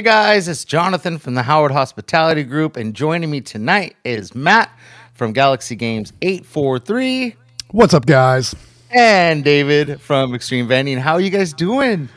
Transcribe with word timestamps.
Hey 0.00 0.04
guys, 0.04 0.48
it's 0.48 0.64
Jonathan 0.64 1.18
from 1.18 1.34
the 1.34 1.42
Howard 1.42 1.72
Hospitality 1.72 2.42
Group, 2.42 2.78
and 2.78 2.94
joining 2.94 3.30
me 3.30 3.42
tonight 3.42 3.96
is 4.02 4.34
Matt 4.34 4.70
from 5.12 5.34
Galaxy 5.34 5.76
Games 5.76 6.14
843 6.22 7.36
What's 7.72 7.92
up, 7.92 8.06
guys? 8.06 8.54
and 8.90 9.44
David 9.44 10.00
from 10.00 10.32
Xtreme 10.32 10.68
Vending. 10.68 10.96
How 10.96 11.12
are 11.12 11.20
you 11.20 11.28
guys 11.28 11.52
doing? 11.52 12.08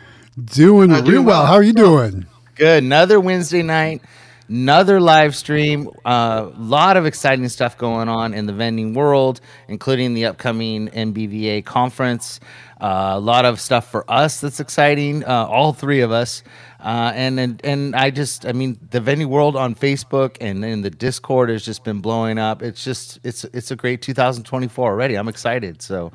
Doing 0.41 0.91
real 0.91 1.01
doing 1.01 1.25
well. 1.25 1.41
well. 1.41 1.45
How 1.45 1.55
are 1.55 1.61
you 1.61 1.73
doing? 1.73 2.25
Good. 2.55 2.85
Another 2.85 3.19
Wednesday 3.19 3.63
night, 3.63 4.02
another 4.47 5.02
live 5.02 5.35
stream. 5.35 5.89
A 6.05 6.07
uh, 6.07 6.53
lot 6.57 6.95
of 6.95 7.05
exciting 7.05 7.49
stuff 7.49 7.77
going 7.77 8.08
on 8.08 8.33
in 8.33 8.45
the 8.45 8.53
vending 8.53 8.93
world, 8.93 9.41
including 9.67 10.13
the 10.13 10.27
upcoming 10.27 10.88
NBVA 10.88 11.65
conference. 11.65 12.39
Uh, 12.80 13.11
a 13.15 13.19
lot 13.19 13.45
of 13.45 13.59
stuff 13.59 13.91
for 13.91 14.09
us 14.09 14.41
that's 14.41 14.59
exciting. 14.59 15.23
Uh, 15.25 15.45
all 15.49 15.73
three 15.73 15.99
of 15.99 16.11
us. 16.11 16.43
Uh, 16.84 17.14
and, 17.16 17.39
and 17.39 17.62
and 17.64 17.95
I 17.95 18.09
just 18.09 18.45
I 18.45 18.52
mean 18.52 18.78
the 18.92 19.00
vending 19.00 19.30
world 19.30 19.56
on 19.56 19.73
Facebook 19.73 20.36
and 20.42 20.66
in 20.66 20.81
the 20.81 20.89
Discord 20.89 21.50
has 21.50 21.64
just 21.64 21.86
been 21.86 22.02
blowing 22.02 22.38
up. 22.38 22.62
It's 22.62 22.84
just 22.84 23.20
it's 23.23 23.45
it's 23.45 23.72
a 23.72 23.76
great 23.78 24.02
2024 24.02 24.89
already. 24.92 25.16
I'm 25.16 25.30
excited. 25.30 25.81
So 25.81 26.11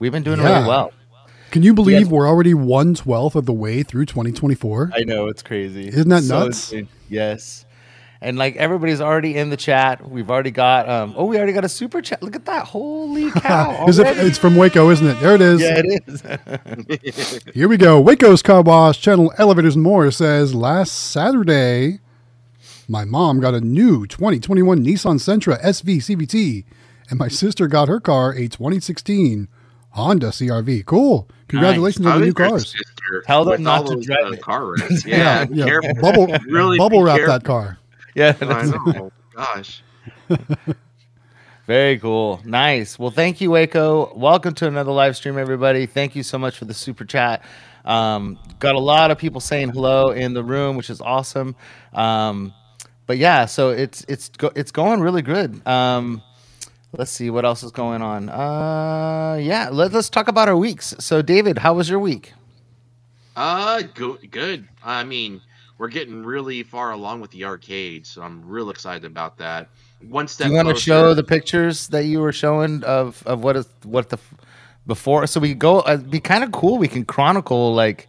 we've 0.00 0.10
been 0.10 0.24
doing 0.24 0.40
Yeah. 0.40 0.56
really 0.56 0.68
well. 0.68 0.92
Can 1.52 1.62
you 1.62 1.72
believe 1.72 2.00
Yes. 2.00 2.08
we're 2.10 2.26
already 2.28 2.52
one 2.52 2.94
twelfth 2.94 3.36
of 3.36 3.46
the 3.46 3.52
way 3.52 3.84
through 3.84 4.06
2024? 4.06 4.90
I 4.92 5.04
know 5.04 5.28
it's 5.28 5.42
crazy. 5.42 5.86
Isn't 5.86 6.08
that 6.08 6.24
So 6.24 6.40
nuts? 6.40 6.72
insane. 6.72 6.88
Yes. 7.08 7.64
And 8.20 8.36
like 8.36 8.56
everybody's 8.56 9.00
already 9.00 9.36
in 9.36 9.50
the 9.50 9.56
chat. 9.56 10.08
We've 10.08 10.28
already 10.28 10.50
got 10.50 10.88
um 10.88 11.14
oh 11.16 11.24
we 11.26 11.36
already 11.36 11.52
got 11.52 11.64
a 11.64 11.68
super 11.68 12.02
chat. 12.02 12.22
Look 12.22 12.34
at 12.34 12.46
that. 12.46 12.66
Holy 12.66 13.30
cow. 13.40 13.86
Is 13.86 13.98
it? 14.00 14.06
It's 14.18 14.36
from 14.38 14.56
Waco, 14.56 14.90
isn't 14.90 15.06
it? 15.06 15.20
There 15.20 15.34
it 15.36 15.40
is. 15.40 15.60
yeah, 15.60 15.80
it 15.84 17.04
is. 17.04 17.40
Here 17.54 17.68
we 17.68 17.76
go. 17.76 18.00
Waco's 18.00 18.42
Car 18.42 18.62
Wash 18.62 19.00
Channel 19.00 19.32
Elevators 19.38 19.74
and 19.76 19.84
More 19.84 20.10
says 20.10 20.52
last 20.54 20.92
Saturday, 20.92 22.00
my 22.88 23.04
mom 23.04 23.38
got 23.40 23.54
a 23.54 23.60
new 23.60 24.06
2021 24.06 24.84
Nissan 24.84 25.16
Sentra 25.20 25.60
SV 25.62 25.98
CVT, 25.98 26.64
and 27.10 27.18
my 27.20 27.28
sister 27.28 27.68
got 27.68 27.86
her 27.88 28.00
car 28.00 28.32
a 28.32 28.48
2016 28.48 29.46
Honda 29.90 30.28
CRV. 30.28 30.84
Cool. 30.86 31.28
Congratulations 31.48 32.04
Nice. 32.04 32.14
on 32.14 32.20
the 32.20 32.26
new 32.26 32.30
is 32.30 32.34
cars. 32.34 32.62
sister 32.72 33.22
Tell 33.26 33.44
them 33.44 33.52
with 33.52 33.60
not 33.60 33.82
all 33.86 33.96
to 33.96 34.00
drive 34.00 34.32
it. 34.32 34.42
car 34.42 34.66
wrecks? 34.72 35.04
Yeah, 35.06 35.46
yeah. 35.50 35.64
careful. 35.64 35.94
Bubble, 36.02 36.26
Really 36.48 36.76
bubble 36.78 36.98
be 36.98 37.04
wrap 37.04 37.16
careful. 37.18 37.32
that 37.34 37.44
car. 37.44 37.78
yeah. 38.14 38.34
I 38.40 38.64
know. 38.64 39.12
Gosh. 39.34 39.82
Very 41.66 41.98
cool. 41.98 42.40
Nice. 42.44 42.98
Well, 42.98 43.10
thank 43.10 43.40
you, 43.40 43.50
Waco. 43.50 44.14
Welcome 44.14 44.54
to 44.54 44.66
another 44.66 44.90
live 44.90 45.16
stream, 45.16 45.36
everybody. 45.36 45.84
Thank 45.84 46.16
you 46.16 46.22
so 46.22 46.38
much 46.38 46.56
for 46.56 46.64
the 46.64 46.72
super 46.72 47.04
chat. 47.04 47.44
Um, 47.84 48.38
got 48.58 48.74
a 48.74 48.80
lot 48.80 49.10
of 49.10 49.18
people 49.18 49.40
saying 49.40 49.70
hello 49.70 50.10
in 50.10 50.32
the 50.32 50.42
room, 50.42 50.76
which 50.76 50.88
is 50.88 51.00
awesome. 51.00 51.56
Um, 51.92 52.54
but 53.06 53.18
yeah, 53.18 53.44
so 53.44 53.70
it's 53.70 54.04
it's 54.08 54.30
go, 54.30 54.50
it's 54.56 54.70
going 54.70 55.00
really 55.00 55.22
good. 55.22 55.66
Um, 55.66 56.22
let's 56.92 57.10
see 57.10 57.28
what 57.28 57.44
else 57.44 57.62
is 57.62 57.70
going 57.70 58.00
on. 58.00 58.30
Uh, 58.30 59.38
yeah, 59.40 59.68
let, 59.70 59.92
let's 59.92 60.08
talk 60.08 60.28
about 60.28 60.48
our 60.48 60.56
weeks. 60.56 60.94
So, 60.98 61.20
David, 61.22 61.58
how 61.58 61.74
was 61.74 61.90
your 61.90 61.98
week? 61.98 62.32
Uh, 63.36 63.82
good. 63.94 64.30
Good. 64.30 64.68
I 64.82 65.04
mean, 65.04 65.42
we're 65.78 65.88
getting 65.88 66.24
really 66.24 66.62
far 66.64 66.90
along 66.90 67.20
with 67.20 67.30
the 67.30 67.44
arcade, 67.44 68.06
so 68.06 68.22
I'm 68.22 68.44
real 68.46 68.70
excited 68.70 69.04
about 69.04 69.38
that. 69.38 69.68
One 70.08 70.28
step. 70.28 70.48
Do 70.48 70.52
you 70.52 70.56
want 70.56 70.68
to 70.68 70.80
show 70.80 71.14
the 71.14 71.22
pictures 71.22 71.88
that 71.88 72.04
you 72.04 72.20
were 72.20 72.32
showing 72.32 72.84
of 72.84 73.22
of 73.26 73.42
what 73.42 73.56
is 73.56 73.66
what 73.84 74.10
the 74.10 74.18
before? 74.86 75.26
So 75.26 75.40
we 75.40 75.54
go. 75.54 75.80
Uh, 75.80 75.94
it'd 75.94 76.10
be 76.10 76.20
kind 76.20 76.44
of 76.44 76.52
cool. 76.52 76.78
We 76.78 76.88
can 76.88 77.04
chronicle 77.04 77.74
like 77.74 78.08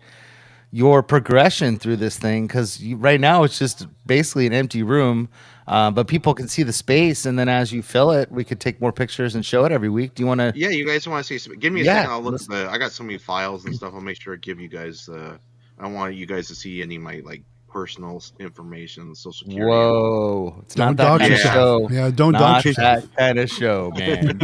your 0.71 1.01
progression 1.01 1.77
through 1.79 1.95
this 1.95 2.17
thing 2.17 2.47
because 2.47 2.83
right 2.83 3.19
now 3.19 3.43
it's 3.43 3.57
just 3.57 3.87
basically 4.05 4.45
an 4.47 4.53
empty 4.53 4.83
room. 4.83 5.29
Uh, 5.67 5.91
but 5.91 6.07
people 6.07 6.33
can 6.33 6.47
see 6.47 6.63
the 6.63 6.73
space, 6.73 7.27
and 7.27 7.37
then 7.37 7.47
as 7.47 7.71
you 7.71 7.83
fill 7.83 8.09
it, 8.09 8.31
we 8.31 8.43
could 8.43 8.59
take 8.59 8.81
more 8.81 8.91
pictures 8.91 9.35
and 9.35 9.45
show 9.45 9.65
it 9.65 9.71
every 9.71 9.89
week. 9.89 10.15
Do 10.15 10.23
you 10.23 10.27
want 10.27 10.39
to? 10.39 10.51
Yeah, 10.55 10.69
you 10.69 10.83
guys 10.83 11.07
want 11.07 11.23
to 11.23 11.27
see 11.27 11.37
some? 11.37 11.59
Give 11.59 11.71
me 11.71 11.81
a 11.81 11.83
Yeah, 11.83 11.95
second. 11.97 12.11
I'll 12.11 12.21
look 12.21 12.41
at 12.41 12.47
the. 12.47 12.67
I 12.71 12.79
got 12.79 12.91
so 12.91 13.03
many 13.03 13.19
files 13.19 13.65
and 13.65 13.75
stuff. 13.75 13.93
I'll 13.93 14.01
make 14.01 14.19
sure 14.19 14.33
I 14.33 14.37
give 14.37 14.59
you 14.59 14.67
guys. 14.67 15.07
Uh, 15.07 15.37
I 15.77 15.83
don't 15.83 15.93
want 15.93 16.15
you 16.15 16.25
guys 16.25 16.47
to 16.47 16.55
see 16.55 16.81
any 16.81 16.95
of 16.95 17.03
my 17.03 17.21
like 17.23 17.43
personal 17.69 18.21
information, 18.39 19.13
social 19.15 19.47
security. 19.47 19.65
Whoa! 19.65 20.55
It's 20.63 20.75
Don't 20.75 20.95
not 20.95 20.97
that 20.97 21.03
dox 21.03 21.21
kind 21.21 21.33
of 21.33 21.37
yourself. 21.39 21.55
show. 21.91 21.95
Yeah, 21.95 22.11
don't 22.11 22.31
not 22.33 22.39
dox 22.39 22.65
yourself. 22.65 23.03
that 23.03 23.15
kind 23.17 23.39
of 23.39 23.49
show, 23.49 23.91
man. 23.97 24.39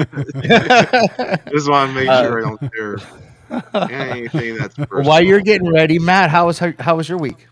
Just 1.52 1.70
want 1.70 1.90
to 1.92 1.96
make 1.96 2.08
Uh, 2.10 2.24
sure 2.24 2.40
I 2.40 2.42
don't 2.42 2.72
share 2.74 2.98
anything 3.92 4.58
that's. 4.58 4.76
Personal. 4.76 5.04
While 5.10 5.22
you're 5.22 5.42
getting 5.42 5.72
ready, 5.72 6.00
Matt, 6.00 6.30
how 6.30 6.48
was 6.48 6.60
how 6.60 6.96
was 6.96 7.10
your 7.10 7.18
week? 7.18 7.48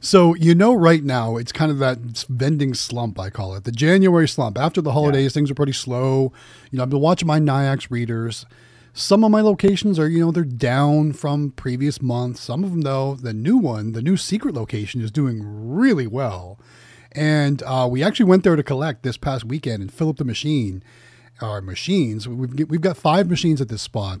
So 0.00 0.34
you 0.34 0.54
know, 0.54 0.74
right 0.74 1.02
now 1.02 1.36
it's 1.36 1.52
kind 1.52 1.70
of 1.70 1.78
that 1.78 1.98
vending 2.28 2.74
slump 2.74 3.18
I 3.18 3.30
call 3.30 3.54
it, 3.54 3.64
the 3.64 3.72
January 3.72 4.28
slump. 4.28 4.58
After 4.58 4.80
the 4.82 4.92
holidays, 4.92 5.32
things 5.32 5.50
are 5.50 5.54
pretty 5.54 5.72
slow. 5.72 6.32
You 6.70 6.76
know, 6.78 6.82
I've 6.82 6.90
been 6.90 7.00
watching 7.00 7.26
my 7.26 7.40
Nayax 7.40 7.90
readers. 7.90 8.44
Some 8.96 9.24
of 9.24 9.32
my 9.32 9.40
locations 9.40 9.98
are, 9.98 10.08
you 10.08 10.20
know, 10.20 10.30
they're 10.30 10.44
down 10.44 11.14
from 11.14 11.50
previous 11.50 12.00
months. 12.00 12.40
Some 12.40 12.62
of 12.62 12.70
them, 12.70 12.82
though, 12.82 13.16
the 13.16 13.34
new 13.34 13.56
one, 13.56 13.90
the 13.90 14.00
new 14.00 14.16
secret 14.16 14.54
location, 14.54 15.00
is 15.00 15.10
doing 15.10 15.42
really 15.42 16.06
well. 16.06 16.60
And 17.10 17.60
uh, 17.66 17.88
we 17.90 18.04
actually 18.04 18.26
went 18.26 18.44
there 18.44 18.54
to 18.54 18.62
collect 18.62 19.02
this 19.02 19.16
past 19.16 19.44
weekend 19.44 19.82
and 19.82 19.92
fill 19.92 20.10
up 20.10 20.18
the 20.18 20.24
machine, 20.24 20.80
our 21.40 21.60
machines. 21.60 22.28
We've 22.28 22.70
we've 22.70 22.80
got 22.80 22.96
five 22.96 23.28
machines 23.28 23.60
at 23.60 23.68
this 23.68 23.82
spot, 23.82 24.20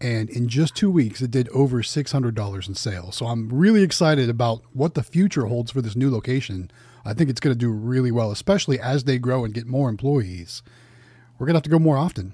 and 0.00 0.30
in 0.30 0.48
just 0.48 0.74
two 0.74 0.90
weeks, 0.90 1.20
it 1.20 1.30
did 1.30 1.50
over 1.50 1.82
six 1.82 2.10
hundred 2.10 2.34
dollars 2.34 2.66
in 2.66 2.74
sales. 2.74 3.16
So 3.16 3.26
I'm 3.26 3.50
really 3.50 3.82
excited 3.82 4.30
about 4.30 4.62
what 4.72 4.94
the 4.94 5.02
future 5.02 5.46
holds 5.46 5.70
for 5.70 5.82
this 5.82 5.96
new 5.96 6.10
location. 6.10 6.70
I 7.04 7.12
think 7.12 7.28
it's 7.28 7.40
going 7.40 7.54
to 7.54 7.58
do 7.58 7.70
really 7.70 8.10
well, 8.10 8.30
especially 8.30 8.80
as 8.80 9.04
they 9.04 9.18
grow 9.18 9.44
and 9.44 9.52
get 9.52 9.66
more 9.66 9.90
employees. 9.90 10.62
We're 11.38 11.46
going 11.46 11.54
to 11.54 11.58
have 11.58 11.64
to 11.64 11.70
go 11.70 11.78
more 11.78 11.98
often. 11.98 12.32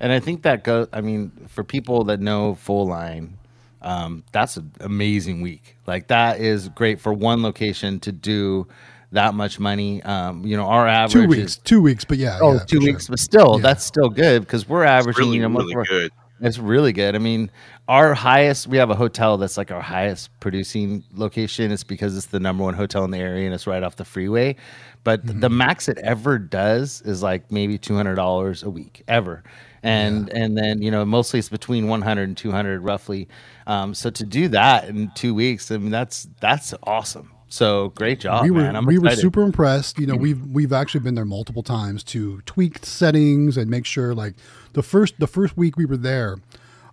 And 0.00 0.12
I 0.12 0.20
think 0.20 0.42
that 0.42 0.62
goes. 0.64 0.88
I 0.92 1.00
mean, 1.00 1.30
for 1.48 1.64
people 1.64 2.04
that 2.04 2.20
know 2.20 2.54
Full 2.56 2.86
Line, 2.86 3.38
um, 3.82 4.24
that's 4.32 4.56
an 4.56 4.70
amazing 4.80 5.40
week. 5.40 5.76
Like 5.86 6.08
that 6.08 6.40
is 6.40 6.68
great 6.70 7.00
for 7.00 7.12
one 7.12 7.42
location 7.42 8.00
to 8.00 8.12
do 8.12 8.66
that 9.12 9.34
much 9.34 9.58
money. 9.58 10.02
Um, 10.02 10.44
you 10.44 10.56
know, 10.56 10.66
our 10.66 10.86
average 10.86 11.12
Two 11.12 11.28
weeks, 11.28 11.52
is 11.52 11.56
two 11.58 11.80
weeks, 11.80 12.04
but 12.04 12.18
yeah, 12.18 12.38
oh 12.42 12.54
yeah, 12.54 12.58
two 12.60 12.76
for 12.78 12.82
sure. 12.82 12.92
weeks, 12.92 13.08
but 13.08 13.18
still, 13.20 13.54
Yeah. 13.56 13.62
that's 13.62 13.84
still 13.84 14.08
good 14.10 14.42
because 14.42 14.68
we're 14.68 14.82
It's 14.82 14.90
averaging. 14.90 15.24
really, 15.24 15.36
you 15.38 15.48
know, 15.48 15.58
really 15.58 15.74
more- 15.74 15.84
good. 15.84 16.12
It's 16.40 16.58
really 16.58 16.92
good. 16.92 17.14
I 17.14 17.18
mean, 17.18 17.50
our 17.88 18.12
highest, 18.12 18.66
we 18.66 18.76
have 18.76 18.90
a 18.90 18.94
hotel 18.94 19.38
that's 19.38 19.56
like 19.56 19.70
our 19.70 19.80
highest 19.80 20.38
producing 20.38 21.02
location. 21.14 21.70
It's 21.72 21.82
because 21.84 22.14
it's 22.16 22.26
the 22.26 22.40
number 22.40 22.62
one 22.62 22.74
hotel 22.74 23.04
in 23.04 23.10
the 23.10 23.18
area 23.18 23.46
and 23.46 23.54
it's 23.54 23.66
right 23.66 23.82
off 23.82 23.96
the 23.96 24.04
freeway. 24.04 24.56
But 25.02 25.24
Mm-hmm. 25.24 25.40
the 25.40 25.48
max 25.48 25.88
it 25.88 25.98
ever 25.98 26.38
does 26.38 27.00
is 27.02 27.22
like 27.22 27.50
maybe 27.50 27.78
$200 27.78 28.64
a 28.64 28.70
week, 28.70 29.02
ever. 29.08 29.44
And 29.82 30.28
and 30.30 30.58
then, 30.58 30.82
you 30.82 30.90
know, 30.90 31.04
mostly 31.04 31.38
it's 31.38 31.48
between 31.48 31.86
100 31.88 32.22
and 32.28 32.36
200 32.36 32.80
roughly. 32.80 33.28
Um, 33.66 33.94
so 33.94 34.10
to 34.10 34.24
do 34.26 34.48
that 34.48 34.88
in 34.88 35.10
two 35.12 35.32
weeks, 35.34 35.70
I 35.70 35.78
mean, 35.78 35.90
that's 35.90 36.28
that's 36.40 36.74
awesome. 36.82 37.35
So 37.48 37.90
great 37.90 38.20
job, 38.20 38.44
we 38.44 38.50
were 38.50 38.62
man. 38.62 38.76
I'm 38.76 38.86
we 38.86 38.98
were 38.98 39.10
super 39.10 39.42
impressed. 39.42 39.98
You 39.98 40.06
know, 40.06 40.16
we've 40.16 40.44
we've 40.46 40.72
actually 40.72 41.00
been 41.00 41.14
there 41.14 41.24
multiple 41.24 41.62
times 41.62 42.02
to 42.04 42.40
tweak 42.42 42.84
settings 42.84 43.56
and 43.56 43.70
make 43.70 43.86
sure. 43.86 44.14
Like 44.14 44.34
the 44.72 44.82
first 44.82 45.14
the 45.20 45.28
first 45.28 45.56
week 45.56 45.76
we 45.76 45.84
were 45.84 45.96
there, 45.96 46.38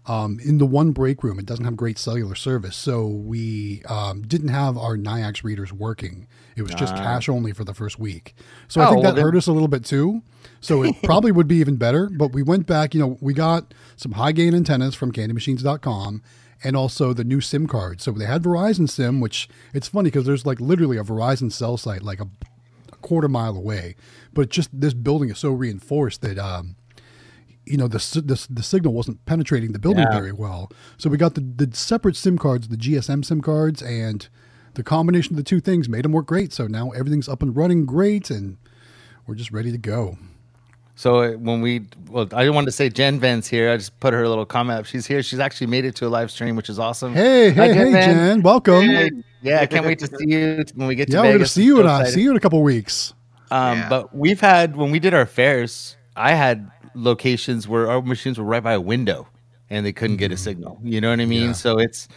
um, 0.05 0.39
in 0.43 0.59
the 0.59 0.65
one 0.67 0.91
break 0.91 1.23
room, 1.23 1.39
it 1.39 1.47
doesn't 1.47 1.65
have 1.65 1.75
great 1.75 1.97
cellular 1.97 2.35
service, 2.35 2.75
so 2.75 3.07
we 3.07 3.81
um, 3.89 4.21
didn't 4.21 4.49
have 4.49 4.77
our 4.77 4.95
Nayax 4.95 5.43
readers 5.43 5.73
working. 5.73 6.27
It 6.55 6.61
was 6.61 6.75
just 6.75 6.95
cash 6.95 7.27
only 7.27 7.51
for 7.51 7.63
the 7.63 7.73
first 7.73 7.97
week. 7.97 8.35
So 8.67 8.79
I. 8.79 8.85
Oh, 8.85 8.89
think 8.89 9.03
well 9.03 9.11
that 9.11 9.15
then- 9.15 9.25
hurt 9.25 9.35
us 9.35 9.47
a 9.47 9.53
little 9.53 9.67
bit 9.67 9.83
too. 9.83 10.21
So 10.61 10.83
it 10.83 10.95
probably 11.03 11.31
would 11.31 11.47
be 11.47 11.55
even 11.57 11.77
better. 11.77 12.09
But 12.09 12.31
we 12.31 12.43
went 12.43 12.67
back. 12.67 12.93
You 12.93 12.99
know, 12.99 13.17
we 13.21 13.33
got 13.33 13.73
some 13.95 14.13
high 14.13 14.33
gain 14.33 14.53
antennas 14.53 14.93
from 14.93 15.11
CandyMachines.com 15.11 16.21
and 16.63 16.75
also 16.75 17.13
the 17.13 17.23
new 17.23 17.41
SIM 17.41 17.67
card. 17.67 18.01
So 18.01 18.11
they 18.11 18.25
had 18.25 18.43
Verizon 18.43 18.89
SIM, 18.89 19.19
which 19.19 19.49
it's 19.73 19.87
funny 19.87 20.09
because 20.09 20.25
there's 20.25 20.45
like 20.45 20.59
literally 20.59 20.97
a 20.97 21.03
Verizon 21.03 21.51
cell 21.51 21.77
site 21.77 22.01
like 22.03 22.19
a, 22.19 22.27
a 22.91 22.95
quarter 22.97 23.27
mile 23.27 23.55
away, 23.57 23.95
but 24.33 24.49
just 24.49 24.69
this 24.71 24.93
building 24.93 25.29
is 25.29 25.39
so 25.39 25.51
reinforced 25.51 26.21
that 26.21 26.37
um, 26.39 26.75
you 27.65 27.77
know 27.77 27.87
the, 27.87 27.97
the 28.25 28.47
the 28.49 28.63
signal 28.63 28.93
wasn't 28.93 29.23
penetrating 29.25 29.71
the 29.71 29.79
building 29.79 30.05
Yeah. 30.09 30.17
very 30.19 30.31
well. 30.31 30.71
So 30.97 31.09
we 31.09 31.17
got 31.17 31.35
the 31.35 31.41
the 31.41 31.75
separate 31.75 32.15
SIM 32.15 32.37
cards, 32.37 32.67
the 32.67 32.77
GSM 32.77 33.23
SIM 33.25 33.41
cards, 33.41 33.81
and 33.81 34.27
the 34.75 34.83
combination 34.83 35.33
of 35.33 35.37
the 35.37 35.43
two 35.43 35.59
things 35.59 35.87
made 35.87 36.03
them 36.03 36.11
work 36.13 36.25
great. 36.25 36.51
So 36.51 36.67
now 36.67 36.89
everything's 36.91 37.29
up 37.29 37.41
and 37.43 37.55
running 37.55 37.85
great, 37.85 38.29
and 38.29 38.57
we're 39.27 39.35
just 39.35 39.51
ready 39.51 39.71
to 39.71 39.77
go. 39.77 40.17
So 40.95 41.23
uh, 41.23 41.31
when 41.31 41.61
we, 41.61 41.85
well, 42.09 42.27
I 42.33 42.43
didn't 42.43 42.55
want 42.55 42.67
to 42.67 42.71
say 42.71 42.89
Jen 42.89 43.19
Ven's 43.19 43.47
here. 43.47 43.71
I 43.71 43.77
just 43.77 43.99
put 43.99 44.13
her 44.13 44.27
little 44.27 44.45
comment 44.45 44.79
up. 44.79 44.85
She's 44.85 45.07
here. 45.07 45.23
She's 45.23 45.39
actually 45.39 45.67
made 45.67 45.85
it 45.85 45.95
to 45.95 46.07
a 46.07 46.09
live 46.09 46.29
stream, 46.29 46.55
which 46.55 46.69
is 46.69 46.77
awesome. 46.77 47.13
Hey, 47.13 47.49
Hi, 47.51 47.67
hey, 47.67 47.73
hey, 47.73 47.91
Ven. 47.91 48.15
Jen, 48.15 48.41
welcome. 48.43 48.83
Hey, 48.83 49.09
yeah, 49.41 49.61
I 49.61 49.65
can't 49.65 49.85
wait 49.85 49.99
to 49.99 50.07
see 50.07 50.27
you 50.27 50.63
when 50.75 50.87
we 50.87 50.95
get 50.95 51.07
to 51.07 51.13
yeah, 51.13 51.21
Vegas. 51.23 51.33
we're 51.33 51.37
gonna 51.37 51.47
see 51.47 51.63
you 51.63 51.79
I'm 51.79 52.01
in 52.01 52.07
a, 52.07 52.11
see 52.11 52.21
you 52.21 52.31
in 52.31 52.37
a 52.37 52.39
couple 52.39 52.61
weeks. 52.61 53.13
Um, 53.51 53.79
Yeah. 53.79 53.89
But 53.89 54.15
we've 54.15 54.39
had 54.39 54.75
when 54.75 54.91
we 54.91 54.99
did 54.99 55.13
our 55.13 55.25
fairs, 55.25 55.97
I 56.15 56.33
had 56.33 56.69
locations 56.93 57.67
where 57.67 57.89
our 57.89 58.01
machines 58.01 58.37
were 58.37 58.45
right 58.45 58.63
by 58.63 58.73
a 58.73 58.81
window 58.81 59.27
and 59.69 59.85
they 59.85 59.93
couldn't 59.93 60.17
get 60.17 60.31
a 60.31 60.37
signal. 60.37 60.79
You 60.83 61.01
know 61.01 61.09
what 61.09 61.19
I 61.19 61.25
mean? 61.25 61.41
Mm-hmm. 61.41 61.47
Yeah. 61.47 61.53
So 61.53 61.79
it's 61.79 62.07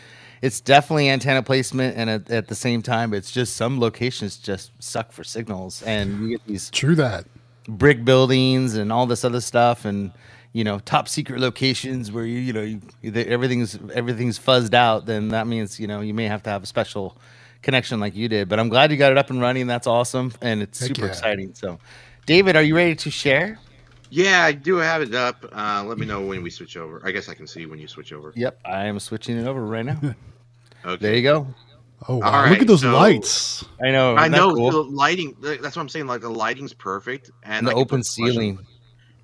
it's 0.43 0.61
definitely 0.61 1.09
antenna 1.09 1.43
placement, 1.43 1.97
and 1.97 2.11
at, 2.11 2.31
at 2.31 2.49
the 2.49 2.55
same 2.55 2.83
time, 2.83 3.15
it's 3.15 3.31
just 3.31 3.57
some 3.57 3.81
locations 3.81 4.37
just 4.37 4.71
suck 4.79 5.11
for 5.13 5.25
signals, 5.25 5.83
and 5.83 6.21
you 6.21 6.29
get 6.37 6.47
these 6.47 6.69
True 6.71 6.95
that. 6.97 7.25
Brick 7.69 8.05
buildings 8.05 8.77
and 8.77 8.93
all 8.93 9.07
this 9.07 9.25
other 9.25 9.41
stuff, 9.41 9.85
and 9.85 10.13
you 10.53 10.65
know 10.65 10.79
top 10.81 11.09
secret 11.09 11.41
locations 11.41 12.11
where 12.11 12.25
you 12.25 12.39
you 12.39 12.53
know 12.53 12.63
you, 12.63 12.81
everything's 13.15 13.79
everything's 13.95 14.39
fuzzed 14.39 14.75
out. 14.75 15.07
Then 15.07 15.29
that 15.29 15.47
means 15.47 15.79
you 15.79 15.87
know 15.87 16.01
you 16.01 16.15
may 16.15 16.27
have 16.27 16.43
to 16.45 16.51
have 16.51 16.63
a 16.63 16.67
special 16.67 17.17
connection 17.63 18.01
like 18.01 18.15
you 18.15 18.29
did. 18.29 18.49
But 18.49 18.59
I'm 18.61 18.69
glad 18.69 18.91
you 18.91 18.97
got 18.97 19.13
it 19.13 19.19
up 19.19 19.31
and 19.31 19.41
running. 19.41 19.67
That's 19.67 19.87
awesome, 19.87 20.33
and 20.41 20.63
it's 20.63 20.81
Heck 20.81 20.89
super 20.89 21.03
yeah. 21.03 21.09
exciting. 21.09 21.55
So, 21.55 21.79
David, 22.25 22.57
are 22.57 22.63
you 22.63 22.77
ready 22.77 22.95
to 22.97 23.11
share? 23.11 23.59
Yeah, 24.09 24.45
I 24.45 24.53
do 24.53 24.77
have 24.77 25.03
it 25.03 25.15
up. 25.15 25.45
Uh, 25.53 25.85
let 25.85 25.99
me 25.99 26.07
know 26.07 26.25
when 26.25 26.43
we 26.43 26.51
switch 26.51 26.77
over. 26.77 27.03
I 27.05 27.11
guess 27.11 27.29
I 27.29 27.35
can 27.35 27.47
see 27.47 27.67
when 27.67 27.79
you 27.79 27.89
switch 27.89 28.13
over. 28.13 28.33
Yep, 28.37 28.61
I 28.65 28.87
am 28.87 28.99
switching 29.01 29.37
it 29.37 29.47
over 29.47 29.65
right 29.65 29.85
now. 29.85 30.01
Okay. 30.85 30.97
there 31.01 31.15
you 31.15 31.23
go. 31.23 31.49
Oh, 32.09 32.17
wow. 32.19 32.45
All 32.45 32.51
look 32.51 32.61
at 32.61 32.67
those 32.67 32.83
so- 32.83 32.93
lights. 32.93 33.65
I 33.83 33.91
know. 33.91 34.17
I 34.17 34.29
know 34.29 34.55
cool? 34.55 34.71
the 34.71 34.83
lighting. 34.83 35.35
That's 35.41 35.77
what 35.77 35.79
I'm 35.79 35.89
saying. 35.89 36.07
Like 36.07 36.21
the 36.21 36.29
lighting's 36.31 36.73
perfect, 36.73 37.31
and 37.43 37.55
And 37.59 37.67
the 37.67 37.71
I 37.71 37.75
can 37.75 37.81
open 37.83 38.01
put 38.01 38.07
flush 38.07 38.29
on- 38.29 38.33
ceiling. 38.33 38.59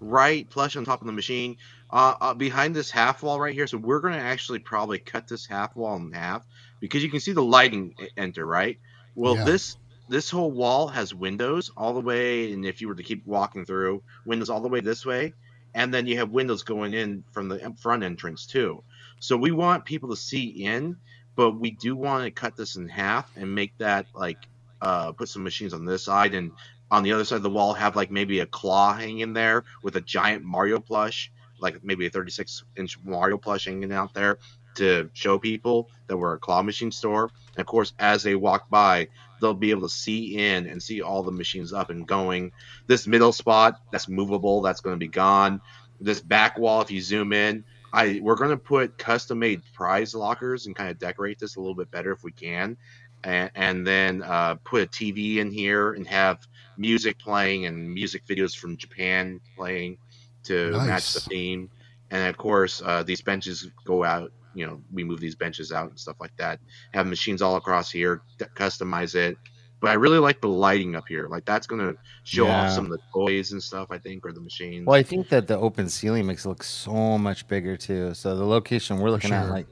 right 0.01 0.49
plush 0.51 0.77
on 0.77 0.85
top 0.85 1.01
of 1.01 1.07
the 1.07 1.13
machine. 1.13 1.57
Uh, 1.91 2.15
uh, 2.23 2.35
behind 2.35 2.75
this 2.75 2.91
half 2.91 3.23
wall 3.23 3.39
right 3.39 3.53
here. 3.55 3.67
So 3.67 3.77
we're 3.77 4.01
going 4.01 4.15
to 4.15 4.19
actually 4.21 4.59
probably 4.61 4.99
cut 4.99 5.29
this 5.29 5.45
half 5.47 5.77
wall 5.77 5.97
in 5.97 6.11
half 6.13 6.43
because 6.81 7.03
you 7.03 7.11
can 7.11 7.21
see 7.21 7.33
the 7.33 7.43
lighting 7.43 7.95
enter 8.17 8.47
right. 8.47 8.79
Well, 9.15 9.37
Yeah. 9.37 9.45
this 9.45 9.77
this 10.09 10.31
whole 10.31 10.51
wall 10.51 10.89
has 10.89 11.15
windows 11.15 11.71
all 11.77 11.93
the 11.95 12.01
way, 12.01 12.53
and 12.53 12.65
if 12.67 12.81
you 12.81 12.89
were 12.89 12.95
to 12.95 13.03
keep 13.03 13.27
walking 13.27 13.65
through, 13.67 14.03
windows 14.27 14.49
all 14.51 14.61
the 14.61 14.69
way 14.69 14.81
this 14.81 15.05
way, 15.07 15.33
and 15.75 15.93
then 15.93 16.07
you 16.07 16.17
have 16.19 16.31
windows 16.31 16.63
going 16.63 16.93
in 16.95 17.25
from 17.33 17.49
the 17.49 17.73
front 17.81 18.03
entrance 18.03 18.47
too. 18.47 18.83
So 19.21 19.37
we 19.37 19.53
want 19.53 19.85
people 19.85 20.09
to 20.11 20.17
see 20.17 20.45
in, 20.65 20.97
but 21.37 21.53
we 21.53 21.71
do 21.71 21.97
want 21.97 22.25
to 22.25 22.31
cut 22.31 22.57
this 22.57 22.77
in 22.77 22.89
half 22.89 23.31
and 23.37 23.55
make 23.55 23.77
that 23.79 24.07
like 24.15 24.39
uh, 24.81 25.13
put 25.13 25.29
some 25.29 25.43
machines 25.43 25.73
on 25.75 25.85
this 25.85 26.05
side 26.05 26.35
and 26.35 26.53
on 26.91 27.03
the 27.03 27.13
other 27.13 27.25
side 27.25 27.37
of 27.37 27.43
the 27.43 27.51
wall 27.51 27.73
have 27.73 27.97
like 27.97 28.11
maybe 28.11 28.41
a 28.41 28.47
claw 28.47 28.93
hanging 28.93 29.33
there 29.33 29.65
with 29.83 29.97
a 29.97 30.01
giant 30.01 30.45
Mario 30.45 30.79
plush, 30.79 31.33
like 31.59 31.83
maybe 31.83 32.07
a 32.07 32.11
36 32.11 32.65
inch 32.77 32.99
Mario 33.03 33.39
plush 33.39 33.65
hanging 33.65 33.93
out 33.93 34.13
there 34.13 34.39
to 34.75 35.11
show 35.15 35.39
people 35.39 35.89
that 36.07 36.17
we're 36.17 36.35
a 36.35 36.39
claw 36.39 36.63
machine 36.63 36.91
store. 36.91 37.31
And 37.57 37.61
of 37.61 37.67
course, 37.67 37.95
as 37.99 38.23
they 38.23 38.35
walk 38.35 38.69
by, 38.69 39.09
they'll 39.41 39.55
be 39.55 39.71
able 39.71 39.83
to 39.83 39.95
see 39.95 40.37
in 40.39 40.67
and 40.67 40.83
see 40.83 41.03
all 41.03 41.23
the 41.23 41.33
machines 41.33 41.73
up 41.73 41.91
and 41.91 42.07
going. 42.07 42.53
This 42.87 43.07
middle 43.07 43.33
spot 43.33 43.81
that's 43.91 44.09
movable, 44.09 44.63
that's 44.63 44.81
going 44.81 44.95
to 44.95 45.01
be 45.01 45.09
gone. 45.09 45.61
This 46.01 46.21
back 46.21 46.59
wall, 46.59 46.83
if 46.83 46.91
you 46.91 47.01
zoom 47.01 47.33
in, 47.33 47.65
I 47.93 48.21
we're 48.23 48.37
going 48.37 48.51
to 48.51 48.57
put 48.57 48.97
custom 48.99 49.39
made 49.39 49.63
prize 49.75 50.15
lockers 50.15 50.67
and 50.67 50.75
kind 50.75 50.91
of 50.91 50.99
decorate 50.99 51.39
this 51.39 51.57
a 51.57 51.61
little 51.61 51.75
bit 51.75 51.91
better 51.91 52.13
if 52.13 52.23
we 52.23 52.33
can. 52.33 52.77
And, 53.25 53.51
and 53.55 53.87
then 53.87 54.23
uh, 54.23 54.57
put 54.65 54.83
a 54.83 54.87
TV 54.87 55.37
in 55.37 55.51
here 55.51 55.93
and 55.93 56.07
have 56.09 56.39
music 56.77 57.19
playing 57.19 57.67
and 57.67 57.93
music 57.93 58.27
videos 58.27 58.57
from 58.57 58.77
Japan 58.77 59.41
playing 59.57 59.99
to 60.45 60.73
match 60.73 61.13
the 61.13 61.21
theme. 61.21 61.71
And 62.11 62.29
of 62.29 62.37
course, 62.37 62.83
uh, 62.85 63.03
these 63.03 63.23
benches 63.23 63.69
go 63.85 64.05
out. 64.05 64.33
You 64.55 64.67
know, 64.67 64.83
we 64.93 65.05
move 65.05 65.21
these 65.21 65.35
benches 65.37 65.73
out 65.73 65.91
and 65.91 65.99
stuff 65.99 66.17
like 66.21 66.37
that. 66.37 66.61
Have 66.93 67.07
machines 67.07 67.41
all 67.41 67.57
across 67.57 67.91
here, 67.91 68.23
d- 68.39 68.45
customize 68.57 69.15
it. 69.15 69.39
But 69.83 69.91
I 69.91 69.95
really 69.95 70.21
like 70.21 70.41
the 70.41 70.49
lighting 70.49 70.95
up 70.95 71.09
here. 71.09 71.27
Like 71.27 71.45
that's 71.45 71.67
gonna 71.67 71.95
show 72.23 72.47
Yeah. 72.47 72.67
off 72.67 72.71
some 72.71 72.85
of 72.85 72.93
the 72.93 73.01
toys 73.13 73.51
and 73.51 73.61
stuff. 73.61 73.89
I 73.91 73.99
think, 73.99 74.25
or 74.25 74.33
the 74.33 74.41
machines. 74.41 74.87
Well, 74.87 74.95
I 74.95 75.03
think 75.03 75.29
that 75.31 75.49
the 75.49 75.59
open 75.59 75.89
ceiling 75.89 76.25
makes 76.25 76.45
it 76.45 76.49
look 76.49 76.63
so 76.63 77.19
much 77.19 77.49
bigger 77.49 77.77
too. 77.77 78.15
So 78.15 78.37
the 78.37 78.45
location 78.47 79.01
we're 79.01 79.11
looking 79.11 79.33
at, 79.33 79.51
like, 79.51 79.67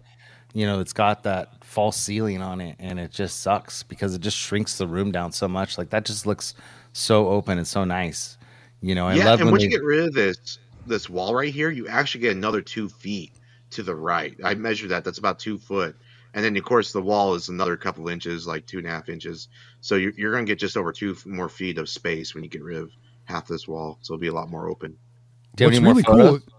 you 0.52 0.66
know, 0.66 0.80
it's 0.80 0.92
got 0.92 1.22
that 1.22 1.64
false 1.64 1.96
ceiling 1.96 2.42
on 2.42 2.60
it, 2.60 2.74
and 2.80 2.98
it 2.98 3.12
just 3.12 3.38
sucks 3.38 3.84
because 3.84 4.12
it 4.16 4.20
just 4.20 4.36
shrinks 4.36 4.78
the 4.78 4.88
room 4.88 5.12
down 5.12 5.30
so 5.30 5.46
much. 5.46 5.78
Like 5.78 5.90
that 5.90 6.04
just 6.04 6.26
looks 6.26 6.54
so 6.92 7.28
open 7.28 7.56
and 7.56 7.66
so 7.66 7.84
nice. 7.84 8.36
You 8.82 8.96
know, 8.96 9.06
I 9.06 9.14
yeah, 9.14 9.26
love 9.26 9.40
and 9.40 9.52
once 9.52 9.62
they, 9.62 9.66
you 9.66 9.70
get 9.70 9.84
rid 9.84 10.08
of 10.08 10.12
this 10.12 10.58
this 10.86 11.08
wall 11.08 11.36
right 11.36 11.54
here, 11.54 11.70
you 11.70 11.86
actually 11.86 12.22
get 12.22 12.34
another 12.34 12.60
two 12.60 12.88
feet 12.88 13.30
to 13.70 13.84
the 13.84 13.94
right. 13.94 14.36
I 14.42 14.54
measured 14.54 14.88
that. 14.90 15.04
That's 15.04 15.18
about 15.18 15.38
two 15.38 15.56
foot. 15.56 15.94
And 16.34 16.44
then 16.44 16.56
of 16.56 16.64
course 16.64 16.92
the 16.92 17.02
wall 17.02 17.34
is 17.34 17.48
another 17.48 17.76
couple 17.76 18.08
inches, 18.08 18.46
like 18.46 18.66
two 18.66 18.78
and 18.78 18.86
a 18.86 18.90
half 18.90 19.08
inches. 19.08 19.48
So 19.80 19.96
you're, 19.96 20.12
you're 20.16 20.32
going 20.32 20.46
to 20.46 20.50
get 20.50 20.58
just 20.58 20.76
over 20.76 20.92
two 20.92 21.16
more 21.26 21.48
feet 21.48 21.78
of 21.78 21.88
space 21.88 22.34
when 22.34 22.44
you 22.44 22.50
get 22.50 22.62
rid 22.62 22.76
of 22.76 22.90
half 23.24 23.48
this 23.48 23.66
wall. 23.66 23.98
So 24.02 24.14
it'll 24.14 24.20
be 24.20 24.28
a 24.28 24.32
lot 24.32 24.50
more 24.50 24.68
open. 24.68 24.96
Do 25.56 25.64
you 25.64 25.70
have 25.70 25.70
what's 25.70 25.76
any 25.76 25.84
more 25.84 25.94
really 25.94 26.02
photos? 26.02 26.40
cool. 26.44 26.54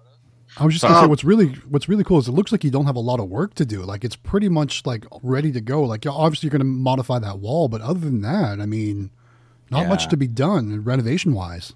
I 0.58 0.66
was 0.66 0.74
just 0.74 0.84
gonna 0.84 1.00
say 1.00 1.06
Um, 1.06 1.10
what's 1.10 1.24
really 1.24 1.48
what's 1.70 1.88
really 1.88 2.04
cool 2.04 2.20
is 2.20 2.28
it 2.28 2.34
looks 2.34 2.52
like 2.52 2.64
you 2.66 2.72
don't 2.72 2.86
have 2.86 2.98
a 2.98 3.00
lot 3.02 3.22
of 3.22 3.30
work 3.30 3.54
to 3.56 3.66
do. 3.66 3.84
Like 3.84 4.04
it's 4.04 4.18
pretty 4.18 4.50
much 4.50 4.86
like 4.86 5.06
ready 5.24 5.52
to 5.54 5.62
go. 5.62 5.84
Like 5.84 6.06
obviously 6.06 6.48
you're 6.48 6.52
gonna 6.52 6.66
modify 6.66 7.20
that 7.20 7.40
wall, 7.40 7.70
but 7.70 7.80
other 7.80 8.02
than 8.02 8.22
that, 8.22 8.60
I 8.60 8.66
mean, 8.66 9.12
not 9.70 9.88
much 9.88 10.10
to 10.10 10.18
be 10.18 10.28
done 10.28 10.84
renovation 10.84 11.34
wise. 11.34 11.74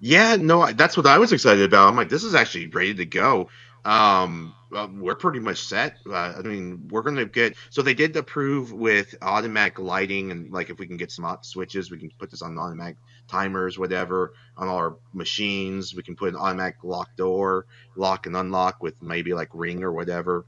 Yeah, 0.00 0.36
no, 0.36 0.70
that's 0.72 0.96
what 0.96 1.06
I 1.06 1.18
was 1.18 1.32
excited 1.32 1.64
about. 1.64 1.88
I'm 1.88 1.96
like, 1.96 2.10
this 2.10 2.24
is 2.24 2.34
actually 2.34 2.66
ready 2.68 2.94
to 2.94 3.06
go. 3.06 3.48
Um, 3.84 4.54
uh, 4.74 4.88
we're 4.94 5.14
pretty 5.14 5.40
much 5.40 5.64
set. 5.64 5.96
Uh, 6.06 6.34
I 6.38 6.42
mean, 6.42 6.88
we're 6.90 7.02
going 7.02 7.16
to 7.16 7.26
get. 7.26 7.56
So 7.70 7.82
they 7.82 7.94
did 7.94 8.16
approve 8.16 8.72
with 8.72 9.14
automatic 9.22 9.78
lighting, 9.78 10.30
and 10.30 10.52
like 10.52 10.70
if 10.70 10.78
we 10.78 10.86
can 10.86 10.96
get 10.96 11.10
some 11.10 11.38
switches, 11.42 11.90
we 11.90 11.98
can 11.98 12.10
put 12.18 12.30
this 12.30 12.42
on 12.42 12.58
automatic 12.58 12.96
timers, 13.26 13.78
whatever, 13.78 14.34
on 14.56 14.68
all 14.68 14.76
our 14.76 14.96
machines. 15.12 15.94
We 15.94 16.02
can 16.02 16.14
put 16.14 16.28
an 16.28 16.36
automatic 16.36 16.76
lock 16.82 17.16
door, 17.16 17.66
lock 17.96 18.26
and 18.26 18.36
unlock 18.36 18.82
with 18.82 19.00
maybe 19.02 19.34
like 19.34 19.48
ring 19.54 19.82
or 19.82 19.92
whatever, 19.92 20.44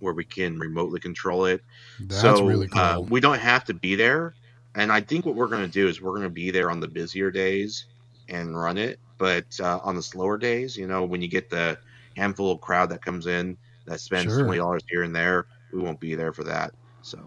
where 0.00 0.14
we 0.14 0.24
can 0.24 0.58
remotely 0.58 1.00
control 1.00 1.46
it 1.46 1.62
That's 2.00 2.20
so 2.20 2.44
really 2.44 2.68
cool. 2.68 2.80
uh, 2.80 3.00
we 3.00 3.20
don't 3.20 3.38
have 3.38 3.64
to 3.64 3.74
be 3.74 3.94
there 3.94 4.34
and 4.74 4.92
i 4.92 5.00
think 5.00 5.26
what 5.26 5.34
we're 5.34 5.48
going 5.48 5.62
to 5.62 5.68
do 5.68 5.88
is 5.88 6.00
we're 6.00 6.12
going 6.12 6.22
to 6.22 6.30
be 6.30 6.50
there 6.50 6.70
on 6.70 6.80
the 6.80 6.88
busier 6.88 7.30
days 7.30 7.86
and 8.28 8.58
run 8.58 8.78
it 8.78 8.98
but 9.18 9.46
uh, 9.60 9.80
on 9.82 9.96
the 9.96 10.02
slower 10.02 10.38
days 10.38 10.76
you 10.76 10.86
know 10.86 11.04
when 11.04 11.22
you 11.22 11.28
get 11.28 11.50
the 11.50 11.78
handful 12.18 12.50
of 12.52 12.60
crowd 12.60 12.90
that 12.90 13.00
comes 13.02 13.26
in 13.26 13.56
that 13.86 14.00
spends 14.00 14.24
Sure. 14.32 14.44
$20 14.44 14.80
here 14.90 15.02
and 15.04 15.14
there 15.14 15.46
we 15.72 15.80
won't 15.80 16.00
be 16.00 16.14
there 16.14 16.32
for 16.32 16.44
that 16.44 16.72
so 17.02 17.18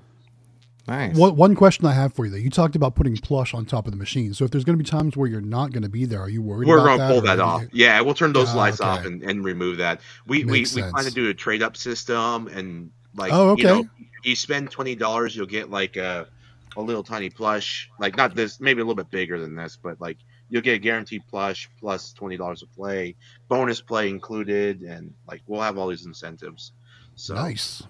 Nice. 0.87 1.15
What, 1.15 1.35
one 1.35 1.53
question 1.53 1.85
I 1.85 1.93
have 1.93 2.11
for 2.13 2.25
you 2.25 2.31
though, 2.31 2.37
you 2.37 2.49
talked 2.49 2.75
about 2.75 2.95
putting 2.95 3.15
plush 3.15 3.53
on 3.53 3.65
top 3.65 3.85
of 3.85 3.91
the 3.91 3.97
machine. 3.97 4.33
So 4.33 4.45
if 4.45 4.51
there's 4.51 4.63
going 4.65 4.77
to 4.77 4.83
be 4.83 4.89
times 4.89 5.15
where 5.15 5.27
you're 5.29 5.39
not 5.39 5.71
going 5.71 5.83
to 5.83 5.89
be 5.89 6.05
there, 6.05 6.19
are 6.19 6.27
you 6.27 6.41
worried 6.41 6.67
we're 6.67 6.83
going 6.83 6.97
to 6.99 7.07
pull 7.07 7.21
that 7.21 7.39
off 7.39 7.61
you- 7.61 7.69
yeah 7.71 8.01
we'll 8.01 8.15
turn 8.15 8.33
those 8.33 8.49
Ah, 8.49 8.57
lights 8.57 8.81
off 8.81 9.05
and, 9.05 9.21
and 9.21 9.45
remove 9.45 9.77
that 9.77 10.01
we 10.25 10.43
we, 10.43 10.51
Makes 10.61 10.75
we 10.75 10.81
plan 10.81 11.05
to 11.05 11.11
do 11.11 11.29
a 11.29 11.33
trade 11.35 11.61
up 11.61 11.77
system 11.77 12.47
and 12.47 12.89
like 13.15 13.31
Oh, 13.31 13.55
you 13.55 13.63
know 13.63 13.79
okay. 13.81 13.89
you 14.23 14.35
spend 14.35 14.71
$20 14.71 15.35
you'll 15.35 15.45
get 15.45 15.69
like 15.69 15.97
a 15.97 16.27
a 16.75 16.81
little 16.81 17.03
tiny 17.03 17.29
plush, 17.29 17.89
like 17.99 18.17
not 18.17 18.33
this, 18.33 18.59
maybe 18.59 18.81
a 18.81 18.83
little 18.83 18.95
bit 18.95 19.11
bigger 19.11 19.39
than 19.39 19.55
this, 19.55 19.77
but 19.81 20.01
like 20.01 20.17
you'll 20.51 20.61
get 20.61 20.75
a 20.75 20.77
guaranteed 20.77 21.23
plush 21.27 21.67
plus 21.79 22.13
twenty 22.13 22.37
dollars 22.37 22.61
a 22.61 22.67
play, 22.67 23.15
bonus 23.47 23.81
play 23.81 24.09
included, 24.09 24.81
and 24.81 25.11
like 25.27 25.41
we'll 25.47 25.61
have 25.61 25.79
all 25.79 25.87
these 25.87 26.05
incentives. 26.05 26.73
So 27.15 27.33
Nice. 27.33 27.81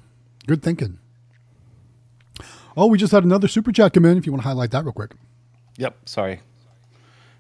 Good 0.48 0.63
thinking. 0.63 0.98
Oh, 2.77 2.88
we 2.88 2.98
just 2.98 3.12
had 3.12 3.25
another 3.25 3.50
super 3.50 3.72
chat 3.74 3.94
come 3.94 4.06
in. 4.06 4.18
If 4.18 4.25
you 4.25 4.32
want 4.32 4.44
to 4.44 4.48
highlight 4.48 4.72
that 4.72 4.86
real 4.86 4.94
quick. 4.94 5.12
Yep. 5.77 5.98
Sorry. 6.06 6.39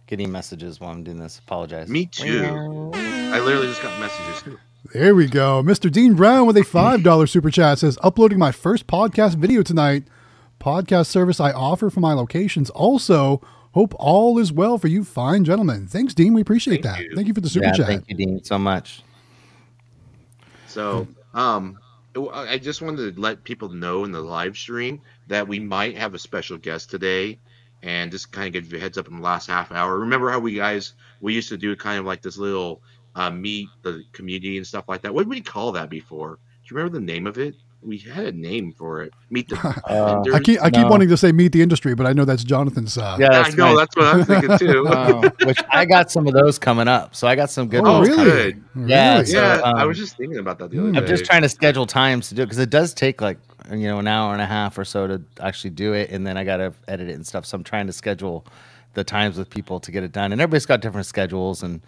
Getting 0.07 0.31
messages 0.31 0.79
while 0.81 0.91
I'm 0.91 1.03
doing 1.03 1.19
this. 1.19 1.39
Apologize. 1.39 1.87
me 1.87 2.05
too. 2.05 2.91
I 2.93 3.39
literally 3.39 3.67
just 3.67 3.81
got 3.81 3.97
messages. 3.99 4.41
Too. 4.41 4.59
There 4.93 5.15
we 5.15 5.27
go. 5.27 5.63
Mr. 5.63 5.89
Dean 5.91 6.15
Brown 6.15 6.45
with 6.47 6.57
a 6.57 6.61
$5 6.61 7.29
super 7.29 7.49
chat 7.49 7.79
says, 7.79 7.97
uploading 8.03 8.39
my 8.39 8.51
first 8.51 8.87
podcast 8.87 9.35
video 9.35 9.61
tonight. 9.63 10.03
Podcast 10.59 11.07
service 11.07 11.39
I 11.39 11.51
offer 11.51 11.89
for 11.89 12.01
my 12.01 12.13
locations. 12.13 12.69
Also, 12.71 13.41
hope 13.73 13.93
all 13.97 14.37
is 14.37 14.51
well 14.51 14.77
for 14.77 14.87
you 14.87 15.03
fine 15.03 15.43
gentlemen. 15.43 15.87
Thanks, 15.87 16.13
Dean. 16.13 16.33
We 16.33 16.41
appreciate 16.41 16.83
Thank 16.83 16.97
that. 16.97 17.03
you. 17.03 17.15
Thank 17.15 17.27
you 17.27 17.33
for 17.33 17.41
the 17.41 17.49
super 17.49 17.67
yeah, 17.67 17.73
chat. 17.73 17.87
thank 17.87 18.09
you, 18.09 18.15
Dean, 18.15 18.43
so 18.43 18.57
much. 18.57 19.03
So, 20.67 21.07
um, 21.33 21.77
I 22.33 22.57
just 22.57 22.81
wanted 22.81 23.15
to 23.15 23.21
let 23.21 23.43
people 23.43 23.69
know 23.69 24.03
in 24.03 24.11
the 24.11 24.21
live 24.21 24.57
stream 24.57 25.01
that 25.27 25.47
we 25.47 25.59
might 25.59 25.97
have 25.97 26.13
a 26.13 26.19
special 26.19 26.57
guest 26.57 26.89
today, 26.89 27.39
and 27.83 28.11
just 28.11 28.31
kind 28.31 28.47
of 28.47 28.53
give 28.53 28.71
you 28.71 28.77
a 28.77 28.81
heads 28.81 28.97
up 28.97 29.07
in 29.07 29.17
the 29.17 29.21
last 29.21 29.47
half 29.47 29.71
hour. 29.71 29.99
Remember 29.99 30.29
how 30.29 30.39
we 30.39 30.55
guys 30.55 30.93
we 31.21 31.33
used 31.33 31.49
to 31.49 31.57
do 31.57 31.75
kind 31.75 31.99
of 31.99 32.05
like 32.05 32.21
this 32.21 32.37
little 32.37 32.81
uh, 33.15 33.29
meet 33.29 33.69
the 33.81 34.03
community 34.11 34.57
and 34.57 34.67
stuff 34.67 34.85
like 34.87 35.01
that. 35.01 35.13
What 35.13 35.23
did 35.23 35.29
we 35.29 35.41
call 35.41 35.71
that 35.73 35.89
before? 35.89 36.35
Do 36.35 36.75
you 36.75 36.77
remember 36.77 36.99
the 36.99 37.05
name 37.05 37.27
of 37.27 37.37
it? 37.37 37.55
We 37.83 37.97
had 37.97 38.25
a 38.25 38.31
name 38.31 38.73
for 38.73 39.01
it. 39.01 39.13
Meet 39.29 39.49
the 39.49 39.55
Uh. 39.89 40.21
I 40.33 40.39
keep 40.39 40.61
I 40.61 40.69
keep 40.69 40.81
No. 40.83 40.87
wanting 40.89 41.09
to 41.09 41.17
say 41.17 41.31
meet 41.31 41.51
the 41.51 41.61
industry, 41.61 41.95
but 41.95 42.05
I 42.05 42.13
know 42.13 42.25
that's 42.25 42.43
Jonathan's. 42.43 42.97
Uh, 42.97 43.17
Yeah, 43.19 43.29
I 43.31 43.49
know 43.51 43.65
fine. 43.67 43.75
that's 43.77 43.95
what 43.95 44.05
I'm 44.05 44.25
thinking 44.25 44.57
too. 44.57 44.85
Oh, 44.89 45.29
which 45.45 45.59
I 45.71 45.85
got 45.85 46.11
some 46.11 46.27
of 46.27 46.33
those 46.33 46.59
coming 46.59 46.87
up. 46.87 47.15
So 47.15 47.27
I 47.27 47.35
got 47.35 47.49
some 47.49 47.67
good 47.67 47.81
Oh, 47.85 47.99
ones. 47.99 48.09
Oh, 48.09 48.17
really? 48.17 48.31
good. 48.53 48.63
Yeah, 48.87 49.13
Really? 49.13 49.25
so, 49.25 49.37
yeah, 49.41 49.61
I 49.63 49.81
um, 49.81 49.87
was 49.87 49.97
just 49.97 50.17
thinking 50.17 50.37
about 50.37 50.59
that 50.59 50.69
the 50.69 50.77
other 50.79 50.87
I'm 50.87 50.93
day. 50.93 50.99
I'm 50.99 51.07
just 51.07 51.25
trying 51.25 51.41
to 51.41 51.49
schedule 51.49 51.85
times 51.85 52.29
to 52.29 52.35
do 52.35 52.43
it 52.43 52.45
because 52.45 52.59
it 52.59 52.69
does 52.69 52.93
take 52.93 53.21
like 53.21 53.37
you 53.71 53.87
know 53.87 53.99
an 53.99 54.07
hour 54.07 54.33
and 54.33 54.41
a 54.41 54.45
half 54.45 54.77
or 54.77 54.85
so 54.85 55.07
to 55.07 55.21
actually 55.39 55.71
do 55.71 55.93
it, 55.93 56.09
and 56.11 56.25
then 56.25 56.37
I 56.37 56.43
got 56.43 56.57
to 56.57 56.73
edit 56.87 57.09
it 57.09 57.13
and 57.13 57.25
stuff. 57.25 57.45
So 57.45 57.55
I'm 57.55 57.63
trying 57.63 57.87
to 57.87 57.93
schedule 57.93 58.45
the 58.93 59.03
times 59.03 59.37
with 59.37 59.49
people 59.49 59.79
to 59.79 59.91
get 59.91 60.03
it 60.03 60.11
done, 60.11 60.31
and 60.31 60.41
everybody's 60.41 60.65
got 60.65 60.81
different 60.81 61.05
schedules, 61.07 61.63
and 61.63 61.81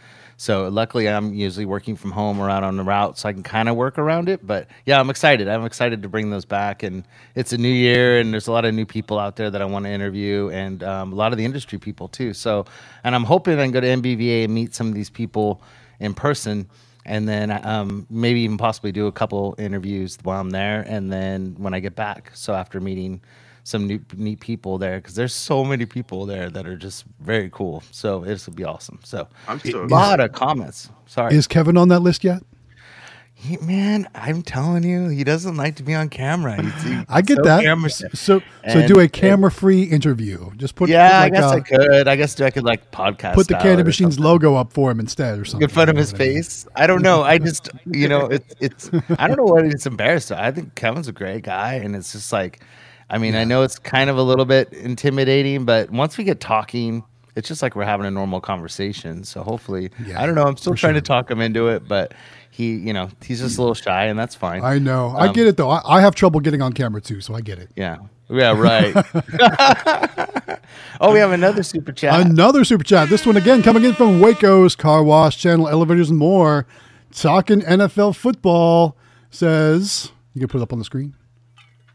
so 0.43 0.67
luckily 0.67 1.07
I'm 1.07 1.33
usually 1.33 1.65
working 1.65 1.95
from 1.95 2.11
home 2.11 2.37
or 2.37 2.49
out 2.49 2.63
on 2.65 2.75
the 2.75 2.83
route, 2.83 3.17
so 3.17 3.29
I 3.29 3.31
can 3.31 3.43
kind 3.43 3.69
of 3.69 3.77
work 3.77 3.97
around 3.97 4.27
it. 4.27 4.45
But 4.45 4.67
yeah, 4.85 4.99
I'm 4.99 5.09
excited. 5.09 5.47
I'm 5.47 5.63
excited 5.63 6.01
to 6.01 6.09
bring 6.09 6.31
those 6.31 6.43
back, 6.43 6.83
and 6.83 7.05
it's 7.33 7.53
a 7.53 7.57
new 7.57 7.71
year, 7.71 8.19
and 8.19 8.33
there's 8.33 8.47
a 8.47 8.51
lot 8.51 8.65
of 8.65 8.73
new 8.73 8.85
people 8.85 9.17
out 9.17 9.37
there 9.37 9.49
that 9.49 9.61
I 9.61 9.65
want 9.65 9.85
to 9.85 9.89
interview, 9.89 10.49
and 10.49 10.83
um, 10.83 11.13
a 11.13 11.15
lot 11.15 11.31
of 11.31 11.37
the 11.37 11.45
industry 11.45 11.79
people 11.79 12.09
too. 12.09 12.33
So, 12.33 12.65
and 13.05 13.15
I'm 13.15 13.23
hoping 13.23 13.57
I 13.57 13.63
can 13.63 13.71
go 13.71 13.79
to 13.79 13.87
NBVA 13.87 14.43
and 14.43 14.53
meet 14.53 14.75
some 14.75 14.89
of 14.89 14.93
these 14.93 15.09
people 15.09 15.61
in 16.01 16.13
person 16.13 16.69
and 17.05 17.27
then 17.27 17.65
um, 17.65 18.05
maybe 18.09 18.41
even 18.41 18.57
possibly 18.57 18.91
do 18.91 19.07
a 19.07 19.13
couple 19.13 19.55
interviews 19.57 20.17
while 20.23 20.41
I'm 20.41 20.49
there, 20.49 20.81
and 20.89 21.09
then 21.09 21.55
when 21.57 21.73
I 21.73 21.79
get 21.79 21.95
back. 21.95 22.31
So 22.33 22.53
after 22.53 22.81
meeting 22.81 23.21
some 23.63 23.87
new 23.87 23.99
neat 24.17 24.39
people 24.41 24.77
there, 24.77 24.97
because 24.97 25.15
there's 25.15 25.33
so 25.33 25.63
many 25.63 25.85
people 25.85 26.25
there 26.25 26.49
that 26.49 26.65
are 26.67 26.75
just 26.77 27.05
very 27.21 27.49
cool. 27.51 27.81
So 27.91 28.19
this 28.19 28.45
will 28.45 28.53
be 28.55 28.63
awesome. 28.65 28.99
So 29.03 29.27
I'm 29.47 29.59
so 29.59 29.83
a 29.83 29.87
lot 29.87 30.19
of 30.19 30.33
comments. 30.33 30.89
Sorry, 31.05 31.33
Is 31.35 31.47
Kevin 31.47 31.77
on 31.77 31.87
that 31.89 31.99
list 32.01 32.23
yet? 32.23 32.43
He- 33.35 33.57
man. 33.57 34.07
I'm 34.15 34.41
telling 34.41 34.83
you, 34.83 35.09
he 35.09 35.23
doesn't 35.23 35.57
like 35.57 35.75
to 35.77 35.83
be 35.83 35.93
on 35.95 36.07
camera. 36.09 36.61
He's- 36.61 36.83
he's 36.83 37.05
I 37.09 37.21
get 37.21 37.37
so 37.37 37.43
that. 37.43 37.63
camera- 37.63 37.89
So 37.89 38.07
so 38.13 38.41
And- 38.63 38.87
do 38.87 38.99
a 38.99 39.07
camera 39.09 39.51
free 39.51 39.83
interview. 39.83 40.51
Just 40.55 40.75
put 40.75 40.89
yeah, 40.89 41.19
put 41.19 41.25
I 41.25 41.29
guess 41.29 41.43
uh, 41.43 41.49
I 41.55 41.59
could. 41.61 42.07
I 42.07 42.15
guess 42.15 42.39
I 42.41 42.49
could 42.51 42.63
like 42.63 42.91
podcast. 42.91 43.33
put 43.33 43.47
the 43.47 43.55
style 43.55 43.63
Candy 43.63 43.83
Machines 43.83 44.15
something. 44.15 44.23
logo 44.31 44.55
up 44.55 44.71
for 44.71 44.91
him 44.91 44.99
instead, 44.99 45.39
or 45.39 45.45
something. 45.45 45.67
In 45.67 45.73
front 45.73 45.89
of 45.89 45.97
his 45.97 46.11
what 46.13 46.21
I 46.21 46.25
mean? 46.25 46.35
face. 46.35 46.67
I 46.75 46.87
don't 46.87 47.01
know. 47.01 47.23
I 47.23 47.37
just, 47.37 47.69
you 47.85 48.07
know, 48.07 48.27
it's 48.27 48.55
it's. 48.61 48.91
I 49.17 49.27
don't 49.27 49.37
know 49.37 49.43
what 49.45 49.65
it's 49.65 49.85
embarrassed. 49.87 50.31
of. 50.31 50.37
I 50.37 50.51
think 50.51 50.75
Kevin's 50.75 51.07
a 51.09 51.13
great 51.13 51.43
guy, 51.43 51.73
and 51.75 51.95
it's 51.97 52.13
just 52.13 52.31
like, 52.31 52.61
I 53.13 53.17
mean, 53.19 53.35
I 53.35 53.43
know 53.43 53.61
it's 53.63 53.77
kind 53.77 54.09
of 54.09 54.17
a 54.17 54.23
little 54.23 54.45
bit 54.45 54.73
intimidating, 54.73 55.65
but 55.65 55.91
once 55.91 56.17
we 56.17 56.23
get 56.23 56.39
talking, 56.39 57.03
it's 57.35 57.47
just 57.47 57.61
like 57.61 57.75
we're 57.75 57.85
having 57.85 58.05
a 58.05 58.11
normal 58.11 58.41
conversation. 58.41 59.23
So 59.23 59.43
hopefully, 59.43 59.91
Yeah, 60.05 60.21
I 60.21 60.25
don't 60.25 60.35
know. 60.35 60.43
I'm 60.43 60.57
still 60.57 60.75
trying 60.75 60.93
sure. 60.93 61.01
to 61.01 61.05
talk 61.07 61.29
him 61.29 61.39
into 61.41 61.67
it, 61.67 61.87
but 61.87 62.13
he, 62.49 62.75
you 62.75 62.93
know, 62.93 63.09
he's 63.23 63.39
just 63.39 63.57
a 63.57 63.61
little 63.61 63.73
shy, 63.75 64.05
and 64.05 64.17
that's 64.17 64.35
fine. 64.35 64.63
I 64.63 64.79
know. 64.79 65.09
I 65.09 65.27
Um, 65.27 65.33
get 65.33 65.47
it 65.47 65.57
though. 65.57 65.69
I, 65.69 65.97
I 65.97 66.01
have 66.01 66.15
trouble 66.15 66.39
getting 66.39 66.61
on 66.61 66.73
camera 66.73 67.01
too, 67.01 67.21
so 67.21 67.33
I 67.35 67.41
get 67.41 67.59
it. 67.59 67.69
yeah, 67.75 67.97
yeah, 68.29 68.51
right. 68.57 68.93
oh, 71.01 71.11
we 71.13 71.19
have 71.19 71.31
another 71.31 71.63
super 71.63 71.91
chat. 71.91 72.19
Another 72.25 72.63
super 72.63 72.83
chat. 72.83 73.09
This 73.09 73.25
one 73.25 73.37
again 73.37 73.61
coming 73.63 73.83
in 73.83 73.93
from 73.93 74.19
Waco's 74.19 74.75
Car 74.75 75.03
Wash 75.03 75.37
Channel, 75.37 75.67
Elevators 75.69 76.09
and 76.09 76.19
More. 76.19 76.65
Talking 77.11 77.61
NFL 77.61 78.15
football 78.15 78.97
says 79.29 80.11
you 80.33 80.39
can 80.39 80.47
put 80.47 80.59
it 80.59 80.63
up 80.63 80.73
on 80.73 80.79
the 80.79 80.85
screen. 80.85 81.15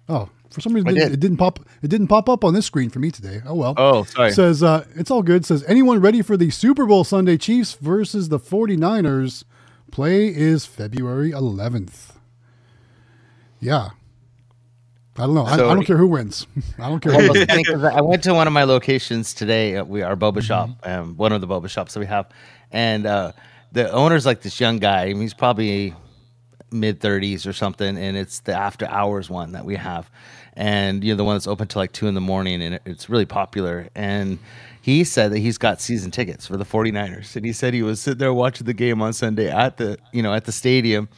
Oh, 0.08 0.28
for 0.50 0.60
some 0.60 0.72
reason 0.72 0.90
it, 0.90 0.94
did. 0.94 1.12
it 1.12 1.20
didn't 1.20 1.36
pop. 1.38 1.60
It 1.82 1.88
didn't 1.88 2.08
pop 2.08 2.28
up 2.28 2.44
on 2.44 2.54
this 2.54 2.66
screen 2.66 2.90
for 2.90 2.98
me 2.98 3.10
today. 3.10 3.40
Oh 3.46 3.54
well. 3.54 3.74
Oh, 3.76 4.04
sorry. 4.04 4.32
Says 4.32 4.62
uh, 4.62 4.84
it's 4.94 5.10
all 5.10 5.22
good. 5.22 5.44
Says 5.44 5.64
anyone 5.68 6.00
ready 6.00 6.22
for 6.22 6.36
the 6.36 6.50
Super 6.50 6.86
Bowl 6.86 7.04
Sunday 7.04 7.36
Chiefs 7.36 7.74
versus 7.74 8.28
the 8.28 8.38
49ers? 8.38 9.44
Play 9.90 10.28
is 10.28 10.66
February 10.66 11.30
11th. 11.32 12.12
Yeah. 13.60 13.90
I 15.16 15.22
don't 15.26 15.34
know. 15.34 15.46
I, 15.46 15.56
So- 15.56 15.68
I 15.70 15.74
don't 15.74 15.84
care 15.84 15.96
who 15.96 16.06
wins. 16.06 16.46
I 16.78 16.88
don't 16.88 17.00
care. 17.00 17.12
Well, 17.12 17.22
Who 17.34 17.40
wins. 17.40 17.84
I 17.84 18.00
went 18.00 18.22
to 18.24 18.34
one 18.34 18.46
of 18.46 18.52
my 18.52 18.64
locations 18.64 19.34
today. 19.34 19.76
uh, 19.76 19.84
We 19.84 20.02
our 20.02 20.14
Mm-hmm. 20.16 20.38
boba 20.38 20.42
shop, 20.42 20.70
um, 20.84 21.16
one 21.16 21.32
of 21.32 21.40
the 21.40 21.48
boba 21.48 21.68
shops 21.68 21.94
that 21.94 22.00
we 22.00 22.06
have, 22.06 22.28
and 22.70 23.06
uh, 23.06 23.32
the 23.72 23.90
owner's 23.90 24.24
like 24.26 24.42
this 24.42 24.60
young 24.60 24.78
guy. 24.78 25.04
I 25.04 25.12
mean, 25.12 25.22
he's 25.22 25.34
probably 25.34 25.94
mid 26.70 27.00
thirties 27.00 27.46
or 27.46 27.52
something, 27.52 27.96
and 27.96 28.16
it's 28.16 28.40
the 28.40 28.52
after 28.54 28.86
hours 28.86 29.28
one 29.30 29.52
that 29.52 29.64
we 29.64 29.76
have, 29.76 30.10
and 30.54 31.02
you 31.04 31.12
know 31.12 31.16
the 31.16 31.24
one 31.24 31.34
that's 31.34 31.46
open 31.46 31.66
till 31.68 31.80
like 31.80 31.92
two 31.92 32.06
in 32.06 32.14
the 32.14 32.20
morning, 32.20 32.62
and 32.62 32.80
it's 32.84 33.08
really 33.08 33.26
popular. 33.26 33.88
And 33.94 34.38
he 34.82 35.04
said 35.04 35.32
that 35.32 35.38
he's 35.38 35.58
got 35.58 35.80
season 35.80 36.10
tickets 36.10 36.46
for 36.46 36.56
the 36.56 36.64
49ers, 36.64 37.36
and 37.36 37.44
he 37.44 37.52
said 37.52 37.74
he 37.74 37.82
was 37.82 38.00
sitting 38.00 38.18
there 38.18 38.32
watching 38.34 38.66
the 38.66 38.74
game 38.74 39.02
on 39.02 39.12
Sunday 39.12 39.50
at 39.50 39.76
the 39.76 39.98
you 40.12 40.22
know 40.22 40.32
at 40.34 40.44
the 40.44 40.52
stadium, 40.52 41.08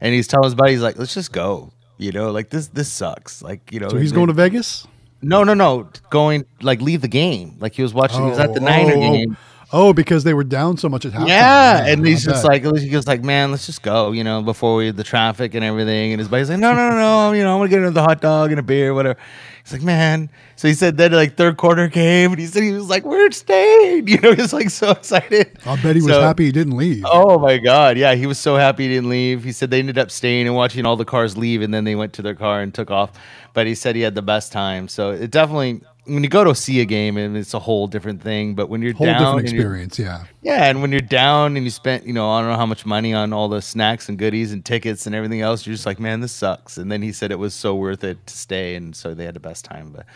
and 0.00 0.14
he's 0.14 0.26
telling 0.28 0.44
his 0.44 0.54
buddy, 0.54 0.72
he's 0.72 0.82
like, 0.82 0.98
let's 0.98 1.14
just 1.14 1.32
go. 1.32 1.72
You 1.96 2.10
know, 2.10 2.32
like 2.32 2.50
this, 2.50 2.66
this 2.66 2.90
sucks. 2.90 3.40
Like, 3.40 3.70
you 3.72 3.78
know, 3.78 3.88
So 3.88 3.96
he's 3.98 4.10
going 4.10 4.26
to 4.26 4.32
Vegas? 4.32 4.84
no, 5.22 5.44
no, 5.44 5.54
no. 5.54 5.88
Going 6.10 6.44
like 6.60 6.80
leave 6.80 7.00
the 7.02 7.08
game. 7.08 7.56
Like 7.60 7.72
he 7.74 7.82
was 7.82 7.94
watching. 7.94 8.22
he 8.24 8.30
was 8.30 8.38
at 8.40 8.52
the 8.52 8.60
Oh, 8.60 8.64
Niner 8.64 8.94
oh, 8.96 9.24
oh. 9.30 9.36
Oh, 9.72 9.92
because 9.92 10.24
they 10.24 10.34
were 10.34 10.44
down 10.44 10.76
so 10.76 10.88
much 10.88 11.04
at 11.04 11.12
halftime. 11.12 11.28
Yeah, 11.28 11.86
and 11.86 12.06
he's 12.06 12.24
just 12.24 12.44
like 12.44 12.64
he 12.64 12.88
goes 12.88 13.06
like, 13.06 13.22
man, 13.24 13.50
let's 13.50 13.66
just 13.66 13.82
go. 13.82 14.12
You 14.12 14.22
know, 14.24 14.42
before 14.42 14.76
we 14.76 14.90
the 14.90 15.04
traffic 15.04 15.54
and 15.54 15.64
everything. 15.64 16.12
And 16.12 16.18
his 16.20 16.28
buddy's 16.28 16.50
like, 16.50 16.58
no, 16.60 16.74
no, 16.74 16.90
no, 16.90 16.96
no. 16.96 17.32
You 17.32 17.42
know, 17.42 17.54
I'm 17.54 17.58
gonna 17.60 17.70
get 17.70 17.80
another 17.80 18.02
hot 18.02 18.20
dog 18.20 18.50
and 18.50 18.60
a 18.60 18.62
beer, 18.62 18.94
whatever. 18.94 19.18
He's 19.64 19.72
like, 19.72 19.82
man. 19.82 20.28
So 20.56 20.68
he 20.68 20.74
said 20.74 20.96
then 20.98 21.12
like 21.12 21.36
third 21.36 21.56
quarter 21.56 21.88
came, 21.88 22.32
and 22.32 22.38
he 22.38 22.46
said 22.46 22.62
he 22.62 22.72
was 22.72 22.88
like, 22.90 23.04
we're 23.04 23.30
staying. 23.30 24.06
You 24.14 24.20
know, 24.20 24.34
he's 24.34 24.52
like 24.52 24.70
so 24.70 24.90
excited. 24.90 25.58
I 25.66 25.80
bet 25.82 25.96
he 25.96 26.02
was 26.02 26.12
So- 26.12 26.20
happy 26.20 26.44
he 26.46 26.52
didn't 26.52 26.76
leave. 26.76 27.04
Oh 27.06 27.38
my 27.38 27.58
god, 27.58 27.96
yeah, 27.96 28.14
he 28.14 28.26
was 28.26 28.38
so 28.38 28.56
happy 28.56 28.84
he 28.86 28.94
didn't 28.94 29.08
leave. 29.08 29.42
He 29.44 29.52
said 29.52 29.70
they 29.70 29.78
ended 29.78 29.98
up 29.98 30.10
staying 30.10 30.46
and 30.46 30.54
watching 30.54 30.84
all 30.86 30.96
the 30.96 31.04
cars 31.04 31.36
leave, 31.36 31.62
and 31.62 31.72
then 31.72 31.84
they 31.84 31.94
went 31.96 32.12
to 32.14 32.22
their 32.22 32.34
car 32.34 32.60
and 32.60 32.72
took 32.74 32.90
off. 32.90 33.12
But 33.54 33.66
he 33.66 33.74
said 33.74 33.96
he 33.96 34.02
had 34.02 34.14
the 34.14 34.22
best 34.22 34.52
time. 34.52 34.88
So 34.88 35.10
it 35.10 35.30
definitely 35.30 35.82
when 36.06 36.22
you 36.22 36.28
go 36.28 36.44
to 36.44 36.54
see 36.54 36.80
a 36.80 36.84
game, 36.84 37.16
and 37.16 37.36
it's 37.36 37.54
a 37.54 37.58
whole 37.58 37.86
different 37.86 38.22
thing. 38.22 38.54
But 38.54 38.68
when 38.68 38.82
you're 38.82 38.92
Whole 38.94 39.06
down, 39.06 39.36
different 39.36 39.48
experience, 39.48 39.98
yeah. 39.98 40.24
yeah, 40.42 40.64
and 40.64 40.82
when 40.82 40.92
you're 40.92 41.00
down 41.00 41.56
and 41.56 41.64
you 41.64 41.70
spent, 41.70 42.06
you 42.06 42.12
know, 42.12 42.30
I 42.30 42.40
don't 42.40 42.50
know 42.50 42.56
how 42.56 42.66
much 42.66 42.84
money 42.84 43.14
on 43.14 43.32
all 43.32 43.48
the 43.48 43.62
snacks 43.62 44.08
and 44.08 44.18
goodies 44.18 44.52
and 44.52 44.64
tickets 44.64 45.06
and 45.06 45.14
everything 45.14 45.40
else, 45.40 45.66
you're 45.66 45.74
just 45.74 45.86
like, 45.86 45.98
man, 45.98 46.20
this 46.20 46.32
sucks. 46.32 46.76
And 46.76 46.90
then 46.90 47.02
he 47.02 47.12
said 47.12 47.30
it 47.30 47.38
was 47.38 47.54
so 47.54 47.74
worth 47.74 48.04
it 48.04 48.26
to 48.26 48.36
stay, 48.36 48.74
and 48.76 48.94
so 48.94 49.14
they 49.14 49.24
had 49.24 49.34
the 49.34 49.40
best 49.40 49.64
time. 49.64 49.90
But 49.90 50.06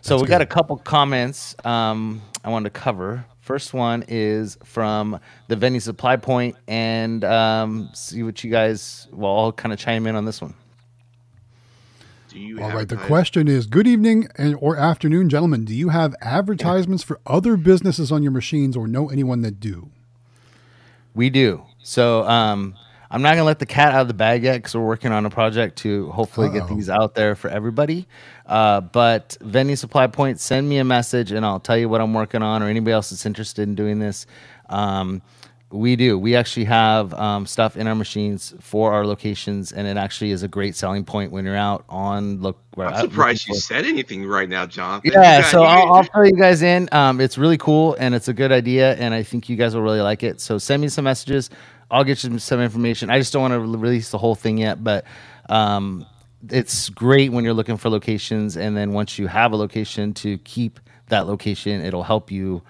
so 0.00 0.20
we 0.20 0.26
got 0.26 0.42
a 0.42 0.46
couple 0.46 0.76
comments 0.76 1.56
um, 1.64 2.20
I 2.44 2.50
wanted 2.50 2.72
to 2.72 2.78
cover. 2.78 3.24
First 3.40 3.74
one 3.74 4.04
is 4.08 4.56
from 4.64 5.20
the 5.48 5.56
Venue 5.56 5.80
Supply 5.80 6.16
Point, 6.16 6.56
and 6.66 7.24
um, 7.24 7.90
see 7.92 8.22
what 8.22 8.42
you 8.42 8.50
guys. 8.50 9.08
Well, 9.12 9.36
I'll 9.38 9.52
kind 9.52 9.72
of 9.72 9.78
chime 9.78 10.06
in 10.06 10.14
on 10.16 10.24
this 10.24 10.40
one. 10.40 10.54
Do 12.34 12.40
you 12.40 12.56
All 12.60 12.64
right. 12.70 12.88
The 12.88 12.96
advertise- 12.96 13.06
question 13.06 13.46
is: 13.46 13.66
Good 13.66 13.86
evening 13.86 14.26
and 14.36 14.56
or 14.60 14.76
afternoon, 14.76 15.28
gentlemen. 15.28 15.64
Do 15.64 15.72
you 15.72 15.90
have 15.90 16.16
advertisements 16.20 17.04
for 17.04 17.20
other 17.24 17.56
businesses 17.56 18.10
on 18.10 18.24
your 18.24 18.32
machines, 18.32 18.76
or 18.76 18.88
know 18.88 19.08
anyone 19.08 19.42
that 19.42 19.60
do? 19.60 19.88
We 21.14 21.30
do. 21.30 21.62
So 21.84 22.24
um, 22.24 22.74
I'm 23.08 23.22
not 23.22 23.34
gonna 23.34 23.44
let 23.44 23.60
the 23.60 23.66
cat 23.66 23.94
out 23.94 24.02
of 24.02 24.08
the 24.08 24.14
bag 24.14 24.42
yet 24.42 24.54
because 24.56 24.74
we're 24.74 24.84
working 24.84 25.12
on 25.12 25.24
a 25.24 25.30
project 25.30 25.76
to 25.78 26.10
hopefully 26.10 26.50
get 26.50 26.62
Uh-oh. 26.62 26.74
these 26.74 26.90
out 26.90 27.14
there 27.14 27.36
for 27.36 27.48
everybody. 27.50 28.08
Uh, 28.46 28.80
but 28.80 29.36
Venue 29.40 29.76
Supply 29.76 30.08
Point, 30.08 30.40
send 30.40 30.68
me 30.68 30.78
a 30.78 30.84
message 30.84 31.30
and 31.30 31.46
I'll 31.46 31.60
tell 31.60 31.78
you 31.78 31.88
what 31.88 32.00
I'm 32.00 32.12
working 32.14 32.42
on, 32.42 32.64
or 32.64 32.68
anybody 32.68 32.92
else 32.94 33.10
that's 33.10 33.26
interested 33.26 33.62
in 33.62 33.76
doing 33.76 34.00
this. 34.00 34.26
Um, 34.68 35.22
we 35.74 35.96
do. 35.96 36.18
We 36.18 36.36
actually 36.36 36.64
have 36.66 37.12
um, 37.14 37.46
stuff 37.46 37.76
in 37.76 37.86
our 37.86 37.94
machines 37.94 38.54
for 38.60 38.92
our 38.92 39.06
locations, 39.06 39.72
and 39.72 39.86
it 39.86 39.96
actually 39.96 40.30
is 40.30 40.42
a 40.42 40.48
great 40.48 40.76
selling 40.76 41.04
point 41.04 41.32
when 41.32 41.44
you're 41.44 41.56
out 41.56 41.84
on 41.88 42.40
look. 42.40 42.58
where- 42.74 42.88
I'm 42.88 43.10
surprised 43.10 43.48
you 43.48 43.54
said 43.54 43.84
anything 43.84 44.24
right 44.26 44.48
now, 44.48 44.66
John. 44.66 45.00
yeah, 45.04 45.42
so 45.42 45.64
I'll, 45.64 45.92
I'll 45.92 46.02
fill 46.04 46.26
you 46.26 46.36
guys 46.36 46.62
in. 46.62 46.88
Um, 46.92 47.20
it's 47.20 47.36
really 47.36 47.58
cool 47.58 47.94
and 47.98 48.14
it's 48.14 48.28
a 48.28 48.32
good 48.32 48.52
idea, 48.52 48.94
and 48.94 49.12
I 49.12 49.22
think 49.22 49.48
you 49.48 49.56
guys 49.56 49.74
will 49.74 49.82
really 49.82 50.00
like 50.00 50.22
it. 50.22 50.40
So 50.40 50.58
send 50.58 50.80
me 50.80 50.88
some 50.88 51.04
messages. 51.04 51.50
I'll 51.90 52.04
get 52.04 52.22
you 52.24 52.38
some 52.38 52.60
information. 52.60 53.10
I 53.10 53.18
just 53.18 53.32
don't 53.32 53.42
want 53.42 53.52
to 53.52 53.60
release 53.60 54.10
the 54.10 54.18
whole 54.18 54.34
thing 54.34 54.58
yet, 54.58 54.82
but 54.82 55.04
um, 55.48 56.06
it's 56.50 56.88
great 56.88 57.32
when 57.32 57.44
you're 57.44 57.54
looking 57.54 57.76
for 57.76 57.88
locations, 57.88 58.56
and 58.56 58.76
then 58.76 58.92
once 58.92 59.18
you 59.18 59.26
have 59.26 59.52
a 59.52 59.56
location 59.56 60.14
to 60.14 60.38
keep 60.38 60.78
that 61.08 61.26
location, 61.26 61.84
it'll 61.84 62.02
help 62.02 62.30
you 62.30 62.62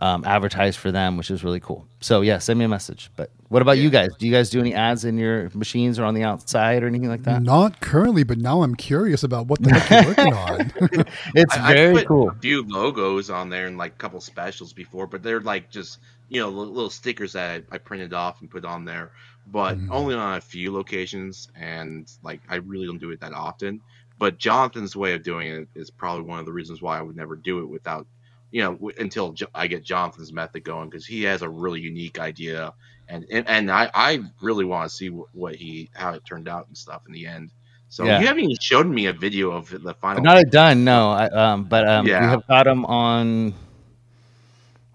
um, 0.00 0.24
advertise 0.24 0.76
for 0.76 0.90
them, 0.90 1.16
which 1.16 1.30
is 1.30 1.44
really 1.44 1.60
cool. 1.60 1.86
So 2.00 2.22
yeah, 2.22 2.38
send 2.38 2.58
me 2.58 2.64
a 2.64 2.68
message. 2.68 3.10
But 3.16 3.30
what 3.48 3.62
about 3.62 3.78
you 3.78 3.90
guys? 3.90 4.10
Do 4.18 4.26
you 4.26 4.32
guys 4.32 4.50
do 4.50 4.60
any 4.60 4.74
ads 4.74 5.04
in 5.04 5.18
your 5.18 5.50
machines 5.54 5.98
or 5.98 6.04
on 6.04 6.14
the 6.14 6.22
outside 6.24 6.82
or 6.82 6.86
anything 6.86 7.08
like 7.08 7.24
that? 7.24 7.42
Not 7.42 7.80
currently, 7.80 8.22
but 8.24 8.38
now 8.38 8.62
I'm 8.62 8.74
curious 8.74 9.22
about 9.22 9.46
what 9.46 9.62
the 9.62 9.70
heck 9.70 9.90
you're 9.90 10.04
working 10.06 10.32
on. 10.32 10.72
It's 11.34 11.56
I, 11.56 11.70
I 11.70 11.74
very 11.74 11.94
put 11.94 12.06
cool. 12.06 12.28
A 12.30 12.40
few 12.40 12.64
logos 12.66 13.30
on 13.30 13.48
there 13.50 13.66
and 13.66 13.76
like 13.78 13.92
a 13.92 13.96
couple 13.96 14.20
specials 14.20 14.72
before, 14.72 15.06
but 15.06 15.22
they're 15.22 15.40
like 15.40 15.70
just 15.70 15.98
you 16.28 16.40
know 16.40 16.48
little 16.48 16.90
stickers 16.90 17.32
that 17.34 17.64
I, 17.70 17.74
I 17.74 17.78
printed 17.78 18.12
off 18.14 18.40
and 18.40 18.50
put 18.50 18.64
on 18.64 18.84
there, 18.84 19.12
but 19.46 19.76
Mhm. 19.78 19.88
only 19.90 20.14
on 20.14 20.36
a 20.36 20.40
few 20.40 20.72
locations, 20.72 21.48
and 21.54 22.10
like 22.22 22.40
I 22.48 22.56
really 22.56 22.86
don't 22.86 22.98
do 22.98 23.10
it 23.10 23.20
that 23.20 23.32
often. 23.34 23.80
But 24.18 24.38
Jonathan's 24.38 24.94
way 24.96 25.14
of 25.14 25.22
doing 25.22 25.48
it 25.48 25.68
is 25.74 25.90
probably 25.90 26.24
one 26.24 26.38
of 26.40 26.46
the 26.46 26.52
reasons 26.52 26.82
why 26.82 26.98
I 26.98 27.02
would 27.02 27.16
never 27.16 27.36
do 27.36 27.60
it 27.60 27.66
without, 27.68 28.06
you 28.50 28.62
know, 28.62 28.90
until 28.98 29.34
I 29.54 29.66
get 29.66 29.84
Jonathan's 29.84 30.32
method 30.32 30.64
going 30.64 30.88
because 30.90 31.06
he 31.06 31.22
has 31.24 31.42
a 31.42 31.48
really 31.50 31.80
unique 31.80 32.18
idea, 32.18 32.72
and 33.08 33.24
and, 33.30 33.48
and 33.48 33.70
I 33.70 33.90
I 33.94 34.20
really 34.42 34.64
want 34.64 34.88
to 34.90 34.94
see 34.94 35.08
what 35.08 35.54
he 35.56 35.90
how 35.94 36.12
it 36.14 36.24
turned 36.24 36.48
out 36.48 36.66
and 36.68 36.76
stuff 36.76 37.02
in 37.06 37.12
the 37.12 37.26
end. 37.26 37.52
So 37.88 38.08
Yeah. 38.08 38.16
you 38.16 38.26
haven't 38.26 38.44
even 38.44 38.56
showed 38.60 38.86
me 38.88 39.06
a 39.06 39.12
video 39.12 39.50
of 39.52 39.68
the 39.70 39.94
final. 39.94 40.28
Not 40.28 40.50
done, 40.50 40.84
no. 40.84 41.10
I, 41.10 41.26
um, 41.28 41.64
but 41.64 41.88
um, 41.88 42.14
we 42.18 42.26
Yeah. 42.26 42.30
have 42.30 42.46
got 42.46 42.66
him 42.66 42.84
on 42.84 43.54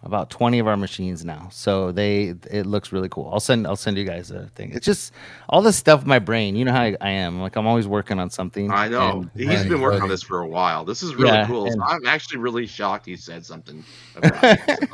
about 0.06 0.30
twenty 0.30 0.60
of 0.60 0.68
our 0.68 0.78
machines 0.78 1.26
now, 1.26 1.50
so 1.52 1.92
they 1.92 2.36
it 2.52 2.66
looks 2.66 2.92
really 2.92 3.10
cool. 3.10 3.30
I'll 3.34 3.40
send 3.40 3.66
I'll 3.66 3.76
send 3.76 3.98
you 3.98 4.06
guys 4.06 4.30
a 4.32 4.46
thing. 4.56 4.72
It's 4.72 4.86
just 4.86 5.12
all 5.50 5.62
this 5.64 5.76
stuff 5.76 6.04
in 6.04 6.08
my 6.08 6.20
brain. 6.20 6.56
You 6.56 6.64
know 6.64 6.72
how 6.72 6.84
I, 6.84 6.96
I 7.02 7.10
am. 7.10 7.42
Like 7.42 7.56
I'm 7.56 7.66
always 7.66 7.88
working 7.88 8.20
on 8.20 8.30
something. 8.30 8.72
I 8.72 8.88
know 8.88 9.22
and- 9.22 9.32
he's 9.36 9.48
Right, 9.48 9.70
been 9.70 9.82
working 9.82 10.04
on 10.04 10.10
this 10.10 10.22
for 10.22 10.40
a 10.40 10.48
while. 10.48 10.86
This 10.86 11.02
is 11.02 11.16
really 11.16 11.32
Yeah, 11.32 11.48
cool. 11.48 11.72
So 11.72 11.82
I'm 11.84 12.06
actually 12.06 12.38
really 12.38 12.68
shocked 12.68 13.08
he 13.08 13.16
said 13.18 13.46
something. 13.46 13.84
About 14.16 14.40
it, 14.44 14.90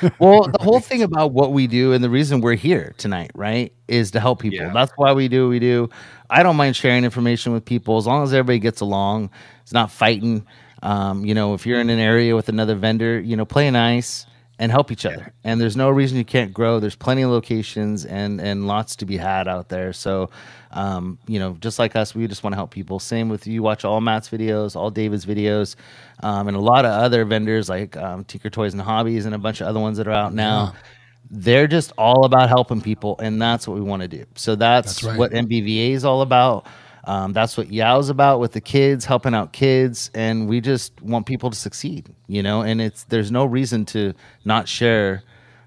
so. 0.00 0.10
well, 0.18 0.48
the 0.48 0.58
whole 0.62 0.80
thing 0.80 1.02
about 1.02 1.32
what 1.32 1.52
we 1.52 1.66
do 1.66 1.92
and 1.92 2.02
the 2.02 2.10
reason 2.10 2.40
we're 2.40 2.54
here 2.54 2.94
tonight, 2.96 3.30
right, 3.34 3.72
is 3.88 4.10
to 4.12 4.20
help 4.20 4.40
people. 4.40 4.58
Yeah. 4.58 4.72
That's 4.72 4.92
why 4.96 5.12
we 5.12 5.28
do 5.28 5.44
what 5.44 5.50
we 5.50 5.58
do. 5.58 5.90
I 6.30 6.42
don't 6.42 6.56
mind 6.56 6.76
sharing 6.76 7.04
information 7.04 7.52
with 7.52 7.64
people 7.64 7.98
as 7.98 8.06
long 8.06 8.24
as 8.24 8.32
everybody 8.32 8.58
gets 8.58 8.80
along. 8.80 9.30
It's 9.62 9.72
not 9.72 9.90
fighting. 9.90 10.46
Um, 10.82 11.24
you 11.24 11.34
know, 11.34 11.54
if 11.54 11.66
you're 11.66 11.80
in 11.80 11.90
an 11.90 11.98
area 11.98 12.34
with 12.34 12.48
another 12.48 12.74
vendor, 12.74 13.20
you 13.20 13.36
know, 13.36 13.44
play 13.44 13.70
nice 13.70 14.26
and 14.58 14.72
help 14.72 14.90
each 14.90 15.04
other. 15.04 15.32
And 15.44 15.60
there's 15.60 15.76
no 15.76 15.90
reason 15.90 16.16
you 16.16 16.24
can't 16.24 16.52
grow. 16.52 16.80
There's 16.80 16.96
plenty 16.96 17.22
of 17.22 17.30
locations 17.30 18.04
and 18.04 18.40
and 18.40 18.66
lots 18.66 18.96
to 18.96 19.06
be 19.06 19.16
had 19.16 19.48
out 19.48 19.68
there. 19.68 19.92
So, 19.92 20.30
um, 20.72 21.18
you 21.26 21.38
know, 21.38 21.56
just 21.60 21.78
like 21.78 21.94
us, 21.94 22.14
we 22.14 22.26
just 22.26 22.42
want 22.42 22.52
to 22.52 22.56
help 22.56 22.70
people. 22.70 22.98
Same 22.98 23.28
with 23.28 23.46
you. 23.46 23.62
Watch 23.62 23.84
all 23.84 24.00
Matt's 24.00 24.28
videos, 24.28 24.74
all 24.74 24.90
David's 24.90 25.26
videos, 25.26 25.76
um, 26.22 26.48
and 26.48 26.56
a 26.56 26.60
lot 26.60 26.84
of 26.84 26.92
other 26.92 27.24
vendors 27.24 27.68
like 27.68 27.96
um, 27.96 28.24
Tinker 28.24 28.50
Toys 28.50 28.72
and 28.72 28.80
Hobbies 28.80 29.26
and 29.26 29.34
a 29.34 29.38
bunch 29.38 29.60
of 29.60 29.66
other 29.66 29.80
ones 29.80 29.98
that 29.98 30.08
are 30.08 30.12
out 30.12 30.32
now. 30.32 30.74
They're 31.28 31.66
just 31.66 31.92
all 31.98 32.24
about 32.24 32.48
helping 32.48 32.80
people, 32.80 33.18
and 33.18 33.42
that's 33.42 33.66
what 33.66 33.74
we 33.74 33.80
want 33.80 34.02
to 34.02 34.08
do. 34.08 34.24
So 34.36 34.54
that's, 34.54 35.00
That's 35.00 35.04
right. 35.04 35.18
what 35.18 35.32
NBVA 35.32 35.90
is 35.90 36.04
all 36.04 36.22
about. 36.22 36.66
Um, 37.06 37.32
that's 37.32 37.56
what 37.56 37.68
YEOW's 37.68 38.08
about 38.08 38.40
with 38.40 38.52
the 38.52 38.60
kids, 38.60 39.04
helping 39.04 39.32
out 39.32 39.52
kids, 39.52 40.10
and 40.12 40.48
we 40.48 40.60
just 40.60 41.00
want 41.00 41.26
people 41.26 41.50
to 41.50 41.56
succeed, 41.56 42.12
you 42.26 42.42
know. 42.42 42.62
And 42.62 42.80
it's 42.80 43.04
there's 43.04 43.30
no 43.30 43.44
reason 43.44 43.84
to 43.86 44.12
not 44.44 44.68
share, 44.68 45.22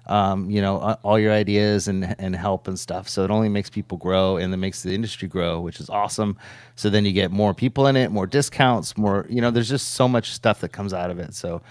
um, 0.06 0.50
you 0.50 0.60
know, 0.60 0.76
all 1.02 1.18
your 1.18 1.32
ideas 1.32 1.88
and 1.88 2.14
and 2.18 2.36
help 2.36 2.68
and 2.68 2.78
stuff. 2.78 3.08
So 3.08 3.24
it 3.24 3.30
only 3.30 3.48
makes 3.48 3.70
people 3.70 3.96
grow, 3.96 4.36
and 4.36 4.52
it 4.52 4.58
makes 4.58 4.82
the 4.82 4.94
industry 4.94 5.28
grow, 5.28 5.60
which 5.60 5.80
is 5.80 5.88
awesome. 5.88 6.36
So 6.76 6.90
then 6.90 7.06
you 7.06 7.12
get 7.12 7.30
more 7.30 7.54
people 7.54 7.86
in 7.86 7.96
it, 7.96 8.10
more 8.10 8.26
discounts, 8.26 8.98
more, 8.98 9.24
you 9.30 9.40
know. 9.40 9.50
There's 9.50 9.70
just 9.70 9.92
so 9.92 10.06
much 10.06 10.32
stuff 10.32 10.60
that 10.60 10.72
comes 10.72 10.92
out 10.92 11.10
of 11.10 11.18
it. 11.18 11.34
So 11.34 11.62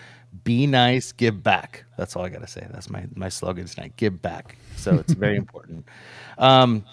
be 0.43 0.65
nice, 0.65 1.11
give 1.11 1.43
back. 1.43 1.85
That's 1.95 2.15
all 2.15 2.25
I 2.25 2.29
gotta 2.29 2.47
say. 2.47 2.65
That's 2.71 2.89
my 2.89 3.05
my 3.13 3.29
slogan 3.29 3.67
tonight. 3.67 3.93
Give 3.97 4.19
back. 4.19 4.57
So 4.77 4.95
it's 4.95 5.13
very 5.13 5.35
important. 5.43 5.85
Um, 6.39 6.85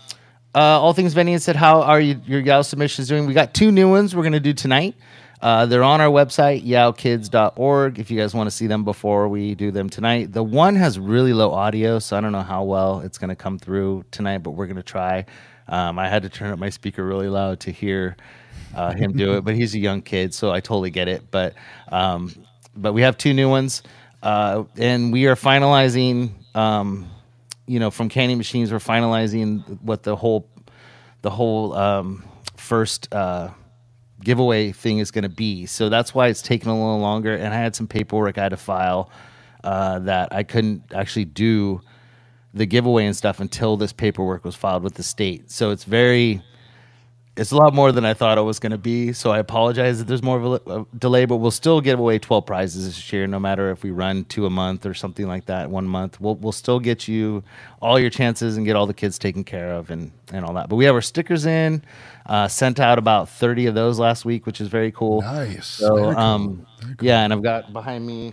uh, 0.57 0.81
all 0.81 0.95
things 0.95 1.13
vending 1.13 1.39
said, 1.39 1.55
how 1.55 1.83
are 1.83 2.01
you, 2.01 2.19
your 2.27 2.41
YEOW 2.41 2.63
submissions 2.63 3.09
doing? 3.09 3.27
We 3.27 3.35
got 3.35 3.53
two 3.53 3.71
new 3.71 3.91
ones 3.91 4.17
we're 4.17 4.23
going 4.23 4.33
to 4.33 4.41
do 4.41 4.55
tonight. 4.55 4.95
Uh, 5.43 5.67
they're 5.67 5.83
on 5.83 6.01
our 6.01 6.09
website, 6.09 6.67
yeowkids.org, 6.67 7.99
if 7.99 8.11
you 8.11 8.19
guys 8.19 8.33
want 8.33 8.47
to 8.47 8.51
see 8.51 8.67
them 8.67 8.83
before 8.83 9.29
we 9.29 9.55
do 9.55 9.71
them 9.71 9.91
tonight. 9.91 10.33
The 10.33 10.43
one 10.43 10.75
has 10.77 10.99
really 10.99 11.35
low 11.35 11.53
audio, 11.53 11.99
so 11.99 12.17
I 12.17 12.23
don't 12.23 12.33
know 12.33 12.41
how 12.41 12.65
well 12.65 13.01
it's 13.01 13.19
going 13.19 13.29
to 13.29 13.37
come 13.37 13.59
through 13.59 14.07
tonight, 14.11 14.39
but 14.39 14.53
we're 14.53 14.67
going 14.67 14.79
to 14.79 14.83
try. 14.83 15.27
Um, 15.69 15.99
I 15.99 16.09
had 16.09 16.23
to 16.23 16.31
turn 16.31 16.51
up 16.51 16.59
my 16.59 16.71
speaker 16.71 17.05
really 17.05 17.29
loud 17.29 17.61
to 17.61 17.71
hear 17.71 18.17
uh, 18.75 18.95
him 18.95 19.13
do 19.13 19.35
it, 19.35 19.45
but 19.45 19.55
he's 19.55 19.75
a 19.75 19.79
young 19.79 20.01
kid, 20.01 20.33
so 20.33 20.53
I 20.53 20.61
totally 20.61 20.91
get 20.91 21.07
it. 21.07 21.31
But 21.31 21.53
um, 21.89 22.33
but 22.75 22.95
we 22.95 23.03
have 23.03 23.19
two 23.19 23.35
new 23.35 23.51
ones, 23.51 23.83
uh, 24.23 24.65
and 24.79 25.13
we 25.13 25.27
are 25.27 25.37
finalizing. 25.37 26.31
Um, 26.57 27.11
you 27.67 27.81
know, 27.81 27.91
from 27.91 28.09
Candy 28.09 28.35
Machines, 28.35 28.73
we're 28.73 28.79
finalizing 28.79 29.81
what 29.83 30.03
the 30.03 30.17
whole 30.17 30.49
the 31.23 31.31
whole 31.31 31.75
um, 31.75 32.25
first 32.57 33.13
uh, 33.13 33.51
giveaway 34.23 34.73
thing 34.73 34.99
is 34.99 35.11
going 35.11 35.25
to 35.25 35.29
be. 35.29 35.67
So 35.67 35.89
that's 35.89 36.15
why 36.15 36.29
it's 36.29 36.43
taking 36.43 36.71
a 36.71 36.75
little 36.75 37.01
longer. 37.01 37.35
And 37.35 37.53
I 37.53 37.57
had 37.57 37.75
some 37.75 37.89
paperwork 37.89 38.39
I 38.39 38.43
had 38.43 38.51
to 38.51 38.57
file 38.57 39.11
uh, 39.65 39.99
that 40.01 40.33
I 40.33 40.43
couldn't 40.43 40.93
actually 40.95 41.25
do 41.25 41.81
the 42.55 42.67
giveaway 42.67 43.07
and 43.07 43.17
stuff 43.17 43.41
until 43.41 43.77
this 43.77 43.93
paperwork 43.93 44.45
was 44.45 44.55
filed 44.55 44.83
with 44.83 44.95
the 44.95 45.03
state. 45.03 45.51
So 45.51 45.71
it's 45.71 45.85
very, 45.85 46.43
it's 47.37 47.51
a 47.53 47.57
lot 47.57 47.75
more 47.75 47.93
than 47.93 48.05
I 48.05 48.15
thought 48.15 48.39
it 48.39 48.43
was 48.43 48.59
going 48.59 48.73
to 48.73 48.79
be. 48.79 49.13
So 49.13 49.31
I 49.31 49.39
apologize 49.39 49.99
that 49.99 50.07
there's 50.07 50.23
more 50.23 50.37
of 50.39 50.67
a, 50.67 50.81
a 50.81 50.87
delay, 50.99 51.27
but 51.27 51.37
we'll 51.37 51.51
still 51.51 51.81
give 51.81 51.99
away 51.99 52.19
12 52.19 52.47
prizes 52.47 52.87
this 52.87 53.13
year, 53.13 53.27
no 53.27 53.39
matter 53.39 53.71
if 53.71 53.83
we 53.83 53.91
run 53.91 54.25
two 54.25 54.47
a 54.47 54.51
month 54.51 54.87
or 54.87 54.95
something 54.95 55.27
like 55.27 55.45
that, 55.47 55.69
one 55.69 55.87
month. 55.87 56.21
We'll, 56.21 56.37
we'll 56.37 56.53
still 56.53 56.81
get 56.81 57.07
you 57.09 57.45
all 57.83 57.99
your 57.99 58.09
chances 58.11 58.57
and 58.57 58.65
get 58.65 58.75
all 58.75 58.87
the 58.87 58.95
kids 58.95 59.19
taken 59.19 59.45
care 59.45 59.73
of 59.73 59.91
and, 59.91 60.13
and 60.33 60.45
all 60.45 60.55
that. 60.55 60.69
But 60.71 60.77
we 60.77 60.87
have 60.87 60.95
our 60.95 61.03
stickers 61.03 61.45
in, 61.45 61.83
uh, 62.25 62.49
sent 62.49 62.81
out 62.81 62.99
about 62.99 63.29
30 63.29 63.67
of 63.67 63.75
those 63.75 63.99
last 63.99 64.25
week, 64.25 64.47
which 64.47 64.61
is 64.61 64.69
very 64.69 64.91
cool. 64.91 65.21
Nice. 65.21 65.67
So, 65.67 65.95
Very 65.95 66.15
cool. 66.15 66.25
um, 66.25 66.67
yeah, 67.01 67.23
and 67.23 67.33
I've 67.33 67.43
got 67.43 67.73
behind 67.73 68.07
me 68.07 68.33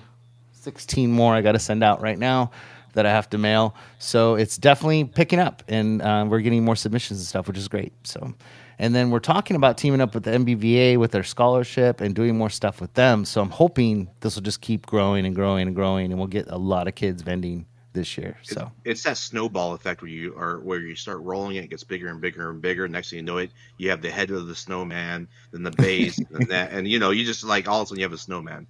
16 0.53 1.11
more 1.11 1.33
I 1.33 1.41
got 1.41 1.51
to 1.51 1.59
send 1.59 1.83
out 1.83 2.01
right 2.01 2.17
now 2.17 2.51
that 2.93 3.05
I 3.05 3.09
have 3.09 3.29
to 3.31 3.37
mail. 3.37 3.75
So 3.99 4.35
it's 4.35 4.57
definitely 4.57 5.03
picking 5.03 5.39
up, 5.39 5.61
and 5.67 6.01
uh, 6.01 6.25
we're 6.27 6.39
getting 6.39 6.63
more 6.63 6.75
submissions 6.75 7.19
and 7.19 7.27
stuff, 7.27 7.47
which 7.47 7.57
is 7.57 7.67
great. 7.67 7.91
So, 8.03 8.33
and 8.83 8.93
then 8.93 9.09
we're 9.11 9.19
talking 9.19 9.55
about 9.55 9.77
teaming 9.77 10.01
up 10.01 10.13
with 10.13 10.23
the 10.23 10.31
NBVA 10.31 10.97
with 10.97 11.11
their 11.11 11.23
scholarship 11.23 12.01
and 12.01 12.13
doing 12.13 12.37
more 12.37 12.49
stuff 12.49 12.81
with 12.81 12.93
them. 12.95 13.23
So 13.23 13.41
I'm 13.41 13.49
hoping 13.49 14.09
this 14.19 14.35
will 14.35 14.43
just 14.43 14.59
keep 14.59 14.85
growing 14.85 15.25
and 15.25 15.33
growing 15.33 15.67
and 15.67 15.75
growing, 15.75 16.11
and 16.11 16.17
we'll 16.19 16.27
get 16.27 16.47
a 16.49 16.57
lot 16.57 16.87
of 16.89 16.95
kids 16.95 17.21
vending 17.21 17.65
this 17.93 18.17
year. 18.17 18.37
So 18.43 18.71
It's 18.83 19.03
that 19.03 19.17
snowball 19.17 19.73
effect 19.73 20.01
where 20.01 20.09
you 20.11 20.35
are 20.35 20.59
where 20.59 20.79
you 20.79 20.95
start 20.95 21.19
rolling 21.21 21.55
it, 21.57 21.63
it 21.65 21.69
gets 21.69 21.83
bigger 21.83 22.09
and 22.09 22.19
bigger 22.19 22.49
and 22.49 22.61
bigger. 22.61 22.87
Next 22.87 23.11
thing 23.11 23.17
you 23.19 23.23
know 23.23 23.37
it, 23.37 23.51
you 23.77 23.89
have 23.91 24.01
the 24.01 24.11
head 24.11 24.31
of 24.31 24.47
the 24.47 24.55
snowman, 24.55 25.27
then 25.51 25.63
the 25.63 25.71
base, 25.71 26.17
and 26.31 26.47
that, 26.49 26.71
and 26.71 26.87
you 26.87 26.99
know 26.99 27.11
you 27.11 27.23
just 27.23 27.43
like 27.43 27.67
all 27.67 27.81
of 27.81 27.85
a 27.85 27.87
sudden 27.89 27.99
you 27.99 28.05
have 28.05 28.13
a 28.13 28.17
snowman. 28.17 28.67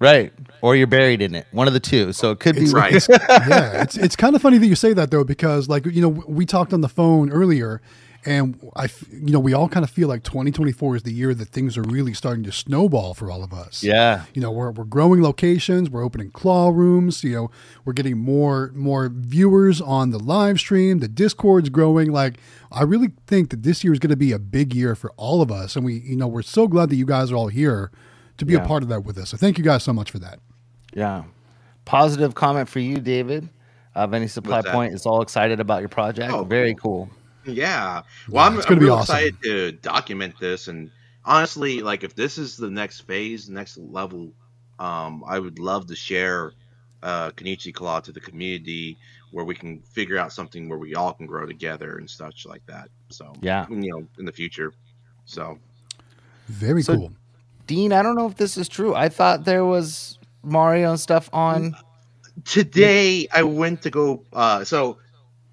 right, 0.00 0.32
or 0.60 0.74
you're 0.76 0.88
buried 0.88 1.22
in 1.22 1.34
it, 1.36 1.46
one 1.52 1.68
of 1.68 1.72
the 1.72 1.80
two. 1.80 2.12
So 2.12 2.32
it 2.32 2.40
could 2.40 2.56
be 2.56 2.62
It's- 2.64 2.74
Right. 2.74 2.92
yeah, 3.48 3.82
it's 3.82 3.96
it's 3.96 4.16
kind 4.16 4.34
of 4.36 4.42
funny 4.42 4.58
that 4.58 4.66
you 4.66 4.74
say 4.74 4.92
that 4.92 5.10
though, 5.12 5.24
because 5.24 5.68
like 5.68 5.86
you 5.86 6.02
know 6.02 6.08
we 6.08 6.44
talked 6.44 6.72
on 6.74 6.80
the 6.80 6.88
phone 6.88 7.30
earlier, 7.30 7.80
and 8.26 8.58
I, 8.76 8.88
you 9.10 9.32
know 9.32 9.38
we 9.40 9.52
all 9.54 9.68
kind 9.68 9.84
of 9.84 9.90
feel 9.90 10.08
like 10.08 10.22
2024 10.22 10.96
is 10.96 11.02
the 11.02 11.12
year 11.12 11.34
that 11.34 11.48
things 11.48 11.76
are 11.76 11.82
really 11.82 12.14
starting 12.14 12.44
to 12.44 12.52
snowball 12.52 13.14
for 13.14 13.30
all 13.30 13.42
of 13.42 13.52
us. 13.52 13.82
Yeah. 13.82 14.24
you 14.34 14.40
know 14.40 14.50
we're 14.50 14.70
we're 14.70 14.84
growing 14.84 15.22
locations, 15.22 15.90
we're 15.90 16.04
opening 16.04 16.30
claw 16.30 16.70
rooms, 16.70 17.22
you 17.24 17.32
know 17.34 17.50
we're 17.84 17.92
getting 17.92 18.18
more 18.18 18.70
more 18.74 19.08
viewers 19.12 19.80
on 19.80 20.10
the 20.10 20.18
live 20.18 20.58
stream, 20.58 20.98
the 21.00 21.08
Discord's 21.08 21.68
growing. 21.68 22.10
Like 22.10 22.38
I 22.72 22.82
really 22.82 23.12
think 23.26 23.50
that 23.50 23.62
this 23.62 23.84
year 23.84 23.92
is 23.92 23.98
going 23.98 24.10
to 24.10 24.16
be 24.16 24.32
a 24.32 24.38
big 24.38 24.74
year 24.74 24.94
for 24.94 25.12
all 25.16 25.42
of 25.42 25.50
us, 25.52 25.76
and 25.76 25.84
we 25.84 25.94
you 26.00 26.16
know 26.16 26.26
we're 26.26 26.42
so 26.42 26.66
glad 26.68 26.90
that 26.90 26.96
you 26.96 27.06
guys 27.06 27.30
are 27.32 27.36
all 27.36 27.48
here 27.48 27.90
to 28.38 28.44
be 28.44 28.54
Yeah. 28.54 28.64
a 28.64 28.66
part 28.66 28.82
of 28.82 28.88
that 28.88 29.04
with 29.04 29.16
us. 29.18 29.30
So 29.30 29.36
thank 29.36 29.58
you 29.58 29.64
guys 29.64 29.82
so 29.84 29.92
much 29.92 30.10
for 30.10 30.18
that. 30.18 30.40
Yeah. 30.92 31.24
Positive 31.84 32.34
comment 32.34 32.68
for 32.68 32.80
you, 32.80 32.98
David. 32.98 33.48
Venue 33.96 34.26
Supply 34.26 34.60
Point 34.62 34.92
is 34.92 35.06
all 35.06 35.22
excited 35.22 35.60
about 35.60 35.80
your 35.80 35.88
project. 35.88 36.32
Oh, 36.32 36.42
Very 36.42 36.74
cool. 36.74 37.08
Yeah. 37.46 38.02
Well, 38.28 38.44
I'm, 38.44 38.56
it's 38.56 38.66
I'm 38.66 38.70
gonna 38.70 38.80
be 38.80 38.86
real 38.86 38.94
awesome. 38.94 39.16
excited 39.16 39.42
to 39.42 39.72
document 39.72 40.34
this, 40.40 40.68
and 40.68 40.90
honestly, 41.24 41.80
like 41.82 42.04
if 42.04 42.14
this 42.14 42.38
is 42.38 42.56
the 42.56 42.70
next 42.70 43.00
phase, 43.02 43.48
next 43.48 43.76
level, 43.78 44.32
um, 44.78 45.22
I 45.26 45.38
would 45.38 45.58
love 45.58 45.86
to 45.88 45.96
share 45.96 46.52
uh, 47.02 47.30
Kenichi 47.32 47.72
Claw 47.72 48.00
to 48.00 48.12
the 48.12 48.20
community 48.20 48.96
where 49.30 49.44
we 49.44 49.54
can 49.54 49.80
figure 49.80 50.16
out 50.16 50.32
something 50.32 50.68
where 50.68 50.78
we 50.78 50.94
all 50.94 51.12
can 51.12 51.26
grow 51.26 51.44
together 51.44 51.98
and 51.98 52.08
such 52.08 52.46
like 52.46 52.64
that. 52.66 52.88
So 53.10 53.32
Yeah. 53.40 53.66
you 53.68 53.76
know, 53.90 54.06
in 54.18 54.24
the 54.24 54.32
future. 54.32 54.72
So 55.24 55.58
Very 56.46 56.82
So- 56.82 56.96
cool. 56.96 57.12
Dean, 57.66 57.92
I 57.92 58.02
don't 58.02 58.14
know 58.14 58.26
if 58.26 58.36
this 58.36 58.56
is 58.58 58.68
true. 58.68 58.94
I 58.94 59.08
thought 59.08 59.44
there 59.44 59.64
was 59.64 60.18
Mario 60.42 60.96
stuff 60.96 61.30
on. 61.32 61.74
today 62.44 63.26
I 63.32 63.42
went 63.42 63.82
to 63.82 63.90
go. 63.90 64.22
Uh, 64.32 64.64
so 64.64 64.98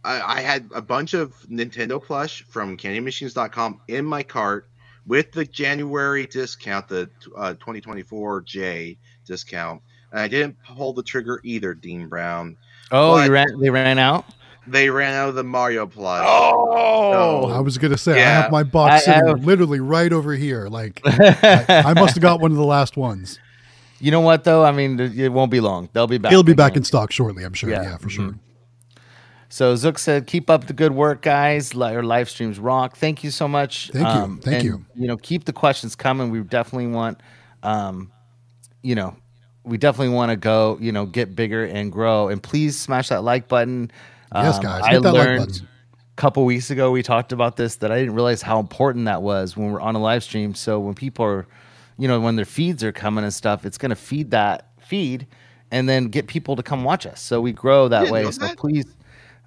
I, 0.03 0.37
I 0.37 0.41
had 0.41 0.69
a 0.73 0.81
bunch 0.81 1.13
of 1.13 1.33
Nintendo 1.49 2.03
plush 2.03 2.43
from 2.43 2.75
CandyMachines.com 2.77 3.81
in 3.87 4.05
my 4.05 4.23
cart 4.23 4.67
with 5.05 5.31
the 5.31 5.45
January 5.45 6.25
discount, 6.27 6.87
the 6.87 7.09
uh, 7.37 7.53
2024 7.53 8.41
J 8.41 8.97
discount. 9.25 9.81
And 10.11 10.19
I 10.19 10.27
didn't 10.27 10.57
pull 10.67 10.93
the 10.93 11.03
trigger 11.03 11.39
either, 11.43 11.73
Dean 11.73 12.07
Brown. 12.07 12.57
Oh, 12.91 13.21
you 13.23 13.31
ran, 13.31 13.59
they 13.59 13.69
ran 13.69 13.97
out. 13.99 14.25
They 14.67 14.89
ran 14.89 15.13
out 15.15 15.29
of 15.29 15.35
the 15.35 15.43
Mario 15.43 15.87
plush. 15.87 16.23
Oh, 16.27 17.49
I 17.51 17.59
was 17.59 17.77
gonna 17.77 17.97
say 17.97 18.21
I 18.21 18.25
have 18.29 18.51
my 18.51 18.63
box 18.63 18.91
I- 18.93 18.95
I 18.95 18.99
sitting 19.15 19.27
have- 19.27 19.45
literally 19.45 19.79
right 19.79 20.11
over 20.13 20.33
here. 20.33 20.67
Like 20.67 21.01
I, 21.05 21.83
I 21.87 21.93
must 21.93 22.13
have 22.15 22.21
got 22.21 22.39
one 22.41 22.51
of 22.51 22.57
the 22.57 22.63
last 22.65 22.95
ones. 22.97 23.39
you 23.99 24.11
know 24.11 24.21
what 24.21 24.43
though? 24.43 24.63
I 24.63 24.71
mean, 24.71 24.99
it 24.99 25.29
won't 25.31 25.49
be 25.51 25.59
long. 25.61 25.89
They'll 25.93 26.05
be 26.07 26.17
back. 26.19 26.31
It'll 26.31 26.43
be 26.43 26.53
back 26.53 26.75
in 26.75 26.83
stock 26.83 27.11
shortly, 27.11 27.43
I'm 27.43 27.53
sure. 27.53 27.69
Yeah. 27.71 27.81
Yeah, 27.83 27.97
for 27.97 28.09
sure. 28.09 28.35
So 29.51 29.75
Zook 29.75 29.99
said, 29.99 30.27
"Keep 30.27 30.49
up 30.49 30.67
the 30.67 30.73
good 30.73 30.93
work, 30.93 31.21
guys. 31.21 31.75
Li- 31.75 31.93
Our 31.93 32.03
live 32.03 32.29
streams 32.29 32.57
rock. 32.57 32.95
Thank 32.95 33.21
you 33.21 33.31
so 33.31 33.49
much. 33.49 33.93
Um, 33.95 34.01
Thank 34.01 34.05
you. 34.05 34.41
Thank 34.41 34.55
and, 34.55 34.63
you. 34.63 34.85
You 34.95 35.07
know, 35.09 35.17
keep 35.17 35.43
the 35.43 35.51
questions 35.51 35.93
coming. 35.93 36.31
We 36.31 36.39
definitely 36.39 36.87
want, 36.87 37.19
um, 37.61 38.11
you 38.81 38.95
know, 38.95 39.13
we 39.65 39.77
definitely 39.77 40.13
want 40.15 40.29
to 40.31 40.37
go. 40.37 40.77
You 40.79 40.93
know, 40.93 41.05
get 41.05 41.35
bigger 41.35 41.65
and 41.65 41.91
grow. 41.91 42.29
And 42.29 42.41
please 42.41 42.79
smash 42.79 43.09
that 43.09 43.23
like 43.25 43.49
button. 43.49 43.91
Yes, 44.33 44.55
Um, 44.55 44.63
guys, 44.63 44.83
I 44.85 44.91
hit 44.91 45.03
that 45.03 45.11
like 45.13 45.25
learned 45.27 45.47
button. 45.47 45.67
couple 46.15 46.45
weeks 46.45 46.69
ago 46.71 46.89
we 46.91 47.03
talked 47.03 47.33
about 47.33 47.57
this 47.57 47.75
that 47.77 47.91
I 47.91 47.99
didn't 47.99 48.15
realize 48.15 48.41
how 48.41 48.57
important 48.59 49.03
that 49.05 49.21
was 49.21 49.57
when 49.57 49.71
we're 49.73 49.81
on 49.81 49.95
a 49.95 49.99
live 49.99 50.23
stream. 50.23 50.55
So 50.55 50.79
when 50.79 50.93
people 50.93 51.25
are, 51.25 51.45
you 51.97 52.07
know, 52.07 52.21
when 52.21 52.37
their 52.37 52.45
feeds 52.45 52.85
are 52.85 52.93
coming 52.93 53.25
and 53.25 53.33
stuff, 53.33 53.65
it's 53.65 53.77
going 53.77 53.89
to 53.89 53.95
feed 53.97 54.31
that 54.31 54.69
feed 54.79 55.27
and 55.71 55.89
then 55.89 56.05
get 56.07 56.27
people 56.27 56.55
to 56.55 56.63
come 56.63 56.85
watch 56.85 57.05
us. 57.05 57.19
So 57.19 57.41
we 57.41 57.51
grow 57.51 57.89
that 57.89 58.01
didn't 58.01 58.13
way. 58.13 58.23
know 58.23 58.31
So 58.31 58.45
that? 58.45 58.55
please. 58.57 58.85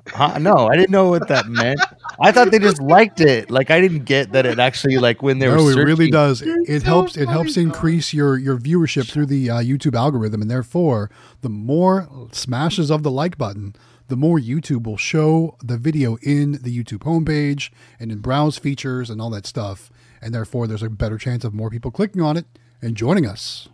Huh? 0.09 0.39
No, 0.39 0.69
I 0.69 0.77
didn't 0.77 0.91
know 0.91 1.09
what 1.09 1.29
that 1.29 1.47
meant. 1.49 1.81
I 2.21 2.31
thought 2.31 2.51
they 2.51 2.59
just 2.59 2.81
liked 2.81 3.21
it. 3.21 3.51
Like 3.51 3.71
I 3.71 3.81
didn't 3.81 4.05
get 4.05 4.33
that 4.33 4.45
it 4.45 4.59
actually 4.59 4.99
like 4.99 5.23
when 5.23 5.39
they 5.39 5.49
were. 5.49 5.57
No, 5.57 5.69
it 5.69 5.77
really 5.77 6.11
does. 6.11 6.43
It 6.43 6.81
so 6.81 6.87
helps. 6.87 7.17
It 7.17 7.29
helps 7.29 7.55
Tom. 7.55 7.65
increase 7.65 8.13
your 8.13 8.37
your 8.37 8.59
viewership 8.59 9.11
through 9.11 9.27
the 9.27 9.49
uh, 9.51 9.59
YouTube 9.61 9.95
algorithm, 9.95 10.43
and 10.43 10.51
therefore, 10.51 11.11
the 11.41 11.49
more 11.49 12.09
smashes 12.33 12.91
of 12.91 13.03
the 13.03 13.11
like 13.11 13.39
button, 13.39 13.75
the 14.09 14.17
more 14.17 14.39
YouTube 14.39 14.85
will 14.85 14.99
show 14.99 15.57
the 15.63 15.79
video 15.79 16.17
in 16.23 16.53
the 16.53 16.85
YouTube 16.85 16.99
homepage 16.99 17.71
and 17.99 18.13
in 18.13 18.19
browse 18.19 18.59
features 18.59 19.09
and 19.09 19.21
all 19.23 19.31
that 19.31 19.47
stuff. 19.47 19.91
And 20.21 20.35
therefore, 20.35 20.67
there's 20.67 20.83
a 20.83 20.91
better 20.91 21.19
chance 21.19 21.45
of 21.45 21.55
more 21.55 21.71
people 21.71 21.91
clicking 21.91 22.21
on 22.21 22.37
it 22.37 22.47
and 22.83 22.95
joining 22.95 23.27
us. 23.27 23.69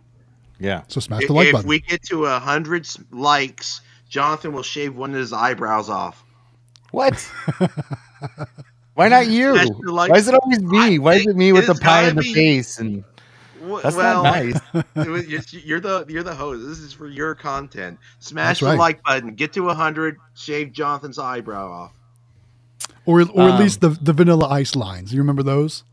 Yeah. 0.59 0.83
So 0.87 0.99
smash 0.99 1.23
If, 1.23 1.27
the 1.27 1.33
like 1.33 1.51
button. 1.51 1.65
if 1.65 1.69
we 1.69 1.79
get 1.79 2.03
to 2.03 2.25
a 2.25 2.39
hundred 2.39 2.87
likes, 3.11 3.81
Jonathan 4.11 4.51
will 4.51 4.61
shave 4.61 4.93
one 4.95 5.11
of 5.11 5.15
his 5.15 5.31
eyebrows 5.31 5.89
off. 5.89 6.21
What? 6.91 7.15
Why 8.93 9.07
not 9.07 9.27
you? 9.27 9.53
Like- 9.89 10.09
Why 10.11 10.17
is 10.17 10.27
it 10.27 10.35
always 10.35 10.59
me? 10.61 10.95
I 10.95 10.97
Why 10.97 11.13
is 11.15 11.25
it 11.25 11.35
me 11.35 11.53
with 11.53 11.65
the 11.65 11.71
it's 11.71 11.79
pie 11.79 12.09
in 12.09 12.17
the 12.17 12.21
be- 12.21 12.33
face? 12.33 12.77
And 12.77 13.05
W- 13.61 13.81
that's 13.81 13.95
well, 13.95 14.23
not 14.23 14.43
nice. 14.45 14.59
was- 15.07 15.53
you're 15.53 15.79
the 15.79 16.05
you're 16.09 16.23
the 16.23 16.35
host. 16.35 16.67
This 16.67 16.79
is 16.79 16.91
for 16.91 17.07
your 17.07 17.33
content. 17.35 17.99
Smash 18.19 18.45
That's 18.47 18.59
the 18.59 18.65
right. 18.65 18.77
like 18.77 19.03
button. 19.03 19.33
Get 19.35 19.53
to 19.53 19.69
hundred. 19.69 20.17
Shave 20.35 20.73
Jonathan's 20.73 21.17
eyebrow 21.17 21.71
off. 21.71 21.93
or 23.05 23.21
or 23.21 23.23
at 23.23 23.51
Um, 23.51 23.59
least 23.61 23.79
the, 23.79 23.89
the 23.89 24.11
vanilla 24.11 24.49
ice 24.49 24.75
lines. 24.75 25.13
You 25.13 25.19
remember 25.21 25.43
those? 25.43 25.83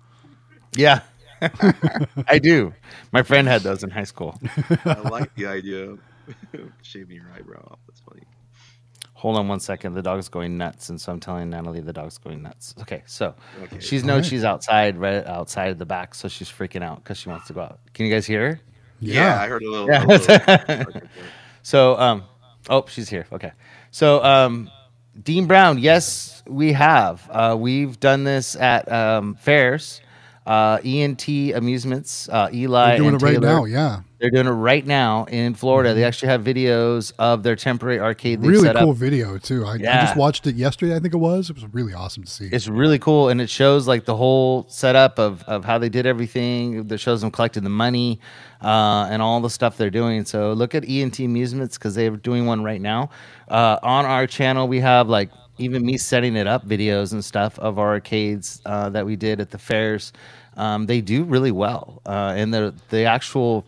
Yeah, 0.74 1.02
I 2.26 2.40
do. 2.40 2.74
My 3.12 3.22
friend 3.22 3.46
had 3.46 3.62
those 3.62 3.84
in 3.84 3.90
high 3.90 4.04
school. 4.04 4.38
I 4.84 4.98
like 5.08 5.32
the 5.36 5.46
idea 5.46 5.96
of 6.54 6.72
shaving 6.82 7.16
your 7.16 7.26
eyebrow 7.36 7.66
off. 7.70 7.78
That's 7.86 8.00
funny. 8.00 8.22
Hold 9.14 9.36
on 9.36 9.48
one 9.48 9.58
second. 9.58 9.94
The 9.94 10.02
dog's 10.02 10.28
going 10.28 10.56
nuts, 10.56 10.90
and 10.90 11.00
so 11.00 11.10
I'm 11.12 11.18
telling 11.18 11.50
Natalie 11.50 11.80
the 11.80 11.92
dog's 11.92 12.18
going 12.18 12.40
nuts. 12.42 12.74
Okay, 12.82 13.02
so 13.06 13.34
Okay. 13.64 13.80
she's 13.80 14.02
All 14.02 14.08
knows 14.08 14.22
right. 14.22 14.26
she's 14.30 14.44
outside, 14.44 14.96
right 14.96 15.26
outside 15.26 15.70
of 15.70 15.78
the 15.78 15.86
back, 15.86 16.14
so 16.14 16.28
she's 16.28 16.48
freaking 16.48 16.82
out 16.84 17.02
because 17.02 17.18
she 17.18 17.28
wants 17.28 17.48
to 17.48 17.52
go 17.52 17.62
out. 17.62 17.80
Can 17.94 18.06
you 18.06 18.12
guys 18.12 18.26
hear 18.26 18.48
her? 18.50 18.60
Yeah, 19.00 19.40
I 19.40 19.48
heard 19.48 19.62
a 19.62 19.70
little. 19.70 19.88
Yeah. 19.88 20.04
a 20.04 20.06
little- 20.06 21.00
So, 21.62 21.98
um, 21.98 22.24
oh, 22.70 22.84
she's 22.88 23.08
here. 23.08 23.26
Okay. 23.32 23.52
So, 23.90 24.22
um, 24.22 24.70
Dean 25.20 25.46
Brown, 25.46 25.78
yes, 25.78 26.42
we 26.46 26.72
have. 26.72 27.28
Uh, 27.30 27.56
we've 27.58 27.98
done 27.98 28.22
this 28.24 28.54
at 28.56 28.90
um, 28.90 29.34
fairs, 29.34 30.00
uh, 30.48 30.78
ENT 30.82 31.28
Amusements, 31.54 32.26
uh, 32.30 32.48
Eli 32.50 32.86
They're 32.88 32.96
doing 32.96 33.08
and 33.14 33.22
it 33.22 33.24
right 33.24 33.32
Taylor. 33.34 33.46
now. 33.46 33.64
Yeah, 33.66 34.00
They're 34.18 34.30
doing 34.30 34.46
it 34.46 34.50
right 34.50 34.86
now 34.86 35.26
in 35.26 35.52
Florida. 35.52 35.92
They 35.92 36.04
actually 36.04 36.28
have 36.30 36.42
videos 36.42 37.12
of 37.18 37.42
their 37.42 37.54
temporary 37.54 38.00
arcade 38.00 38.40
really 38.40 38.72
cool 38.72 38.92
up. 38.92 38.96
video 38.96 39.36
too. 39.36 39.66
I, 39.66 39.74
I 39.74 39.76
just 39.76 40.16
watched 40.16 40.46
it 40.46 40.54
yesterday. 40.56 40.96
I 40.96 41.00
think 41.00 41.12
it 41.12 41.18
was. 41.18 41.50
It 41.50 41.56
was 41.56 41.66
really 41.74 41.92
awesome 41.92 42.24
to 42.24 42.30
see. 42.30 42.48
It's 42.50 42.66
really 42.66 42.98
cool, 42.98 43.28
and 43.28 43.42
it 43.42 43.50
shows 43.50 43.86
like 43.86 44.06
the 44.06 44.16
whole 44.16 44.64
setup 44.70 45.18
of, 45.18 45.42
of 45.44 45.66
how 45.66 45.76
they 45.76 45.90
did 45.90 46.06
everything. 46.06 46.88
That 46.88 46.96
shows 46.96 47.20
them 47.20 47.30
collecting 47.30 47.62
the 47.62 47.68
money 47.68 48.18
uh, 48.62 49.06
and 49.10 49.20
all 49.20 49.42
the 49.42 49.50
stuff 49.50 49.76
they're 49.76 49.90
doing. 49.90 50.24
So 50.24 50.54
look 50.54 50.74
at 50.74 50.88
ENT 50.88 51.18
Amusements 51.18 51.76
because 51.76 51.94
they're 51.94 52.16
doing 52.16 52.46
one 52.46 52.64
right 52.64 52.80
now. 52.80 53.10
Uh, 53.48 53.78
on 53.82 54.06
our 54.06 54.26
channel, 54.26 54.66
we 54.66 54.80
have 54.80 55.10
like 55.10 55.28
even 55.58 55.84
me 55.84 55.98
setting 55.98 56.36
it 56.36 56.46
up 56.46 56.66
videos 56.66 57.12
and 57.12 57.22
stuff 57.22 57.58
of 57.58 57.78
our 57.78 57.88
arcades 57.88 58.62
uh, 58.64 58.88
that 58.88 59.04
we 59.04 59.14
did 59.16 59.40
at 59.40 59.50
the 59.50 59.58
fairs. 59.58 60.12
Um, 60.58 60.86
they 60.86 61.00
do 61.00 61.24
really 61.24 61.52
well, 61.52 62.02
uh, 62.04 62.34
and 62.36 62.52
the 62.52 62.74
the 62.90 63.04
actual 63.04 63.64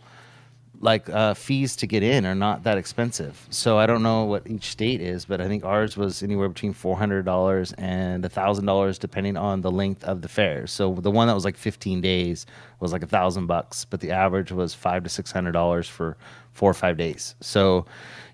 like 0.81 1.09
uh, 1.09 1.33
fees 1.35 1.75
to 1.77 1.87
get 1.87 2.01
in 2.03 2.25
are 2.25 2.35
not 2.35 2.63
that 2.63 2.77
expensive. 2.77 3.47
So 3.49 3.77
I 3.77 3.85
don't 3.85 4.03
know 4.03 4.25
what 4.25 4.49
each 4.49 4.65
state 4.65 4.99
is, 4.99 5.25
but 5.25 5.39
I 5.39 5.47
think 5.47 5.63
ours 5.63 5.95
was 5.95 6.23
anywhere 6.23 6.49
between 6.49 6.73
four 6.73 6.97
hundred 6.97 7.23
dollars 7.23 7.71
and 7.73 8.29
thousand 8.31 8.65
dollars, 8.65 8.97
depending 8.99 9.37
on 9.37 9.61
the 9.61 9.71
length 9.71 10.03
of 10.03 10.21
the 10.21 10.27
fair. 10.27 10.67
So 10.67 10.93
the 10.95 11.11
one 11.11 11.27
that 11.27 11.33
was 11.33 11.45
like 11.45 11.55
fifteen 11.55 12.01
days 12.01 12.45
was 12.79 12.91
like 12.91 13.03
a 13.03 13.07
thousand 13.07 13.47
bucks, 13.47 13.85
but 13.85 14.01
the 14.01 14.11
average 14.11 14.51
was 14.51 14.73
five 14.73 15.03
to 15.03 15.09
six 15.09 15.31
hundred 15.31 15.53
dollars 15.53 15.87
for 15.87 16.17
four 16.51 16.69
or 16.69 16.73
five 16.73 16.97
days. 16.97 17.35
So 17.41 17.85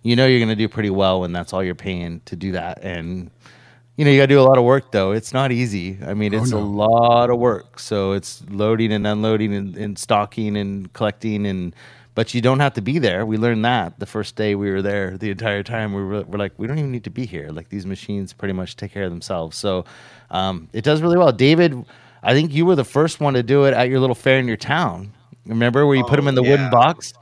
you 0.01 0.15
know 0.15 0.25
you're 0.25 0.39
going 0.39 0.49
to 0.49 0.55
do 0.55 0.69
pretty 0.69 0.89
well 0.89 1.21
when 1.21 1.33
that's 1.33 1.53
all 1.53 1.63
you're 1.63 1.75
paying 1.75 2.21
to 2.25 2.35
do 2.35 2.53
that, 2.53 2.79
and 2.81 3.29
you 3.97 4.05
know 4.05 4.11
you 4.11 4.19
got 4.19 4.27
to 4.27 4.33
do 4.35 4.39
a 4.39 4.43
lot 4.43 4.57
of 4.57 4.63
work 4.63 4.91
though. 4.91 5.11
It's 5.11 5.33
not 5.33 5.51
easy. 5.51 5.97
I 6.05 6.13
mean, 6.13 6.33
Oh, 6.33 6.37
it's 6.41 6.51
no. 6.51 6.59
a 6.59 6.61
lot 6.61 7.29
of 7.29 7.37
work. 7.39 7.79
So 7.79 8.13
it's 8.13 8.43
loading 8.49 8.91
and 8.93 9.05
unloading 9.05 9.53
and, 9.53 9.75
and 9.75 9.97
stocking 9.99 10.55
and 10.55 10.91
collecting 10.93 11.45
and 11.45 11.75
but 12.15 12.33
you 12.33 12.41
don't 12.41 12.59
have 12.61 12.73
to 12.73 12.81
be 12.81 12.97
there. 12.97 13.27
We 13.27 13.37
learned 13.37 13.63
that 13.65 13.99
the 13.99 14.07
first 14.07 14.35
day 14.35 14.55
we 14.55 14.71
were 14.71 14.81
there. 14.81 15.17
The 15.19 15.29
entire 15.29 15.61
time 15.61 15.93
we 15.93 16.01
were, 16.03 16.23
we're 16.23 16.39
like, 16.39 16.51
we 16.57 16.65
don't 16.65 16.79
even 16.79 16.91
need 16.91 17.03
to 17.03 17.11
be 17.11 17.27
here. 17.27 17.49
Like 17.51 17.69
these 17.69 17.85
machines 17.85 18.33
pretty 18.33 18.53
much 18.53 18.75
take 18.75 18.91
care 18.91 19.03
of 19.03 19.11
themselves. 19.11 19.55
So 19.55 19.85
um, 20.31 20.67
it 20.73 20.83
does 20.83 21.03
really 21.03 21.17
well. 21.17 21.31
David, 21.31 21.75
I 22.23 22.33
think 22.33 22.51
you 22.53 22.65
were 22.65 22.75
the 22.75 22.83
first 22.83 23.19
one 23.19 23.35
to 23.35 23.43
do 23.43 23.65
it 23.65 23.75
at 23.75 23.89
your 23.89 23.99
little 23.99 24.15
fair 24.15 24.39
in 24.39 24.47
your 24.47 24.57
town. 24.57 25.13
Remember 25.45 25.85
where 25.85 25.95
you 25.95 26.03
put 26.05 26.15
them 26.15 26.25
Oh, 26.25 26.29
in 26.29 26.35
the 26.35 26.41
wooden 26.41 26.65
yeah. 26.65 26.71
box? 26.71 27.13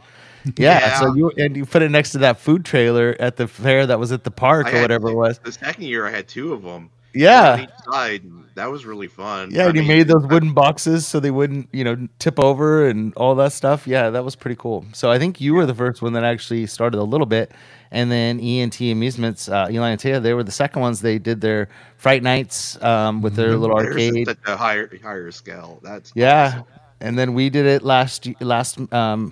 Yeah, 0.57 0.79
Yeah. 0.79 0.99
So 0.99 1.13
you 1.15 1.31
and 1.37 1.55
you 1.57 1.65
put 1.65 1.81
it 1.81 1.89
next 1.89 2.11
to 2.11 2.17
that 2.19 2.39
food 2.39 2.65
trailer 2.65 3.15
at 3.19 3.35
the 3.37 3.47
fair 3.47 3.85
that 3.87 3.99
was 3.99 4.11
at 4.11 4.23
the 4.23 4.31
park 4.31 4.67
I 4.67 4.69
or 4.69 4.73
had- 4.73 4.81
whatever 4.81 5.09
it 5.09 5.15
was. 5.15 5.39
The 5.39 5.51
second 5.51 5.83
year, 5.85 6.05
I 6.07 6.11
had 6.11 6.27
two 6.27 6.53
of 6.53 6.61
them. 6.63 6.89
Yeah. 7.13 7.65
side. 7.89 8.23
That 8.55 8.69
was 8.71 8.85
really 8.85 9.07
fun. 9.07 9.49
Yeah, 9.51 9.63
I 9.63 9.67
and 9.67 9.75
you 9.77 9.83
made 9.83 10.07
those 10.09 10.25
wooden 10.27 10.53
boxes 10.53 11.07
so 11.07 11.19
they 11.21 11.31
wouldn't, 11.31 11.69
you 11.71 11.83
know, 11.85 12.07
tip 12.19 12.39
over 12.41 12.87
and 12.87 13.13
all 13.15 13.35
that 13.35 13.53
stuff. 13.53 13.87
Yeah, 13.87 14.09
that 14.09 14.23
was 14.25 14.35
pretty 14.35 14.55
cool. 14.57 14.85
So 14.93 15.09
I 15.11 15.17
think 15.19 15.39
you 15.39 15.53
were 15.53 15.65
the 15.65 15.73
first 15.73 16.01
one 16.01 16.11
that 16.13 16.23
actually 16.25 16.65
started 16.67 16.97
a 16.99 17.03
little 17.03 17.25
bit, 17.25 17.51
and 17.91 18.11
then 18.11 18.39
ENT 18.41 18.79
Amusements, 18.81 19.47
uh, 19.47 19.67
Eli 19.71 19.89
and 19.91 19.99
Taya, 20.01 20.21
they 20.21 20.33
were 20.33 20.43
the 20.43 20.51
second 20.51 20.81
ones. 20.81 20.99
They 21.01 21.17
did 21.17 21.39
their 21.41 21.69
Fright 21.97 22.21
Nights 22.23 22.81
um, 22.83 23.21
with 23.21 23.35
their 23.35 23.55
little 23.57 23.77
theirs 23.77 23.95
is 23.95 24.07
arcade. 24.09 24.27
at 24.29 24.43
the 24.43 24.57
higher 24.57 24.89
higher 25.01 25.31
scale. 25.31 25.79
That's 25.83 26.11
Yeah, 26.15 26.47
awesome. 26.47 26.63
and 26.99 27.17
then 27.19 27.33
we 27.33 27.49
did 27.49 27.65
it 27.65 27.83
last 27.83 28.27
last 28.41 28.77
um, 28.93 29.31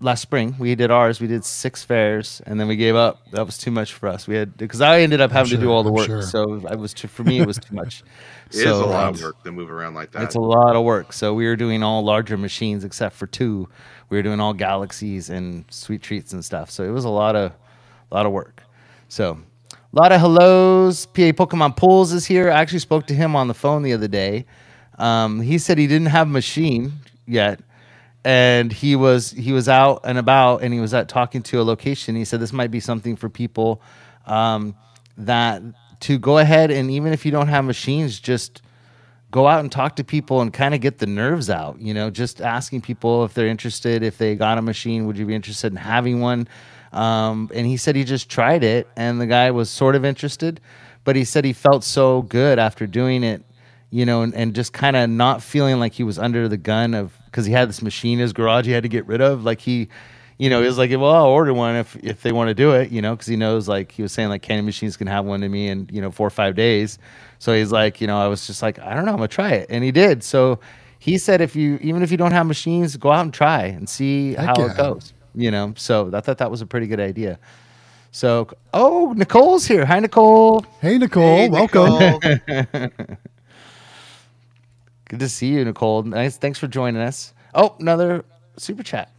last 0.00 0.22
spring. 0.22 0.54
We 0.58 0.74
did 0.74 0.90
ours. 0.90 1.20
We 1.20 1.26
did 1.26 1.44
six 1.44 1.82
fairs, 1.82 2.40
and 2.46 2.58
then 2.58 2.68
we 2.68 2.76
gave 2.76 2.96
up. 2.96 3.30
That 3.32 3.44
was 3.44 3.58
too 3.58 3.70
much 3.70 3.92
for 3.92 4.08
us. 4.08 4.26
We 4.26 4.36
had 4.36 4.56
because 4.56 4.80
I 4.80 5.00
ended 5.00 5.20
up 5.20 5.30
having 5.30 5.50
to 5.50 5.56
do 5.58 5.70
all 5.70 5.82
the 5.82 5.92
work. 5.92 6.06
sure. 6.06 6.22
So 6.22 6.62
I 6.68 6.76
was 6.76 6.94
too, 6.94 7.08
for 7.08 7.24
me, 7.24 7.40
it 7.40 7.46
was 7.46 7.58
too 7.58 7.74
much. 7.74 8.02
It 8.50 8.54
is 8.54 8.62
so, 8.62 8.82
a 8.82 8.86
lot 8.86 9.14
of 9.14 9.20
work 9.20 9.44
to 9.44 9.52
move 9.52 9.70
around 9.70 9.92
like 9.92 10.12
that. 10.12 10.22
It's 10.22 10.34
a 10.34 10.40
lot 10.40 10.74
of 10.74 10.82
work. 10.82 11.12
So 11.12 11.34
we 11.34 11.44
were 11.44 11.54
doing 11.54 11.82
all 11.82 12.02
larger 12.02 12.38
machines 12.38 12.82
except 12.82 13.14
for 13.14 13.26
two. 13.26 13.68
We 14.08 14.16
were 14.16 14.22
doing 14.22 14.40
all 14.40 14.54
galaxies 14.54 15.28
and 15.28 15.66
sweet 15.68 16.00
treats 16.00 16.32
and 16.32 16.42
stuff. 16.42 16.70
So 16.70 16.82
it 16.82 16.88
was 16.88 17.04
a 17.04 17.10
lot 17.10 17.36
of 17.36 17.52
a 18.10 18.14
lot 18.14 18.24
of 18.24 18.32
work. 18.32 18.62
So 19.08 19.38
a 19.70 19.76
lot 20.00 20.12
of 20.12 20.20
hellos. 20.20 21.04
PA 21.04 21.32
Pokemon 21.32 21.76
Pools 21.76 22.14
is 22.14 22.24
here. 22.24 22.50
I 22.50 22.62
actually 22.62 22.78
spoke 22.78 23.06
to 23.08 23.14
him 23.14 23.36
on 23.36 23.48
the 23.48 23.54
phone 23.54 23.82
the 23.82 23.92
other 23.92 24.08
day. 24.08 24.46
Um, 24.98 25.42
he 25.42 25.58
said 25.58 25.76
he 25.76 25.86
didn't 25.86 26.08
have 26.08 26.26
a 26.26 26.30
machine 26.30 26.92
yet. 27.26 27.60
And 28.28 28.70
he 28.70 28.94
was 28.94 29.30
he 29.30 29.52
was 29.52 29.70
out 29.70 30.02
and 30.04 30.18
about 30.18 30.62
and 30.62 30.74
he 30.74 30.80
was 30.80 30.92
at 30.92 31.08
talking 31.08 31.42
to 31.44 31.62
a 31.62 31.64
location. 31.64 32.14
He 32.14 32.26
said 32.26 32.40
this 32.40 32.52
might 32.52 32.70
be 32.70 32.78
something 32.78 33.16
for 33.16 33.30
people 33.30 33.80
um, 34.26 34.76
that 35.16 35.62
to 36.00 36.18
go 36.18 36.36
ahead 36.36 36.70
and 36.70 36.90
even 36.90 37.14
if 37.14 37.24
you 37.24 37.32
don't 37.32 37.48
have 37.48 37.64
machines, 37.64 38.20
just 38.20 38.60
go 39.30 39.46
out 39.46 39.60
and 39.60 39.72
talk 39.72 39.96
to 39.96 40.04
people 40.04 40.42
and 40.42 40.52
kind 40.52 40.74
of 40.74 40.80
get 40.80 40.98
the 40.98 41.06
nerves 41.06 41.50
out 41.50 41.78
you 41.80 41.92
know 41.92 42.08
just 42.08 42.40
asking 42.40 42.80
people 42.80 43.24
if 43.24 43.34
they're 43.34 43.46
interested 43.46 44.02
if 44.02 44.16
they 44.16 44.34
got 44.34 44.56
a 44.56 44.62
machine 44.62 45.06
would 45.06 45.18
you 45.18 45.26
be 45.26 45.34
interested 45.34 45.72
in 45.72 45.76
having 45.76 46.20
one 46.20 46.48
um, 46.92 47.50
and 47.54 47.66
he 47.66 47.76
said 47.76 47.94
he 47.94 48.04
just 48.04 48.30
tried 48.30 48.64
it 48.64 48.88
and 48.96 49.20
the 49.20 49.26
guy 49.26 49.50
was 49.50 49.68
sort 49.68 49.94
of 49.94 50.04
interested 50.04 50.60
but 51.04 51.14
he 51.14 51.24
said 51.24 51.44
he 51.44 51.52
felt 51.52 51.84
so 51.84 52.22
good 52.22 52.58
after 52.58 52.86
doing 52.86 53.22
it 53.22 53.42
you 53.90 54.06
know 54.06 54.22
and, 54.22 54.34
and 54.34 54.54
just 54.54 54.72
kind 54.72 54.96
of 54.96 55.10
not 55.10 55.42
feeling 55.42 55.78
like 55.78 55.92
he 55.92 56.02
was 56.02 56.18
under 56.18 56.48
the 56.48 56.56
gun 56.56 56.94
of 56.94 57.17
because 57.30 57.46
he 57.46 57.52
had 57.52 57.68
this 57.68 57.82
machine 57.82 58.14
in 58.14 58.22
his 58.22 58.32
garage 58.32 58.66
he 58.66 58.72
had 58.72 58.82
to 58.82 58.88
get 58.88 59.06
rid 59.06 59.20
of 59.20 59.44
like 59.44 59.60
he 59.60 59.88
you 60.38 60.48
know, 60.48 60.60
he 60.60 60.66
was 60.66 60.78
like, 60.78 60.90
well, 60.92 61.12
I'll 61.12 61.26
order 61.26 61.52
one 61.52 61.74
if, 61.74 61.96
if 61.96 62.22
they 62.22 62.30
want 62.30 62.48
to 62.48 62.54
do 62.54 62.70
it, 62.70 62.90
you 62.90 63.02
know, 63.02 63.14
because 63.14 63.26
he 63.26 63.34
knows, 63.34 63.66
like, 63.66 63.90
he 63.90 64.02
was 64.02 64.12
saying, 64.12 64.28
like, 64.28 64.40
candy 64.40 64.62
machines 64.62 64.96
can 64.96 65.08
have 65.08 65.24
one 65.24 65.40
to 65.40 65.48
me 65.48 65.68
in, 65.68 65.88
you 65.92 66.00
know, 66.00 66.12
four 66.12 66.28
or 66.28 66.30
five 66.30 66.54
days. 66.54 66.98
So 67.40 67.52
he's 67.52 67.72
like, 67.72 68.00
you 68.00 68.06
know, 68.06 68.18
I 68.18 68.28
was 68.28 68.46
just 68.46 68.62
like, 68.62 68.78
I 68.78 68.94
don't 68.94 69.04
know, 69.04 69.10
I'm 69.10 69.16
going 69.16 69.28
to 69.28 69.34
try 69.34 69.50
it. 69.50 69.66
And 69.68 69.82
he 69.82 69.90
did. 69.90 70.22
So 70.22 70.60
he 71.00 71.18
said, 71.18 71.40
if 71.40 71.56
you, 71.56 71.78
even 71.82 72.02
if 72.02 72.12
you 72.12 72.16
don't 72.16 72.30
have 72.30 72.46
machines, 72.46 72.96
go 72.96 73.10
out 73.10 73.22
and 73.22 73.34
try 73.34 73.64
and 73.64 73.88
see 73.88 74.34
Heck 74.34 74.46
how 74.46 74.54
yeah. 74.58 74.70
it 74.70 74.76
goes, 74.76 75.12
you 75.34 75.50
know. 75.50 75.74
So 75.76 76.08
I 76.14 76.20
thought 76.20 76.38
that 76.38 76.52
was 76.52 76.62
a 76.62 76.66
pretty 76.66 76.86
good 76.86 77.00
idea. 77.00 77.38
So, 78.12 78.48
oh, 78.72 79.12
Nicole's 79.16 79.66
here. 79.66 79.84
Hi, 79.84 79.98
Nicole. 79.98 80.64
Hey, 80.80 80.98
Nicole, 80.98 81.36
Hey, 81.36 81.48
welcome. 81.48 82.20
Nicole. 82.22 82.88
Good 85.08 85.20
to 85.20 85.28
see 85.28 85.48
you, 85.48 85.64
Nicole. 85.64 86.02
Nice. 86.02 86.36
Thanks 86.36 86.58
for 86.58 86.68
joining 86.68 87.00
us. 87.00 87.32
Oh, 87.54 87.74
another 87.80 88.24
super 88.56 88.82
chat. 88.82 89.10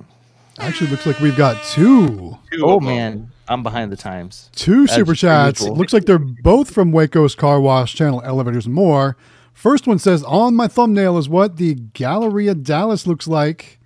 Actually, 0.59 0.89
looks 0.91 1.05
like 1.05 1.19
we've 1.19 1.37
got 1.37 1.61
two. 1.63 2.37
Two 2.51 2.63
Oh 2.65 2.77
of 2.77 2.83
'em. 2.83 2.85
man, 2.89 3.31
I'm 3.47 3.63
behind 3.63 3.91
the 3.91 3.97
times. 3.97 4.49
Two 4.55 4.83
As 4.83 4.91
super 4.91 5.15
chats. 5.15 5.61
usual. 5.61 5.75
Looks 5.77 5.93
like 5.93 6.05
they're 6.05 6.19
both 6.19 6.71
from 6.71 6.91
Waco's 6.91 7.33
Car 7.33 7.59
Wash 7.61 7.95
channel, 7.95 8.21
Elevators 8.25 8.65
and 8.65 8.75
More. 8.75 9.15
First 9.53 9.87
one 9.87 9.99
says, 9.99 10.23
On 10.23 10.55
my 10.55 10.67
thumbnail 10.67 11.17
is 11.17 11.27
what 11.29 11.57
the 11.57 11.75
Galleria 11.75 12.55
Dallas 12.55 13.07
looks 13.07 13.27
like. 13.27 13.79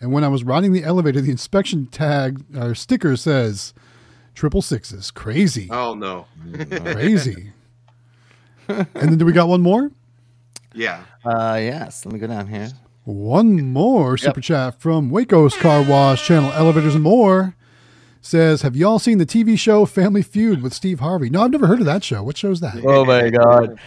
And 0.00 0.12
when 0.12 0.24
I 0.24 0.28
was 0.28 0.44
riding 0.44 0.72
the 0.72 0.84
elevator, 0.84 1.20
the 1.20 1.30
inspection 1.30 1.86
tag 1.86 2.44
or 2.56 2.74
sticker 2.74 3.16
says 3.16 3.72
triple 4.34 4.60
sixes. 4.62 5.10
Crazy. 5.10 5.68
Oh 5.70 5.94
no. 5.94 6.26
Crazy. 6.70 7.52
and 8.68 8.86
then 8.94 9.16
do 9.16 9.24
we 9.24 9.32
got 9.32 9.48
one 9.48 9.62
more? 9.62 9.90
Yeah. 10.76 11.02
Uh, 11.24 11.58
yes. 11.60 12.04
Let 12.04 12.12
me 12.12 12.20
go 12.20 12.26
down 12.26 12.46
here. 12.46 12.68
One 13.04 13.72
more 13.72 14.16
super 14.16 14.40
chat 14.40 14.80
from 14.80 15.10
Waco's 15.10 15.56
Car 15.56 15.82
Wash 15.82 16.26
channel, 16.26 16.50
Elevators 16.52 16.94
and 16.94 17.04
More. 17.04 17.54
Says, 18.20 18.62
have 18.62 18.74
y'all 18.74 18.98
seen 18.98 19.18
the 19.18 19.26
TV 19.26 19.56
show 19.56 19.86
Family 19.86 20.22
Feud 20.22 20.60
with 20.60 20.74
Steve 20.74 20.98
Harvey? 20.98 21.30
No, 21.30 21.42
I've 21.44 21.52
never 21.52 21.68
heard 21.68 21.78
of 21.78 21.86
that 21.86 22.02
show. 22.02 22.24
What 22.24 22.36
show's 22.36 22.58
that? 22.58 22.84
Oh 22.84 23.04
my 23.04 23.30
god. 23.30 23.78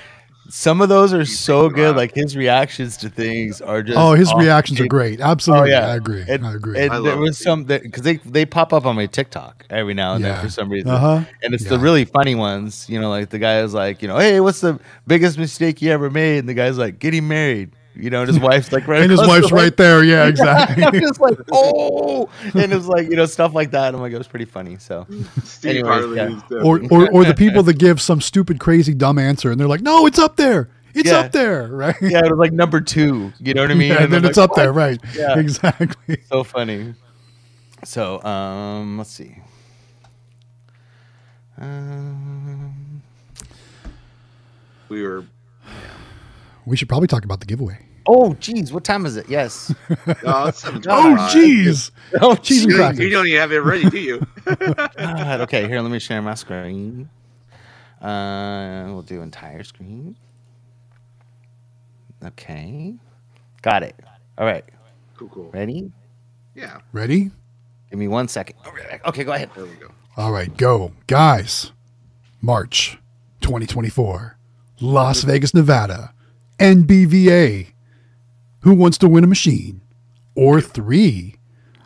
Some 0.49 0.81
of 0.81 0.89
those 0.89 1.13
are 1.13 1.25
so 1.25 1.69
good. 1.69 1.95
Like 1.95 2.13
his 2.15 2.35
reactions 2.35 2.97
to 2.97 3.09
things 3.09 3.61
are 3.61 3.83
just. 3.83 3.97
Oh, 3.97 4.13
his 4.13 4.29
off 4.31 4.39
reactions 4.39 4.79
are 4.81 4.87
great. 4.87 5.21
Absolutely. 5.21 5.71
Oh 5.73 5.79
yeah, 5.79 5.87
I 5.87 5.95
agree. 5.95 6.25
And, 6.27 6.45
I 6.45 6.53
agree. 6.55 6.79
And 6.79 6.91
I 6.91 6.99
there 7.01 7.17
was 7.17 7.39
it. 7.39 7.43
some 7.43 7.65
that 7.65 7.83
because 7.83 8.03
they 8.03 8.17
they 8.17 8.45
pop 8.45 8.73
up 8.73 8.85
on 8.85 8.95
my 8.95 9.05
TikTok 9.05 9.65
every 9.69 9.93
now 9.93 10.13
and 10.15 10.23
Yeah. 10.23 10.33
then 10.33 10.43
for 10.45 10.49
some 10.49 10.69
reason, 10.69 10.89
Uh-huh. 10.89 11.23
and 11.43 11.53
it's 11.53 11.65
the 11.65 11.77
really 11.79 12.05
funny 12.05 12.35
ones. 12.35 12.87
You 12.89 12.99
know, 12.99 13.09
like 13.09 13.29
the 13.29 13.39
guy 13.39 13.59
is 13.61 13.73
like, 13.73 14.01
you 14.01 14.07
know, 14.07 14.17
hey, 14.17 14.39
what's 14.39 14.61
the 14.61 14.79
biggest 15.07 15.37
mistake 15.37 15.81
you 15.81 15.91
ever 15.91 16.09
made? 16.09 16.39
And 16.39 16.49
the 16.49 16.53
guy's 16.55 16.77
like, 16.77 16.99
getting 16.99 17.27
married. 17.27 17.71
You 17.95 18.09
know, 18.09 18.21
and 18.21 18.27
his 18.29 18.39
wife's 18.39 18.71
like 18.71 18.87
right. 18.87 19.01
and 19.01 19.11
his 19.11 19.19
across 19.19 19.35
the 19.35 19.41
wife's 19.41 19.51
way. 19.51 19.63
right 19.63 19.77
there. 19.77 20.03
Yeah, 20.09 20.27
exactly. 20.27 20.83
I'm 20.83 20.93
just 20.99 21.19
like, 21.19 21.37
oh, 21.51 22.29
and 22.53 22.71
it 22.71 22.75
was 22.75 22.87
like 22.87 23.09
you 23.09 23.15
know 23.15 23.25
stuff 23.25 23.53
like 23.53 23.71
that. 23.71 23.93
I'm 23.93 23.99
like, 23.99 24.13
it 24.13 24.17
was 24.17 24.27
pretty 24.27 24.45
funny. 24.45 24.77
So, 24.77 25.05
Steve 25.43 25.85
Anyways, 25.85 25.91
Harvey 25.91 26.15
yeah. 26.15 26.37
is 26.37 26.63
or, 26.63 26.81
or 26.91 27.11
or 27.11 27.25
the 27.25 27.33
people 27.37 27.63
that 27.63 27.77
give 27.77 27.99
some 27.99 28.21
stupid, 28.21 28.59
crazy, 28.59 28.93
dumb 28.93 29.17
answer, 29.19 29.51
and 29.51 29.59
they're 29.59 29.67
like, 29.67 29.81
"No, 29.81 30.05
it's 30.05 30.19
up 30.19 30.37
there. 30.37 30.69
It's 30.93 31.09
Yeah. 31.09 31.19
up 31.19 31.31
there." 31.33 31.67
Right? 31.67 31.95
yeah, 32.01 32.19
it 32.25 32.29
was 32.29 32.39
like 32.39 32.53
number 32.53 32.79
two. 32.79 33.33
You 33.39 33.53
know 33.53 33.61
what 33.63 33.71
I 33.71 33.73
mean? 33.75 33.89
Yeah, 33.91 34.03
and 34.03 34.13
then 34.13 34.23
it's 34.23 34.37
like, 34.37 34.49
up 34.49 34.55
there, 34.55 34.71
right? 34.71 34.99
Yeah. 35.15 35.37
Exactly. 35.39 36.21
So 36.31 36.43
funny. 36.43 36.93
So, 37.83 38.21
um, 38.23 38.97
let's 38.97 39.09
see. 39.11 39.35
Um, 41.57 43.01
we 44.89 45.01
were. 45.03 45.25
We 46.65 46.77
should 46.77 46.89
probably 46.89 47.07
talk 47.07 47.25
about 47.25 47.39
the 47.39 47.45
giveaway. 47.45 47.79
oh, 48.07 48.33
geez, 48.35 48.71
what 48.73 48.83
time 48.83 49.05
is 49.05 49.15
it? 49.17 49.29
Yes. 49.29 49.73
Oh, 50.25 50.47
it's 50.47 50.65
Oh, 50.65 50.69
jeez. 51.31 51.91
oh, 52.21 52.35
Cheese 52.35 52.63
and 52.63 52.71
You, 52.71 52.77
crackers. 52.77 52.99
you 52.99 53.09
don't 53.09 53.27
even 53.27 53.39
have 53.39 53.51
it 53.51 53.59
ready, 53.59 53.89
do 53.89 53.99
you? 53.99 54.25
God. 54.45 55.41
Okay, 55.41 55.67
here, 55.67 55.81
let 55.81 55.91
me 55.91 55.99
share 55.99 56.21
my 56.21 56.33
screen. 56.35 57.09
Uh, 58.01 58.85
we'll 58.87 59.01
do 59.03 59.21
entire 59.21 59.63
screen. 59.63 60.15
Okay. 62.23 62.95
Got 63.61 63.83
it. 63.83 63.95
All 64.37 64.45
right. 64.45 64.63
cool, 65.17 65.29
cool. 65.29 65.49
Ready? 65.51 65.91
Yeah. 66.55 66.79
Ready? 66.93 67.31
Give 67.89 67.99
me 67.99 68.07
one 68.07 68.27
second. 68.27 68.55
Okay, 69.05 69.23
go 69.23 69.31
ahead. 69.33 69.49
There 69.55 69.65
we 69.65 69.75
go. 69.75 69.91
All 70.17 70.31
right, 70.31 70.55
go, 70.57 70.91
guys. 71.07 71.71
March 72.41 72.97
2024, 73.41 74.37
Las 74.81 75.23
Vegas, 75.23 75.53
Nevada, 75.53 76.13
NBVA. 76.59 77.67
Who 78.61 78.73
wants 78.73 78.97
to 78.97 79.07
win 79.07 79.23
a 79.23 79.27
machine? 79.27 79.81
Or 80.35 80.59
three? 80.59 81.35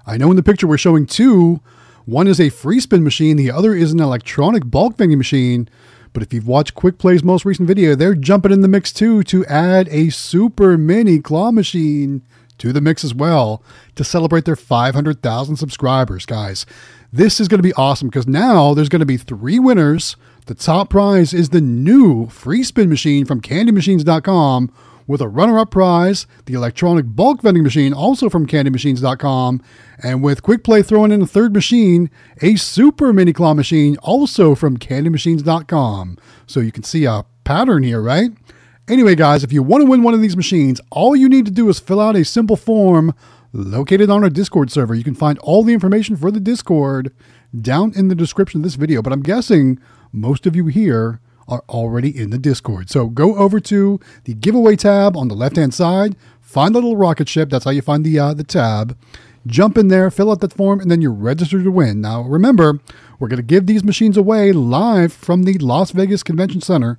I 0.05 0.17
know 0.17 0.31
in 0.31 0.35
the 0.35 0.43
picture 0.43 0.67
we're 0.67 0.77
showing 0.77 1.05
two. 1.05 1.61
One 2.05 2.27
is 2.27 2.39
a 2.39 2.49
free 2.49 2.79
spin 2.79 3.03
machine, 3.03 3.37
the 3.37 3.51
other 3.51 3.73
is 3.75 3.93
an 3.93 4.01
electronic 4.01 4.69
bulk 4.69 4.97
vending 4.97 5.17
machine. 5.17 5.69
But 6.11 6.23
if 6.23 6.33
you've 6.33 6.47
watched 6.47 6.75
Quick 6.75 6.97
Play's 6.97 7.23
most 7.23 7.45
recent 7.45 7.67
video, 7.67 7.95
they're 7.95 8.15
jumping 8.15 8.51
in 8.51 8.61
the 8.61 8.67
mix 8.67 8.91
too 8.91 9.23
to 9.23 9.45
add 9.45 9.87
a 9.89 10.09
super 10.09 10.77
mini 10.77 11.19
claw 11.19 11.51
machine 11.51 12.23
to 12.57 12.73
the 12.73 12.81
mix 12.81 13.03
as 13.03 13.13
well 13.13 13.63
to 13.95 14.03
celebrate 14.03 14.45
their 14.45 14.55
500,000 14.55 15.55
subscribers, 15.55 16.25
guys. 16.25 16.65
This 17.11 17.39
is 17.39 17.47
going 17.47 17.59
to 17.59 17.63
be 17.63 17.73
awesome 17.73 18.09
because 18.09 18.27
now 18.27 18.73
there's 18.73 18.89
going 18.89 18.99
to 18.99 19.05
be 19.05 19.17
three 19.17 19.59
winners. 19.59 20.15
The 20.45 20.55
top 20.55 20.89
prize 20.89 21.33
is 21.33 21.49
the 21.49 21.61
new 21.61 22.27
free 22.27 22.63
spin 22.63 22.89
machine 22.89 23.23
from 23.23 23.39
candymachines.com 23.39 24.73
with 25.07 25.21
a 25.21 25.27
runner 25.29 25.57
up 25.57 25.71
prize, 25.71 26.27
the 26.45 26.53
electronic 26.53 27.05
bulk 27.07 27.41
vending 27.41 27.63
machine, 27.63 27.93
also 27.93 28.29
from 28.29 28.45
candymachines.com, 28.45 29.61
and 30.01 30.21
with 30.21 30.43
Quick 30.43 30.65
Play 30.65 30.81
throwing 30.81 31.13
in 31.13 31.21
a 31.21 31.27
third 31.27 31.53
machine, 31.53 32.09
a 32.41 32.55
super 32.57 33.13
mini 33.13 33.31
claw 33.31 33.53
machine, 33.53 33.95
also 33.97 34.53
from 34.53 34.77
candymachines.com. 34.77 36.17
So 36.45 36.59
you 36.59 36.73
can 36.73 36.83
see 36.83 37.05
a 37.05 37.23
pattern 37.45 37.83
here, 37.83 38.01
right? 38.01 38.31
Anyway, 38.89 39.15
guys, 39.15 39.45
if 39.45 39.53
you 39.53 39.63
want 39.63 39.81
to 39.81 39.89
win 39.89 40.03
one 40.03 40.13
of 40.13 40.21
these 40.21 40.35
machines, 40.35 40.81
all 40.89 41.15
you 41.15 41.29
need 41.29 41.45
to 41.45 41.51
do 41.51 41.69
is 41.69 41.79
fill 41.79 42.01
out 42.01 42.17
a 42.17 42.25
simple 42.25 42.57
form 42.57 43.13
located 43.53 44.09
on 44.09 44.23
our 44.23 44.29
Discord 44.29 44.71
server. 44.71 44.93
You 44.93 45.05
can 45.05 45.15
find 45.15 45.39
all 45.39 45.63
the 45.63 45.73
information 45.73 46.17
for 46.17 46.31
the 46.31 46.41
Discord 46.41 47.13
down 47.61 47.93
in 47.95 48.09
the 48.09 48.15
description 48.15 48.59
of 48.59 48.63
this 48.63 48.75
video, 48.75 49.01
but 49.01 49.13
I'm 49.13 49.21
guessing 49.21 49.79
most 50.13 50.45
of 50.45 50.55
you 50.55 50.67
here 50.67 51.19
are 51.47 51.63
already 51.67 52.17
in 52.17 52.29
the 52.29 52.37
Discord. 52.37 52.89
So 52.89 53.07
go 53.07 53.35
over 53.35 53.59
to 53.59 53.99
the 54.23 54.33
giveaway 54.33 54.75
tab 54.75 55.17
on 55.17 55.27
the 55.27 55.35
left-hand 55.35 55.73
side, 55.73 56.15
find 56.41 56.73
the 56.73 56.79
little 56.79 56.95
rocket 56.95 57.27
ship, 57.27 57.49
that's 57.49 57.65
how 57.65 57.71
you 57.71 57.81
find 57.81 58.05
the 58.05 58.17
uh, 58.17 58.33
the 58.33 58.43
tab. 58.43 58.97
Jump 59.45 59.77
in 59.77 59.89
there, 59.89 60.09
fill 60.09 60.31
out 60.31 60.39
that 60.39 60.53
form, 60.53 60.79
and 60.79 60.89
then 60.89 61.01
you're 61.01 61.11
registered 61.11 61.65
to 61.65 61.71
win. 61.71 61.99
Now, 61.99 62.21
remember, 62.21 62.79
we're 63.19 63.27
going 63.27 63.37
to 63.37 63.43
give 63.43 63.65
these 63.65 63.83
machines 63.83 64.15
away 64.15 64.53
live 64.53 65.11
from 65.11 65.43
the 65.43 65.57
Las 65.57 65.91
Vegas 65.91 66.23
Convention 66.23 66.61
Center 66.61 66.97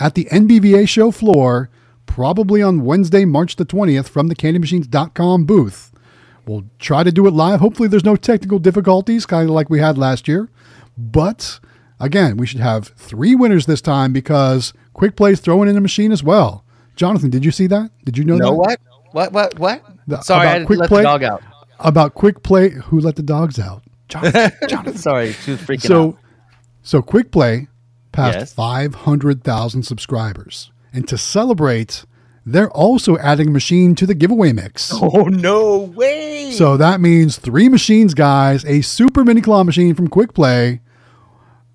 at 0.00 0.16
the 0.16 0.24
NBVA 0.24 0.88
show 0.88 1.12
floor, 1.12 1.70
probably 2.06 2.60
on 2.62 2.84
Wednesday, 2.84 3.24
March 3.24 3.54
the 3.54 3.64
20th, 3.64 4.08
from 4.08 4.26
the 4.26 4.34
candymachines.com 4.34 5.44
booth. 5.44 5.92
We'll 6.46 6.64
try 6.80 7.04
to 7.04 7.12
do 7.12 7.28
it 7.28 7.32
live. 7.32 7.60
Hopefully, 7.60 7.88
there's 7.88 8.04
no 8.04 8.16
technical 8.16 8.58
difficulties, 8.58 9.24
kind 9.24 9.48
of 9.48 9.54
like 9.54 9.70
we 9.70 9.78
had 9.78 9.96
last 9.96 10.26
year. 10.26 10.48
But 10.98 11.60
again, 12.00 12.36
we 12.36 12.46
should 12.46 12.60
have 12.60 12.88
three 12.96 13.34
winners 13.34 13.66
this 13.66 13.80
time 13.80 14.12
because 14.12 14.72
Quick 14.92 15.16
Play's 15.16 15.40
throwing 15.40 15.68
in 15.68 15.76
a 15.76 15.80
machine 15.80 16.12
as 16.12 16.22
well. 16.22 16.64
Jonathan, 16.96 17.30
did 17.30 17.44
you 17.44 17.50
see 17.50 17.66
that? 17.68 17.90
Did 18.04 18.16
you 18.18 18.24
know 18.24 18.36
No, 18.36 18.50
that? 18.50 18.54
what? 18.54 18.80
What? 19.12 19.32
What? 19.32 19.58
What? 19.58 19.82
The- 20.06 20.20
Sorry, 20.22 20.46
about 20.48 20.62
I 20.62 20.64
quick 20.64 20.78
let 20.80 20.88
play? 20.88 21.02
the 21.02 21.08
dog 21.08 21.22
out. 21.24 21.42
About 21.80 22.14
Quick 22.14 22.42
Play, 22.44 22.70
who 22.70 23.00
let 23.00 23.16
the 23.16 23.22
dogs 23.22 23.58
out? 23.58 23.82
Jonathan. 24.08 24.52
Jonathan. 24.68 24.96
Sorry, 24.96 25.32
she 25.32 25.52
was 25.52 25.60
freaking 25.60 25.80
so, 25.86 26.08
out. 26.10 26.16
so 26.82 27.02
Quick 27.02 27.30
Play 27.32 27.66
passed 28.12 28.38
Yes. 28.38 28.52
500,000 28.54 29.82
subscribers. 29.82 30.70
And 30.92 31.06
to 31.08 31.18
celebrate, 31.18 32.04
they're 32.46 32.70
also 32.70 33.18
adding 33.18 33.48
a 33.48 33.50
machine 33.50 33.94
to 33.96 34.06
the 34.06 34.14
giveaway 34.14 34.52
mix. 34.52 34.92
Oh 35.02 35.24
no 35.24 35.78
way! 35.78 36.52
So 36.52 36.76
that 36.76 37.00
means 37.00 37.38
three 37.38 37.68
machines, 37.68 38.14
guys. 38.14 38.64
A 38.64 38.80
super 38.82 39.24
mini 39.24 39.40
claw 39.40 39.64
machine 39.64 39.94
from 39.96 40.06
Quick 40.08 40.32
Play. 40.34 40.80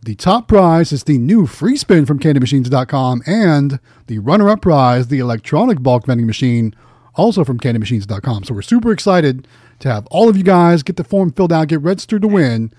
The 0.01 0.15
top 0.15 0.47
prize 0.47 0.91
is 0.93 1.03
the 1.03 1.17
new 1.17 1.45
free 1.45 1.75
spin 1.75 2.05
from 2.05 2.19
candymachines.com 2.19 3.21
and 3.25 3.79
the 4.07 4.19
runner 4.19 4.49
up 4.49 4.62
prize, 4.62 5.07
the 5.09 5.19
electronic 5.19 5.83
bulk 5.83 6.05
vending 6.05 6.25
machine, 6.25 6.73
also 7.15 7.43
from 7.43 7.59
candymachines.com. 7.59 8.45
So 8.45 8.53
we're 8.53 8.62
super 8.62 8.91
excited 8.93 9.45
to 9.79 9.91
have 9.91 10.07
all 10.09 10.29
of 10.29 10.38
you 10.38 10.43
guys 10.43 10.83
get 10.83 10.95
the 10.95 11.03
form 11.03 11.31
filled 11.33 11.51
out, 11.51 11.67
get 11.67 11.81
registered 11.81 12.21
to 12.21 12.29
win, 12.29 12.71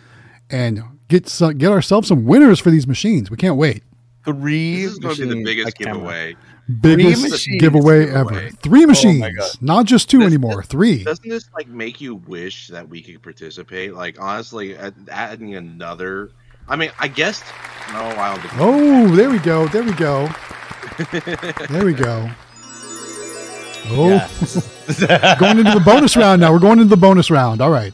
and 0.48 0.82
get 1.08 1.28
some, 1.28 1.58
get 1.58 1.70
ourselves 1.70 2.08
some 2.08 2.24
winners 2.24 2.58
for 2.58 2.70
these 2.70 2.86
machines. 2.86 3.30
We 3.30 3.36
can't 3.36 3.56
wait. 3.56 3.82
three. 4.24 4.82
This 4.82 4.92
is 4.92 4.98
going 4.98 5.16
to 5.16 5.26
be 5.26 5.34
the 5.34 5.44
biggest 5.44 5.78
a 5.78 5.84
giveaway. 5.84 6.36
Biggest 6.80 7.48
giveaway 7.58 8.06
giveaway. 8.06 8.14
ever. 8.14 8.50
Three 8.62 8.84
oh 8.84 8.86
machines, 8.86 9.20
my 9.20 9.30
God. 9.32 9.50
not 9.60 9.86
just 9.86 10.08
two 10.08 10.18
This- 10.18 10.26
anymore. 10.28 10.62
Three. 10.62 11.04
Doesn't 11.04 11.28
this 11.28 11.50
like 11.54 11.68
make 11.68 12.00
you 12.00 12.14
wish 12.14 12.68
that 12.68 12.88
we 12.88 13.02
could 13.02 13.22
participate? 13.22 13.92
Like 13.94 14.18
honestly, 14.20 14.76
adding 15.10 15.54
another. 15.54 16.30
I 16.70 16.76
mean, 16.76 16.90
I 16.98 17.08
guessed. 17.08 17.44
No, 17.92 17.98
I 17.98 18.36
don't. 18.36 18.50
Oh, 18.58 19.08
there 19.16 19.28
we 19.28 19.38
go. 19.40 19.66
There 19.68 19.82
we 19.82 19.92
go. 19.92 20.28
there 21.68 21.84
we 21.84 21.92
go. 21.92 22.30
Oh, 23.92 24.08
Yes. 24.08 24.68
going 25.40 25.58
into 25.58 25.72
the 25.72 25.82
bonus 25.84 26.16
round 26.16 26.40
now. 26.42 26.52
We're 26.52 26.58
going 26.60 26.78
into 26.78 26.90
the 26.90 26.96
bonus 26.96 27.30
round. 27.30 27.60
All 27.60 27.70
right. 27.70 27.92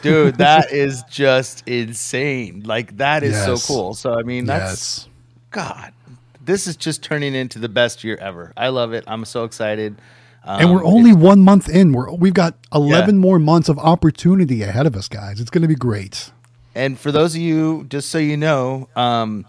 Dude, 0.00 0.36
that 0.36 0.72
is 0.72 1.04
just 1.10 1.62
insane. 1.68 2.62
Like 2.64 2.96
that 2.96 3.22
is 3.22 3.32
Yes. 3.34 3.62
so 3.62 3.72
cool. 3.72 3.94
So 3.94 4.14
I 4.18 4.22
mean, 4.22 4.46
that's 4.46 5.06
yes. 5.06 5.08
God. 5.50 5.92
This 6.44 6.66
is 6.66 6.76
just 6.76 7.04
turning 7.04 7.34
into 7.36 7.60
the 7.60 7.68
best 7.68 8.02
year 8.02 8.16
ever. 8.20 8.52
I 8.56 8.68
love 8.68 8.92
it. 8.94 9.04
I'm 9.06 9.24
so 9.24 9.44
excited. 9.44 9.94
And 10.44 10.64
Um, 10.64 10.72
we're 10.74 10.84
only 10.84 11.12
one 11.12 11.40
month 11.42 11.68
in. 11.68 11.92
We're 11.92 12.10
we've 12.10 12.34
got 12.34 12.56
eleven 12.74 13.18
more 13.18 13.38
months 13.38 13.68
of 13.68 13.78
opportunity 13.78 14.62
ahead 14.62 14.86
of 14.86 14.96
us, 14.96 15.06
guys. 15.08 15.40
It's 15.40 15.50
going 15.50 15.62
to 15.62 15.68
be 15.68 15.76
great. 15.76 16.32
And 16.74 16.98
for 16.98 17.12
those 17.12 17.34
of 17.34 17.40
you, 17.40 17.84
just 17.88 18.10
so 18.10 18.18
you 18.18 18.36
know, 18.36 18.88
um, 18.96 19.44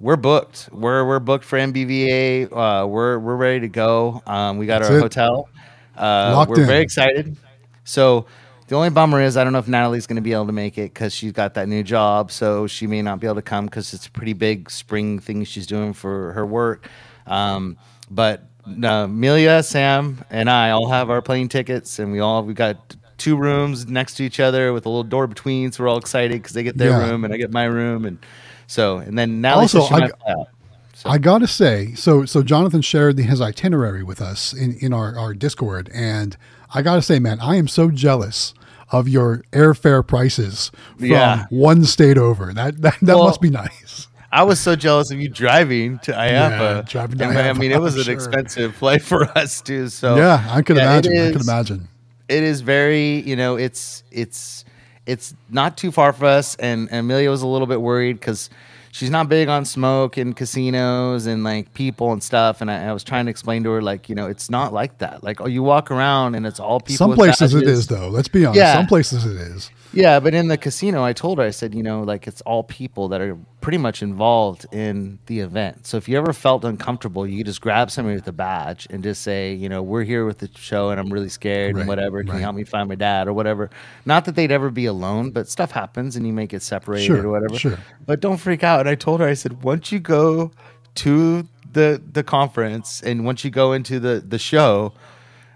we're 0.00 0.16
booked. 0.16 0.68
We're 0.72 1.04
we're 1.06 1.18
booked 1.20 1.44
for 1.44 1.58
NBVA. 1.58 2.52
Uh, 2.52 2.86
we're 2.86 3.18
we're 3.18 3.36
ready 3.36 3.60
to 3.60 3.68
go. 3.68 4.22
Um, 4.26 4.58
we 4.58 4.66
got 4.66 4.80
That's 4.80 4.90
our 4.90 4.98
it. 4.98 5.02
hotel. 5.02 5.48
Uh, 5.96 6.44
we're 6.48 6.60
in. 6.60 6.66
very 6.66 6.82
excited. 6.82 7.36
So 7.84 8.26
The 8.68 8.76
only 8.76 8.90
bummer 8.90 9.20
is 9.22 9.36
I 9.36 9.44
don't 9.44 9.52
know 9.54 9.58
if 9.60 9.66
Natalie's 9.68 10.06
going 10.06 10.16
to 10.16 10.22
be 10.22 10.32
able 10.32 10.46
to 10.46 10.52
make 10.52 10.76
it 10.78 10.92
because 10.92 11.14
she's 11.14 11.32
got 11.32 11.54
that 11.54 11.68
new 11.68 11.82
job, 11.82 12.30
so 12.30 12.66
she 12.66 12.86
may 12.86 13.00
not 13.02 13.18
be 13.18 13.26
able 13.26 13.36
to 13.36 13.42
come 13.42 13.64
because 13.64 13.94
it's 13.94 14.06
a 14.06 14.10
pretty 14.10 14.34
big 14.34 14.70
spring 14.70 15.18
thing 15.18 15.44
she's 15.44 15.66
doing 15.66 15.94
for 15.94 16.32
her 16.34 16.44
work. 16.46 16.88
Um, 17.26 17.78
but 18.10 18.44
uh, 18.66 19.06
Emelia, 19.06 19.64
Sam, 19.64 20.22
and 20.30 20.50
I 20.50 20.70
all 20.70 20.88
have 20.90 21.08
our 21.10 21.22
plane 21.22 21.48
tickets, 21.48 21.98
and 21.98 22.12
we 22.12 22.20
all 22.20 22.42
we 22.44 22.52
got 22.54 22.94
two 23.18 23.36
rooms 23.36 23.86
next 23.88 24.14
to 24.14 24.24
each 24.24 24.40
other 24.40 24.72
with 24.72 24.86
a 24.86 24.88
little 24.88 25.04
door 25.04 25.26
between, 25.26 25.72
so 25.72 25.82
we're 25.84 25.88
all 25.90 25.98
excited 25.98 26.32
because 26.40 26.52
they 26.54 26.62
get 26.62 26.78
their 26.78 26.90
Yeah. 26.90 27.10
room 27.10 27.24
and 27.24 27.34
I 27.34 27.36
get 27.36 27.50
my 27.52 27.64
room, 27.64 28.04
and 28.04 28.18
so 28.66 28.98
and 28.98 29.18
then 29.18 29.40
now 29.40 29.56
Also, 29.56 29.82
I- 29.86 29.90
might 30.00 30.10
fly 30.20 30.32
out. 30.32 30.48
So- 30.94 31.10
I 31.10 31.18
gotta 31.18 31.46
say, 31.46 31.94
so 31.94 32.24
so 32.24 32.42
Jonathan 32.42 32.82
shared 32.82 33.18
his 33.18 33.40
itinerary 33.40 34.02
with 34.02 34.20
us 34.22 34.52
in 34.52 34.74
in 34.80 34.92
our 34.92 35.16
our 35.18 35.34
Discord, 35.34 35.90
and 35.94 36.36
I 36.74 36.82
gotta 36.82 37.02
say, 37.02 37.18
man, 37.18 37.38
I 37.40 37.56
am 37.56 37.68
so 37.68 37.90
jealous 37.90 38.54
of 38.90 39.06
your 39.08 39.42
airfare 39.52 40.04
prices 40.06 40.70
from 40.96 41.06
Yeah. 41.06 41.44
one 41.50 41.84
state 41.84 42.16
over. 42.18 42.52
That 42.54 42.80
that, 42.82 42.96
that 43.02 43.16
Well, 43.16 43.26
must 43.26 43.40
be 43.40 43.50
nice. 43.50 44.08
I 44.32 44.42
was 44.42 44.60
so 44.60 44.76
jealous 44.76 45.10
of 45.10 45.20
you 45.20 45.28
driving 45.30 45.98
to 46.00 46.12
IAAPA. 46.12 46.60
Yeah, 46.60 46.82
driving 46.86 47.18
to 47.18 47.24
And, 47.28 47.38
I 47.38 47.52
mean, 47.54 47.72
it 47.72 47.80
was 47.80 47.94
I'm 47.94 48.00
an 48.00 48.04
sure. 48.06 48.14
expensive 48.14 48.74
flight 48.74 49.00
for 49.10 49.24
us 49.38 49.60
too. 49.62 49.88
So 49.88 50.16
yeah, 50.16 50.44
I 50.50 50.62
could 50.62 50.76
yeah, 50.76 50.82
imagine. 50.92 51.12
I 51.28 51.32
could 51.32 51.40
imagine. 51.42 51.88
It 52.28 52.42
is 52.42 52.60
very 52.60 53.20
you 53.20 53.36
know 53.36 53.56
it's 53.56 54.02
it's 54.10 54.64
it's 55.06 55.34
not 55.50 55.76
too 55.76 55.90
far 55.90 56.12
for 56.12 56.26
us 56.26 56.54
and 56.56 56.88
amelia 56.92 57.30
was 57.30 57.42
a 57.42 57.46
little 57.46 57.66
bit 57.66 57.80
worried 57.80 58.20
because 58.20 58.50
she's 58.92 59.10
not 59.10 59.28
big 59.28 59.48
on 59.48 59.64
smoke 59.64 60.16
and 60.16 60.36
casinos 60.36 61.26
and 61.26 61.44
like 61.44 61.72
people 61.74 62.12
and 62.12 62.22
stuff 62.22 62.60
and 62.60 62.70
I, 62.70 62.88
I 62.88 62.92
was 62.92 63.04
trying 63.04 63.26
to 63.26 63.30
explain 63.30 63.64
to 63.64 63.70
her 63.70 63.82
like 63.82 64.08
you 64.08 64.14
know 64.14 64.26
it's 64.26 64.50
not 64.50 64.72
like 64.72 64.98
that 64.98 65.22
like 65.22 65.40
oh 65.40 65.46
you 65.46 65.62
walk 65.62 65.90
around 65.90 66.34
and 66.34 66.46
it's 66.46 66.60
all 66.60 66.80
people 66.80 67.08
Some 67.08 67.14
places 67.14 67.54
it 67.54 67.66
is 67.66 67.86
though. 67.86 68.08
Let's 68.08 68.28
be 68.28 68.44
honest. 68.44 68.58
Yeah. 68.58 68.74
Some 68.74 68.86
places 68.86 69.24
it 69.24 69.36
is. 69.36 69.70
Yeah, 69.92 70.20
but 70.20 70.34
in 70.34 70.48
the 70.48 70.58
casino, 70.58 71.02
I 71.02 71.12
told 71.12 71.38
her, 71.38 71.44
I 71.44 71.50
said, 71.50 71.74
you 71.74 71.82
know, 71.82 72.02
like 72.02 72.26
it's 72.26 72.40
all 72.42 72.62
people 72.62 73.08
that 73.08 73.20
are 73.20 73.38
pretty 73.60 73.78
much 73.78 74.02
involved 74.02 74.66
in 74.72 75.18
the 75.26 75.40
event. 75.40 75.86
So 75.86 75.96
if 75.96 76.08
you 76.08 76.16
ever 76.16 76.32
felt 76.32 76.64
uncomfortable, 76.64 77.26
you 77.26 77.38
could 77.38 77.46
just 77.46 77.60
grab 77.60 77.90
somebody 77.90 78.14
with 78.16 78.28
a 78.28 78.32
badge 78.32 78.86
and 78.90 79.02
just 79.02 79.22
say, 79.22 79.52
you 79.52 79.68
know, 79.68 79.82
we're 79.82 80.04
here 80.04 80.24
with 80.24 80.38
the 80.38 80.48
show 80.54 80.90
and 80.90 81.00
I'm 81.00 81.12
really 81.12 81.28
scared 81.28 81.74
Right, 81.74 81.80
and 81.80 81.88
whatever. 81.88 82.20
Can 82.22 82.30
right. 82.30 82.36
you 82.36 82.42
help 82.42 82.54
me 82.54 82.64
find 82.64 82.88
my 82.88 82.94
dad 82.94 83.26
or 83.26 83.32
whatever? 83.32 83.68
Not 84.06 84.24
that 84.26 84.36
they'd 84.36 84.52
ever 84.52 84.70
be 84.70 84.86
alone, 84.86 85.30
but 85.32 85.48
stuff 85.48 85.72
happens 85.72 86.14
and 86.14 86.26
you 86.26 86.32
may 86.32 86.46
get 86.46 86.62
separated 86.62 87.06
Sure, 87.06 87.26
or 87.26 87.30
whatever. 87.30 87.58
sure. 87.58 87.78
But 88.06 88.20
don't 88.20 88.36
freak 88.36 88.62
out. 88.62 88.80
And 88.80 88.88
I 88.88 88.94
told 88.94 89.20
her, 89.20 89.26
I 89.26 89.34
said, 89.34 89.62
once 89.64 89.90
you 89.90 89.98
go 89.98 90.52
to 90.96 91.46
the 91.72 92.00
the 92.12 92.22
conference 92.22 93.02
and 93.02 93.24
once 93.24 93.44
you 93.44 93.50
go 93.50 93.72
into 93.72 94.00
the 94.00 94.24
the 94.26 94.38
show, 94.38 94.92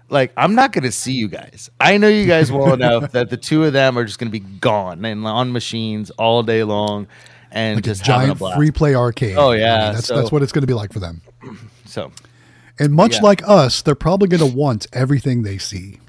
like 0.09 0.31
I'm 0.37 0.55
not 0.55 0.71
gonna 0.73 0.91
see 0.91 1.13
you 1.13 1.27
guys. 1.27 1.71
I 1.79 1.97
know 1.97 2.07
you 2.07 2.27
guys 2.27 2.51
well 2.51 2.73
enough 2.79 3.13
that 3.13 3.29
the 3.29 3.37
two 3.37 3.63
of 3.63 3.73
them 3.73 3.97
are 3.97 4.03
just 4.05 4.19
gonna 4.19 4.29
be 4.29 4.39
gone 4.39 5.03
and 5.05 5.25
on 5.25 5.51
machines 5.51 6.11
all 6.11 6.43
day 6.43 6.63
long 6.63 7.07
and 7.53 7.77
Like 7.77 7.85
just 7.85 8.01
a 8.01 8.03
a 8.03 8.07
giant 8.07 8.39
blast. 8.39 8.57
free 8.57 8.71
play 8.71 8.95
arcade. 8.95 9.37
Oh, 9.37 9.49
I 9.51 9.53
mean, 9.53 9.61
yeah, 9.61 9.91
that's 9.93 10.07
so- 10.07 10.15
that's 10.17 10.31
what 10.31 10.41
it's 10.43 10.51
going 10.51 10.61
to 10.63 10.67
be 10.67 10.73
like 10.73 10.91
for 10.91 10.99
them. 10.99 11.21
so 11.85 12.11
And 12.79 12.91
much 12.93 13.13
Yeah. 13.15 13.21
like 13.21 13.41
us, 13.47 13.81
they're 13.81 13.95
probably 13.95 14.27
going 14.27 14.49
to 14.51 14.57
want 14.57 14.87
everything 14.91 15.43
they 15.43 15.57
see. 15.57 15.99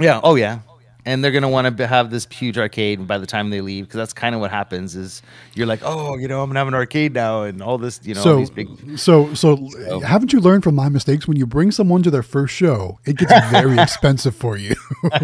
yeah, 0.00 0.20
oh 0.22 0.36
yeah. 0.36 0.60
And 1.08 1.22
they're 1.22 1.30
gonna 1.30 1.48
want 1.48 1.76
to 1.76 1.86
have 1.86 2.10
this 2.10 2.26
huge 2.32 2.58
arcade 2.58 3.06
by 3.06 3.18
the 3.18 3.26
time 3.26 3.50
they 3.50 3.60
leave 3.60 3.84
because 3.84 3.98
that's 3.98 4.12
kind 4.12 4.34
of 4.34 4.40
what 4.40 4.50
happens. 4.50 4.96
Is 4.96 5.22
you're 5.54 5.68
like, 5.68 5.78
oh, 5.84 6.16
you 6.16 6.26
know, 6.26 6.42
I'm 6.42 6.48
gonna 6.48 6.58
have 6.58 6.66
an 6.66 6.74
arcade 6.74 7.14
now 7.14 7.44
and 7.44 7.62
all 7.62 7.78
this, 7.78 8.00
you 8.02 8.14
know, 8.14 8.20
all 8.22 8.24
so, 8.24 8.36
these 8.38 8.50
big. 8.50 8.98
so, 8.98 9.32
so, 9.32 9.56
haven't 10.04 10.32
you 10.32 10.40
learned 10.40 10.64
from 10.64 10.74
my 10.74 10.88
mistakes? 10.88 11.28
When 11.28 11.36
you 11.36 11.46
bring 11.46 11.70
someone 11.70 12.02
to 12.02 12.10
their 12.10 12.24
first 12.24 12.54
show, 12.56 12.98
it 13.04 13.18
gets 13.18 13.32
very 13.52 13.78
expensive 13.78 14.34
for 14.34 14.56
you. 14.56 14.74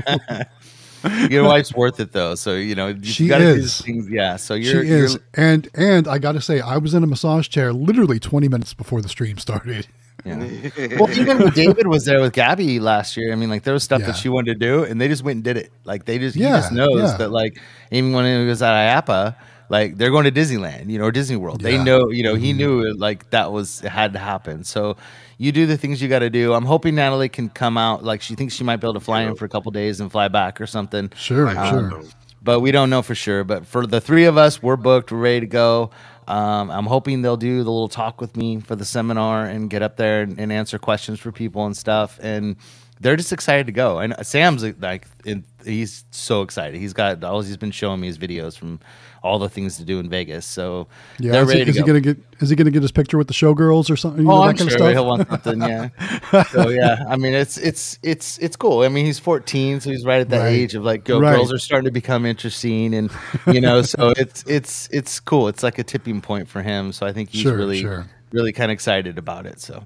Your 1.31 1.45
wife's 1.49 1.75
worth 1.75 2.01
it 2.01 2.13
though, 2.13 2.35
so 2.35 2.55
you 2.55 2.75
know 2.75 2.89
you 2.89 3.05
She 3.05 3.27
gotta 3.29 3.45
do 3.45 3.51
is. 3.51 3.79
these 3.79 3.81
things. 3.87 4.09
Yeah, 4.11 4.37
so 4.37 4.57
she 4.57 4.71
you're, 4.71 4.83
is, 4.85 5.13
you're 5.15 5.23
and 5.35 5.69
and 5.75 6.09
I 6.09 6.19
got 6.19 6.33
to 6.33 6.41
say, 6.41 6.61
I 6.61 6.77
was 6.79 6.95
in 6.95 7.03
a 7.03 7.07
massage 7.07 7.49
chair 7.49 7.73
literally 7.73 8.19
20 8.21 8.49
minutes 8.49 8.75
before 8.75 9.01
the 9.03 9.09
stream 9.09 9.39
started. 9.39 9.87
Yeah. 10.25 10.37
well, 11.01 11.11
even 11.11 11.39
when 11.39 11.53
David 11.53 11.89
was 11.89 12.05
there 12.05 12.21
with 12.21 12.33
Gabby 12.33 12.79
last 12.79 13.17
year, 13.17 13.33
I 13.33 13.35
mean, 13.37 13.51
like 13.51 13.65
there 13.65 13.75
was 13.75 13.83
stuff 13.83 14.01
Yeah. 14.01 14.07
that 14.09 14.17
she 14.17 14.29
wanted 14.29 14.59
to 14.59 14.67
do, 14.67 14.85
and 14.85 15.01
they 15.01 15.09
just 15.09 15.25
went 15.25 15.37
and 15.39 15.45
did 15.45 15.57
it. 15.57 15.73
Like 15.85 16.05
they 16.05 16.19
just, 16.19 16.37
he 16.37 16.43
Yeah, 16.43 16.59
just 16.61 16.71
knows 16.73 17.11
yeah. 17.11 17.17
that, 17.17 17.31
like 17.33 17.59
even 17.91 18.13
when 18.13 18.25
he 18.41 18.47
was 18.47 18.63
at 18.63 18.73
IAAPA, 18.73 19.35
like 19.69 19.97
they're 19.97 20.11
going 20.11 20.25
to 20.25 20.31
Disneyland, 20.31 20.89
you 20.91 20.99
know, 20.99 21.07
or 21.07 21.11
Disney 21.13 21.35
World. 21.37 21.61
They 21.61 21.73
Yeah. 21.73 21.77
Mm-hmm. 21.79 21.85
know, 21.87 22.11
you 22.11 22.23
know, 22.23 22.35
he 22.37 22.53
knew 22.53 22.83
it, 22.87 22.99
like 23.01 23.31
that 23.31 23.51
was 23.51 23.83
it 23.83 23.89
had 23.89 24.13
to 24.13 24.19
happen. 24.21 24.63
So 24.65 24.97
you 25.43 25.51
do 25.51 25.67
the 25.67 25.77
things 25.77 26.01
you 26.01 26.09
got 26.09 26.21
to 26.21 26.31
do. 26.31 26.55
I'm 26.55 26.65
hoping 26.65 26.95
Natalie 26.95 27.29
can 27.29 27.49
come 27.49 27.77
out. 27.77 28.05
Like 28.05 28.23
she 28.23 28.35
thinks 28.37 28.55
she 28.55 28.63
might 28.65 28.77
be 28.77 28.87
able 28.87 28.95
to 28.95 29.01
fly 29.01 29.23
in 29.23 29.35
for 29.35 29.45
a 29.45 29.49
couple 29.49 29.73
days 29.73 29.99
and 30.01 30.11
fly 30.11 30.29
back 30.29 30.61
or 30.61 30.67
something 30.67 31.11
Sure, 31.17 31.49
I 31.49 31.71
sure. 31.71 32.03
but 32.41 32.61
we 32.61 32.71
don't 32.71 32.91
know 32.91 33.03
for 33.03 33.15
sure. 33.17 33.43
But 33.43 33.67
for 33.67 33.85
the 33.87 34.01
three 34.01 34.25
of 34.27 34.37
us, 34.37 34.63
we're 34.63 34.77
booked, 34.77 35.11
we're 35.11 35.19
ready 35.19 35.41
to 35.41 35.47
go. 35.47 35.91
Um, 36.29 36.71
I'm 36.71 36.87
hoping 36.87 37.23
they'll 37.23 37.37
do 37.37 37.65
the 37.65 37.71
little 37.71 37.89
talk 37.89 38.21
with 38.21 38.37
me 38.37 38.61
for 38.61 38.77
the 38.77 38.85
seminar 38.85 39.45
and 39.45 39.69
get 39.69 39.83
up 39.83 39.97
there 39.97 40.23
and, 40.23 40.39
and 40.39 40.53
answer 40.53 40.79
questions 40.79 41.19
for 41.19 41.33
people 41.33 41.67
and 41.67 41.77
stuff. 41.77 42.21
And 42.23 42.55
they're 43.01 43.17
just 43.17 43.33
excited 43.33 43.67
to 43.67 43.73
go. 43.73 43.99
And 43.99 44.15
Sam's 44.23 44.63
like, 44.81 45.07
in, 45.25 45.43
he's 45.65 46.05
so 46.13 46.43
excited. 46.43 46.79
He's 46.79 46.93
got 46.93 47.25
all 47.25 47.43
he's 47.43 47.57
been 47.57 47.73
showing 47.73 48.01
me 48.01 48.07
his 48.07 48.19
videos 48.19 48.57
from 48.57 48.79
all 49.23 49.39
the 49.39 49.49
things 49.49 49.77
to 49.77 49.85
do 49.85 49.99
in 50.01 50.09
Vegas. 50.09 50.45
So 50.45 50.89
Yeah, 51.19 51.33
they're 51.33 51.43
is, 51.45 51.51
he, 51.53 51.59
ready 51.59 51.71
is 51.71 51.77
to 51.77 51.81
he 51.83 51.87
go. 51.87 51.87
gonna 51.87 52.01
get? 52.01 52.19
Is 52.41 52.51
he 52.51 52.57
gonna 52.57 52.71
get 52.73 52.83
his 52.83 52.91
picture 52.93 53.17
with 53.19 53.29
the 53.29 53.35
showgirls 53.35 53.89
or 53.91 53.97
something? 53.97 54.25
You 54.25 54.31
Oh, 54.33 54.37
know, 54.37 54.43
I'm 54.43 54.57
kind 54.57 54.59
sure 54.59 54.67
of 54.69 54.73
stuff. 54.73 54.93
he'll 54.93 55.07
want 55.07 55.29
something. 55.29 55.61
Yeah. 55.61 56.43
so 56.51 56.69
yeah, 56.71 57.05
I 57.09 57.17
mean, 57.17 57.33
it's 57.35 57.57
it's 57.59 57.99
it's 58.03 58.39
it's 58.39 58.57
cool. 58.57 58.81
I 58.83 58.89
mean, 58.89 59.07
he's 59.07 59.19
14, 59.21 59.81
so 59.81 59.91
he's 59.91 60.05
right 60.05 60.21
at 60.21 60.29
that 60.31 60.39
Right. 60.41 60.49
age 60.53 60.75
of 60.75 60.83
like, 60.85 61.05
go, 61.05 61.21
Right. 61.21 61.35
girls 61.37 61.53
are 61.53 61.59
starting 61.59 61.85
to 61.87 61.93
become 61.93 62.27
interesting, 62.27 62.95
and 62.95 63.11
you 63.47 63.61
know, 63.61 63.83
so 63.83 64.11
it's 64.17 64.43
it's 64.49 64.89
it's 64.91 65.21
cool. 65.21 65.47
It's 65.49 65.63
like 65.63 65.79
a 65.79 65.85
tipping 65.85 66.21
point 66.21 66.49
for 66.49 66.63
him. 66.63 66.93
So 66.93 67.07
I 67.07 67.13
think 67.13 67.31
he's 67.31 67.43
Sure, 67.43 67.57
really 67.57 67.81
sure. 67.81 68.07
really 68.33 68.53
kind 68.53 68.71
of 68.71 68.75
excited 68.75 69.19
about 69.19 69.47
it. 69.47 69.61
So, 69.61 69.85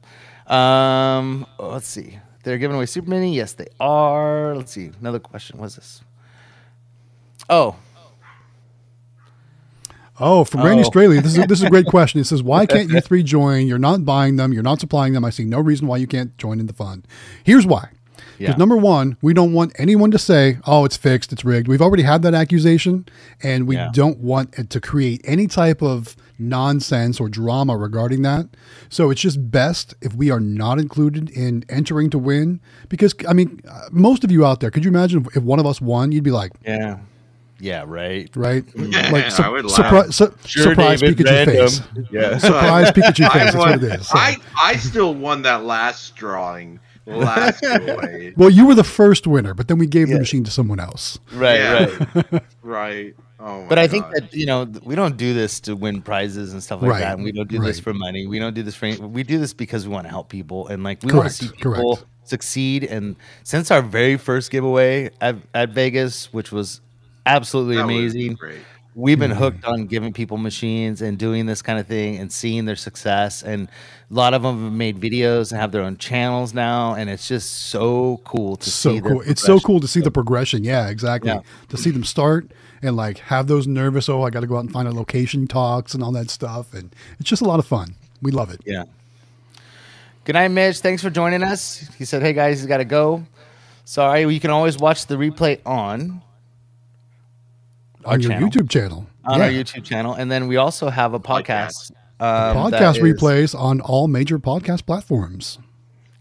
um, 0.53 1.47
let's 1.59 1.87
see. 1.89 2.19
They're 2.45 2.59
giving 2.59 2.77
away 2.77 2.87
Super 2.87 3.11
Mini. 3.11 3.35
Yes, 3.35 3.53
they 3.55 3.67
are. 3.81 4.55
Let's 4.55 4.71
see. 4.73 4.93
Another 5.01 5.19
question. 5.19 5.59
What's 5.59 5.75
this? 5.75 6.01
Oh, 7.51 7.77
Oh, 10.19 10.45
from 10.45 10.63
Randy 10.63 10.83
Oh. 10.83 10.87
Straley, 10.87 11.21
this 11.21 11.37
is 11.37 11.47
this 11.47 11.59
is 11.61 11.65
a 11.65 11.71
great 11.71 11.87
question. 11.87 12.21
It 12.21 12.25
says, 12.25 12.43
"Why 12.43 12.67
can't 12.75 12.89
you 12.91 13.01
three 13.01 13.23
join? 13.23 13.67
You're 13.67 13.79
not 13.79 14.05
buying 14.05 14.37
them. 14.37 14.53
You're 14.53 14.63
not 14.63 14.81
supplying 14.81 15.13
them. 15.13 15.25
I 15.25 15.31
see 15.31 15.45
no 15.45 15.61
reason 15.61 15.87
why 15.87 15.99
you 15.99 16.07
can't 16.07 16.37
join 16.39 16.61
in 16.61 16.67
the 16.67 16.73
fund. 16.73 17.07
Here's 17.45 17.67
why. 17.67 17.91
Because 18.39 18.53
Yeah. 18.53 18.57
number 18.59 18.77
one, 18.77 19.17
we 19.23 19.33
don't 19.33 19.53
want 19.55 19.73
anyone 19.79 20.11
to 20.11 20.19
say, 20.19 20.59
"Oh, 20.67 20.85
it's 20.85 20.97
fixed, 20.97 21.33
it's 21.33 21.45
rigged." 21.45 21.69
We've 21.69 21.81
already 21.83 22.03
had 22.03 22.23
that 22.23 22.35
accusation, 22.35 23.07
and 23.43 23.67
we 23.67 23.77
Yeah. 23.77 23.91
don't 23.93 24.19
want 24.19 24.55
it 24.59 24.69
to 24.71 24.81
create 24.81 25.23
any 25.25 25.47
type 25.47 25.83
of 25.83 26.17
nonsense 26.39 27.19
or 27.19 27.31
drama 27.31 27.77
regarding 27.77 28.21
that. 28.23 28.47
So 28.91 29.11
it's 29.11 29.23
just 29.23 29.51
best 29.51 29.95
if 30.03 30.15
we 30.15 30.31
are 30.31 30.41
not 30.41 30.79
included 30.79 31.31
in 31.31 31.65
entering 31.71 32.11
to 32.11 32.19
win. 32.19 32.61
Because 32.91 33.15
I 33.27 33.33
mean, 33.33 33.61
uh, 33.71 33.89
most 33.91 34.23
of 34.23 34.31
you 34.31 34.45
out 34.45 34.61
there, 34.61 34.71
could 34.71 34.85
you 34.85 34.91
imagine 34.91 35.27
if 35.35 35.43
one 35.43 35.59
of 35.59 35.65
us 35.67 35.81
won? 35.81 36.13
You'd 36.13 36.25
be 36.25 36.31
like, 36.31 36.53
yeah, 36.67 36.97
yeah, 37.61 37.85
right. 37.87 38.29
right, 38.37 38.65
Yeah, 38.77 39.11
like 39.11 39.41
I 39.41 39.49
would 39.49 39.65
laugh. 39.65 39.75
surprise, 39.75 40.17
su- 40.17 40.35
surprise 40.47 41.03
Pikachu 41.03 41.45
face. 41.47 41.81
Yeah. 42.11 42.39
Surprise 42.39 42.91
Pikachu 42.93 43.17
face. 43.17 43.31
I, 43.35 43.39
That's 43.45 43.57
won, 43.57 43.71
what 43.71 43.83
it 43.83 44.01
is. 44.01 44.09
So- 44.09 44.19
I 44.19 44.37
I 44.61 44.77
still 44.77 45.15
won 45.15 45.43
that 45.43 45.65
last 45.65 46.17
drawing, 46.17 46.81
last 47.07 47.63
well, 48.37 48.51
you 48.51 48.67
were 48.67 48.75
the 48.75 48.85
first 48.85 49.27
winner, 49.27 49.55
but 49.55 49.69
then 49.69 49.79
we 49.79 49.87
gave 49.87 50.09
the 50.09 50.19
machine 50.19 50.45
to 50.45 50.51
someone 50.51 50.81
else. 50.81 51.19
Right, 51.33 51.61
Yeah. 51.61 52.07
right. 52.33 52.43
Right. 52.63 53.15
Oh 53.39 53.63
my 53.63 53.69
But 53.69 53.79
I 53.79 53.87
think 53.87 54.07
that 54.15 54.33
you 54.35 54.47
know 54.47 54.65
we 54.83 54.95
don't 54.95 55.17
do 55.19 55.33
this 55.35 55.61
to 55.61 55.77
win 55.77 56.01
prizes 56.03 56.53
and 56.55 56.63
stuff 56.63 56.81
like 56.83 56.91
Right, 56.93 57.01
that. 57.01 57.15
And 57.15 57.23
we 57.23 57.33
don't 57.33 57.49
do 57.49 57.59
this 57.61 57.79
for 57.79 57.93
money. 57.95 58.27
We 58.27 58.39
don't 58.39 58.55
do 58.55 58.63
this 58.63 58.75
for. 58.75 58.87
Any, 58.87 58.97
we 58.99 59.23
do 59.23 59.39
this 59.39 59.53
because 59.53 59.87
we 59.87 59.93
want 59.93 60.05
to 60.07 60.11
help 60.11 60.29
people 60.31 60.67
and 60.69 60.83
like 60.83 61.03
we 61.03 61.13
want 61.13 61.29
to 61.29 61.35
see 61.35 61.49
people 61.49 61.97
correct. 61.97 62.05
succeed. 62.25 62.85
And 62.85 63.15
since 63.45 63.71
our 63.71 63.83
very 63.83 64.17
first 64.17 64.51
giveaway 64.51 65.11
at, 65.21 65.37
at 65.55 65.69
Vegas, 65.69 66.33
which 66.33 66.51
was 66.51 66.81
absolutely 67.27 67.77
That 67.77 67.87
was 67.87 67.95
amazing, 68.15 68.35
great. 68.35 68.61
we've 68.95 69.19
been 69.19 69.31
Mm-hmm. 69.33 69.39
hooked 69.41 69.65
on 69.67 69.87
giving 69.87 70.13
people 70.13 70.39
machines 70.39 71.03
and 71.03 71.19
doing 71.19 71.45
this 71.47 71.61
kind 71.61 71.79
of 71.79 71.87
thing 71.87 72.17
and 72.17 72.33
seeing 72.33 72.65
their 72.65 72.77
success. 72.77 73.43
And 73.43 73.69
a 74.11 74.15
lot 74.15 74.33
of 74.35 74.43
them 74.43 74.63
have 74.65 74.73
made 74.73 74.99
videos 74.99 75.51
and 75.53 75.61
have 75.61 75.73
their 75.73 75.83
own 75.83 75.97
channels 75.99 76.55
now, 76.55 76.95
and 76.95 77.11
it's 77.11 77.29
just 77.29 77.53
so 77.69 78.21
cool 78.25 78.57
to 78.57 78.71
So 78.71 78.93
see. 78.95 79.01
their 79.01 79.13
cool. 79.13 79.21
It's 79.23 79.43
so 79.43 79.59
cool 79.61 79.81
to 79.81 79.89
see 79.89 80.01
the 80.01 80.11
progression. 80.11 80.65
Yeah, 80.65 80.89
exactly. 80.89 81.31
Yeah. 81.31 81.41
To 81.69 81.77
see 81.77 81.91
them 81.91 82.05
start 82.05 82.51
and 82.83 82.95
like 82.97 83.19
have 83.19 83.47
those 83.49 83.67
nervous, 83.67 84.09
oh, 84.09 84.23
I 84.23 84.31
got 84.31 84.41
to 84.41 84.47
go 84.47 84.57
out 84.57 84.61
and 84.61 84.73
find 84.73 84.87
a 84.89 84.93
location 84.93 85.47
talks 85.49 85.93
and 85.95 86.03
all 86.03 86.13
that 86.13 86.31
stuff. 86.31 86.73
And 86.73 86.95
it's 87.19 87.29
just 87.29 87.43
a 87.43 87.47
lot 87.47 87.59
of 87.59 87.67
fun. 87.67 87.95
We 88.23 88.31
love 88.31 88.51
it. 88.51 88.61
Yeah. 88.65 88.85
Good 90.25 90.35
night, 90.35 90.49
Mitch. 90.49 90.79
Thanks 90.81 91.03
for 91.03 91.11
joining 91.11 91.43
us. 91.43 91.89
He 91.99 92.05
said, 92.05 92.21
"Hey 92.23 92.33
guys, 92.33 92.59
he's 92.59 92.67
got 92.67 92.79
to 92.79 92.85
go. 92.85 93.25
Sorry, 93.85 94.25
well, 94.25 94.33
you 94.33 94.41
can 94.41 94.51
always 94.51 94.77
watch 94.79 95.07
the 95.07 95.15
replay 95.15 95.61
on 95.65 96.21
On 98.07 98.21
your 98.21 98.31
channel. 98.31 98.49
YouTube 98.49 98.71
channel. 98.71 99.07
on 99.25 99.39
yeah. 99.39 99.47
our 99.47 99.51
YouTube 99.51 99.85
channel, 99.85 100.15
and 100.15 100.31
then 100.31 100.47
we 100.49 100.57
also 100.57 100.89
have 100.89 101.15
a 101.15 101.21
podcast. 101.21 101.91
Podcast. 101.91 101.93
Um, 102.19 102.71
that 102.71 102.81
podcast 102.81 102.97
is- 102.97 103.03
replays 103.15 103.59
on 103.59 103.81
all 103.81 104.09
major 104.09 104.39
podcast 104.39 104.87
platforms. 104.87 105.59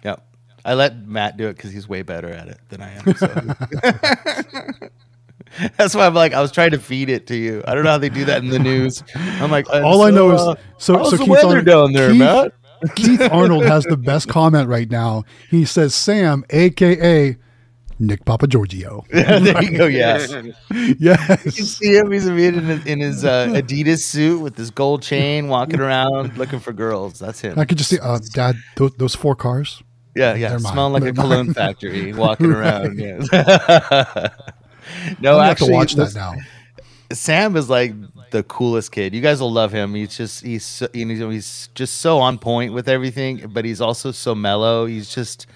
Yep. 0.03 0.25
I 0.65 0.73
let 0.73 1.07
Matt 1.07 1.37
do 1.37 1.47
it 1.47 1.55
because 1.55 1.71
he's 1.71 1.87
way 1.87 2.01
better 2.01 2.29
at 2.29 2.47
it 2.47 2.59
than 2.69 2.81
I 2.81 2.91
am. 2.93 3.15
So. 3.15 4.89
That's 5.77 5.95
why 5.95 6.05
I'm 6.05 6.13
like, 6.13 6.33
I 6.33 6.41
was 6.41 6.51
trying 6.51 6.71
to 6.71 6.79
feed 6.79 7.09
it 7.09 7.27
to 7.27 7.35
you. 7.35 7.63
I 7.67 7.75
don't 7.75 7.83
know 7.83 7.91
how 7.91 7.97
they 7.97 8.09
do 8.09 8.25
that 8.25 8.43
in 8.43 8.49
the 8.49 8.59
news. 8.59 9.03
I'm 9.15 9.51
like, 9.51 9.69
All 9.69 10.01
I 10.01 10.09
know 10.09 10.31
is 10.31 10.41
uh, 10.41 10.55
so 10.77 10.97
how's 10.97 11.11
so 11.11 11.17
the 11.17 11.23
Keith 11.23 11.29
weather 11.29 11.47
Arnold, 11.47 11.65
down 11.65 11.93
there, 11.93 12.09
Keith, 12.09 12.19
Matt? 12.19 12.53
Keith 12.95 13.21
Arnold 13.31 13.65
has 13.65 13.83
the 13.85 13.97
best 13.97 14.27
comment 14.29 14.67
right 14.67 14.89
now. 14.89 15.23
He 15.49 15.65
says 15.65 15.95
Sam, 15.95 16.43
aka 16.49 17.37
Nick 17.97 18.25
Papa 18.25 18.47
Giorgio. 18.47 19.05
there 19.11 19.63
you 19.63 19.77
go. 19.77 19.85
Yes. 19.87 20.33
Yes. 20.99 21.45
You 21.45 21.63
see 21.63 21.95
him. 21.95 22.11
He's 22.11 22.27
in 22.27 22.53
his, 22.65 22.85
in 22.85 22.99
his 22.99 23.23
uh, 23.25 23.47
Adidas 23.47 23.99
suit 24.03 24.39
with 24.41 24.57
his 24.57 24.69
gold 24.69 25.01
chain, 25.01 25.47
walking 25.47 25.79
around 25.79 26.37
looking 26.37 26.59
for 26.59 26.73
girls. 26.73 27.19
That's 27.19 27.39
him. 27.39 27.57
I 27.57 27.65
could 27.65 27.77
just 27.77 27.89
see, 27.89 27.99
uh, 27.99 28.19
Dad, 28.33 28.55
those, 28.75 28.91
those 28.97 29.15
four 29.15 29.35
cars. 29.35 29.81
Yeah, 30.15 30.35
yeah. 30.35 30.49
They're 30.49 30.59
mine. 30.59 30.73
Smelling 30.73 30.93
like 30.93 31.03
They're 31.03 31.11
a 31.11 31.15
cologne 31.15 31.45
mine. 31.47 31.53
factory, 31.53 32.13
walking 32.13 32.51
around. 32.51 32.99
Yeah. 32.99 33.19
no, 35.19 35.39
I'm 35.39 35.47
have 35.47 35.57
to 35.59 35.71
watch 35.71 35.93
that 35.95 36.13
now. 36.15 36.33
Sam 37.11 37.55
is 37.55 37.69
like 37.69 37.93
the 38.31 38.43
coolest 38.43 38.91
kid. 38.91 39.13
You 39.13 39.21
guys 39.21 39.39
will 39.39 39.51
love 39.51 39.71
him. 39.71 39.93
He's 39.93 40.15
just 40.17 40.43
he's 40.43 40.65
so, 40.65 40.87
you 40.93 41.05
know 41.05 41.29
he's 41.29 41.69
just 41.75 41.97
so 41.97 42.19
on 42.19 42.37
point 42.37 42.73
with 42.73 42.89
everything, 42.89 43.49
but 43.53 43.65
he's 43.65 43.81
also 43.81 44.11
so 44.11 44.35
mellow. 44.35 44.85
He's 44.85 45.13
just 45.13 45.47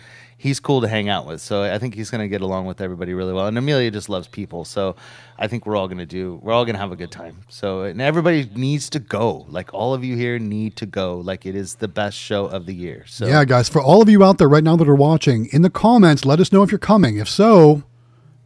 he's 0.42 0.60
cool 0.60 0.80
to 0.80 0.88
hang 0.88 1.10
out 1.10 1.28
with. 1.28 1.42
So 1.42 1.64
I 1.64 1.78
think 1.78 1.94
he's 1.94 2.10
gonna 2.10 2.30
get 2.30 2.42
along 2.42 2.66
with 2.66 2.80
everybody 2.82 3.14
really 3.14 3.34
well. 3.34 3.46
And 3.46 3.58
Amelia 3.58 3.92
just 3.92 4.08
loves 4.08 4.28
people, 4.28 4.64
so 4.66 4.96
I 5.38 5.48
think 5.48 5.66
we're 5.66 5.76
all 5.76 5.88
gonna 5.90 6.06
do. 6.06 6.40
We're 6.42 6.54
all 6.54 6.66
gonna 6.66 6.78
have 6.80 6.94
a 6.94 6.96
good 6.96 7.12
time. 7.12 7.42
So 7.50 7.84
and 7.84 8.02
everybody 8.02 8.50
needs 8.56 8.90
to 8.92 9.00
go. 9.00 9.46
Like 9.50 9.74
all 9.74 9.94
of 9.94 10.04
you 10.04 10.16
here 10.16 10.40
need 10.40 10.78
to 10.78 10.86
go. 10.86 11.18
Like 11.18 11.46
it 11.46 11.56
is 11.56 11.76
the 11.76 11.90
best 11.90 12.18
show 12.18 12.46
of 12.46 12.66
the 12.66 12.74
year. 12.74 13.04
So 13.08 13.28
Yeah, 13.28 13.44
guys, 13.44 13.68
for 13.70 13.82
all 13.82 14.02
of 14.02 14.10
you 14.10 14.24
out 14.24 14.38
there 14.38 14.50
right 14.50 14.64
now 14.64 14.78
that 14.78 14.88
are 14.88 14.96
watching, 14.96 15.50
in 15.52 15.62
the 15.62 15.70
comments, 15.70 16.26
let 16.26 16.40
us 16.40 16.52
know 16.52 16.64
if 16.64 16.72
you're 16.72 16.80
coming. 16.80 17.18
If 17.18 17.28
so, 17.30 17.84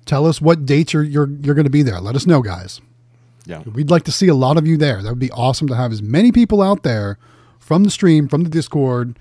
tell 0.06 0.26
us 0.26 0.42
what 0.42 0.66
dates 0.66 0.94
you're 0.94 1.04
you're, 1.04 1.30
you're 1.42 1.56
going 1.56 1.64
to 1.66 1.70
be 1.70 1.84
there. 1.84 2.00
Let 2.02 2.16
us 2.16 2.26
know, 2.26 2.42
guys. 2.42 2.82
yeah. 3.46 3.60
We'd 3.60 3.92
like 3.92 4.04
to 4.04 4.12
see 4.12 4.28
a 4.28 4.36
lot 4.36 4.58
of 4.58 4.66
you 4.66 4.78
there. 4.78 5.04
That 5.04 5.10
would 5.10 5.20
be 5.20 5.32
awesome 5.32 5.68
to 5.68 5.76
have 5.76 5.92
as 5.92 6.02
many 6.02 6.32
people 6.32 6.62
out 6.62 6.82
there 6.84 7.20
from 7.60 7.84
the 7.84 7.92
stream, 7.92 8.28
from 8.28 8.44
the 8.44 8.50
Discord, 8.50 9.18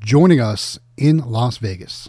joining 0.00 0.40
us 0.40 0.78
in 1.00 1.18
Las 1.18 1.56
Vegas. 1.56 2.08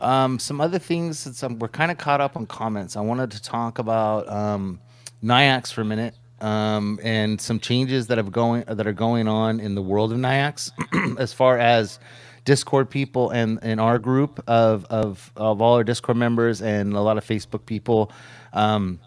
Um, 0.00 0.38
some 0.38 0.60
other 0.60 0.78
things 0.78 1.18
since 1.18 1.42
um, 1.42 1.58
we're 1.58 1.68
kind 1.68 1.90
of 1.90 1.98
caught 1.98 2.22
up 2.22 2.34
on 2.34 2.46
comments. 2.46 2.96
I 2.96 3.02
wanted 3.02 3.30
to 3.32 3.42
talk 3.42 3.78
about 3.78 4.26
um, 4.28 4.80
Nayax 5.22 5.70
for 5.70 5.82
a 5.82 5.84
minute 5.84 6.14
um, 6.40 6.98
and 7.02 7.38
some 7.38 7.60
changes 7.60 8.06
that 8.06 8.16
have 8.16 8.32
going 8.32 8.64
that 8.66 8.86
are 8.86 8.94
going 8.94 9.28
on 9.28 9.60
in 9.60 9.74
the 9.74 9.82
world 9.82 10.10
of 10.10 10.18
Nayax 10.18 10.70
as 11.18 11.34
far 11.34 11.58
as 11.58 11.98
Discord 12.46 12.88
people 12.88 13.28
and 13.28 13.62
in 13.62 13.78
our 13.78 13.98
group 13.98 14.42
of, 14.46 14.86
of 14.86 15.30
of 15.36 15.60
all 15.60 15.74
our 15.74 15.84
Discord 15.84 16.16
members 16.16 16.62
and 16.62 16.94
a 16.94 17.00
lot 17.02 17.18
of 17.18 17.26
Facebook 17.26 17.66
people. 17.66 18.10
Um, 18.54 19.00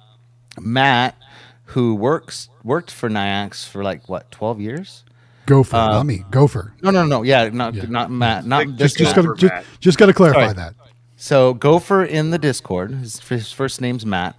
Matt, 0.61 1.17
who 1.65 1.95
works 1.95 2.49
worked 2.63 2.91
for 2.91 3.09
Nayax 3.09 3.67
for 3.67 3.83
like 3.83 4.07
what 4.07 4.29
twelve 4.29 4.61
years. 4.61 5.03
Gopher, 5.45 5.75
Uh, 5.75 5.87
not 5.91 6.05
me. 6.05 6.23
Gopher. 6.31 6.73
No, 6.81 6.89
no, 6.91 7.05
no. 7.05 7.23
Yeah, 7.23 7.49
not 7.49 7.73
Yeah. 7.75 7.85
not 7.89 8.09
Matt. 8.11 8.45
Not 8.45 8.67
Like, 8.67 8.75
Just, 8.77 8.97
just 8.97 9.15
gotta, 9.15 9.33
just, 9.35 9.53
just 9.79 9.97
got 9.97 10.05
to 10.07 10.13
clarify 10.13 10.43
Sorry. 10.45 10.53
that. 10.53 10.73
So 11.17 11.53
Gopher 11.53 12.03
in 12.03 12.29
the 12.31 12.37
Discord, 12.37 12.91
his, 12.91 13.19
his 13.27 13.51
first 13.51 13.81
name's 13.81 14.05
Matt. 14.05 14.35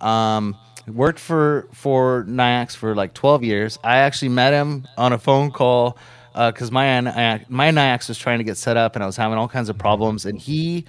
Um, 0.00 0.56
worked 0.86 1.18
for 1.18 1.66
for 1.72 2.24
Nayax 2.28 2.74
for 2.76 2.94
like 2.94 3.12
12 3.14 3.44
years. 3.44 3.78
I 3.84 3.98
actually 3.98 4.30
met 4.30 4.52
him 4.52 4.86
on 4.96 5.12
a 5.12 5.18
phone 5.18 5.50
call 5.50 5.98
because 6.34 6.70
my 6.70 7.00
Ny- 7.00 7.44
my 7.48 7.70
Nayax 7.70 8.08
was 8.08 8.16
trying 8.18 8.38
to 8.38 8.44
get 8.44 8.56
set 8.56 8.76
up 8.76 8.94
and 8.94 9.02
I 9.02 9.06
was 9.06 9.16
having 9.16 9.36
all 9.38 9.48
kinds 9.48 9.68
of 9.68 9.76
problems. 9.78 10.24
And 10.24 10.38
he 10.38 10.84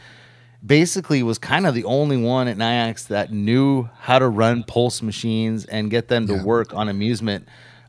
basically 0.65 1.23
was 1.23 1.37
kind 1.37 1.65
of 1.65 1.73
the 1.73 1.83
only 1.85 2.17
one 2.17 2.47
at 2.47 2.57
Nayax 2.57 3.07
that 3.07 3.31
knew 3.31 3.89
how 3.99 4.19
to 4.19 4.27
run 4.27 4.63
pulse 4.63 5.01
machines 5.01 5.65
and 5.65 5.89
get 5.89 6.07
them 6.07 6.27
to 6.27 6.33
Yeah. 6.35 6.43
work 6.43 6.73
on 6.73 6.89
amusement 6.89 7.47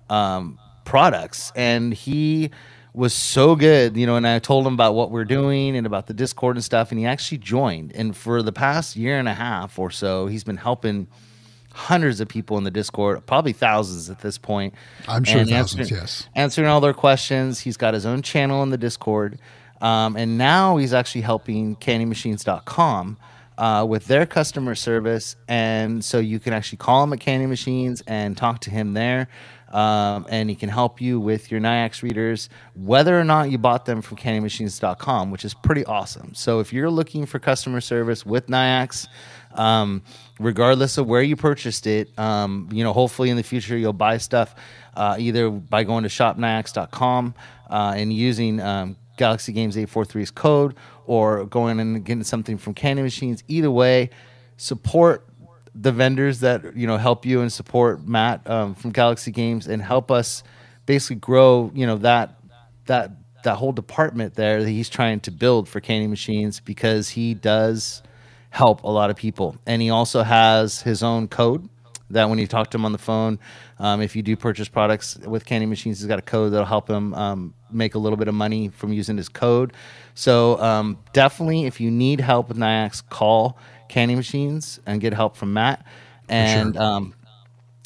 um, 0.09 0.59
products. 0.91 1.53
And 1.55 1.95
he 1.95 2.51
was 2.93 3.14
so 3.14 3.55
good, 3.55 3.97
you 3.97 4.07
know. 4.07 4.16
And 4.16 4.26
I 4.26 4.41
told 4.41 4.66
him 4.66 4.74
about 4.74 4.97
what 4.97 5.12
we're 5.12 5.24
doing 5.24 5.76
and 5.76 5.86
about 5.86 6.09
the 6.09 6.14
Discord 6.14 6.57
and 6.57 6.64
stuff, 6.64 6.91
and 6.91 6.99
he 6.99 7.07
actually 7.07 7.38
joined. 7.38 7.93
And 7.95 8.16
for 8.16 8.43
the 8.43 8.53
past 8.53 8.97
year 8.97 9.16
and 9.16 9.28
a 9.28 9.34
half 9.34 9.78
or 9.78 9.93
so, 9.93 10.26
he's 10.26 10.43
been 10.43 10.57
helping 10.57 11.07
hundreds 11.72 12.20
of 12.20 12.26
people 12.26 12.59
in 12.59 12.64
the 12.64 12.70
Discord, 12.72 13.24
probably 13.24 13.53
thousands 13.53 14.11
at 14.11 14.18
this 14.18 14.36
point. 14.36 14.74
I'm 15.07 15.22
sure 15.22 15.45
thousands, 15.45 15.53
answering- 15.53 16.01
yes. 16.01 16.28
answering 16.34 16.66
all 16.66 16.80
their 16.80 16.93
questions. 16.93 17.61
He's 17.61 17.76
got 17.76 17.95
his 17.95 18.05
own 18.05 18.22
channel 18.22 18.64
in 18.64 18.70
the 18.70 18.78
Discord. 18.78 19.38
Um, 19.80 20.16
and 20.16 20.36
now 20.36 20.76
he's 20.76 20.93
actually 20.93 21.20
helping 21.22 21.76
candymachines.com 21.76 23.16
uh, 23.57 23.84
with 23.88 24.07
their 24.07 24.26
customer 24.26 24.74
service. 24.74 25.36
And 25.47 26.05
so 26.05 26.18
you 26.18 26.41
can 26.41 26.53
actually 26.53 26.78
call 26.78 27.05
him 27.05 27.12
at 27.12 27.20
Candy 27.20 27.47
Machines 27.47 28.03
and 28.07 28.36
talk 28.36 28.61
to 28.62 28.70
him 28.70 28.95
there. 28.95 29.28
Um, 29.71 30.27
and 30.29 30.51
he 30.51 30.57
can 30.57 30.68
help 30.68 31.01
you 31.01 31.21
with 31.21 31.51
your 31.53 31.61
Nayax 31.61 32.03
readers, 32.03 32.49
whether 32.75 33.18
or 33.18 33.23
not 33.23 33.51
you 33.51 33.59
bought 33.59 33.85
them 33.85 34.03
from 34.03 34.16
candymachines.com, 34.16 35.31
which 35.31 35.45
is 35.45 35.55
pretty 35.55 35.85
awesome. 35.85 36.35
So 36.35 36.59
if 36.59 36.73
you're 36.73 36.91
looking 36.91 37.25
for 37.25 37.39
customer 37.39 37.81
service 37.81 38.27
with 38.27 38.49
Nayax, 38.49 39.07
um, 39.55 40.03
regardless 40.41 40.99
of 40.99 41.07
where 41.07 41.23
you 41.23 41.37
purchased 41.37 41.87
it, 41.87 42.16
um, 42.18 42.68
you 42.73 42.83
know, 42.83 42.93
hopefully 42.93 43.31
in 43.31 43.37
the 43.37 43.45
future 43.45 43.77
you'll 43.77 43.93
buy 43.93 44.18
stuff 44.18 44.55
uh, 44.97 45.16
either 45.18 45.51
by 45.51 45.85
going 45.85 46.03
to 46.03 46.09
shopnyax.com 46.09 47.35
uh, 47.68 47.95
and 47.97 48.12
using 48.12 48.61
um, 48.61 48.97
Galaxy 49.16 49.53
Games 49.53 49.77
843's 49.77 50.31
code 50.31 50.75
or 51.07 51.45
going 51.45 51.79
and 51.79 52.05
getting 52.05 52.25
something 52.25 52.59
from 52.59 52.75
Candy 52.75 53.03
Machines. 53.03 53.45
Either 53.49 53.71
way, 53.71 54.11
support 54.57 55.30
the 55.75 55.93
vendors 55.93 56.41
that 56.41 56.77
you 56.77 56.87
know 56.87 56.97
help 56.97 57.25
you 57.25 57.41
and 57.41 57.53
support 57.53 58.07
Matt 58.07 58.49
um, 58.49 58.75
from 58.75 58.91
Galaxy 58.91 59.31
Games 59.31 59.66
and 59.66 59.83
help 59.83 60.11
us 60.11 60.43
basically 60.87 61.16
grow. 61.16 61.71
You 61.75 61.87
know 61.87 61.99
that 61.99 62.39
that 62.87 63.12
that 63.45 63.57
whole 63.57 63.73
department 63.73 64.35
there 64.35 64.62
that 64.62 64.71
he's 64.71 64.89
trying 64.89 65.21
to 65.21 65.31
build 65.31 65.68
for 65.68 65.81
Candy 65.81 66.07
Machines 66.07 66.61
because 66.61 67.09
he 67.09 67.35
does 67.35 68.03
help 68.51 68.83
a 68.83 68.91
lot 68.91 69.11
of 69.11 69.16
people, 69.16 69.57
and 69.66 69.81
he 69.81 69.91
also 69.91 70.23
has 70.23 70.83
his 70.83 71.03
own 71.03 71.29
code 71.29 71.68
that 72.11 72.29
when 72.29 72.39
you 72.39 72.47
talk 72.47 72.71
to 72.71 72.77
him 72.77 72.85
on 72.85 72.93
the 72.93 72.99
phone, 72.99 73.39
um, 73.79 74.03
if 74.03 74.14
you 74.14 74.23
do 74.23 74.37
purchase 74.37 74.68
products 74.68 75.16
with 75.18 75.47
Candy 75.47 75.66
Machines, 75.66 76.01
he's 76.01 76.09
got 76.09 76.18
a 76.18 76.23
code 76.23 76.53
that'll 76.53 76.66
help 76.66 76.89
him 76.89 77.14
um, 77.14 77.55
make 77.71 77.95
a 77.95 77.99
little 77.99 78.16
bit 78.16 78.29
of 78.29 78.35
money 78.35 78.68
from 78.68 78.93
using 78.93 79.16
his 79.16 79.29
code. 79.29 79.73
So 80.14 80.61
um, 80.61 80.99
definitely, 81.12 81.66
if 81.66 81.81
you 81.81 81.91
need 81.91 82.21
help 82.21 82.49
with 82.49 82.59
Nayax, 82.59 83.09
call 83.09 83.59
Candy 83.91 84.14
Machines 84.14 84.80
and 84.86 85.01
get 85.01 85.12
help 85.12 85.36
from 85.36 85.53
Matt. 85.53 85.84
And 86.28 86.76
um, 86.76 87.14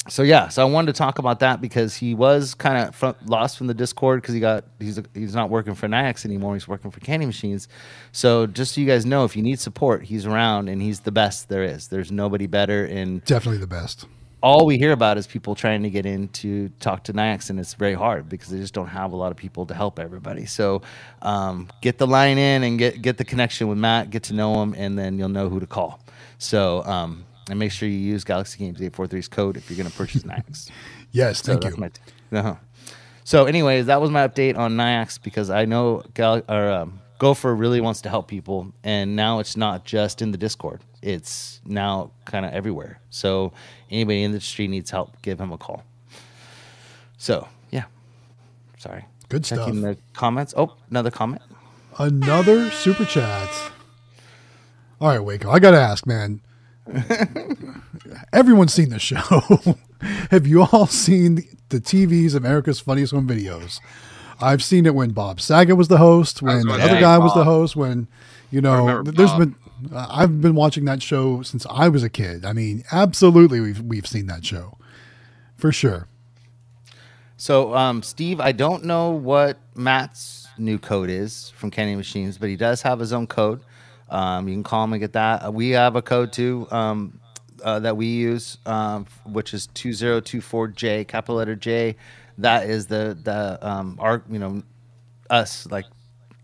so 0.07 0.21
yeah, 0.21 0.49
so 0.49 0.61
I 0.61 0.69
wanted 0.69 0.93
to 0.93 0.97
talk 0.97 1.17
about 1.17 1.39
that 1.39 1.61
because 1.61 1.95
he 1.95 2.13
was 2.13 2.53
kind 2.53 2.77
of 2.87 3.15
lost 3.27 3.57
from 3.57 3.67
the 3.67 3.73
Discord 3.73 4.21
because 4.21 4.35
he 4.35 4.39
got 4.39 4.65
he's 4.79 4.99
he's 5.15 5.33
not 5.33 5.49
working 5.49 5.73
for 5.73 5.87
Nayax 5.87 6.23
anymore. 6.23 6.53
He's 6.53 6.67
working 6.67 6.91
for 6.91 6.99
Candy 6.99 7.25
Machines. 7.25 7.67
So 8.11 8.45
just 8.45 8.75
so 8.75 8.81
you 8.81 8.87
guys 8.87 9.05
know, 9.05 9.25
if 9.25 9.35
you 9.35 9.41
need 9.41 9.59
support, 9.59 10.03
he's 10.03 10.27
around 10.27 10.69
and 10.69 10.81
he's 10.81 11.01
the 11.01 11.11
best 11.11 11.49
there 11.49 11.63
is. 11.63 11.87
There's 11.87 12.11
nobody 12.11 12.45
better 12.45 12.85
in 12.85 13.19
Definitely 13.25 13.59
the 13.59 13.67
best. 13.67 14.05
All 14.45 14.67
we 14.67 14.77
hear 14.77 14.91
about 14.91 15.17
is 15.17 15.25
people 15.25 15.55
trying 15.55 15.81
to 15.81 15.89
get 15.89 16.05
in 16.05 16.27
to 16.29 16.69
talk 16.79 17.03
to 17.05 17.13
Nayax, 17.13 17.49
and 17.49 17.59
it's 17.59 17.73
very 17.73 17.95
hard 17.95 18.29
because 18.29 18.49
they 18.49 18.59
just 18.59 18.75
don't 18.75 18.85
have 18.89 19.11
a 19.11 19.15
lot 19.15 19.31
of 19.31 19.37
people 19.37 19.65
to 19.65 19.73
help 19.73 19.97
everybody. 19.97 20.45
So 20.45 20.83
um, 21.23 21.67
get 21.81 21.97
the 21.97 22.05
line 22.05 22.37
in 22.37 22.61
and 22.61 22.77
get 22.77 23.01
get 23.01 23.17
the 23.17 23.25
connection 23.25 23.67
with 23.67 23.79
Matt, 23.79 24.11
get 24.11 24.21
to 24.23 24.33
know 24.35 24.61
him, 24.61 24.75
and 24.77 24.99
then 24.99 25.17
you'll 25.17 25.29
know 25.29 25.49
who 25.49 25.59
to 25.59 25.65
call. 25.65 25.99
So 26.37 26.83
um, 26.85 27.25
and 27.49 27.57
make 27.57 27.71
sure 27.71 27.89
you 27.89 27.97
use 27.97 28.23
Galaxy 28.23 28.59
Games 28.59 28.79
843's 28.79 29.27
code 29.27 29.57
if 29.57 29.69
you're 29.69 29.77
going 29.77 29.89
to 29.89 29.97
purchase 29.97 30.21
Nayax. 30.23 30.69
Yes, 31.11 31.41
So 31.41 31.53
thank 31.57 31.63
you. 31.63 31.79
my 31.79 31.87
t- 31.89 32.01
uh-huh. 32.33 32.55
So, 33.23 33.45
anyways, 33.45 33.85
that 33.87 34.01
was 34.01 34.11
my 34.11 34.27
update 34.27 34.57
on 34.57 34.75
Nayax 34.75 35.17
because 35.23 35.49
I 35.49 35.63
know 35.65 36.03
Gal- 36.13 36.43
or, 36.49 36.69
um, 36.71 36.99
Gopher 37.17 37.55
really 37.55 37.81
wants 37.81 38.01
to 38.01 38.09
help 38.09 38.27
people, 38.27 38.73
and 38.83 39.15
now 39.15 39.39
it's 39.39 39.55
not 39.55 39.85
just 39.85 40.21
in 40.21 40.31
the 40.31 40.37
Discord; 40.37 40.81
it's 41.01 41.61
now 41.65 42.11
kind 42.25 42.45
of 42.45 42.53
everywhere. 42.53 42.99
So, 43.09 43.53
anybody 43.89 44.23
in 44.23 44.31
the 44.31 44.35
industry 44.35 44.67
needs 44.67 44.91
help, 44.91 45.21
give 45.21 45.39
him 45.39 45.51
a 45.51 45.57
call. 45.57 45.83
So, 47.17 47.47
yeah, 47.71 47.85
sorry. 48.77 49.05
Good 49.29 49.43
Checking 49.43 49.79
stuff. 49.79 49.95
the 49.95 49.97
comments. 50.13 50.53
Oh, 50.55 50.75
another 50.89 51.11
comment. 51.11 51.41
Another 51.97 52.69
super 52.71 53.05
chat. 53.05 53.49
All 55.01 55.09
right, 55.09 55.19
Waco. 55.19 55.49
I 55.49 55.59
got 55.59 55.71
to 55.71 55.79
ask, 55.79 56.05
man. 56.05 56.41
Everyone's 58.33 58.73
seen 58.73 58.89
the 58.89 58.99
show. 58.99 59.17
Have 60.31 60.45
you 60.45 60.63
all 60.63 60.87
seen 60.87 61.35
the 61.69 61.79
TV's 61.79 62.35
America's 62.35 62.79
Funniest 62.79 63.13
Home 63.13 63.27
Videos? 63.27 63.79
I've 64.41 64.63
seen 64.63 64.85
it 64.85 64.95
when 64.95 65.11
Bob 65.11 65.39
Saget 65.39 65.77
was 65.77 65.87
the 65.87 65.97
host, 65.97 66.41
when 66.41 66.67
the 66.67 66.73
other 66.73 66.95
say 66.95 66.99
guy 66.99 67.17
was 67.17 67.33
the 67.33 67.43
host, 67.43 67.75
when 67.75 68.07
you 68.51 68.61
know, 68.61 68.85
remember 68.85 69.11
there's 69.11 69.31
Bob. 69.31 69.39
been. 69.39 69.55
Uh, 69.93 70.07
I've 70.09 70.41
been 70.41 70.55
watching 70.55 70.85
that 70.85 71.03
show 71.03 71.41
since 71.41 71.65
I 71.69 71.89
was 71.89 72.01
a 72.03 72.09
kid. 72.09 72.45
I 72.45 72.53
mean, 72.53 72.83
absolutely, 72.91 73.59
we've 73.59 73.81
we've 73.81 74.07
seen 74.07 74.27
that 74.27 74.45
show 74.45 74.77
for 75.55 75.71
sure. 75.71 76.07
So, 77.37 77.75
um, 77.75 78.01
Steve, 78.01 78.39
I 78.39 78.53
don't 78.53 78.85
know 78.85 79.11
what 79.11 79.57
Matt's 79.75 80.47
new 80.57 80.79
code 80.79 81.09
is 81.09 81.49
from 81.57 81.69
Candy 81.69 81.95
Machines, 81.95 82.37
but 82.37 82.47
he 82.47 82.55
does 82.55 82.81
have 82.83 82.99
his 82.99 83.11
own 83.11 83.27
code. 83.27 83.59
Um, 84.09 84.47
you 84.47 84.55
can 84.55 84.63
call 84.63 84.85
him 84.85 84.93
and 84.93 85.01
get 85.01 85.13
that. 85.13 85.45
Uh, 85.45 85.51
We 85.51 85.71
have 85.71 85.95
a 85.97 86.01
code 86.01 86.31
too. 86.31 86.67
Um, 86.71 87.19
uh, 87.63 87.79
that 87.79 87.97
we 87.97 88.05
use, 88.05 88.57
um, 88.65 89.05
which 89.25 89.53
is 89.53 89.67
two 89.67 89.91
zero 89.93 90.19
two 90.19 90.39
four 90.41 90.67
J, 90.67 91.03
capital 91.03 91.35
letter 91.35 91.55
J. 91.55 91.95
That 92.37 92.69
is 92.69 92.87
the 92.87 93.17
the 93.21 93.59
um, 93.67 93.97
our 93.99 94.23
you 94.29 94.39
know 94.39 94.63
us 95.29 95.65
like 95.67 95.85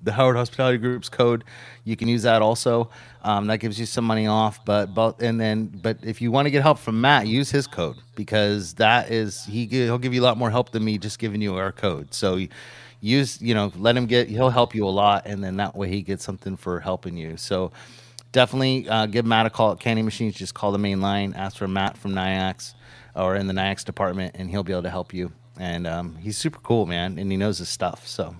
the 0.03 0.11
Howard 0.11 0.35
Hospitality 0.35 0.77
Group's 0.77 1.09
code. 1.09 1.43
You 1.83 1.95
can 1.95 2.07
use 2.07 2.23
that 2.23 2.41
also. 2.41 2.89
Um, 3.23 3.47
that 3.47 3.57
gives 3.57 3.79
you 3.79 3.85
some 3.85 4.05
money 4.05 4.27
off. 4.27 4.63
But 4.65 4.93
but 4.93 5.21
and 5.21 5.39
then 5.39 5.67
but 5.67 5.97
if 6.03 6.21
you 6.21 6.31
want 6.31 6.45
to 6.47 6.49
get 6.51 6.61
help 6.61 6.79
from 6.79 6.99
Matt, 7.01 7.27
use 7.27 7.51
his 7.51 7.67
code 7.67 7.97
because 8.15 8.73
that 8.75 9.11
is 9.11 9.45
he 9.45 9.65
he'll 9.67 9.97
give 9.97 10.13
you 10.13 10.21
a 10.21 10.25
lot 10.25 10.37
more 10.37 10.49
help 10.49 10.71
than 10.71 10.83
me 10.83 10.97
just 10.97 11.19
giving 11.19 11.41
you 11.41 11.55
our 11.55 11.71
code. 11.71 12.13
So 12.13 12.39
use 12.99 13.41
you 13.41 13.53
know 13.53 13.71
let 13.75 13.95
him 13.95 14.05
get 14.05 14.29
he'll 14.29 14.49
help 14.49 14.73
you 14.73 14.85
a 14.85 14.89
lot, 14.89 15.25
and 15.25 15.43
then 15.43 15.57
that 15.57 15.75
way 15.75 15.89
he 15.89 16.01
gets 16.01 16.23
something 16.23 16.57
for 16.57 16.79
helping 16.79 17.17
you. 17.17 17.37
So 17.37 17.71
definitely 18.31 18.87
uh, 18.89 19.05
give 19.05 19.25
Matt 19.25 19.45
a 19.45 19.49
call 19.49 19.73
at 19.73 19.79
Candy 19.79 20.01
Machines. 20.01 20.35
Just 20.35 20.53
call 20.53 20.71
the 20.71 20.79
main 20.79 21.01
line, 21.01 21.33
ask 21.35 21.57
for 21.57 21.67
Matt 21.67 21.97
from 21.97 22.13
Nayax 22.13 22.73
or 23.15 23.35
in 23.35 23.47
the 23.47 23.53
Nayax 23.53 23.83
department, 23.83 24.35
and 24.37 24.49
he'll 24.49 24.63
be 24.63 24.71
able 24.71 24.83
to 24.83 24.89
help 24.89 25.13
you. 25.13 25.31
And 25.61 25.85
um, 25.85 26.15
he's 26.15 26.39
super 26.39 26.57
cool, 26.63 26.87
man, 26.87 27.19
and 27.19 27.31
he 27.31 27.37
knows 27.37 27.59
his 27.59 27.69
stuff. 27.69 28.07
So 28.07 28.35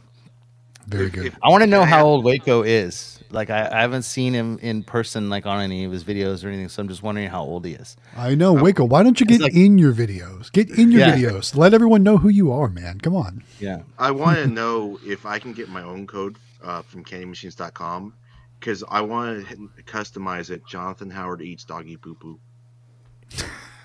very 0.87 1.11
good. 1.11 1.35
I 1.43 1.49
want 1.49 1.61
to 1.61 1.67
know 1.67 1.83
how 1.83 2.03
old 2.03 2.25
Waco 2.25 2.63
is. 2.63 3.19
Like 3.29 3.51
I, 3.51 3.69
I, 3.71 3.81
haven't 3.81 4.01
seen 4.01 4.33
him 4.33 4.57
in 4.59 4.83
person, 4.83 5.29
like 5.29 5.45
on 5.45 5.61
any 5.61 5.83
of 5.83 5.91
his 5.91 6.03
videos 6.03 6.43
or 6.43 6.47
anything. 6.47 6.67
So 6.67 6.81
I'm 6.81 6.87
just 6.87 7.03
wondering 7.03 7.27
how 7.27 7.43
old 7.43 7.63
he 7.63 7.73
is. 7.73 7.95
I 8.17 8.33
know 8.33 8.53
Waco. 8.53 8.85
Why 8.85 9.03
don't 9.03 9.19
you 9.19 9.27
get 9.27 9.39
like, 9.39 9.53
in 9.53 9.77
your 9.77 9.93
videos? 9.93 10.51
Get 10.51 10.71
in 10.71 10.91
your 10.91 11.01
yeah. 11.01 11.15
videos. 11.15 11.55
Let 11.55 11.75
everyone 11.75 12.01
know 12.01 12.17
who 12.17 12.29
you 12.29 12.51
are, 12.51 12.69
man. 12.69 12.99
Come 12.99 13.15
on. 13.15 13.43
Yeah. 13.59 13.83
I 13.99 14.09
want 14.09 14.37
to 14.37 14.47
know 14.47 14.99
if 15.05 15.27
I 15.27 15.37
can 15.37 15.53
get 15.53 15.69
my 15.69 15.83
own 15.83 16.07
code 16.07 16.37
uh, 16.63 16.81
from 16.81 17.05
CandyMachines.com 17.05 18.15
because 18.59 18.83
I 18.89 19.01
want 19.01 19.47
to 19.47 19.55
customize 19.83 20.49
it. 20.49 20.65
Jonathan 20.65 21.11
Howard 21.11 21.43
eats 21.43 21.65
doggy 21.65 21.97
poo 21.97 22.15
poo. 22.15 22.39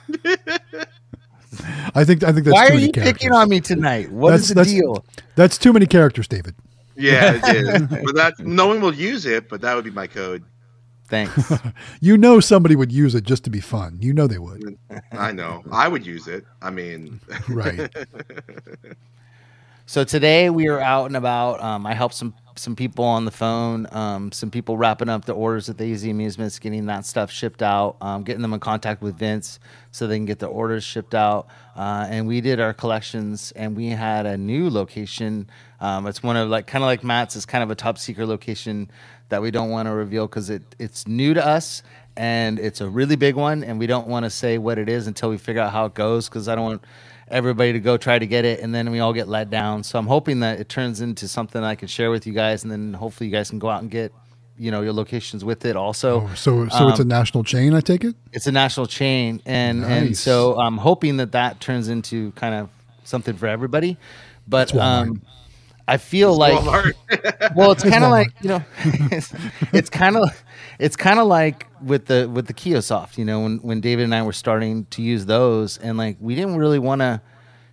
I 1.94 2.04
think 2.04 2.22
I 2.22 2.32
think 2.32 2.44
that's 2.44 2.54
why 2.54 2.68
are 2.68 2.74
you 2.74 2.92
characters. 2.92 3.12
picking 3.12 3.32
on 3.32 3.48
me 3.48 3.60
tonight? 3.60 4.10
What 4.10 4.30
that's, 4.30 4.44
is 4.44 4.48
the 4.50 4.54
that's, 4.54 4.70
deal? 4.70 5.04
That's 5.34 5.58
too 5.58 5.72
many 5.72 5.86
characters, 5.86 6.28
David. 6.28 6.54
Yeah, 6.96 7.40
it 7.42 7.56
is. 7.56 7.82
but 8.04 8.14
that 8.14 8.38
no 8.38 8.66
one 8.66 8.80
will 8.80 8.94
use 8.94 9.26
it, 9.26 9.48
but 9.48 9.60
that 9.60 9.74
would 9.74 9.84
be 9.84 9.90
my 9.90 10.06
code. 10.06 10.44
Thanks. 11.08 11.52
you 12.00 12.16
know 12.16 12.40
somebody 12.40 12.74
would 12.74 12.90
use 12.90 13.14
it 13.14 13.24
just 13.24 13.44
to 13.44 13.50
be 13.50 13.60
fun. 13.60 13.98
You 14.00 14.12
know 14.12 14.26
they 14.26 14.38
would. 14.38 14.76
I 15.12 15.32
know. 15.32 15.62
I 15.70 15.88
would 15.88 16.04
use 16.04 16.26
it. 16.26 16.44
I 16.60 16.70
mean, 16.70 17.20
right. 17.48 17.94
so 19.86 20.04
today 20.04 20.50
we 20.50 20.68
are 20.68 20.80
out 20.80 21.06
and 21.06 21.16
about. 21.16 21.62
Um, 21.62 21.86
I 21.86 21.94
helped 21.94 22.14
some 22.14 22.34
some 22.58 22.76
people 22.76 23.04
on 23.04 23.24
the 23.24 23.30
phone, 23.30 23.86
um, 23.92 24.32
some 24.32 24.50
people 24.50 24.76
wrapping 24.76 25.08
up 25.08 25.24
the 25.24 25.32
orders 25.32 25.68
at 25.68 25.78
the 25.78 25.84
Easy 25.84 26.10
Amusements, 26.10 26.58
getting 26.58 26.86
that 26.86 27.06
stuff 27.06 27.30
shipped 27.30 27.62
out, 27.62 27.96
um, 28.00 28.22
getting 28.22 28.42
them 28.42 28.52
in 28.52 28.60
contact 28.60 29.02
with 29.02 29.16
Vince 29.16 29.58
so 29.90 30.06
they 30.06 30.16
can 30.16 30.24
get 30.24 30.38
the 30.38 30.46
orders 30.46 30.84
shipped 30.84 31.14
out. 31.14 31.48
Uh, 31.76 32.06
and 32.08 32.26
we 32.26 32.40
did 32.40 32.60
our 32.60 32.72
collections, 32.72 33.52
and 33.52 33.76
we 33.76 33.88
had 33.88 34.26
a 34.26 34.36
new 34.36 34.70
location. 34.70 35.48
Um, 35.80 36.06
it's 36.06 36.22
one 36.22 36.36
of 36.36 36.48
like 36.48 36.66
kind 36.66 36.82
of 36.82 36.86
like 36.86 37.04
Matt's. 37.04 37.36
It's 37.36 37.46
kind 37.46 37.62
of 37.62 37.70
a 37.70 37.74
top 37.74 37.98
secret 37.98 38.26
location 38.26 38.90
that 39.28 39.42
we 39.42 39.50
don't 39.50 39.70
want 39.70 39.86
to 39.86 39.92
reveal 39.92 40.26
because 40.26 40.50
it 40.50 40.62
it's 40.78 41.06
new 41.06 41.34
to 41.34 41.44
us 41.44 41.82
and 42.16 42.58
it's 42.58 42.80
a 42.80 42.88
really 42.88 43.16
big 43.16 43.34
one, 43.34 43.62
and 43.62 43.78
we 43.78 43.86
don't 43.86 44.08
want 44.08 44.24
to 44.24 44.30
say 44.30 44.58
what 44.58 44.78
it 44.78 44.88
is 44.88 45.06
until 45.06 45.28
we 45.28 45.36
figure 45.36 45.60
out 45.60 45.72
how 45.72 45.84
it 45.84 45.94
goes 45.94 46.28
because 46.28 46.48
I 46.48 46.54
don't 46.54 46.64
want 46.64 46.84
everybody 47.28 47.72
to 47.72 47.80
go 47.80 47.96
try 47.96 48.18
to 48.18 48.26
get 48.26 48.44
it 48.44 48.60
and 48.60 48.74
then 48.74 48.90
we 48.90 49.00
all 49.00 49.12
get 49.12 49.28
let 49.28 49.50
down. 49.50 49.82
So 49.82 49.98
I'm 49.98 50.06
hoping 50.06 50.40
that 50.40 50.60
it 50.60 50.68
turns 50.68 51.00
into 51.00 51.28
something 51.28 51.62
I 51.62 51.74
can 51.74 51.88
share 51.88 52.10
with 52.10 52.26
you 52.26 52.32
guys 52.32 52.62
and 52.62 52.70
then 52.70 52.94
hopefully 52.94 53.28
you 53.28 53.32
guys 53.32 53.50
can 53.50 53.58
go 53.58 53.68
out 53.68 53.82
and 53.82 53.90
get 53.90 54.12
you 54.58 54.70
know 54.70 54.80
your 54.80 54.92
locations 54.92 55.44
with 55.44 55.64
it 55.64 55.76
also. 55.76 56.22
Oh, 56.22 56.34
so 56.34 56.68
so 56.68 56.84
um, 56.84 56.90
it's 56.90 56.98
a 56.98 57.02
um, 57.02 57.08
national 57.08 57.44
chain, 57.44 57.74
I 57.74 57.80
take 57.80 58.04
it. 58.04 58.16
It's 58.32 58.46
a 58.46 58.52
national 58.52 58.86
chain, 58.86 59.42
and 59.44 59.82
nice. 59.82 59.90
and 59.90 60.16
so 60.16 60.58
I'm 60.58 60.78
hoping 60.78 61.18
that 61.18 61.32
that 61.32 61.60
turns 61.60 61.88
into 61.88 62.32
kind 62.32 62.54
of 62.54 62.70
something 63.04 63.36
for 63.36 63.46
everybody. 63.46 63.98
But 64.48 64.74
um, 64.74 65.22
I 65.88 65.98
feel 65.98 66.30
it's 66.42 66.66
like 66.66 67.54
well, 67.56 67.72
it's 67.72 67.84
kind 67.84 68.04
of 68.04 68.10
like 68.10 68.32
you 68.42 68.48
know, 68.48 68.64
it's, 68.84 69.32
it's 69.72 69.90
kind 69.90 70.16
of 70.16 70.44
it's 70.78 70.96
kind 70.96 71.18
of 71.18 71.26
like 71.26 71.66
with 71.80 72.06
the 72.06 72.28
with 72.32 72.46
the 72.46 72.54
Kiosoft, 72.54 73.18
you 73.18 73.24
know, 73.24 73.40
when 73.40 73.58
when 73.58 73.80
David 73.80 74.04
and 74.04 74.14
I 74.14 74.22
were 74.22 74.32
starting 74.32 74.86
to 74.86 75.02
use 75.02 75.26
those, 75.26 75.78
and 75.78 75.96
like 75.96 76.16
we 76.20 76.34
didn't 76.34 76.56
really 76.56 76.78
want 76.78 77.00
to 77.00 77.20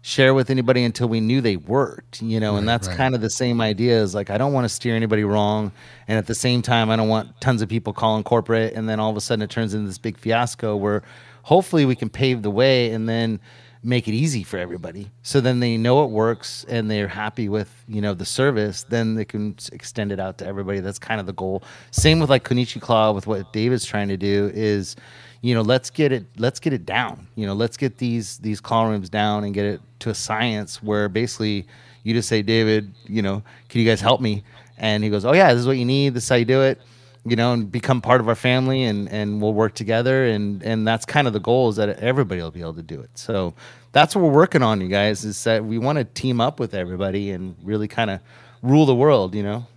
share 0.06 0.34
with 0.34 0.50
anybody 0.50 0.84
until 0.84 1.08
we 1.08 1.22
knew 1.22 1.40
they 1.40 1.56
worked, 1.56 2.22
you 2.22 2.40
know, 2.40 2.52
right, 2.52 2.60
and 2.60 2.70
that's 2.70 2.88
right. 2.88 2.98
kind 2.98 3.16
of 3.16 3.22
the 3.22 3.30
same 3.30 3.62
idea. 3.62 4.00
Is 4.00 4.14
like 4.14 4.30
I 4.30 4.38
don't 4.38 4.54
want 4.54 4.66
to 4.66 4.70
steer 4.70 4.96
anybody 4.96 5.24
wrong, 5.24 5.72
and 6.08 6.18
at 6.18 6.28
the 6.28 6.36
same 6.36 6.62
time, 6.62 6.92
I 6.92 6.96
don't 6.96 7.10
want 7.10 7.42
tons 7.42 7.64
of 7.64 7.70
people 7.70 7.94
calling 7.94 8.24
corporate, 8.24 8.74
and 8.74 8.88
then 8.88 9.00
all 9.00 9.10
of 9.10 9.18
a 9.18 9.22
sudden 9.22 9.42
it 9.42 9.50
turns 9.50 9.74
into 9.74 9.88
this 9.88 9.98
big 9.98 10.18
fiasco 10.18 10.76
where 10.76 11.02
hopefully 11.42 11.86
we 11.86 11.96
can 11.96 12.10
pave 12.10 12.44
the 12.44 12.52
way, 12.52 12.92
and 12.92 13.10
then 13.10 13.40
make 13.84 14.08
it 14.08 14.14
easy 14.14 14.44
for 14.44 14.58
everybody. 14.58 15.12
So 15.24 15.42
then 15.42 15.60
they 15.60 15.78
know 15.78 16.04
it 16.06 16.10
works 16.10 16.66
and 16.70 16.90
they're 16.90 17.08
happy 17.08 17.50
with, 17.50 17.70
you 17.88 18.02
know, 18.02 18.14
the 18.14 18.26
service, 18.26 18.84
then 18.84 19.16
they 19.16 19.26
can 19.26 19.56
extend 19.74 20.12
it 20.12 20.20
out 20.20 20.38
to 20.38 20.46
everybody. 20.48 20.80
That's 20.80 21.00
kind 21.00 21.20
of 21.20 21.26
the 21.26 21.34
goal. 21.34 21.64
Same 21.92 22.20
with 22.20 22.30
like 22.30 22.44
Konichi 22.44 22.82
Claw 22.82 23.12
with 23.12 23.28
what 23.28 23.52
David's 23.52 23.86
trying 23.86 24.08
to 24.08 24.18
do 24.18 24.50
is, 24.54 24.96
you 25.42 25.54
know, 25.54 25.62
let's 25.62 25.90
get 25.90 26.14
it 26.14 26.26
let's 26.38 26.60
get 26.60 26.72
it 26.72 26.86
down. 26.86 27.28
You 27.36 27.46
know, 27.46 27.54
let's 27.54 27.76
get 27.76 27.98
these 27.98 28.38
these 28.38 28.62
call 28.62 28.88
rooms 28.88 29.10
down 29.10 29.44
and 29.44 29.54
get 29.54 29.66
it 29.66 29.82
to 30.00 30.10
a 30.10 30.16
science 30.16 30.82
where 30.82 31.10
basically 31.10 31.66
you 32.04 32.14
just 32.14 32.30
say, 32.30 32.42
David, 32.42 32.94
you 33.06 33.22
know, 33.22 33.44
can 33.68 33.82
you 33.82 33.88
guys 33.88 34.00
help 34.00 34.22
me? 34.22 34.44
And 34.78 35.04
he 35.04 35.10
goes, 35.10 35.26
Oh 35.26 35.34
yeah, 35.34 35.52
this 35.54 35.60
is 35.60 35.68
what 35.68 35.78
you 35.78 35.86
need, 35.86 36.14
this 36.14 36.24
is 36.24 36.30
how 36.30 36.36
you 36.36 36.46
do 36.46 36.62
it 36.62 36.80
you 37.26 37.36
know, 37.36 37.54
and 37.54 37.72
become 37.72 38.02
part 38.02 38.20
of 38.20 38.28
our 38.28 38.36
family 38.36 38.84
and, 38.84 39.10
and 39.10 39.42
we'll 39.42 39.54
work 39.54 39.76
together. 39.76 40.26
And, 40.26 40.62
and 40.64 40.88
that's 40.88 41.06
kind 41.06 41.28
of 41.28 41.34
the 41.34 41.40
goal 41.40 41.70
is 41.70 41.78
that 41.78 42.00
everybody 42.00 42.42
will 42.42 42.52
be 42.52 42.62
able 42.62 42.74
to 42.76 42.84
do 42.84 43.00
it. 43.00 43.10
So 43.16 43.54
that's 43.92 44.16
what 44.16 44.24
we're 44.24 44.32
working 44.32 44.62
on, 44.62 44.82
you 44.82 44.90
guys, 44.90 45.24
is 45.24 45.42
that 45.46 45.64
we 45.64 45.78
want 45.78 46.00
to 46.00 46.04
team 46.04 46.42
up 46.42 46.60
with 46.60 46.74
everybody 46.74 47.32
and 47.32 47.56
really 47.64 47.88
kind 47.88 48.10
of 48.10 48.20
rule 48.62 48.86
the 48.86 48.96
world, 48.96 49.36
you 49.36 49.44
know? 49.44 49.68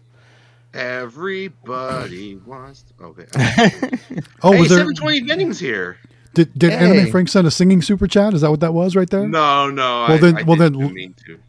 Everybody 0.75 2.37
wants. 2.37 2.85
To, 2.99 3.05
okay. 3.05 3.27
oh, 4.43 4.53
hey, 4.53 4.61
was 4.61 4.69
there 4.69 4.79
720 4.79 5.21
vendings 5.21 5.59
here? 5.59 5.99
Did 6.35 6.53
did 6.59 6.71
hey. 6.71 6.77
Anime 6.77 7.11
Frank 7.11 7.31
send 7.31 7.47
a 7.47 7.51
singing 7.51 7.81
super 7.81 8.07
chat? 8.07 8.35
Is 8.35 8.43
that 8.43 8.51
what 8.51 8.61
that 8.61 8.75
was 8.75 8.95
right 8.95 9.09
there? 9.09 9.27
No, 9.27 9.71
no. 9.71 10.05
Well 10.07 10.13
I, 10.13 10.17
then, 10.19 10.37
I 10.37 10.43
well 10.43 10.57
then, 10.57 10.77
mean 10.93 11.15
to. 11.25 11.41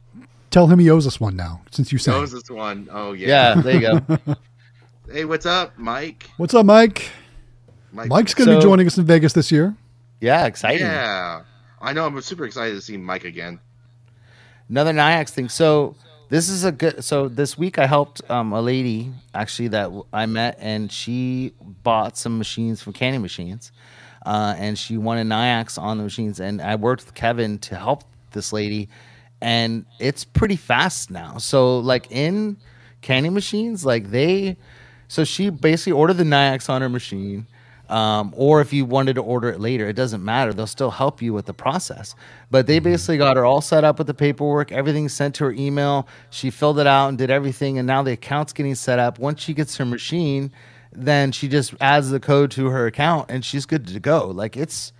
tell 0.50 0.68
him 0.68 0.80
he 0.80 0.90
owes 0.90 1.06
us 1.06 1.20
one 1.20 1.36
now 1.36 1.62
since 1.72 1.92
you 1.92 1.98
said 1.98 2.14
owes 2.14 2.34
us 2.34 2.50
one. 2.50 2.88
Oh 2.90 3.12
yeah. 3.12 3.56
Yeah, 3.56 3.62
there 3.62 3.76
you 3.76 3.82
go. 3.82 4.18
Hey, 5.10 5.24
what's 5.24 5.46
up, 5.46 5.78
Mike? 5.78 6.30
What's 6.36 6.54
up, 6.54 6.66
Mike? 6.66 7.10
Mike. 7.94 8.10
Mike's 8.10 8.34
going 8.34 8.48
to 8.48 8.56
so, 8.56 8.60
be 8.60 8.62
joining 8.62 8.88
us 8.88 8.98
in 8.98 9.06
Vegas 9.06 9.32
this 9.32 9.54
year. 9.54 9.74
Yeah, 10.20 10.46
exciting. 10.46 10.86
Yeah, 10.86 11.44
I 11.80 11.94
know. 11.94 12.06
I'm 12.06 12.22
super 12.22 12.44
excited 12.44 12.76
to 12.76 12.82
see 12.82 12.98
Mike 12.98 13.24
again. 13.24 13.62
Another 14.68 14.92
Nayax 14.92 15.30
thing. 15.30 15.48
So 15.48 15.96
this 16.28 16.50
is 16.50 16.66
a 16.66 16.74
good. 16.74 17.06
So 17.06 17.30
this 17.30 17.58
week 17.58 17.80
I 17.80 17.88
helped 17.88 18.30
um, 18.30 18.52
a 18.52 18.62
lady 18.62 19.14
actually 19.34 19.70
that 19.70 19.90
I 20.12 20.26
met, 20.26 20.58
and 20.60 20.92
she 20.92 21.54
bought 21.84 22.18
some 22.18 22.38
machines 22.38 22.82
from 22.82 22.92
Candy 22.92 23.20
Machines, 23.20 23.72
uh, 24.26 24.56
and 24.58 24.78
she 24.78 24.98
wanted 24.98 25.28
Nayax 25.28 25.82
on 25.82 26.00
the 26.00 26.04
machines, 26.04 26.42
and 26.42 26.62
I 26.62 26.76
worked 26.76 27.06
with 27.06 27.14
Kevin 27.14 27.60
to 27.60 27.78
help 27.78 28.04
this 28.32 28.52
lady, 28.52 28.90
and 29.40 29.86
it's 30.00 30.26
pretty 30.26 30.58
fast 30.58 31.10
now. 31.10 31.38
So 31.38 31.80
like 31.80 32.12
in 32.12 32.58
Candy 33.02 33.30
Machines, 33.30 33.86
like 33.86 34.12
they 34.12 34.58
so 35.08 35.24
she 35.24 35.50
basically 35.50 35.94
ordered 35.94 36.16
the 36.16 36.24
Nayax 36.24 36.70
on 36.70 36.82
her 36.82 36.90
machine. 36.90 37.48
Um, 37.90 38.34
or 38.36 38.60
if 38.60 38.74
you 38.74 38.84
wanted 38.84 39.14
to 39.14 39.22
order 39.22 39.50
it 39.50 39.62
later, 39.62 39.88
it 39.88 39.94
doesn't 39.94 40.24
matter. 40.24 40.52
They'll 40.52 40.68
still 40.68 40.92
help 40.92 41.22
you 41.22 41.32
with 41.34 41.46
the 41.46 41.54
process. 41.54 42.16
But 42.52 42.68
they 42.68 42.78
mm-hmm. 42.78 42.84
basically 42.84 43.18
got 43.18 43.38
her 43.38 43.46
all 43.46 43.62
set 43.62 43.86
up 43.86 43.98
with 43.98 44.08
the 44.08 44.14
paperwork, 44.14 44.74
everything 44.74 45.08
sent 45.08 45.36
to 45.36 45.46
her 45.46 45.54
email. 45.54 46.06
She 46.30 46.50
filled 46.50 46.80
it 46.80 46.88
out 46.88 47.08
and 47.08 47.18
did 47.18 47.32
everything, 47.32 47.78
and 47.78 47.88
now 47.88 48.04
the 48.04 48.12
account's 48.12 48.52
getting 48.52 48.76
set 48.76 49.00
up. 49.00 49.20
Once 49.20 49.42
she 49.42 49.54
gets 49.54 49.78
her 49.78 49.86
machine, 49.86 50.52
then 50.92 51.32
she 51.32 51.48
just 51.48 51.76
adds 51.80 52.10
the 52.10 52.20
code 52.20 52.52
to 52.52 52.68
her 52.68 52.88
account, 52.88 53.32
and 53.32 53.46
she's 53.46 53.66
good 53.66 53.88
to 53.88 54.00
go. 54.00 54.28
Like 54.28 54.58
it's 54.58 54.92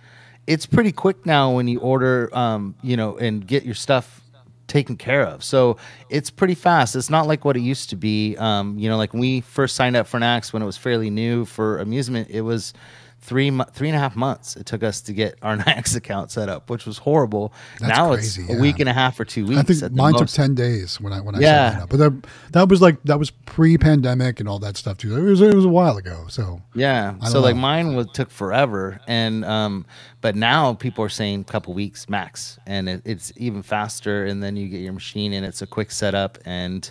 it's 0.46 0.64
pretty 0.64 0.92
quick 0.92 1.26
now 1.26 1.52
when 1.54 1.68
you 1.68 1.80
order, 1.80 2.30
um, 2.32 2.74
you 2.82 2.96
know, 2.96 3.18
and 3.18 3.46
get 3.46 3.64
your 3.64 3.74
stuff 3.74 4.22
taken 4.68 4.96
care 4.96 5.26
of. 5.26 5.42
So 5.42 5.76
it's 6.08 6.30
pretty 6.30 6.54
fast. 6.54 6.94
It's 6.94 7.10
not 7.10 7.26
like 7.26 7.44
what 7.44 7.56
it 7.56 7.60
used 7.60 7.90
to 7.90 7.96
be. 7.96 8.36
Um, 8.36 8.78
you 8.78 8.88
know, 8.88 8.96
like 8.96 9.12
when 9.12 9.20
we 9.20 9.40
first 9.40 9.74
signed 9.74 9.96
up 9.96 10.06
for 10.06 10.18
an 10.18 10.22
Nayax 10.22 10.52
when 10.52 10.62
it 10.62 10.66
was 10.66 10.76
fairly 10.76 11.10
new 11.10 11.44
for 11.44 11.78
amusement, 11.78 12.28
it 12.30 12.42
was 12.42 12.72
three 13.20 13.50
three 13.72 13.88
and 13.88 13.96
a 13.96 13.98
half 13.98 14.16
months 14.16 14.56
it 14.56 14.64
took 14.64 14.82
us 14.82 15.00
to 15.02 15.12
get 15.12 15.36
our 15.42 15.56
Nayax 15.58 15.96
account 15.96 16.30
set 16.30 16.48
up, 16.48 16.70
which 16.70 16.86
was 16.86 16.98
horrible. 16.98 17.52
That's 17.80 17.96
now 17.96 18.14
crazy, 18.14 18.42
it's 18.42 18.50
yeah. 18.50 18.56
a 18.56 18.60
week 18.60 18.80
and 18.80 18.88
a 18.88 18.92
half 18.92 19.18
or 19.20 19.24
two 19.24 19.44
weeks. 19.46 19.60
I 19.60 19.62
think 19.62 19.92
mine 19.92 20.14
took 20.14 20.28
ten 20.28 20.54
days 20.54 21.00
when 21.00 21.12
I 21.12 21.20
when 21.20 21.34
I 21.34 21.40
yeah. 21.40 21.70
signed 21.70 21.82
up, 21.82 21.90
but 21.90 21.96
that, 21.98 22.26
that 22.52 22.68
was 22.68 22.80
like 22.80 23.02
that 23.04 23.18
was 23.18 23.30
pre-pandemic 23.30 24.40
and 24.40 24.48
all 24.48 24.58
that 24.60 24.76
stuff 24.76 24.98
too. 24.98 25.16
It 25.16 25.22
was 25.22 25.40
it 25.40 25.54
was 25.54 25.64
a 25.64 25.68
while 25.68 25.96
ago, 25.96 26.26
so 26.28 26.62
yeah. 26.74 27.18
So 27.26 27.34
know. 27.34 27.40
like 27.40 27.56
mine 27.56 27.94
was 27.94 28.06
took 28.12 28.30
forever, 28.30 29.00
and 29.06 29.44
um, 29.44 29.84
but 30.20 30.34
now 30.36 30.74
people 30.74 31.04
are 31.04 31.08
saying 31.10 31.40
a 31.42 31.44
couple 31.44 31.74
weeks 31.74 32.08
max, 32.08 32.58
and 32.66 32.88
it, 32.88 33.02
it's 33.04 33.32
even 33.36 33.62
faster. 33.62 34.24
And 34.24 34.42
then 34.42 34.56
you 34.56 34.68
get 34.68 34.80
your 34.80 34.92
machine, 34.92 35.32
and 35.32 35.44
it's 35.44 35.62
a 35.62 35.66
quick 35.66 35.90
setup 35.90 36.38
and 36.44 36.90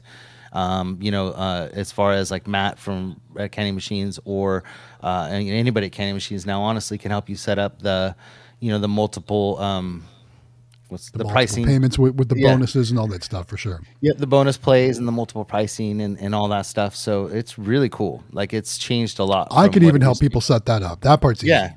Um, 0.53 0.97
you 1.01 1.11
know, 1.11 1.29
uh, 1.29 1.69
as 1.73 1.91
far 1.91 2.13
as 2.13 2.31
like 2.31 2.47
Matt 2.47 2.79
from 2.79 3.19
Candy 3.51 3.71
Machines 3.71 4.19
or 4.25 4.63
uh, 5.07 5.27
and 5.31 5.49
anybody 5.49 5.87
at 5.87 5.93
Candy 5.93 6.13
Machines 6.13 6.45
now, 6.45 6.61
honestly, 6.61 6.97
can 6.97 7.11
help 7.11 7.29
you 7.29 7.35
set 7.35 7.57
up 7.59 7.81
the, 7.81 8.15
you 8.59 8.71
know, 8.71 8.79
the 8.79 8.87
multiple. 8.87 9.57
Um, 9.59 10.03
what's 10.89 11.09
the, 11.11 11.19
multiple 11.19 11.31
pricing 11.33 11.65
payments 11.65 11.97
with, 11.99 12.15
with 12.15 12.29
the 12.29 12.37
Yeah. 12.39 12.53
bonuses 12.53 12.91
and 12.91 12.99
all 12.99 13.07
that 13.07 13.23
stuff 13.23 13.47
for 13.47 13.57
sure. 13.57 13.81
yeah, 14.01 14.13
the 14.17 14.27
bonus 14.27 14.57
plays 14.57 14.97
and 14.97 15.07
the 15.07 15.11
multiple 15.11 15.45
pricing 15.45 16.01
and, 16.01 16.19
and 16.19 16.33
all 16.33 16.47
that 16.49 16.65
stuff. 16.65 16.95
So 16.95 17.27
it's 17.27 17.57
really 17.57 17.89
cool. 17.89 18.23
Like 18.31 18.53
it's 18.53 18.77
changed 18.77 19.19
a 19.19 19.23
lot. 19.23 19.47
I 19.51 19.67
could 19.69 19.83
even 19.83 20.01
help 20.01 20.11
used 20.11 20.19
to 20.19 20.23
be. 20.25 20.29
people 20.29 20.41
set 20.41 20.65
that 20.65 20.83
up. 20.83 21.01
That 21.01 21.21
part's 21.21 21.43
easy. 21.43 21.49
Yeah. 21.49 21.73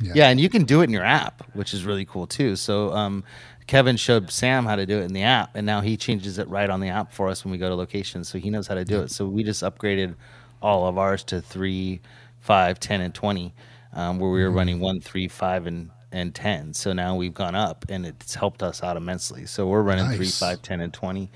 Yeah. 0.00 0.12
yeah. 0.14 0.28
and 0.30 0.40
you 0.40 0.48
can 0.48 0.64
do 0.64 0.80
it 0.80 0.84
in 0.84 0.90
your 0.90 1.04
app, 1.04 1.44
which 1.54 1.72
is 1.72 1.84
really 1.84 2.04
cool 2.04 2.26
too. 2.26 2.56
So 2.56 2.92
um, 2.92 3.24
Kevin 3.66 3.96
showed 3.96 4.30
Sam 4.30 4.66
how 4.66 4.76
to 4.76 4.84
do 4.84 4.98
it 4.98 5.04
in 5.04 5.12
the 5.12 5.22
app, 5.22 5.56
and 5.56 5.64
now 5.64 5.80
he 5.80 5.96
changes 5.96 6.38
it 6.38 6.48
right 6.48 6.68
on 6.68 6.80
the 6.80 6.88
app 6.88 7.12
for 7.12 7.28
us 7.28 7.44
when 7.44 7.52
we 7.52 7.58
go 7.58 7.68
to 7.68 7.74
locations. 7.74 8.28
So 8.28 8.38
he 8.38 8.50
knows 8.50 8.66
how 8.66 8.74
to 8.74 8.84
do 8.84 9.00
it. 9.00 9.10
So 9.10 9.26
we 9.26 9.44
just 9.44 9.62
upgraded 9.62 10.14
all 10.60 10.86
of 10.86 10.98
ours 10.98 11.24
to 11.24 11.40
three, 11.40 12.00
five, 12.42 12.78
10, 12.78 13.00
and 13.00 13.14
20, 13.14 13.54
um, 13.94 14.18
where 14.18 14.30
we 14.30 14.42
were 14.42 14.50
running 14.50 14.78
one, 14.80 15.00
three, 15.00 15.28
five, 15.28 15.66
and 15.66 15.90
and 16.14 16.34
10. 16.34 16.74
So 16.74 16.92
now 16.92 17.16
we've 17.16 17.32
gone 17.32 17.54
up, 17.54 17.86
and 17.88 18.04
it's 18.04 18.34
helped 18.34 18.62
us 18.62 18.82
out 18.82 18.98
immensely. 18.98 19.46
So 19.46 19.66
we're 19.66 19.80
running 19.80 20.08
three, 20.08 20.26
Nice. 20.26 20.38
five, 20.38 20.60
10, 20.60 20.82
and 20.82 20.92
20. 20.92 21.30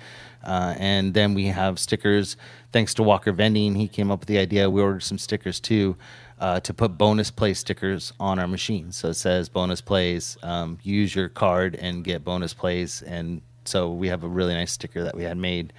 Uh, 0.44 0.74
and 0.78 1.14
then 1.14 1.32
we 1.32 1.46
have 1.46 1.78
stickers. 1.78 2.36
Thanks 2.72 2.92
to 2.94 3.02
Walker 3.02 3.32
Vending, 3.32 3.74
he 3.74 3.88
came 3.88 4.10
up 4.10 4.20
with 4.20 4.28
the 4.28 4.36
idea. 4.36 4.68
We 4.68 4.82
ordered 4.82 5.02
some 5.02 5.16
stickers 5.16 5.60
too 5.60 5.96
uh, 6.38 6.60
to 6.60 6.74
put 6.74 6.98
bonus 6.98 7.30
play 7.30 7.54
stickers 7.54 8.12
on 8.20 8.38
our 8.38 8.46
machine. 8.46 8.92
So 8.92 9.08
it 9.08 9.14
says 9.14 9.48
bonus 9.48 9.80
plays. 9.80 10.36
Um, 10.42 10.78
use 10.82 11.14
your 11.14 11.30
card 11.30 11.74
and 11.76 12.04
get 12.04 12.22
bonus 12.22 12.52
plays. 12.52 13.00
And 13.00 13.40
so 13.64 13.90
we 13.90 14.08
have 14.08 14.24
a 14.24 14.28
really 14.28 14.52
nice 14.52 14.72
sticker 14.72 15.02
that 15.04 15.16
we 15.16 15.24
had 15.24 15.38
made, 15.38 15.72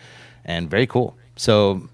and 0.43 0.69
very 0.71 0.87
cool. 0.87 1.15
So 1.35 1.87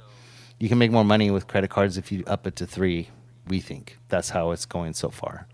you 0.58 0.70
can 0.70 0.78
make 0.78 0.90
more 0.92 1.04
money 1.04 1.30
with 1.32 1.48
credit 1.48 1.70
cards 1.70 1.98
if 1.98 2.14
you 2.14 2.24
up 2.28 2.48
it 2.48 2.56
to 2.56 2.66
three. 2.66 3.10
We 3.48 3.60
think 3.60 3.98
that's 4.10 4.30
how 4.30 4.52
it's 4.52 4.66
going 4.66 4.94
so 4.94 5.10
far. 5.10 5.48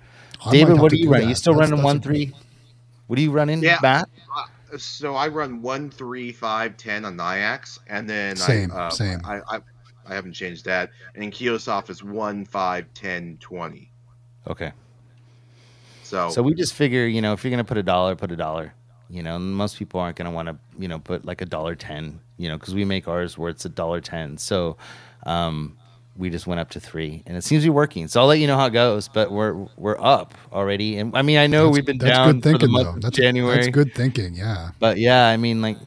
I 0.46 0.52
David, 0.52 0.80
what 0.80 0.92
are 0.94 0.96
you 0.96 1.10
running? 1.10 1.26
that. 1.28 1.30
You 1.30 1.36
still 1.36 1.54
That's- 1.54 1.70
running 1.72 1.84
that's 1.84 1.86
one 1.86 1.98
a- 1.98 2.02
three? 2.02 2.34
What 3.08 3.18
are 3.18 3.22
you 3.22 3.32
running, 3.32 3.64
Yeah. 3.64 3.80
Matt? 3.82 4.08
Uh, 4.72 4.78
so 4.78 5.16
I 5.16 5.28
run 5.28 5.62
one, 5.64 5.90
three, 5.90 6.32
five, 6.32 6.78
ten 6.78 7.04
on 7.04 7.18
Nayax, 7.18 7.80
and 7.88 8.08
then 8.08 8.36
Same, 8.36 8.72
I, 8.72 8.76
uh, 8.76 8.90
same. 8.92 9.20
I, 9.26 9.42
I, 9.50 9.60
I 10.08 10.14
haven't 10.14 10.34
changed 10.34 10.66
that. 10.66 10.92
And 11.16 11.24
in 11.24 11.32
Kiosoft 11.32 11.90
is 11.90 12.04
one, 12.04 12.46
five, 12.46 12.86
ten, 12.94 13.38
twenty. 13.40 13.92
Okay. 14.48 14.72
So, 16.04 16.30
So 16.30 16.42
we 16.44 16.54
just 16.54 16.74
figure, 16.74 17.06
you 17.08 17.22
know, 17.22 17.34
if 17.34 17.44
you're 17.44 17.52
gonna 17.52 17.64
put 17.64 17.78
a 17.78 17.84
dollar, 17.84 18.16
put 18.16 18.32
a 18.32 18.36
dollar. 18.36 18.74
You 19.12 19.24
know, 19.24 19.38
and 19.38 19.56
most 19.56 19.78
people 19.80 20.00
aren't 20.00 20.16
gonna 20.18 20.30
want 20.30 20.50
to, 20.50 20.58
you 20.78 20.88
know, 20.88 21.00
put 21.00 21.26
like 21.26 21.42
a 21.42 21.46
dollar 21.46 21.74
ten. 21.74 22.20
You 22.38 22.50
know, 22.50 22.58
because 22.58 22.76
we 22.76 22.86
make 22.86 23.08
ours 23.08 23.40
where 23.40 23.50
it's 23.50 23.66
a 23.66 23.70
dollar 23.70 24.02
ten. 24.02 24.38
So 24.38 24.78
um, 25.24 25.78
we 26.18 26.30
just 26.30 26.47
went 26.47 26.60
up 26.60 26.70
to 26.72 26.80
three, 26.80 27.24
and 27.26 27.38
it 27.38 27.43
seems 27.43 27.64
to 27.64 27.68
be 27.68 27.70
working. 27.70 28.07
So 28.10 28.20
I'll 28.20 28.28
let 28.28 28.39
you 28.39 28.47
know 28.47 28.57
how 28.57 28.66
it 28.66 28.74
goes. 28.74 29.07
But 29.07 29.32
we're 29.32 29.53
we're 29.78 29.99
up 29.99 30.34
already, 30.51 30.97
and 30.97 31.16
I 31.16 31.22
mean, 31.22 31.38
I 31.38 31.47
know 31.47 31.60
That's- 31.66 31.74
we've 31.76 31.86
been 31.86 31.97
that's 31.97 32.18
down 32.18 32.34
good 32.34 32.43
thinking, 32.43 32.60
for 32.60 32.66
the 32.68 32.72
month 32.72 32.86
though. 32.88 32.93
of 32.95 33.01
That's, 33.01 33.18
January. 33.18 33.55
That's 33.55 33.68
good 33.70 33.93
thinking. 33.95 34.36
Yeah. 34.36 34.72
But 34.80 34.97
yeah, 34.97 35.28
I 35.28 35.38
mean, 35.38 35.62
like, 35.62 35.78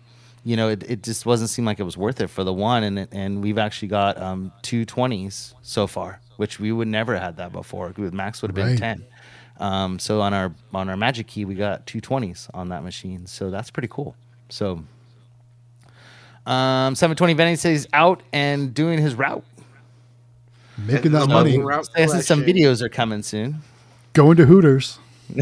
you 0.45 0.57
know, 0.57 0.69
it, 0.71 0.83
it 0.91 1.03
just 1.03 1.27
wasn't 1.27 1.51
seem 1.51 1.65
like 1.65 1.81
it 1.81 1.85
was 1.85 1.97
worth 1.99 2.21
it 2.21 2.29
for 2.29 2.45
the 2.45 2.53
one, 2.53 2.83
and 2.85 3.07
and 3.13 3.43
we've 3.43 3.59
actually 3.59 3.89
got 3.89 4.17
um, 4.21 4.53
two 4.63 4.85
twenties 4.87 5.55
so 5.63 5.87
far, 5.87 6.21
which 6.37 6.59
we 6.59 6.73
would 6.73 6.89
never 6.89 7.19
had 7.19 7.37
that 7.37 7.53
before. 7.53 7.93
Max 7.97 8.41
would 8.43 8.51
have 8.51 8.57
been 8.57 8.69
Right. 8.69 8.79
ten. 8.79 9.05
Um, 9.59 9.99
so 9.99 10.23
on 10.23 10.33
our 10.33 10.53
on 10.73 10.89
our 10.89 10.97
Magic 10.97 11.27
Key, 11.27 11.45
we 11.45 11.55
got 11.55 11.87
two 11.87 12.01
twenties 12.01 12.49
on 12.55 12.71
that 12.71 12.83
machine, 12.83 13.27
so 13.27 13.51
that's 13.51 13.71
pretty 13.71 13.89
cool. 13.89 14.17
So, 14.49 14.83
um, 16.47 16.95
seven 16.95 17.17
twenty 17.17 17.35
Benny 17.35 17.55
says 17.57 17.87
out 17.93 18.23
and 18.33 18.75
doing 18.75 18.99
his 18.99 19.15
route. 19.15 19.45
Making 20.79 21.13
that 21.13 21.23
So- 21.23 21.29
money. 21.29 21.59
Route 21.59 21.87
Says 21.95 22.27
some 22.27 22.43
videos 22.43 22.81
are 22.83 22.89
coming 22.89 23.23
soon. 23.23 23.63
Going 24.15 24.37
to 24.37 24.47
Hooters. 24.47 24.99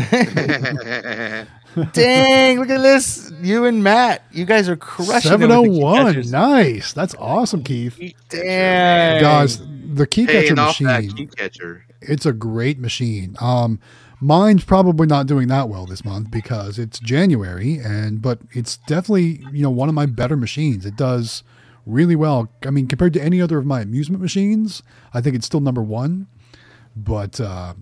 Dang! 1.93 2.59
Look 2.59 2.70
at 2.70 2.83
this, 2.83 3.33
you 3.43 3.64
and 3.64 3.83
Matt. 3.85 4.24
You 4.33 4.45
guys 4.45 4.68
are 4.68 4.76
crushing. 4.76 5.33
it 5.33 5.39
with 5.39 5.49
the 5.51 5.57
key 5.62 5.81
701. 5.81 6.31
Nice. 6.31 6.93
That's 6.93 7.14
awesome, 7.16 7.62
Keith. 7.62 7.97
Damn, 8.28 9.20
Guys, 9.22 9.61
the 9.95 10.07
key 10.07 10.26
catcher 10.26 10.41
Paying 10.55 10.59
off 10.59 10.81
machine, 10.81 11.12
key 11.16 11.26
catcher. 11.26 11.85
it's 12.01 12.26
a 12.26 12.33
great 12.33 12.78
machine. 12.81 13.37
Um, 13.41 13.78
mine's 14.20 14.64
probably 14.64 15.07
not 15.07 15.26
doing 15.26 15.47
that 15.49 15.68
well 15.68 15.87
this 15.87 16.05
month 16.05 16.31
because 16.31 16.78
it's 16.78 16.99
January, 16.99 17.78
and 17.78 18.20
but 18.20 18.41
it's 18.53 18.76
definitely 18.89 19.45
you 19.53 19.62
know 19.62 19.70
one 19.70 19.89
of 19.89 19.95
my 19.95 20.07
better 20.07 20.37
machines. 20.37 20.85
It 20.85 20.97
does 20.97 21.45
really 21.87 22.16
well. 22.16 22.49
I 22.66 22.70
mean, 22.70 22.87
compared 22.87 23.12
to 23.14 23.22
any 23.22 23.41
other 23.41 23.59
of 23.59 23.66
my 23.66 23.81
amusement 23.81 24.22
machines, 24.22 24.83
I 25.14 25.20
think 25.20 25.37
it's 25.37 25.47
still 25.47 25.61
number 25.61 25.83
one. 25.83 26.26
But 26.97 27.41
uh, 27.41 27.74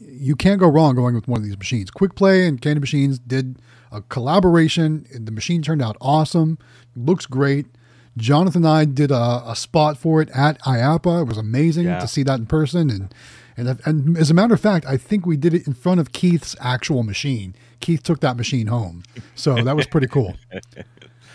you 0.00 0.34
can't 0.36 0.58
go 0.60 0.68
wrong 0.68 0.94
going 0.94 1.14
with 1.14 1.28
one 1.28 1.38
of 1.40 1.44
these 1.44 1.58
machines. 1.58 1.90
Quick 1.90 2.14
Play 2.14 2.46
and 2.46 2.60
Candy 2.60 2.80
Machines 2.80 3.18
did 3.18 3.56
a 3.92 4.02
collaboration. 4.02 5.06
and 5.14 5.26
The 5.26 5.32
machine 5.32 5.62
turned 5.62 5.82
out 5.82 5.96
awesome. 6.00 6.58
Looks 6.96 7.26
great. 7.26 7.66
Jonathan 8.16 8.64
and 8.64 8.72
I 8.72 8.84
did 8.84 9.10
a, 9.12 9.42
a 9.46 9.54
spot 9.54 9.96
for 9.96 10.20
it 10.20 10.28
at 10.34 10.60
IAAPA. 10.62 11.22
It 11.22 11.24
was 11.28 11.38
amazing 11.38 11.84
Yeah. 11.84 12.00
to 12.00 12.08
see 12.08 12.24
that 12.24 12.40
in 12.40 12.46
person. 12.46 12.90
And, 12.90 13.14
and 13.56 13.80
and 13.84 14.16
as 14.18 14.30
a 14.30 14.34
matter 14.34 14.54
of 14.54 14.60
fact, 14.60 14.86
I 14.86 14.96
think 14.96 15.24
we 15.24 15.36
did 15.36 15.54
it 15.54 15.66
in 15.66 15.74
front 15.74 16.00
of 16.00 16.12
Keith's 16.12 16.56
actual 16.60 17.02
machine. 17.04 17.54
Keith 17.80 18.02
took 18.02 18.18
that 18.20 18.36
machine 18.36 18.66
home, 18.66 19.04
so 19.36 19.62
that 19.62 19.76
was 19.76 19.86
pretty 19.86 20.08
cool. 20.08 20.34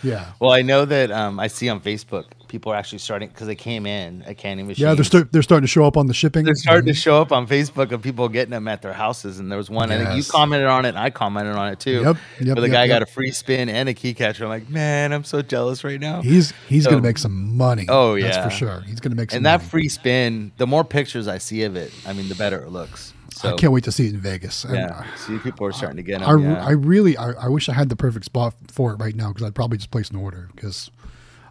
Yeah, 0.04 0.26
Well, 0.40 0.52
I 0.52 0.62
know 0.62 0.84
that 0.84 1.10
um, 1.10 1.40
I 1.40 1.46
see 1.48 1.68
on 1.68 1.80
Facebook 1.80 2.24
people 2.48 2.70
are 2.72 2.76
actually 2.76 2.98
starting 2.98 3.28
because 3.28 3.48
they 3.48 3.56
came 3.56 3.84
in 3.84 4.22
at 4.22 4.38
Candy 4.38 4.62
Machine. 4.62 4.86
yeah, 4.86 4.94
they're 4.94 5.02
st- 5.02 5.32
they're 5.32 5.42
starting 5.42 5.64
to 5.64 5.68
show 5.70 5.84
up 5.84 5.96
on 5.96 6.06
the 6.06 6.14
shipping. 6.14 6.44
they're 6.44 6.54
starting 6.54 6.86
to 6.86 6.94
show 6.94 7.20
up 7.20 7.32
on 7.32 7.48
Facebook 7.48 7.90
of 7.90 8.00
people 8.00 8.28
getting 8.28 8.52
them 8.52 8.68
at 8.68 8.80
their 8.80 8.92
houses. 8.92 9.40
And 9.40 9.50
there 9.50 9.58
was 9.58 9.70
one, 9.70 9.90
I 9.90 9.98
think 9.98 10.16
you 10.16 10.22
commented 10.22 10.68
on 10.68 10.84
it, 10.84 10.90
and 10.90 10.98
I 10.98 11.10
commented 11.10 11.56
on 11.56 11.72
it 11.72 11.80
too. 11.80 12.02
Yep, 12.02 12.16
yep, 12.40 12.46
Where 12.46 12.54
the 12.56 12.68
yep, 12.68 12.70
guy 12.70 12.84
yep. 12.84 13.00
got 13.00 13.02
a 13.02 13.06
free 13.06 13.32
spin 13.32 13.68
and 13.68 13.88
a 13.88 13.94
key 13.94 14.14
catcher. 14.14 14.44
I'm 14.44 14.50
like, 14.50 14.68
man, 14.68 15.12
I'm 15.12 15.24
so 15.24 15.42
jealous 15.42 15.82
right 15.82 15.98
now. 15.98 16.22
He's 16.22 16.52
he's 16.68 16.84
So- 16.84 16.90
going 16.90 17.02
to 17.02 17.08
make 17.08 17.18
some 17.18 17.56
money. 17.56 17.86
Oh, 17.88 18.20
that's 18.20 18.36
yeah. 18.36 18.44
for 18.44 18.50
sure. 18.50 18.80
He's 18.82 19.00
going 19.00 19.10
to 19.10 19.16
make 19.16 19.32
some. 19.32 19.38
and 19.38 19.46
that 19.46 19.58
money. 19.60 19.68
free 19.70 19.88
spin, 19.88 20.52
the 20.56 20.66
more 20.66 20.84
pictures 20.84 21.26
I 21.26 21.38
see 21.38 21.62
of 21.64 21.74
it, 21.74 21.92
I 22.06 22.12
mean, 22.12 22.28
the 22.28 22.34
better 22.36 22.62
it 22.62 22.68
looks. 22.70 23.12
So 23.34 23.52
I 23.52 23.56
can't 23.56 23.72
wait 23.72 23.82
to 23.84 23.92
see 23.92 24.06
it 24.06 24.14
in 24.14 24.20
Vegas. 24.20 24.64
And 24.64 24.74
yeah, 24.76 25.04
see, 25.16 25.38
people 25.38 25.66
are 25.66 25.72
starting 25.72 25.96
to 25.96 26.04
get 26.04 26.20
them. 26.20 26.28
I, 26.28 26.40
yeah. 26.40 26.64
I 26.64 26.70
really 26.70 27.16
I, 27.16 27.32
I 27.32 27.48
wish 27.48 27.68
I 27.68 27.72
had 27.72 27.88
the 27.88 27.96
perfect 27.96 28.24
spot 28.24 28.54
for 28.68 28.92
it 28.92 28.96
right 28.96 29.14
now 29.14 29.28
because 29.32 29.42
I'd 29.44 29.56
probably 29.56 29.76
just 29.76 29.90
place 29.90 30.08
an 30.10 30.16
order 30.16 30.48
because 30.54 30.90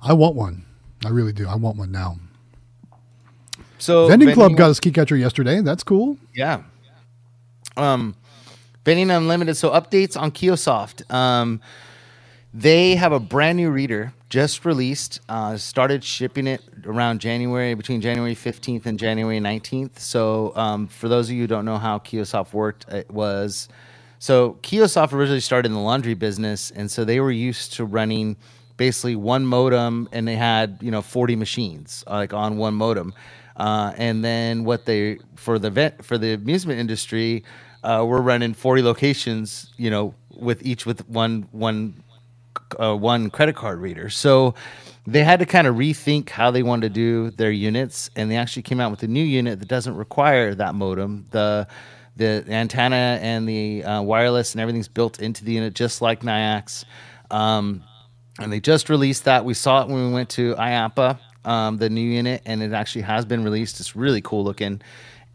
I 0.01 0.13
want 0.13 0.35
one. 0.35 0.65
I 1.05 1.09
really 1.09 1.33
do. 1.33 1.45
I 1.47 1.55
want 1.55 1.75
one 1.77 1.91
now. 1.91 2.17
so 3.79 4.07
Vending 4.07 4.33
Club 4.33 4.55
got 4.55 4.69
his 4.69 4.79
key 4.79 4.91
catcher 4.91 5.17
yesterday. 5.17 5.59
That's 5.59 5.83
cool. 5.83 6.17
Yeah. 6.33 6.63
Um, 7.75 8.15
Vending 8.85 9.11
Unlimited. 9.11 9.57
So 9.57 9.71
updates 9.71 10.19
on 10.19 10.31
Kiosoft. 10.31 11.11
Um, 11.13 11.59
they 12.53 12.95
have 12.95 13.11
a 13.13 13.19
brand 13.19 13.57
new 13.57 13.71
reader 13.71 14.13
just 14.29 14.65
released. 14.65 15.21
Uh, 15.29 15.57
started 15.57 16.03
shipping 16.03 16.47
it 16.47 16.61
around 16.85 17.21
January, 17.21 17.73
between 17.75 18.01
January 18.01 18.35
15th 18.35 18.85
and 18.85 18.99
January 18.99 19.39
19th. 19.39 19.99
So 19.99 20.53
um, 20.55 20.87
for 20.87 21.09
those 21.09 21.29
of 21.29 21.35
you 21.35 21.41
who 21.41 21.47
don't 21.47 21.65
know 21.65 21.77
how 21.79 21.99
Kiosoft 21.99 22.53
worked, 22.53 22.87
it 22.89 23.09
was 23.11 23.69
so 24.19 24.59
Kiosoft 24.63 25.13
originally 25.13 25.41
started 25.41 25.67
in 25.69 25.73
the 25.73 25.81
laundry 25.81 26.13
business, 26.13 26.71
and 26.71 26.91
so 26.91 27.05
they 27.05 27.19
were 27.19 27.31
used 27.31 27.73
to 27.73 27.85
running 27.85 28.37
basically 28.77 29.15
one 29.15 29.45
modem, 29.45 30.09
and 30.11 30.27
they 30.27 30.35
had 30.35 30.79
you 30.81 30.91
know 30.91 31.01
40 31.01 31.35
machines 31.35 32.03
like 32.09 32.33
on 32.33 32.57
one 32.57 32.75
modem. 32.75 33.13
Uh, 33.57 33.93
and 33.97 34.23
then 34.23 34.65
what 34.65 34.85
they 34.85 35.19
for 35.35 35.59
the 35.59 35.71
vet 35.71 36.05
for 36.05 36.17
the 36.17 36.33
amusement 36.33 36.79
industry, 36.79 37.43
uh, 37.83 38.05
we're 38.07 38.21
running 38.21 38.53
40 38.53 38.83
locations, 38.83 39.71
you 39.77 39.89
know, 39.89 40.15
with 40.29 40.65
each 40.65 40.85
with 40.85 41.07
one 41.09 41.47
one 41.51 42.02
uh, 42.79 42.95
one 42.95 43.29
credit 43.29 43.55
card 43.55 43.79
reader. 43.79 44.09
So 44.09 44.55
they 45.05 45.23
had 45.23 45.39
to 45.39 45.45
kind 45.45 45.67
of 45.67 45.75
rethink 45.75 46.29
how 46.29 46.51
they 46.51 46.63
wanted 46.63 46.89
to 46.89 46.93
do 46.93 47.31
their 47.31 47.51
units, 47.51 48.09
and 48.15 48.31
they 48.31 48.37
actually 48.37 48.63
came 48.63 48.79
out 48.79 48.91
with 48.91 49.03
a 49.03 49.07
new 49.07 49.23
unit 49.23 49.59
that 49.59 49.67
doesn't 49.67 49.95
require 49.95 50.55
that 50.55 50.75
modem. 50.75 51.25
The 51.31 51.67
the 52.15 52.45
antenna 52.47 53.17
and 53.21 53.49
the 53.49 53.83
uh, 53.83 54.01
wireless 54.01 54.53
and 54.53 54.61
everything's 54.61 54.87
built 54.87 55.19
into 55.19 55.43
the 55.43 55.53
unit, 55.53 55.73
just 55.73 56.01
like 56.01 56.21
Nayax. 56.21 56.85
Um, 57.31 57.83
and 58.39 58.51
they 58.51 58.59
just 58.59 58.89
released 58.89 59.25
that. 59.25 59.45
We 59.45 59.53
saw 59.53 59.81
it 59.81 59.87
when 59.87 60.07
we 60.07 60.13
went 60.13 60.29
to 60.31 60.55
IAAPA, 60.55 61.19
um, 61.45 61.77
the 61.77 61.89
new 61.89 62.01
unit, 62.01 62.41
and 62.45 62.61
it 62.61 62.71
actually 62.73 63.01
has 63.01 63.25
been 63.25 63.43
released. 63.43 63.79
It's 63.79 63.95
really 63.95 64.21
cool 64.21 64.43
looking. 64.43 64.81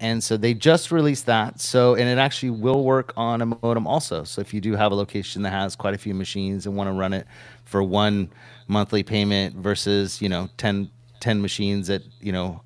And 0.00 0.22
so 0.22 0.36
they 0.36 0.54
just 0.54 0.92
released 0.92 1.26
that. 1.26 1.60
So, 1.60 1.94
and 1.94 2.08
it 2.08 2.18
actually 2.18 2.50
will 2.50 2.84
work 2.84 3.12
on 3.16 3.42
a 3.42 3.46
modem 3.46 3.86
also. 3.86 4.22
So, 4.24 4.40
if 4.40 4.54
you 4.54 4.60
do 4.60 4.74
have 4.76 4.92
a 4.92 4.94
location 4.94 5.42
that 5.42 5.50
has 5.50 5.74
quite 5.74 5.94
a 5.94 5.98
few 5.98 6.14
machines 6.14 6.66
and 6.66 6.76
want 6.76 6.88
to 6.88 6.92
run 6.92 7.12
it 7.12 7.26
for 7.64 7.82
one 7.82 8.30
monthly 8.68 9.02
payment 9.02 9.56
versus, 9.56 10.22
you 10.22 10.28
know, 10.28 10.48
10, 10.56 10.88
10 11.20 11.42
machines 11.42 11.90
at, 11.90 12.02
you 12.20 12.30
know, 12.32 12.60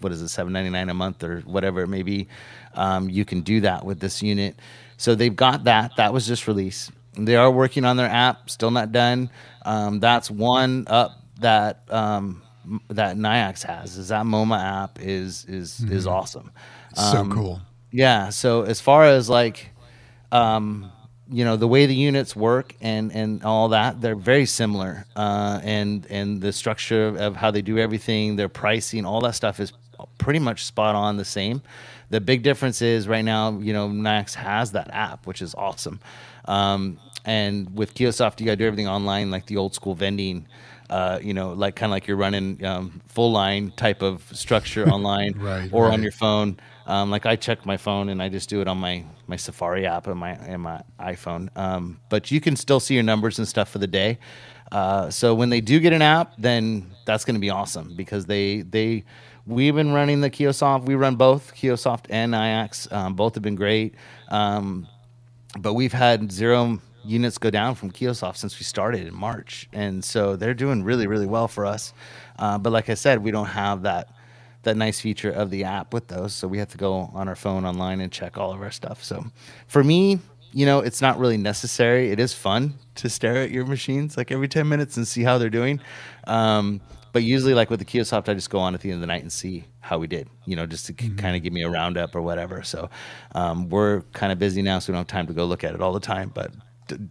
what 0.00 0.12
is 0.12 0.20
it, 0.22 0.28
seven 0.28 0.52
ninety 0.52 0.70
nine 0.70 0.88
a 0.88 0.94
month 0.94 1.22
or 1.22 1.40
whatever 1.40 1.82
it 1.82 1.88
may 1.88 2.02
be, 2.02 2.28
um, 2.74 3.08
you 3.08 3.24
can 3.24 3.40
do 3.40 3.60
that 3.60 3.84
with 3.84 4.00
this 4.00 4.22
unit. 4.22 4.56
So 4.96 5.14
they've 5.14 5.34
got 5.34 5.64
that. 5.64 5.96
That 5.96 6.12
was 6.12 6.26
just 6.26 6.46
released. 6.46 6.90
They 7.14 7.36
are 7.36 7.50
working 7.50 7.84
on 7.84 7.96
their 7.96 8.08
app, 8.08 8.50
still 8.50 8.70
not 8.70 8.92
done. 8.92 9.30
Um, 9.64 10.00
that's 10.00 10.30
one 10.30 10.84
up 10.88 11.12
that 11.40 11.82
um, 11.90 12.42
that 12.90 13.16
Nayax 13.16 13.62
has 13.64 13.96
is 13.96 14.08
that 14.08 14.24
MoMA 14.24 14.60
app 14.60 15.00
is 15.00 15.44
is 15.46 15.80
is 15.90 16.06
awesome. 16.06 16.50
so 16.94 17.18
Um, 17.18 17.32
cool. 17.32 17.60
Yeah. 17.90 18.30
So 18.30 18.62
as 18.62 18.80
far 18.80 19.04
as 19.04 19.28
like, 19.28 19.70
um, 20.30 20.90
you 21.30 21.44
know, 21.44 21.56
the 21.56 21.68
way 21.68 21.86
the 21.86 21.94
units 21.94 22.34
work 22.34 22.74
and 22.80 23.12
and 23.12 23.44
all 23.44 23.68
that, 23.70 24.00
they're 24.00 24.16
very 24.16 24.46
similar. 24.46 25.04
Uh, 25.16 25.60
and 25.62 26.06
and 26.10 26.40
the 26.40 26.52
structure 26.52 27.08
of, 27.18 27.36
how 27.36 27.50
they 27.50 27.62
do 27.62 27.78
everything, 27.78 28.36
their 28.36 28.48
pricing, 28.48 29.04
all 29.04 29.20
that 29.22 29.34
stuff 29.34 29.60
is 29.60 29.72
pretty 30.18 30.38
much 30.38 30.64
spot 30.64 30.94
on 30.94 31.16
the 31.16 31.24
same. 31.24 31.62
The 32.10 32.20
big 32.20 32.42
difference 32.42 32.82
is 32.82 33.08
right 33.08 33.24
now, 33.24 33.58
you 33.58 33.72
know, 33.72 33.88
Nayax 33.88 34.34
has 34.34 34.72
that 34.72 34.90
app, 34.92 35.26
which 35.26 35.40
is 35.40 35.54
awesome. 35.54 36.00
Um, 36.44 36.98
and 37.24 37.74
with 37.76 37.94
Kiosoft, 37.94 38.40
you 38.40 38.46
got 38.46 38.52
to 38.52 38.56
do 38.56 38.66
everything 38.66 38.88
online, 38.88 39.30
like 39.30 39.46
the 39.46 39.56
old 39.56 39.74
school 39.74 39.94
vending. 39.94 40.46
Uh, 40.92 41.18
you 41.22 41.32
know, 41.32 41.54
like 41.54 41.74
kind 41.74 41.90
of 41.90 41.94
like 41.94 42.06
you're 42.06 42.18
running 42.18 42.62
um, 42.66 43.00
full 43.06 43.32
line 43.32 43.72
type 43.76 44.02
of 44.02 44.22
structure 44.36 44.86
online 44.90 45.32
Right, 45.38 45.70
or 45.72 45.90
on 45.90 46.02
your 46.02 46.12
phone. 46.12 46.58
Um, 46.86 47.10
like 47.10 47.24
I 47.24 47.34
check 47.34 47.64
my 47.64 47.78
phone 47.78 48.10
and 48.10 48.22
I 48.22 48.28
just 48.28 48.50
do 48.50 48.60
it 48.60 48.68
on 48.68 48.76
my 48.76 49.02
my 49.26 49.36
Safari 49.36 49.86
app 49.86 50.06
and 50.06 50.20
my 50.20 50.32
and 50.32 50.60
my 50.60 50.82
iPhone. 51.00 51.48
Um, 51.56 51.98
but 52.10 52.30
you 52.30 52.42
can 52.42 52.56
still 52.56 52.78
see 52.78 52.92
your 52.92 53.04
numbers 53.04 53.38
and 53.38 53.48
stuff 53.48 53.70
for 53.70 53.78
the 53.78 53.86
day. 53.86 54.18
Uh, 54.70 55.08
so 55.08 55.34
when 55.34 55.48
they 55.48 55.62
do 55.62 55.80
get 55.80 55.94
an 55.94 56.02
app, 56.02 56.34
then 56.36 56.90
that's 57.06 57.24
going 57.24 57.36
to 57.36 57.40
be 57.40 57.50
awesome 57.50 57.94
because 57.96 58.26
they 58.26 58.60
they 58.60 59.04
we've 59.46 59.74
been 59.74 59.92
running 59.92 60.20
the 60.20 60.30
Kiosoft. 60.30 60.84
We 60.84 60.94
run 60.94 61.16
both 61.16 61.54
Kiosoft 61.54 62.04
and 62.10 62.34
Nayax. 62.34 62.92
Um, 62.92 63.14
both 63.14 63.34
have 63.34 63.42
been 63.42 63.56
great. 63.56 63.94
Um, 64.28 64.86
but 65.58 65.72
we've 65.72 65.92
had 65.92 66.30
zero 66.30 66.80
units 67.04 67.38
go 67.38 67.50
down 67.50 67.74
from 67.74 67.90
Kiosoft 67.90 68.36
since 68.36 68.58
we 68.58 68.64
started 68.64 69.06
in 69.06 69.14
March, 69.14 69.68
and 69.72 70.04
so 70.04 70.36
they're 70.36 70.54
doing 70.54 70.84
really, 70.84 71.06
really 71.06 71.26
well 71.26 71.48
for 71.48 71.66
us. 71.66 71.92
Uh, 72.38 72.58
but 72.58 72.72
like 72.72 72.88
I 72.88 72.94
said, 72.94 73.22
we 73.22 73.30
don't 73.30 73.46
have 73.46 73.82
that 73.82 74.08
that 74.64 74.76
nice 74.76 75.00
feature 75.00 75.30
of 75.30 75.50
the 75.50 75.64
app 75.64 75.92
with 75.92 76.06
those, 76.06 76.32
so 76.32 76.46
we 76.46 76.58
have 76.58 76.68
to 76.68 76.78
go 76.78 77.10
on 77.14 77.28
our 77.28 77.34
phone 77.34 77.64
online 77.64 78.00
and 78.00 78.12
check 78.12 78.38
all 78.38 78.52
of 78.52 78.62
our 78.62 78.70
stuff. 78.70 79.02
So 79.02 79.24
for 79.66 79.82
me, 79.82 80.20
you 80.52 80.66
know, 80.66 80.80
it's 80.80 81.00
not 81.00 81.18
really 81.18 81.36
necessary. 81.36 82.10
It 82.10 82.20
is 82.20 82.32
fun 82.32 82.74
to 82.96 83.08
stare 83.08 83.36
at 83.38 83.50
your 83.50 83.66
machines 83.66 84.16
like 84.16 84.30
every 84.30 84.48
ten 84.48 84.68
minutes 84.68 84.96
and 84.96 85.08
see 85.08 85.22
how 85.22 85.38
they're 85.38 85.50
doing. 85.50 85.80
Um, 86.26 86.80
but 87.12 87.22
usually, 87.22 87.54
like 87.54 87.68
with 87.68 87.78
the 87.78 87.84
Kiosoft, 87.84 88.28
I 88.28 88.34
just 88.34 88.50
go 88.50 88.58
on 88.58 88.74
at 88.74 88.80
the 88.80 88.90
end 88.90 88.96
of 88.96 89.00
the 89.00 89.06
night 89.06 89.22
and 89.22 89.32
see 89.32 89.64
how 89.80 89.98
we 89.98 90.06
did, 90.06 90.28
you 90.46 90.56
know, 90.56 90.64
just 90.64 90.86
to 90.86 90.92
kind 90.92 91.36
of 91.36 91.42
give 91.42 91.52
me 91.52 91.62
a 91.62 91.68
roundup 91.68 92.14
or 92.14 92.22
whatever. 92.22 92.62
So 92.62 92.88
um, 93.34 93.68
we're 93.68 94.02
kind 94.12 94.32
of 94.32 94.38
busy 94.38 94.62
now, 94.62 94.78
so 94.78 94.92
we 94.92 94.94
don't 94.94 95.00
have 95.00 95.08
time 95.08 95.26
to 95.26 95.34
go 95.34 95.44
look 95.44 95.64
at 95.64 95.74
it 95.74 95.82
all 95.82 95.92
the 95.92 96.00
time. 96.00 96.30
But 96.32 96.52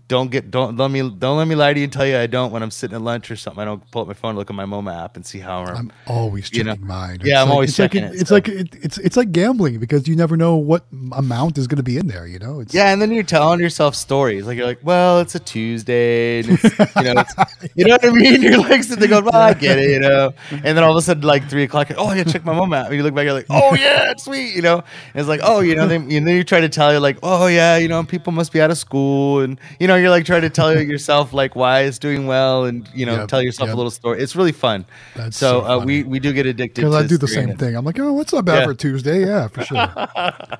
don't 0.07 0.29
get 0.29 0.51
don't 0.51 0.77
let 0.77 0.91
me 0.91 1.01
don't 1.09 1.37
let 1.37 1.47
me 1.47 1.55
lie 1.55 1.73
to 1.73 1.79
you 1.79 1.85
and 1.85 1.93
tell 1.93 2.05
you 2.05 2.17
I 2.17 2.27
don't 2.27 2.51
when 2.51 2.61
I'm 2.61 2.71
sitting 2.71 2.95
at 2.95 3.01
lunch 3.01 3.31
or 3.31 3.35
something. 3.35 3.61
I 3.61 3.65
don't 3.65 3.89
pull 3.91 4.03
up 4.03 4.07
my 4.07 4.13
phone, 4.13 4.35
look 4.35 4.49
at 4.49 4.55
my 4.55 4.65
MoMA 4.65 5.03
app, 5.05 5.15
and 5.15 5.25
see 5.25 5.39
how 5.39 5.63
we're. 5.63 5.73
I'm 5.73 5.91
always 6.07 6.51
you 6.51 6.63
checking 6.63 6.81
know, 6.81 6.87
mine. 6.87 7.19
yeah, 7.23 7.41
I'm 7.41 7.47
like, 7.47 7.53
always 7.53 7.69
it's 7.71 7.79
like 7.79 7.91
checking 7.93 8.03
it- 8.09 8.15
it, 8.15 8.21
It's 8.21 8.29
so- 8.29 8.35
like 8.35 8.47
it, 8.47 8.75
it's 8.75 8.97
it's 8.99 9.17
like 9.17 9.31
gambling 9.31 9.79
because 9.79 10.07
you 10.07 10.15
never 10.15 10.35
know 10.37 10.55
what 10.55 10.85
amount 11.13 11.57
is 11.57 11.67
going 11.67 11.77
to 11.77 11.83
be 11.83 11.97
in 11.97 12.07
there. 12.07 12.27
You 12.27 12.39
know, 12.39 12.59
it's 12.59 12.73
yeah, 12.73 12.91
and 12.91 13.01
then 13.01 13.11
you're 13.11 13.23
telling 13.23 13.59
yourself 13.59 13.95
stories 13.95 14.45
like 14.45 14.57
you're 14.57 14.67
like, 14.67 14.79
well, 14.83 15.19
it's 15.19 15.35
a 15.35 15.39
Tuesday, 15.39 16.39
and 16.41 16.49
it's, 16.51 16.63
you 16.63 17.13
know, 17.13 17.21
it's, 17.21 17.35
you 17.75 17.85
know 17.85 17.93
what 17.93 18.05
I 18.05 18.09
mean. 18.11 18.41
You're 18.41 18.57
like 18.59 18.83
sitting 18.83 18.99
there 18.99 19.09
going, 19.09 19.25
well, 19.25 19.35
I 19.41 19.53
get 19.53 19.77
it, 19.79 19.89
you 19.89 19.99
know. 19.99 20.33
And 20.51 20.77
then 20.77 20.83
all 20.83 20.91
of 20.91 20.97
a 20.97 21.01
sudden, 21.01 21.23
like 21.23 21.49
three 21.49 21.63
o'clock, 21.63 21.89
oh 21.97 22.13
yeah, 22.13 22.23
check 22.23 22.43
my 22.45 22.53
MoMA 22.53 22.81
app. 22.81 22.87
And 22.87 22.95
you 22.97 23.03
look 23.03 23.15
back, 23.15 23.23
you're 23.23 23.33
like, 23.33 23.47
oh 23.49 23.73
yeah, 23.79 24.11
it's 24.11 24.25
sweet, 24.25 24.53
you 24.55 24.61
know. 24.61 24.75
And 24.75 25.15
it's 25.21 25.29
like, 25.29 25.39
oh, 25.43 25.61
you 25.61 25.75
know, 25.75 25.87
then, 25.87 26.07
then 26.09 26.27
you 26.27 26.43
try 26.43 26.59
to 26.59 26.69
tell 26.69 26.91
you 26.93 26.99
like, 26.99 27.17
oh 27.23 27.47
yeah, 27.47 27.77
you 27.77 27.87
know, 27.87 28.03
people 28.03 28.33
must 28.33 28.51
be 28.51 28.61
out 28.61 28.69
of 28.71 28.77
school, 28.77 29.39
and 29.41 29.59
you 29.79 29.87
know, 29.87 29.95
you're 29.95 30.09
like 30.09 30.25
trying 30.25 30.41
to 30.41 30.49
tell 30.49 30.77
yourself 30.81 31.33
like 31.33 31.55
why 31.55 31.81
it's 31.81 31.99
doing 31.99 32.27
well, 32.27 32.65
and 32.65 32.87
you 32.93 33.05
know, 33.05 33.15
Yep, 33.15 33.27
tell 33.29 33.41
yourself 33.41 33.67
yep. 33.67 33.73
a 33.75 33.77
little 33.77 33.91
story. 33.91 34.21
It's 34.21 34.35
really 34.35 34.51
fun. 34.51 34.85
That's 35.15 35.37
so 35.37 35.61
so 35.61 35.65
uh, 35.81 35.85
we 35.85 36.03
we 36.03 36.19
do 36.19 36.33
get 36.33 36.45
addicted 36.45 36.81
because 36.81 36.93
to 36.93 37.03
I 37.03 37.07
do 37.07 37.17
the 37.17 37.27
same 37.27 37.55
thing. 37.57 37.75
I'm 37.75 37.85
like, 37.85 37.99
oh, 37.99 38.13
what's 38.13 38.33
not 38.33 38.45
bad 38.45 38.59
Yeah. 38.59 38.65
for 38.65 38.73
Tuesday? 38.73 39.21
Yeah, 39.25 39.47
for 39.47 39.63
sure. 39.63 39.77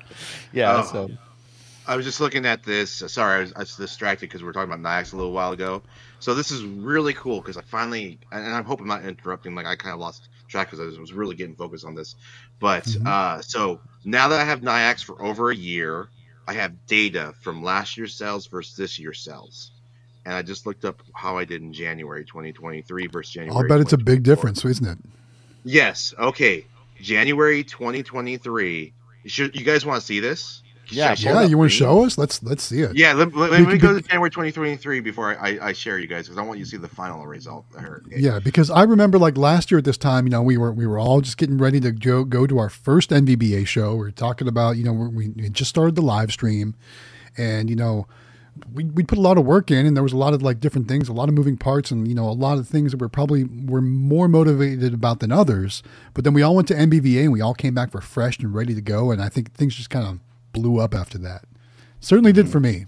Yeah, 0.52 0.82
Oh. 0.84 0.92
so 0.92 1.10
I 1.86 1.96
was 1.96 2.04
just 2.04 2.20
looking 2.20 2.46
at 2.46 2.62
this. 2.62 2.90
Sorry, 2.90 3.38
I 3.38 3.40
was, 3.40 3.52
I 3.54 3.58
was 3.60 3.76
distracted 3.76 4.26
because 4.28 4.40
we 4.42 4.46
were 4.46 4.52
talking 4.52 4.72
about 4.72 4.82
Nayax 4.88 5.12
a 5.12 5.16
little 5.16 5.32
while 5.32 5.52
ago. 5.52 5.82
So 6.20 6.34
this 6.34 6.50
is 6.52 6.62
really 6.62 7.12
cool 7.14 7.40
because 7.40 7.56
I 7.56 7.62
finally, 7.62 8.18
and 8.30 8.54
I 8.54 8.62
hope 8.62 8.80
I'm 8.80 8.86
not 8.86 9.04
interrupting. 9.04 9.54
Like 9.56 9.66
I 9.66 9.74
kind 9.74 9.92
of 9.92 9.98
lost 9.98 10.28
track 10.48 10.68
because 10.70 10.78
I 10.80 10.84
was, 10.84 10.98
was 10.98 11.12
really 11.12 11.34
getting 11.34 11.56
focused 11.56 11.84
on 11.84 11.94
this. 11.96 12.14
But 12.60 12.84
Mhm. 12.84 13.06
uh, 13.06 13.42
so 13.42 13.80
now 14.04 14.28
that 14.28 14.38
I 14.40 14.44
have 14.44 14.60
Nayax 14.60 15.02
for 15.02 15.20
over 15.20 15.50
a 15.50 15.56
year, 15.56 16.06
I 16.46 16.54
have 16.54 16.86
data 16.86 17.34
from 17.40 17.62
last 17.62 17.96
year's 17.96 18.14
sales 18.14 18.46
versus 18.46 18.76
this 18.76 18.98
year's 18.98 19.20
sales. 19.20 19.72
And 20.24 20.34
I 20.34 20.42
just 20.42 20.66
looked 20.66 20.84
up 20.84 21.02
how 21.14 21.36
I 21.36 21.44
did 21.44 21.62
in 21.62 21.72
January 21.72 22.24
2023 22.24 23.08
versus 23.08 23.32
January. 23.32 23.56
I'll 23.56 23.68
bet 23.68 23.80
it's 23.80 23.92
a 23.92 23.98
big 23.98 24.22
difference, 24.22 24.64
isn't 24.64 24.86
it? 24.86 24.98
Yes. 25.64 26.14
Okay. 26.18 26.66
January 27.00 27.64
2023. 27.64 28.92
Should 29.26 29.56
you 29.56 29.64
guys 29.64 29.84
want 29.84 30.00
to 30.00 30.06
see 30.06 30.20
this? 30.20 30.61
Yeah, 30.88 31.14
Should 31.14 31.28
I 31.28 31.32
Hold 31.32 31.44
Yeah, 31.44 31.48
you 31.50 31.58
want 31.58 31.70
to 31.70 31.76
show 31.76 32.04
us? 32.04 32.18
Let's 32.18 32.42
let's 32.42 32.62
see 32.62 32.80
it. 32.80 32.96
Yeah, 32.96 33.12
let, 33.12 33.34
let, 33.34 33.50
We 33.50 33.58
let 33.58 33.68
me 33.68 33.78
go 33.78 33.94
to 33.94 34.00
January 34.02 34.30
2023 34.30 35.00
before 35.00 35.38
I, 35.38 35.50
I, 35.50 35.66
I 35.68 35.72
share 35.72 35.98
you 35.98 36.06
guys 36.06 36.26
because 36.26 36.38
I 36.38 36.42
want 36.42 36.58
you 36.58 36.64
to 36.64 36.70
see 36.70 36.76
the 36.76 36.88
final 36.88 37.26
result. 37.26 37.64
Or- 37.76 38.02
Yeah, 38.10 38.38
because 38.40 38.70
I 38.70 38.82
remember 38.82 39.18
like 39.18 39.36
last 39.36 39.70
year 39.70 39.78
at 39.78 39.84
this 39.84 39.96
time, 39.96 40.26
you 40.26 40.30
know, 40.30 40.42
we 40.42 40.56
were 40.56 40.72
we 40.72 40.86
were 40.86 40.98
all 40.98 41.20
just 41.20 41.36
getting 41.36 41.58
ready 41.58 41.80
to 41.80 41.92
go 41.92 42.24
go 42.24 42.46
to 42.46 42.58
our 42.58 42.68
first 42.68 43.10
NBVA 43.10 43.66
show. 43.66 43.92
We 43.92 43.98
were 43.98 44.10
talking 44.10 44.48
about, 44.48 44.76
you 44.76 44.84
know, 44.84 44.92
we, 44.92 45.28
we 45.28 45.48
just 45.50 45.70
started 45.70 45.94
the 45.94 46.02
live 46.02 46.32
stream, 46.32 46.74
and 47.36 47.70
you 47.70 47.76
know, 47.76 48.06
we 48.72 48.84
we 48.84 49.02
put 49.02 49.18
a 49.18 49.22
lot 49.22 49.38
of 49.38 49.46
work 49.46 49.70
in, 49.70 49.86
and 49.86 49.96
there 49.96 50.02
was 50.02 50.12
a 50.12 50.18
lot 50.18 50.34
of 50.34 50.42
like 50.42 50.60
different 50.60 50.88
things, 50.88 51.08
a 51.08 51.12
lot 51.12 51.28
of 51.28 51.34
moving 51.34 51.56
parts, 51.56 51.90
and 51.90 52.06
you 52.06 52.14
know, 52.14 52.28
a 52.28 52.32
lot 52.32 52.58
of 52.58 52.68
things 52.68 52.92
that 52.92 53.00
we're 53.00 53.08
probably 53.08 53.44
were 53.44 53.80
more 53.82 54.28
motivated 54.28 54.92
about 54.92 55.20
than 55.20 55.32
others. 55.32 55.82
But 56.12 56.24
then 56.24 56.34
we 56.34 56.42
all 56.42 56.54
went 56.54 56.68
to 56.68 56.74
NBVA, 56.74 57.22
and 57.24 57.32
we 57.32 57.40
all 57.40 57.54
came 57.54 57.74
back 57.74 57.94
refreshed 57.94 58.40
and 58.40 58.54
ready 58.54 58.74
to 58.74 58.82
go. 58.82 59.10
And 59.10 59.22
I 59.22 59.28
think 59.28 59.52
things 59.54 59.74
just 59.74 59.90
kind 59.90 60.06
of 60.06 60.18
blew 60.52 60.78
up 60.78 60.94
after 60.94 61.18
that. 61.18 61.44
Certainly 62.00 62.32
did 62.32 62.48
for 62.48 62.60
me. 62.60 62.86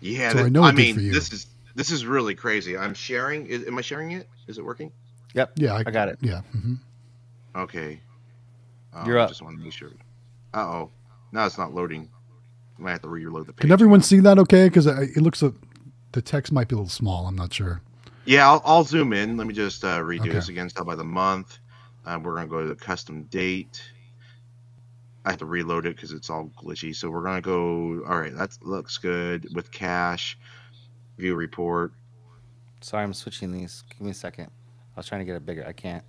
Yeah, 0.00 0.32
So 0.32 0.38
I 0.38 0.42
that- 0.44 0.50
know 0.50 0.62
I 0.62 0.70
did 0.70 0.76
mean, 0.78 0.94
for 0.96 1.00
you. 1.00 1.12
this 1.12 1.32
is 1.32 1.46
this 1.74 1.90
is 1.90 2.04
really 2.04 2.34
crazy. 2.34 2.76
I'm 2.76 2.94
sharing. 2.94 3.46
Is, 3.46 3.66
am 3.66 3.78
I 3.78 3.80
sharing 3.80 4.12
it? 4.12 4.28
Is 4.46 4.58
it 4.58 4.64
working? 4.64 4.92
yep, 5.34 5.52
Yeah, 5.56 5.74
I 5.86 5.90
got 5.90 6.08
it. 6.08 6.18
Yeah. 6.20 6.42
Mm-hmm. 6.54 6.74
Okay. 7.56 8.00
Um, 8.92 9.06
You're 9.06 9.18
up. 9.18 9.28
Just 9.30 9.40
want 9.42 9.56
to 9.58 9.62
make 9.64 9.72
sure. 9.72 9.90
Uh 10.52 10.58
oh. 10.60 10.90
No, 11.32 11.46
it's 11.46 11.56
not 11.56 11.72
loading. 11.74 12.10
I 12.78 12.82
might 12.82 12.90
have 12.92 13.02
to 13.02 13.08
reload 13.08 13.46
the 13.46 13.52
page. 13.52 13.62
Can 13.62 13.72
everyone 13.72 14.02
see 14.02 14.20
that? 14.20 14.38
Okay, 14.38 14.68
because 14.68 14.86
it 14.86 15.16
looks 15.18 15.40
like 15.42 15.54
the 16.12 16.20
text 16.20 16.52
might 16.52 16.68
be 16.68 16.74
a 16.74 16.78
little 16.78 16.90
small. 16.90 17.26
I'm 17.26 17.36
not 17.36 17.52
sure. 17.54 17.80
Yeah, 18.26 18.46
I'll, 18.48 18.62
I'll 18.64 18.84
zoom 18.84 19.12
in. 19.12 19.36
Let 19.36 19.46
me 19.46 19.54
just 19.54 19.82
uh, 19.84 20.00
redo 20.00 20.20
Okay. 20.22 20.30
this 20.30 20.48
again. 20.48 20.68
Start 20.68 20.86
by 20.86 20.94
the 20.94 21.04
month. 21.04 21.58
Uh, 22.04 22.18
we're 22.22 22.34
gonna 22.34 22.48
go 22.48 22.60
to 22.60 22.68
the 22.68 22.74
custom 22.74 23.22
date. 23.24 23.80
I 25.24 25.30
have 25.30 25.38
to 25.38 25.46
reload 25.46 25.86
it 25.86 25.94
because 25.96 26.12
it's 26.12 26.30
all 26.30 26.50
glitchy. 26.62 26.94
So 26.94 27.10
we're 27.10 27.22
gonna 27.22 27.40
go. 27.40 28.02
All 28.08 28.18
right, 28.20 28.34
that 28.36 28.56
looks 28.62 28.98
good 28.98 29.46
with 29.54 29.70
cash. 29.70 30.36
View 31.18 31.34
report. 31.34 31.92
Sorry, 32.80 33.04
I'm 33.04 33.14
switching 33.14 33.52
these. 33.52 33.84
Give 33.90 34.00
me 34.00 34.10
a 34.10 34.14
second. 34.14 34.46
I 34.96 35.00
was 35.00 35.06
trying 35.06 35.20
to 35.20 35.24
get 35.24 35.36
it 35.36 35.46
bigger. 35.46 35.64
I 35.66 35.72
can't. 35.72 36.04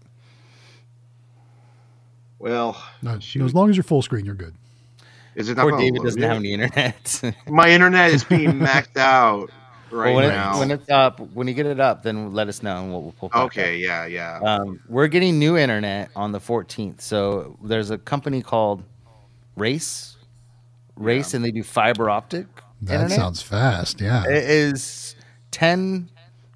Well, 2.40 2.82
No, 3.02 3.20
shoot. 3.20 3.44
as 3.44 3.54
long 3.54 3.70
as 3.70 3.78
you're 3.78 3.84
full 3.84 4.02
screen, 4.02 4.26
you're 4.26 4.36
good. 4.36 4.56
is 5.36 5.50
it 5.50 5.56
not 5.58 5.64
Poor 5.64 5.72
gonna 5.72 5.84
David 5.84 6.04
doesn't 6.04 6.22
yet? 6.22 6.28
have 6.30 6.38
any 6.38 6.54
internet. 6.54 7.22
My 7.48 7.70
internet 7.70 8.12
is 8.12 8.24
being 8.24 8.54
maxed 8.54 8.98
out 8.98 9.50
right 9.92 10.14
well, 10.14 10.16
when, 10.16 10.30
now. 10.30 10.56
it, 10.56 10.60
when 10.60 10.72
it's 10.72 10.90
up, 10.90 11.20
when 11.20 11.48
you 11.48 11.54
get 11.54 11.66
it 11.68 11.80
up, 11.80 12.04
then 12.04 12.34
let 12.34 12.48
us 12.50 12.62
know 12.64 12.78
and 12.82 12.92
we'll, 12.92 13.02
we'll 13.04 13.12
pull. 13.14 13.30
it 13.30 13.34
back 13.34 13.44
okay, 13.44 13.78
yeah, 13.78 14.06
yeah. 14.06 14.40
Um, 14.40 14.82
we're 14.90 15.08
getting 15.08 15.40
new 15.40 15.56
internet 15.58 16.10
on 16.16 16.32
the 16.34 16.40
14th. 16.40 17.00
So 17.00 17.58
there's 17.64 17.92
a 17.92 17.98
company 17.98 18.42
called 18.42 18.84
Race, 19.56 20.18
Race, 20.96 21.34
and 21.34 21.44
they 21.44 21.52
do 21.52 21.64
fiber 21.64 22.10
optic. 22.10 22.48
That 22.82 22.94
internet. 22.96 23.12
sounds 23.18 23.42
fast. 23.42 24.02
Yeah. 24.02 24.24
It 24.28 24.44
is 24.50 25.16
10 25.52 26.10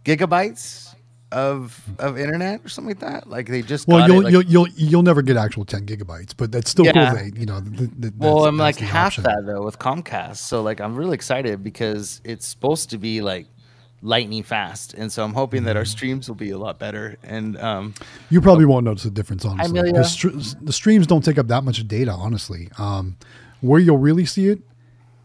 gigabytes 0.03 0.93
of 1.31 1.81
of 1.99 2.17
internet 2.17 2.63
or 2.63 2.69
something 2.69 2.89
like 2.95 2.99
that. 2.99 3.29
Like 3.29 3.47
they 3.47 3.61
just 3.61 3.87
well, 3.87 3.99
got 3.99 4.07
you'll, 4.09 4.19
it, 4.21 4.23
like- 4.23 4.31
you'll 4.31 4.43
you'll 4.43 4.67
you'll 4.75 5.03
never 5.03 5.21
get 5.21 5.35
actual 5.37 5.65
10 5.65 5.85
gigabytes, 5.85 6.33
but 6.35 6.51
that's 6.51 6.69
still 6.71 6.85
Yeah. 6.85 7.11
cool. 7.11 7.19
They, 7.31 7.39
you 7.39 7.45
know, 7.45 7.61
Well, 8.17 8.45
I'm 8.45 8.57
like 8.57 8.77
half 8.77 9.07
option. 9.07 9.23
that 9.23 9.43
though 9.45 9.63
with 9.63 9.77
Comcast. 9.79 10.37
So 10.37 10.61
like 10.61 10.79
I'm 10.81 10.95
really 10.95 11.15
excited 11.15 11.63
because 11.63 12.21
it's 12.23 12.47
supposed 12.47 12.89
to 12.91 12.97
be 12.97 13.21
like 13.21 13.45
lightning 14.01 14.43
fast, 14.43 14.93
and 14.93 15.11
so 15.11 15.23
I'm 15.23 15.33
hoping 15.33 15.63
that 15.63 15.75
our 15.75 15.83
Mm-hmm. 15.83 15.89
streams 15.97 16.27
will 16.27 16.35
be 16.35 16.51
a 16.51 16.57
lot 16.57 16.77
better. 16.79 17.17
And 17.23 17.57
um, 17.59 17.93
You 18.29 18.41
probably 18.41 18.65
won't 18.65 18.85
notice 18.85 19.05
a 19.05 19.09
difference, 19.09 19.43
honestly. 19.45 19.71
Amelia. 19.79 19.93
because 19.93 20.11
str- 20.11 20.29
the 20.61 20.73
streams 20.73 21.07
don't 21.07 21.23
take 21.23 21.37
up 21.37 21.47
that 21.47 21.63
much 21.63 21.87
data, 21.87 22.11
honestly. 22.11 22.69
Um, 22.77 23.17
where 23.61 23.79
you'll 23.79 23.97
really 23.97 24.25
see 24.25 24.49
it, 24.49 24.59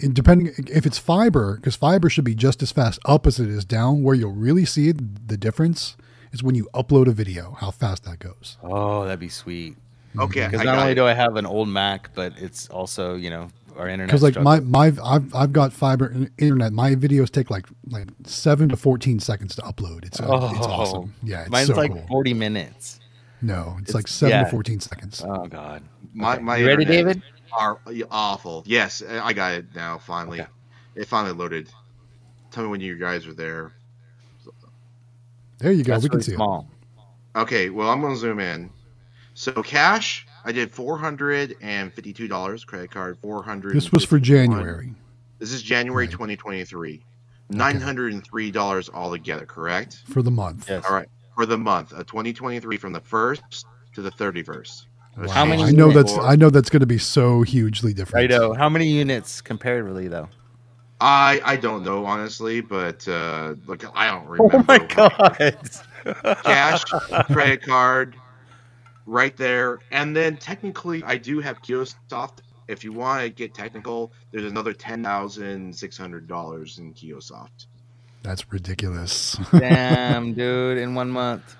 it 0.00 0.14
depending 0.14 0.52
if 0.68 0.86
it's 0.86 0.98
fiber, 0.98 1.56
because 1.56 1.76
fiber 1.76 2.08
should 2.08 2.24
be 2.24 2.34
just 2.34 2.62
as 2.62 2.72
fast 2.72 2.98
up 3.04 3.26
as 3.26 3.38
it 3.38 3.48
is 3.48 3.64
down. 3.64 4.02
Where 4.02 4.14
you'll 4.14 4.32
really 4.32 4.64
see 4.64 4.88
it, 4.88 5.28
the 5.28 5.36
difference 5.36 5.96
is 6.32 6.42
when 6.42 6.54
you 6.54 6.66
upload 6.72 7.08
a 7.08 7.12
video, 7.12 7.56
how 7.60 7.70
fast 7.70 8.04
that 8.04 8.18
goes. 8.20 8.56
oh, 8.62 9.04
that'd 9.04 9.20
be 9.20 9.28
sweet. 9.28 9.76
okay, 10.18 10.46
Because 10.46 10.64
not 10.64 10.78
only 10.78 10.92
it. 10.92 10.94
do 10.96 11.04
I 11.04 11.12
have 11.12 11.36
an 11.36 11.44
old 11.44 11.68
Mac, 11.68 12.10
but 12.14 12.32
it's 12.38 12.68
also 12.70 13.16
you 13.16 13.28
know 13.28 13.48
our 13.76 13.88
internet. 13.88 14.08
Because 14.08 14.22
like 14.22 14.34
struggle. 14.34 14.60
my 14.62 14.88
my 14.90 14.92
I've 15.04 15.34
I've 15.34 15.52
got 15.52 15.72
fiber 15.72 16.14
internet. 16.38 16.72
My 16.72 16.94
videos 16.94 17.30
take 17.30 17.50
like 17.50 17.66
like 17.88 18.08
seven 18.24 18.68
to 18.70 18.76
fourteen 18.76 19.18
seconds 19.20 19.54
to 19.56 19.62
upload. 19.62 20.04
It's 20.04 20.20
uh, 20.20 20.24
it's 20.54 20.66
awesome. 20.66 21.14
Yeah, 21.22 21.40
it's 21.40 21.48
Oh. 21.48 21.52
mine's 21.52 21.68
so 21.68 21.74
like 21.74 21.92
cool. 21.92 22.04
40 22.08 22.34
minutes. 22.34 23.00
No, 23.40 23.72
it's, 23.80 23.90
it's- 23.90 23.94
like 23.94 24.08
seven 24.08 24.30
yeah. 24.38 24.44
to 24.44 24.50
fourteen 24.50 24.80
seconds. 24.80 25.22
Oh 25.26 25.46
God. 25.46 25.82
My, 26.14 26.34
Okay. 26.34 26.42
my 26.42 26.56
you 26.58 26.66
ready, 26.66 26.84
David? 26.84 27.22
Are 27.58 27.78
awful. 28.10 28.62
Yes, 28.66 29.02
I 29.02 29.32
got 29.32 29.52
it 29.52 29.66
now. 29.74 29.98
Finally, 29.98 30.40
Okay. 30.40 30.50
it 30.94 31.06
finally 31.06 31.34
loaded. 31.34 31.68
Tell 32.50 32.64
me 32.64 32.70
when 32.70 32.80
you 32.80 32.96
guys 32.98 33.26
are 33.26 33.34
there. 33.34 33.72
there 35.58 35.72
you 35.72 35.84
go. 35.84 35.92
That's 35.92 36.04
we 36.04 36.08
can 36.10 36.22
see 36.22 36.34
small. 36.34 36.68
Okay, 37.36 37.70
well 37.70 37.88
I'm 37.90 38.00
gonna 38.00 38.16
zoom 38.16 38.40
in. 38.40 38.70
So 39.34 39.62
cash, 39.62 40.26
I 40.44 40.52
did 40.52 40.70
four 40.70 40.98
hundred 40.98 41.56
and 41.60 41.92
fifty-two 41.92 42.28
dollars. 42.28 42.64
Credit 42.64 42.90
card, 42.90 43.18
four 43.18 43.42
it. 43.44 43.72
This 43.74 43.92
was 43.92 44.04
for 44.04 44.18
January. 44.18 44.94
This 45.38 45.52
is 45.52 45.62
January 45.62 46.06
Right. 46.06 46.12
2023. 46.12 47.04
Nine 47.50 47.80
hundred 47.80 48.12
and 48.14 48.24
three 48.24 48.50
dollars 48.50 48.88
altogether. 48.88 49.44
Correct. 49.46 50.02
for 50.08 50.22
the 50.22 50.30
month. 50.30 50.68
Yes. 50.68 50.84
All 50.88 50.94
right, 50.94 51.08
for 51.34 51.44
the 51.46 51.58
month 51.58 51.92
of 51.92 52.06
2023, 52.06 52.76
from 52.76 52.92
the 52.92 53.00
first 53.00 53.42
to 53.94 54.00
the 54.02 54.10
31st. 54.10 54.86
Wow. 55.18 55.28
How 55.28 55.44
many 55.44 55.64
I 55.64 55.70
know 55.70 55.88
units? 55.90 56.14
that's 56.14 56.24
I 56.24 56.36
know 56.36 56.48
that's 56.48 56.70
going 56.70 56.80
to 56.80 56.86
be 56.86 56.96
so 56.98 57.42
hugely 57.42 57.92
different. 57.92 58.32
I 58.32 58.34
know. 58.34 58.54
How 58.54 58.68
many 58.70 58.86
units 58.86 59.42
comparatively 59.42 60.08
though? 60.08 60.28
I 61.00 61.40
I 61.44 61.56
don't 61.56 61.82
know 61.84 62.06
honestly, 62.06 62.60
but 62.62 63.06
uh, 63.06 63.54
look, 63.66 63.84
I 63.94 64.06
don't 64.06 64.26
remember. 64.26 64.56
Oh 64.58 64.64
my 64.66 64.78
God. 64.78 65.56
Cash, 66.44 66.84
credit 67.30 67.62
card, 67.62 68.16
right 69.06 69.36
there, 69.36 69.80
and 69.90 70.14
then 70.16 70.36
technically, 70.36 71.02
I 71.04 71.16
do 71.16 71.40
have 71.40 71.62
Kiosoft. 71.62 72.38
If 72.68 72.84
you 72.84 72.92
want 72.92 73.22
to 73.22 73.28
get 73.28 73.54
technical, 73.54 74.12
there's 74.30 74.50
another 74.50 74.72
ten 74.72 75.02
thousand 75.02 75.74
six 75.74 75.98
hundred 75.98 76.28
dollars 76.28 76.78
in 76.78 76.94
Kiosoft 76.94 77.66
That's 78.22 78.50
ridiculous. 78.52 79.36
Damn, 79.52 80.34
dude, 80.34 80.78
in 80.78 80.94
one 80.94 81.10
month. 81.10 81.56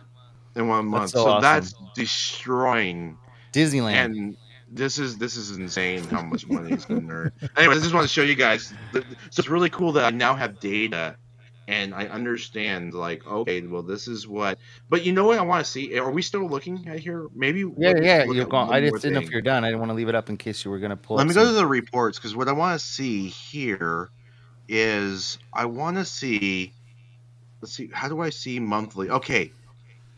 in 0.55 0.69
one 0.69 0.87
month. 0.87 1.11
so 1.11 1.25
so 1.25 1.31
awesome. 1.31 1.43
that's 1.43 1.75
destroying 1.95 3.19
Disneyland. 3.53 4.05
and 4.05 4.37
this 4.71 4.99
is 4.99 5.19
this 5.19 5.37
is 5.37 5.57
insane 5.57 6.05
how 6.05 6.23
much 6.23 6.47
money 6.49 6.71
he's 6.71 6.85
gonna 6.85 7.13
earn. 7.13 7.33
Anyway, 7.57 7.75
I 7.75 7.79
just 7.79 7.93
want 7.93 8.05
to 8.05 8.13
show 8.13 8.23
you 8.23 8.35
guys. 8.35 8.73
So 8.93 9.03
it's 9.27 9.49
really 9.49 9.71
cool 9.71 9.93
that 9.93 10.05
I 10.05 10.11
now 10.17 10.35
have 10.35 10.61
data, 10.61 11.17
and 11.69 11.95
I 11.95 12.07
understand. 12.07 12.95
Like, 12.95 13.27
okay, 13.27 13.63
well, 13.63 13.83
this 13.83 14.09
is 14.09 14.27
what. 14.27 14.59
But 14.89 15.05
you 15.05 15.13
know 15.13 15.25
what 15.25 15.39
I 15.39 15.43
want 15.43 15.65
to 15.65 15.71
see? 15.71 15.99
Are 15.99 16.11
we 16.11 16.23
still 16.23 16.47
looking 16.49 16.89
at 16.89 17.01
here? 17.01 17.29
Maybe. 17.35 17.65
yeah, 17.79 17.95
yeah, 18.01 18.25
you're 18.25 18.47
going. 18.47 18.71
I 18.71 18.81
just 18.81 19.03
didn't 19.03 19.15
know 19.15 19.21
if 19.21 19.31
you're 19.31 19.43
done. 19.43 19.65
I 19.65 19.69
didn't 19.69 19.81
want 19.81 19.91
to 19.91 19.95
leave 19.95 20.09
it 20.09 20.15
up 20.15 20.29
in 20.29 20.37
case 20.37 20.65
you 20.65 20.71
were 20.71 20.79
gonna 20.79 20.97
pull. 20.97 21.17
Let 21.17 21.27
me 21.27 21.35
go 21.35 21.45
to 21.45 21.53
the 21.53 21.67
reports 21.67 22.19
because 22.19 22.35
what 22.35 22.49
I 22.49 22.53
want 22.53 22.81
to 22.81 22.85
see 22.85 23.29
here 23.29 24.11
is 24.69 25.39
I 25.53 25.67
want 25.67 25.97
to 25.97 26.05
see. 26.05 26.73
Let's 27.61 27.75
see. 27.75 27.91
How 27.93 28.09
do 28.09 28.21
I 28.21 28.31
see 28.31 28.59
monthly? 28.59 29.11
Okay. 29.11 29.53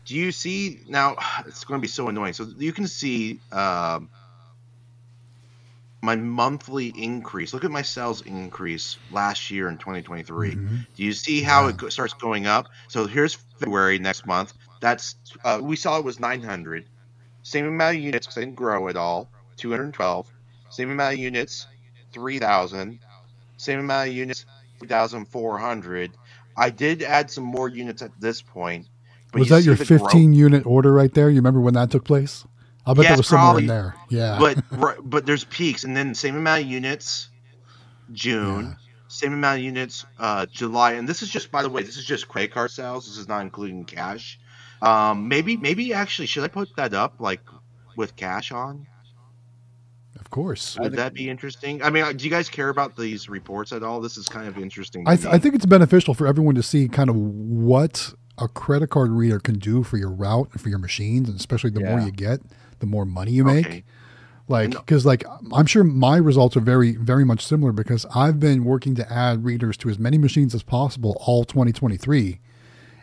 Do 0.05 0.15
you 0.15 0.31
see 0.31 0.81
now? 0.87 1.15
It's 1.47 1.63
going 1.63 1.79
to 1.79 1.81
be 1.81 1.87
so 1.87 2.07
annoying. 2.07 2.33
So 2.33 2.47
you 2.57 2.73
can 2.73 2.87
see 2.87 3.39
um, 3.51 4.09
my 6.05 6.15
monthly 6.15 6.87
increase. 6.89 7.53
Look 7.53 7.65
at 7.65 7.71
my 7.71 7.81
sales 7.81 8.21
increase 8.21 8.97
last 9.11 9.49
year 9.51 9.67
in 9.67 9.77
2023. 9.77 10.51
Mhm. 10.55 10.85
Do 10.95 11.03
you 11.03 11.13
see 11.13 11.41
how 11.41 11.63
Yeah. 11.63 11.69
it 11.69 11.77
go- 11.77 11.89
starts 11.89 12.13
going 12.13 12.45
up? 12.45 12.67
So 12.87 13.07
here's 13.07 13.33
February 13.59 13.99
next 13.99 14.25
month. 14.25 14.53
That's 14.81 15.15
uh, 15.43 15.59
we 15.61 15.75
saw 15.75 15.97
it 15.97 16.05
was 16.05 16.19
900. 16.19 16.85
Same 17.43 17.65
amount 17.67 17.97
of 17.97 18.03
units 18.03 18.27
I 18.37 18.41
didn't 18.41 18.55
grow 18.55 18.87
at 18.87 18.95
all. 18.95 19.29
212. 19.57 20.27
Same 20.69 20.91
amount 20.91 21.13
of 21.13 21.19
units, 21.19 21.67
3,000. 22.13 22.99
Same 23.57 23.79
amount 23.79 24.09
of 24.09 24.15
units, 24.15 24.45
3,400. 24.79 26.11
I 26.57 26.69
did 26.69 27.01
add 27.03 27.29
some 27.31 27.43
more 27.43 27.69
units 27.69 28.01
at 28.01 28.11
this 28.19 28.41
point. 28.41 28.87
Was 29.33 29.49
that 29.49 29.63
your 29.63 29.75
the 29.75 29.85
growth. 29.85 30.01
15 30.11 30.33
unit 30.33 30.65
order 30.65 30.93
right 30.93 31.13
there? 31.13 31.29
You 31.29 31.37
remember 31.37 31.59
when 31.59 31.73
that 31.73 31.91
took 31.91 32.05
place? 32.05 32.45
I 32.85 32.93
bet 32.93 33.03
Yeah, 33.03 33.09
there 33.11 33.17
was 33.17 33.27
somewhere 33.27 33.45
probably. 33.45 33.63
in 33.63 33.67
there. 33.67 33.95
Yeah. 34.09 34.37
But 34.39 34.63
right, 34.71 34.97
but 35.03 35.25
there's 35.25 35.43
peaks, 35.45 35.83
and 35.83 35.95
then 35.95 36.13
same 36.13 36.35
amount 36.35 36.63
of 36.63 36.67
units, 36.67 37.29
June. 38.11 38.63
Yeah. 38.65 38.73
Same 39.07 39.33
amount 39.33 39.59
of 39.59 39.63
units, 39.63 40.05
uh, 40.19 40.45
July, 40.47 40.93
and 40.93 41.07
this 41.07 41.21
is 41.21 41.29
just, 41.29 41.49
by 41.51 41.61
the 41.61 41.69
way, 41.69 41.83
this 41.83 41.95
is 41.95 42.03
just 42.05 42.27
credit 42.27 42.51
card 42.51 42.71
sales. 42.71 43.05
This 43.07 43.17
is 43.17 43.27
not 43.27 43.41
including 43.41 43.85
cash. 43.85 44.39
Um, 44.81 45.27
maybe, 45.29 45.55
maybe 45.55 45.93
actually, 45.93 46.25
should 46.25 46.43
I 46.43 46.47
put 46.49 46.75
that 46.75 46.93
up 46.93 47.15
like 47.19 47.41
with 47.95 48.15
cash 48.15 48.51
on? 48.51 48.87
of 50.19 50.31
course. 50.31 50.75
Would 50.79 50.93
that 50.93 51.13
be 51.13 51.29
interesting? 51.29 51.83
I 51.83 51.91
mean, 51.91 52.03
uh, 52.03 52.11
do 52.11 52.25
you 52.25 52.31
guys 52.31 52.49
care 52.49 52.69
about 52.69 52.97
these 52.97 53.29
reports 53.29 53.71
at 53.71 53.83
all? 53.83 54.01
This 54.01 54.17
is 54.17 54.27
kind 54.27 54.47
of 54.47 54.57
interesting. 54.57 55.07
I, 55.07 55.15
th- 55.15 55.27
I 55.27 55.37
think 55.37 55.53
it's 55.53 55.67
beneficial 55.67 56.13
for 56.15 56.25
everyone 56.25 56.55
to 56.55 56.63
see 56.63 56.87
kind 56.87 57.09
of 57.11 57.15
what 57.15 58.13
a 58.39 58.47
credit 58.47 58.89
card 58.89 59.11
reader 59.11 59.39
can 59.39 59.59
do 59.59 59.83
for 59.83 59.97
your 59.97 60.09
route 60.09 60.49
and 60.51 60.59
for 60.59 60.69
your 60.69 60.79
machines, 60.79 61.29
and 61.29 61.39
especially 61.39 61.69
the 61.69 61.81
more 61.81 61.99
you 61.99 62.11
get, 62.11 62.41
the 62.79 62.85
more 62.85 63.05
money 63.05 63.31
you 63.31 63.43
make. 63.43 63.65
Okay. 63.65 63.83
Like, 64.47 64.71
because 64.71 65.05
like 65.05 65.23
I'm 65.51 65.65
sure 65.65 65.83
my 65.83 66.17
results 66.17 66.55
are 66.55 66.61
very, 66.61 66.95
very 66.95 67.25
much 67.25 67.43
similar 67.43 67.71
because 67.71 68.05
I've 68.13 68.39
been 68.39 68.63
working 68.63 68.93
to 68.95 69.11
add 69.11 69.43
readers 69.43 69.75
to 69.77 69.89
as 69.89 69.97
many 69.97 70.19
machines 70.19 70.53
as 70.53 70.61
possible 70.61 71.17
all 71.21 71.45
2023, 71.45 72.39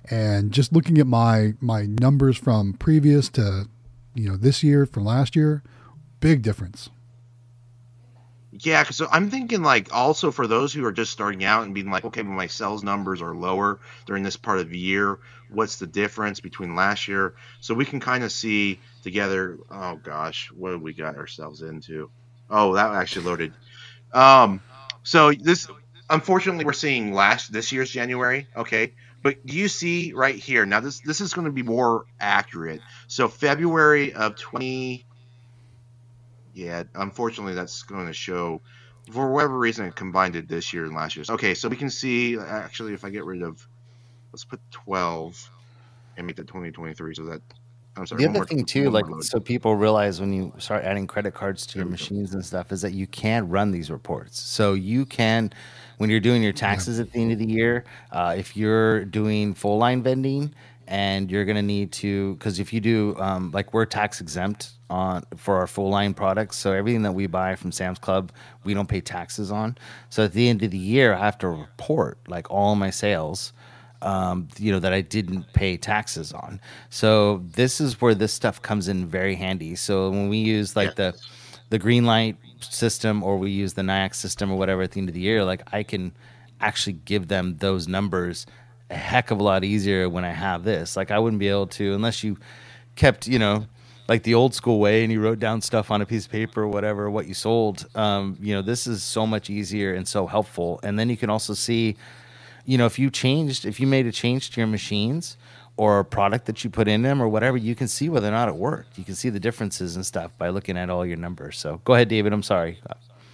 and 0.09 0.53
just 0.53 0.73
looking 0.73 0.99
at 0.99 1.07
my 1.07 1.55
my 1.61 1.87
numbers 1.87 2.37
from 2.37 2.75
previous 2.75 3.29
to, 3.31 3.69
you 4.15 4.29
know, 4.29 4.37
this 4.37 4.63
year 4.63 4.87
from 4.87 5.05
last 5.05 5.35
year, 5.35 5.65
big 6.21 6.43
difference. 6.43 6.91
Yeah, 8.63 8.83
because 8.83 9.03
I'm 9.11 9.29
thinking 9.29 9.63
like 9.63 9.93
also 9.93 10.31
for 10.31 10.47
those 10.47 10.73
who 10.73 10.85
are 10.85 10.93
just 10.93 11.11
starting 11.11 11.43
out 11.43 11.65
and 11.65 11.75
being 11.75 11.91
like, 11.91 12.05
okay, 12.05 12.23
my 12.23 12.47
sales 12.47 12.85
numbers 12.85 13.21
are 13.21 13.35
lower 13.35 13.81
during 14.07 14.23
this 14.23 14.37
part 14.37 14.61
of 14.61 14.71
the 14.71 14.79
year. 14.79 15.19
What's 15.51 15.77
the 15.77 15.87
difference 15.87 16.39
between 16.39 16.77
last 16.77 17.09
year? 17.09 17.35
So 17.61 17.75
we 17.75 17.85
can 17.85 17.99
kind 17.99 18.23
of 18.23 18.31
see 18.31 18.79
together. 19.03 19.59
Oh 19.69 19.97
gosh, 19.97 20.51
what 20.53 20.81
we 20.81 20.93
got 20.93 21.17
ourselves 21.17 21.63
into? 21.63 22.11
Oh, 22.49 22.75
that 22.75 22.93
actually 22.93 23.27
loaded. 23.27 23.53
Um, 24.13 24.61
so 25.03 25.33
this, 25.33 25.67
unfortunately, 26.09 26.65
we're 26.65 26.73
seeing 26.73 27.13
last 27.13 27.53
this 27.53 27.73
year's 27.73 27.91
January. 27.91 28.47
Okay, 28.57 28.93
but 29.23 29.39
you 29.45 29.67
see 29.67 30.13
right 30.13 30.37
here 30.37 30.67
now? 30.67 30.79
This 30.79 31.01
this 31.01 31.21
is 31.21 31.35
going 31.35 31.47
to 31.47 31.53
be 31.53 31.65
more 31.65 32.07
accurate. 32.21 32.81
So 33.09 33.27
February 33.29 34.13
of 34.13 34.37
20. 34.37 35.05
Yeah, 36.55 36.83
unfortunately, 36.95 37.55
that's 37.55 37.83
going 37.83 38.07
to 38.07 38.13
show 38.13 38.61
for 39.11 39.31
whatever 39.33 39.59
reason 39.59 39.87
it 39.87 39.97
combined 39.97 40.37
it 40.37 40.49
this 40.49 40.73
year 40.73 40.85
and 40.85 40.95
last 40.95 41.17
year's. 41.17 41.31
Okay, 41.31 41.55
so 41.55 41.69
we 41.69 41.77
can 41.77 41.91
see 41.91 42.39
actually 42.39 42.93
if 42.95 43.05
I 43.05 43.11
get 43.11 43.25
rid 43.25 43.43
of, 43.43 43.67
let's 44.33 44.45
put 44.45 44.61
12 44.71 45.51
and 46.17 46.27
make 46.27 46.37
that 46.37 46.47
2023. 46.47 47.15
So 47.15 47.25
that 47.25 47.41
I'm 47.97 48.07
sorry. 48.07 48.23
The 48.23 48.29
other 48.31 48.39
more- 48.41 48.47
thing 48.47 48.65
too, 48.65 48.91
like 48.91 49.07
load. 49.09 49.25
so 49.25 49.41
people 49.41 49.77
realize 49.77 50.21
when 50.21 50.33
you 50.33 50.53
start 50.59 50.85
adding 50.85 51.07
credit 51.07 51.35
cards 51.35 51.67
to 51.69 51.79
your 51.79 51.85
There 51.85 51.91
we 51.93 51.97
go. 51.97 52.03
machines 52.03 52.35
and 52.35 52.45
stuff 52.45 52.71
is 52.73 52.81
that 52.83 52.93
you 52.93 53.07
can 53.07 53.49
run 53.49 53.71
these 53.71 53.91
reports. 53.91 54.41
So 54.41 54.75
you 54.75 55.05
can, 55.05 55.53
when 55.99 56.09
you're 56.09 56.21
doing 56.21 56.43
your 56.43 56.53
taxes 56.53 57.01
at 57.01 57.13
the 57.13 57.21
end 57.21 57.33
of 57.33 57.39
the 57.39 57.47
year, 57.47 57.85
uh, 58.13 58.35
if 58.39 58.57
you're 58.57 59.05
doing 59.05 59.53
full 59.55 59.79
line 59.79 60.03
vending 60.03 60.55
and 60.93 61.31
you're 61.31 61.47
gonna 61.47 61.63
need 61.63 61.91
to, 61.91 62.35
because 62.35 62.61
if 62.61 62.71
you 62.71 62.79
do, 62.79 63.17
um, 63.19 63.51
like 63.53 63.73
we're 63.73 63.87
tax 63.87 64.21
exempt 64.21 64.73
on 64.91 65.25
for 65.39 65.57
our 65.57 65.67
full 65.67 65.89
line 65.89 66.13
products, 66.13 66.59
so 66.59 66.73
everything 66.73 67.01
that 67.01 67.13
we 67.13 67.27
buy 67.27 67.57
from 67.57 67.73
Sam's 67.73 67.99
Club, 67.99 68.31
we 68.63 68.75
don't 68.75 68.89
pay 68.89 69.01
taxes 69.01 69.51
on. 69.51 69.79
So 70.11 70.25
at 70.25 70.35
the 70.35 70.51
end 70.51 70.63
of 70.63 70.71
the 70.71 70.77
year, 70.77 71.15
I 71.15 71.25
have 71.25 71.39
to 71.39 71.49
report 71.49 72.19
like 72.29 72.51
all 72.51 72.77
my 72.77 72.91
sales 72.91 73.55
um, 74.03 74.49
you 74.59 74.71
know, 74.71 74.81
that 74.81 74.93
I 74.93 75.01
didn't 75.01 75.51
pay 75.55 75.77
taxes 75.79 76.33
on. 76.33 76.61
So 76.91 77.39
this 77.55 77.81
is 77.81 78.01
where 78.01 78.15
this 78.15 78.33
stuff 78.33 78.61
comes 78.61 78.89
in 78.89 79.07
very 79.07 79.35
handy. 79.35 79.77
So 79.77 80.11
when 80.11 80.29
we 80.29 80.39
use 80.39 80.77
like 80.77 80.97
the 80.97 81.15
the 81.71 81.79
green 81.79 82.05
light 82.05 82.37
system 82.61 83.23
or 83.23 83.39
we 83.39 83.51
use 83.51 83.73
the 83.73 83.83
Nayax 83.83 84.17
system 84.17 84.53
or 84.53 84.59
whatever 84.59 84.83
at 84.83 84.91
the 84.91 85.01
end 85.01 85.09
of 85.09 85.15
the 85.15 85.23
year, 85.23 85.43
like 85.43 85.63
I 85.73 85.85
can 85.85 86.13
actually 86.61 86.99
give 87.05 87.29
them 87.29 87.57
those 87.59 87.89
numbers 87.89 88.45
a 88.93 88.97
heck 88.97 89.31
of 89.31 89.41
a 89.41 89.43
lot 89.43 89.65
easier 89.65 90.09
when 90.09 90.25
I 90.25 90.31
have 90.31 90.65
this. 90.65 90.97
Like 90.97 91.11
I 91.11 91.19
wouldn't 91.19 91.41
be 91.41 91.49
able 91.49 91.67
to 91.69 91.95
unless 91.95 92.23
you 92.23 92.39
kept, 92.97 93.27
you 93.27 93.39
know, 93.39 93.67
like 94.09 94.23
the 94.23 94.35
old 94.35 94.55
school 94.55 94.79
way 94.79 95.03
and 95.03 95.13
you 95.13 95.21
wrote 95.21 95.39
down 95.39 95.61
stuff 95.61 95.91
on 95.91 96.03
a 96.03 96.07
piece 96.07 96.27
of 96.27 96.33
paper 96.33 96.63
or 96.63 96.69
whatever 96.69 97.11
what 97.11 97.27
you 97.27 97.35
sold. 97.35 97.87
Um, 97.95 98.37
you 98.41 98.55
know, 98.55 98.63
this 98.63 98.87
is 98.87 99.03
so 99.03 99.27
much 99.27 99.51
easier 99.51 99.95
and 99.95 100.07
so 100.07 100.27
helpful. 100.27 100.81
And 100.83 100.99
then 100.99 101.09
you 101.09 101.17
can 101.17 101.31
also 101.31 101.55
see 101.55 101.97
you 102.65 102.79
know, 102.79 102.87
if 102.87 102.99
you 102.99 103.11
changed, 103.11 103.65
if 103.65 103.81
you 103.81 103.87
made 103.87 104.07
a 104.07 104.13
change 104.13 104.51
to 104.51 104.61
your 104.61 104.69
machines 104.69 105.37
or 105.77 106.01
a 106.01 106.05
product 106.05 106.47
that 106.47 106.63
you 106.63 106.71
put 106.71 106.87
in 106.87 107.03
them 107.03 107.21
or 107.21 107.29
whatever, 107.29 107.57
you 107.57 107.75
can 107.75 107.89
see 107.89 108.09
whether 108.09 108.29
or 108.29 108.33
not 108.33 108.49
it 108.49 108.55
worked. 108.55 108.99
You 108.99 109.05
can 109.05 109.15
see 109.15 109.31
the 109.31 109.41
differences 109.41 109.97
and 109.97 110.07
stuff 110.07 110.31
by 110.39 110.51
looking 110.51 110.77
at 110.77 110.91
all 110.91 111.05
your 111.05 111.17
numbers. 111.17 111.59
So 111.59 111.81
go 111.85 111.95
ahead, 111.95 112.09
David. 112.09 112.33
I'm 112.33 112.43
sorry. 112.43 112.79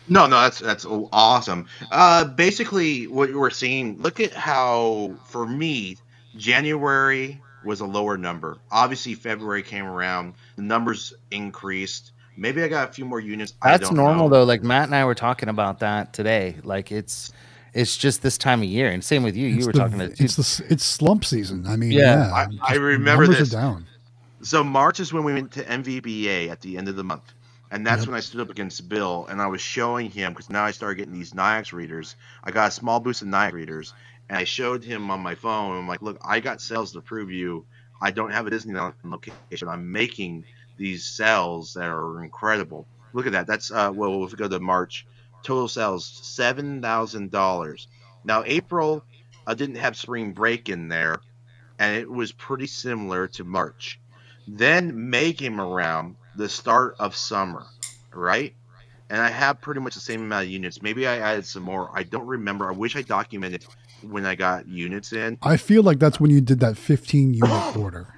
No, 0.08 0.26
no, 0.26 0.40
that's 0.40 0.58
that's 0.60 0.86
awesome. 0.88 1.66
Uh, 1.90 2.24
basically, 2.24 3.06
what 3.06 3.32
we're 3.34 3.50
seeing. 3.50 4.00
Look 4.00 4.20
at 4.20 4.32
how, 4.32 5.14
for 5.26 5.46
me, 5.46 5.96
January 6.36 7.40
was 7.64 7.80
a 7.80 7.86
lower 7.86 8.16
number. 8.16 8.56
Obviously, 8.70 9.14
February 9.14 9.62
came 9.62 9.84
around, 9.84 10.34
the 10.56 10.62
numbers 10.62 11.12
increased. 11.30 12.12
Maybe 12.36 12.62
I 12.62 12.68
got 12.68 12.88
a 12.88 12.92
few 12.92 13.04
more 13.04 13.20
units. 13.20 13.52
I 13.60 13.72
That's 13.72 13.88
don't 13.88 13.96
normal 13.96 14.28
know. 14.28 14.36
though. 14.38 14.44
Like 14.44 14.62
Matt 14.62 14.84
and 14.84 14.94
I 14.94 15.04
were 15.04 15.14
talking 15.16 15.48
about 15.48 15.80
that 15.80 16.12
today. 16.12 16.54
Like 16.62 16.92
it's 16.92 17.32
it's 17.74 17.96
just 17.96 18.22
this 18.22 18.38
time 18.38 18.60
of 18.62 18.68
year, 18.68 18.88
and 18.90 19.04
same 19.04 19.22
with 19.24 19.36
you. 19.36 19.48
It's 19.48 19.58
you 19.58 19.66
were 19.66 19.72
the- 19.72 19.78
talking 19.80 19.98
to 19.98 20.04
it's 20.22 20.36
the 20.36 20.64
it's 20.72 20.84
slump 20.84 21.24
season. 21.24 21.66
I 21.66 21.76
mean, 21.76 21.90
Yeah. 21.92 22.28
yeah, 22.28 22.32
I- 22.62 22.72
I 22.72 22.74
remember 22.76 23.24
numbers 23.26 23.38
this. 23.40 23.52
Are 23.54 23.56
down. 23.60 23.86
So 24.40 24.62
March 24.62 25.00
is 25.00 25.12
when 25.12 25.24
we 25.24 25.34
went 25.34 25.50
to 25.52 25.64
NBVA 25.64 26.48
at 26.48 26.60
the 26.60 26.78
end 26.78 26.86
of 26.88 26.94
the 26.94 27.02
month, 27.02 27.24
and 27.70 27.86
that's 27.86 28.00
Yep. 28.02 28.08
when 28.08 28.16
I 28.16 28.20
stood 28.20 28.40
up 28.40 28.50
against 28.50 28.88
Bill, 28.88 29.26
and 29.28 29.40
I 29.40 29.46
was 29.46 29.60
showing 29.60 30.10
him 30.10 30.32
because 30.32 30.50
now 30.50 30.64
I 30.64 30.70
started 30.70 30.96
getting 30.96 31.14
these 31.14 31.32
Nayax 31.32 31.72
readers. 31.72 32.16
I 32.44 32.50
got 32.50 32.68
a 32.68 32.72
small 32.72 33.00
boost 33.00 33.22
of 33.22 33.28
Nayax 33.28 33.52
readers, 33.52 33.94
and 34.28 34.38
I 34.38 34.44
showed 34.44 34.84
him 34.84 35.10
on 35.10 35.20
my 35.20 35.34
phone. 35.34 35.76
I'm 35.78 35.88
like, 35.88 36.02
look, 36.02 36.18
I 36.24 36.40
got 36.40 36.60
sales 36.60 36.92
to 36.92 37.00
prove 37.00 37.30
you. 37.30 37.64
I 38.00 38.10
don't 38.10 38.30
have 38.30 38.46
a 38.46 38.50
Disneyland 38.50 38.94
location. 39.04 39.68
I'm 39.68 39.90
making 39.90 40.44
these 40.76 41.04
sales 41.04 41.74
that 41.74 41.88
are 41.88 42.22
incredible. 42.22 42.86
Look 43.12 43.26
at 43.26 43.32
that. 43.32 43.46
That's 43.46 43.70
uh, 43.70 43.90
well, 43.94 44.24
if 44.24 44.32
we 44.32 44.36
go 44.36 44.48
to 44.48 44.60
March, 44.60 45.06
total 45.42 45.68
sales 45.68 46.06
seven 46.06 46.80
thousand 46.80 47.30
dollars. 47.30 47.88
Now 48.24 48.42
April, 48.46 49.04
I 49.46 49.54
didn't 49.54 49.76
have 49.76 49.96
spring 49.96 50.32
break 50.32 50.68
in 50.68 50.88
there, 50.88 51.20
and 51.78 51.96
it 51.96 52.10
was 52.10 52.32
pretty 52.32 52.66
similar 52.66 53.26
to 53.28 53.44
March. 53.44 53.98
Then 54.46 55.10
May 55.10 55.32
came 55.32 55.60
around, 55.60 56.16
the 56.38 56.48
start 56.48 56.94
of 57.00 57.16
summer, 57.16 57.66
right? 58.14 58.54
And 59.10 59.20
I 59.20 59.28
have 59.28 59.60
pretty 59.60 59.80
much 59.80 59.94
the 59.94 60.00
same 60.00 60.22
amount 60.22 60.44
of 60.46 60.50
units. 60.50 60.80
Maybe 60.82 61.06
I 61.06 61.18
added 61.18 61.44
some 61.44 61.64
more. 61.64 61.90
I 61.92 62.04
don't 62.04 62.26
remember. 62.26 62.68
I 62.68 62.72
wish 62.72 62.94
I 62.94 63.02
documented 63.02 63.66
when 64.02 64.24
I 64.24 64.36
got 64.36 64.68
units 64.68 65.12
in. 65.12 65.38
I 65.42 65.56
feel 65.56 65.82
like 65.82 65.98
that's 65.98 66.20
when 66.20 66.30
you 66.30 66.40
did 66.40 66.60
that 66.60 66.76
15 66.76 67.34
unit 67.34 67.76
order. 67.76 68.14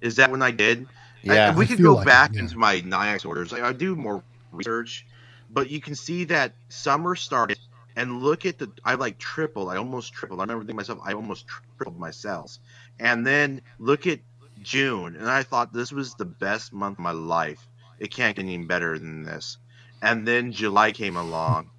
Is 0.00 0.16
that 0.16 0.30
when 0.30 0.40
I 0.40 0.52
did? 0.52 0.86
Yeah. 1.22 1.50
I- 1.50 1.56
we 1.56 1.64
I 1.64 1.68
could 1.68 1.82
go 1.82 1.94
like 1.94 2.02
it, 2.02 2.06
back 2.06 2.34
yeah. 2.34 2.40
into 2.40 2.56
my 2.56 2.80
Nayax 2.80 3.26
orders. 3.26 3.52
I, 3.52 3.68
I 3.68 3.72
do 3.72 3.96
more 3.96 4.22
research, 4.52 5.04
but 5.50 5.68
you 5.68 5.80
can 5.80 5.96
see 5.96 6.24
that 6.24 6.52
summer 6.68 7.16
started, 7.16 7.58
and 7.96 8.22
look 8.22 8.46
at 8.46 8.58
the. 8.58 8.70
I 8.84 8.94
like 8.94 9.18
tripled. 9.18 9.68
I 9.68 9.76
almost 9.76 10.12
tripled. 10.12 10.38
I 10.38 10.44
remember 10.44 10.62
thinking 10.62 10.76
myself, 10.76 11.00
I 11.02 11.14
almost 11.14 11.46
tripled 11.76 11.98
my 11.98 12.12
sales. 12.12 12.60
And 13.00 13.26
then 13.26 13.62
look 13.78 14.06
at 14.06 14.20
June, 14.62 15.16
and 15.16 15.28
I 15.28 15.42
thought 15.42 15.72
this 15.72 15.92
was 15.92 16.14
the 16.14 16.24
best 16.24 16.72
month 16.72 16.98
of 16.98 17.02
my 17.02 17.12
life. 17.12 17.66
It 17.98 18.12
can't 18.12 18.36
get 18.36 18.44
any 18.44 18.58
better 18.58 18.98
than 18.98 19.22
this. 19.22 19.58
And 20.00 20.26
then 20.26 20.52
July 20.52 20.92
came 20.92 21.16
along, 21.16 21.70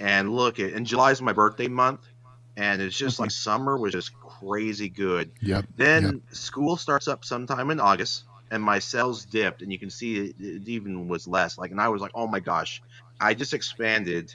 and 0.00 0.34
look 0.34 0.58
at 0.58 0.72
and 0.72 0.86
July 0.86 1.12
is 1.12 1.22
my 1.22 1.32
birthday 1.32 1.68
month, 1.68 2.00
and 2.56 2.82
it's 2.82 2.96
just 2.96 3.20
like 3.20 3.30
mm-hmm. 3.30 3.50
summer 3.50 3.76
was 3.76 3.92
just 3.92 4.12
crazy 4.20 4.88
good. 4.88 5.30
Yep. 5.40 5.66
Then 5.76 6.02
yep. 6.02 6.14
school 6.32 6.76
starts 6.76 7.06
up 7.08 7.24
sometime 7.24 7.70
in 7.70 7.80
August, 7.80 8.24
and 8.50 8.62
my 8.62 8.80
sales 8.80 9.24
dipped, 9.24 9.62
and 9.62 9.72
you 9.72 9.78
can 9.78 9.90
see 9.90 10.30
it, 10.30 10.36
it 10.40 10.68
even 10.68 11.08
was 11.08 11.28
less. 11.28 11.58
Like, 11.58 11.70
and 11.70 11.80
I 11.80 11.88
was 11.88 12.02
like, 12.02 12.12
oh 12.14 12.26
my 12.26 12.40
gosh, 12.40 12.82
I 13.20 13.34
just 13.34 13.54
expanded, 13.54 14.34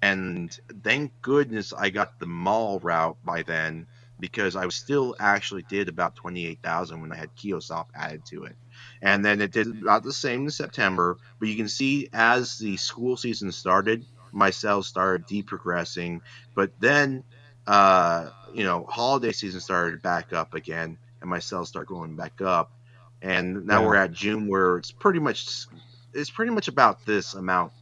and 0.00 0.56
thank 0.82 1.12
goodness 1.22 1.72
I 1.72 1.90
got 1.90 2.18
the 2.18 2.26
mall 2.26 2.78
route 2.80 3.16
by 3.24 3.42
then 3.42 3.86
because 4.24 4.56
I 4.56 4.66
still 4.68 5.14
actually 5.20 5.64
did 5.68 5.90
about 5.90 6.16
twenty 6.16 6.46
eight 6.46 6.60
thousand 6.62 7.02
when 7.02 7.12
I 7.12 7.16
had 7.16 7.36
Kiosoft 7.36 7.88
added 7.94 8.24
to 8.30 8.44
it, 8.44 8.56
and 9.02 9.22
then 9.22 9.42
it 9.42 9.52
did 9.52 9.66
about 9.82 10.02
the 10.02 10.14
same 10.14 10.44
in 10.44 10.50
September. 10.50 11.18
But 11.38 11.48
you 11.48 11.56
can 11.56 11.68
see 11.68 12.08
as 12.14 12.56
the 12.56 12.78
school 12.78 13.18
season 13.18 13.52
started, 13.52 14.06
my 14.32 14.48
sales 14.48 14.86
started 14.88 15.26
deprogressing, 15.26 16.20
but 16.54 16.72
then 16.80 17.22
uh, 17.66 18.30
you 18.54 18.64
know, 18.64 18.86
holiday 18.88 19.32
season 19.32 19.60
started 19.60 20.00
back 20.00 20.32
up 20.32 20.54
again, 20.54 20.96
and 21.20 21.28
my 21.28 21.38
sales 21.38 21.68
start 21.68 21.86
going 21.86 22.16
back 22.16 22.40
up, 22.40 22.72
and 23.20 23.66
now 23.66 23.82
Yeah. 23.82 23.86
we're 23.88 23.94
at 23.96 24.12
June 24.12 24.48
where 24.48 24.78
it's 24.78 24.90
pretty 24.90 25.18
much 25.18 25.66
it's 26.14 26.30
pretty 26.30 26.50
much 26.50 26.68
about 26.68 27.04
this 27.04 27.34
amount 27.34 27.72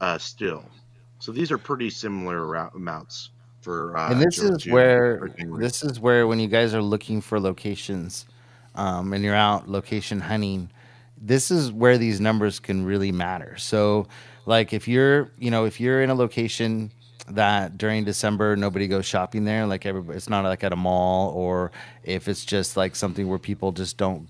uh, 0.00 0.18
still. 0.18 0.64
So 1.18 1.32
these 1.32 1.50
are 1.50 1.58
pretty 1.58 1.90
similar 1.90 2.54
amounts 2.54 3.30
for. 3.60 3.96
Uh, 3.96 4.12
and 4.12 4.20
this 4.20 4.36
June- 4.36 4.54
is 4.54 4.66
where 4.66 5.30
this 5.58 5.82
is 5.82 6.00
where 6.00 6.26
when 6.26 6.40
you 6.40 6.48
guys 6.48 6.74
are 6.74 6.82
looking 6.82 7.20
for 7.20 7.40
locations 7.40 8.26
um, 8.74 9.12
and 9.12 9.22
you're 9.24 9.34
out 9.34 9.68
location 9.68 10.20
hunting 10.20 10.70
this 11.20 11.50
is 11.50 11.70
where 11.70 11.98
these 11.98 12.20
numbers 12.20 12.58
can 12.58 12.84
really 12.84 13.12
matter 13.12 13.56
so 13.58 14.06
like 14.46 14.72
if 14.72 14.88
you're 14.88 15.30
you 15.38 15.50
know 15.50 15.66
if 15.66 15.78
you're 15.78 16.02
in 16.02 16.08
a 16.10 16.14
location 16.14 16.90
that 17.28 17.76
during 17.76 18.04
december 18.04 18.56
nobody 18.56 18.88
goes 18.88 19.04
shopping 19.04 19.44
there 19.44 19.66
like 19.66 19.84
everybody 19.84 20.16
it's 20.16 20.30
not 20.30 20.44
like 20.44 20.64
at 20.64 20.72
a 20.72 20.76
mall 20.76 21.30
or 21.34 21.70
if 22.04 22.26
it's 22.26 22.44
just 22.44 22.76
like 22.76 22.96
something 22.96 23.28
where 23.28 23.38
people 23.38 23.70
just 23.70 23.98
don't 23.98 24.26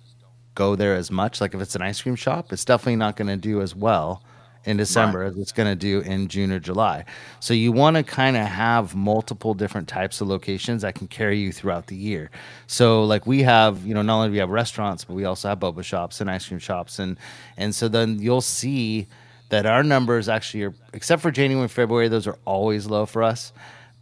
go 0.57 0.75
there 0.75 0.97
as 0.97 1.11
much 1.11 1.41
like 1.41 1.55
if 1.55 1.61
it's 1.61 1.77
an 1.77 1.83
ice 1.83 2.03
cream 2.03 2.17
shop 2.17 2.53
it's 2.53 2.65
definitely 2.65 2.97
not 2.97 3.17
going 3.17 3.29
to 3.29 3.37
do 3.37 3.63
as 3.63 3.75
well 3.75 4.23
in 4.65 4.77
December 4.77 5.23
as 5.25 5.39
it's 5.39 5.53
going 5.53 5.69
to 5.69 5.75
do 5.75 6.01
in 6.01 6.29
June 6.29 6.53
or 6.53 6.61
July. 6.61 7.05
So 7.41 7.55
you 7.55 7.73
want 7.73 7.97
to 7.97 8.03
kind 8.03 8.37
of 8.37 8.47
have 8.47 8.95
multiple 8.95 9.55
different 9.55 9.89
types 9.89 10.21
of 10.21 10.29
locations 10.29 10.83
that 10.83 10.95
can 10.95 11.09
carry 11.09 11.39
you 11.39 11.51
throughout 11.51 11.87
the 11.87 11.97
year. 11.97 12.31
So 12.67 13.05
like 13.05 13.27
we 13.27 13.43
have, 13.43 13.85
you 13.87 13.95
know, 13.95 14.03
not 14.03 14.17
only 14.17 14.29
do 14.29 14.33
we 14.33 14.39
have 14.39 14.51
restaurants, 14.51 15.05
but 15.05 15.15
we 15.15 15.25
also 15.25 15.49
have 15.49 15.61
boba 15.61 15.83
shops 15.83 16.21
and 16.21 16.31
ice 16.31 16.47
cream 16.47 16.61
shops 16.61 16.99
and 16.99 17.19
and 17.57 17.75
so 17.75 17.89
then 17.89 18.19
you'll 18.19 18.41
see 18.43 19.07
that 19.49 19.67
our 19.67 19.83
numbers 19.83 20.29
actually 20.29 20.65
are 20.65 20.75
except 20.93 21.23
for 21.23 21.31
January 21.31 21.63
and 21.63 21.71
February 21.71 22.09
those 22.09 22.27
are 22.27 22.39
always 22.45 22.87
low 22.87 23.07
for 23.07 23.23
us. 23.23 23.53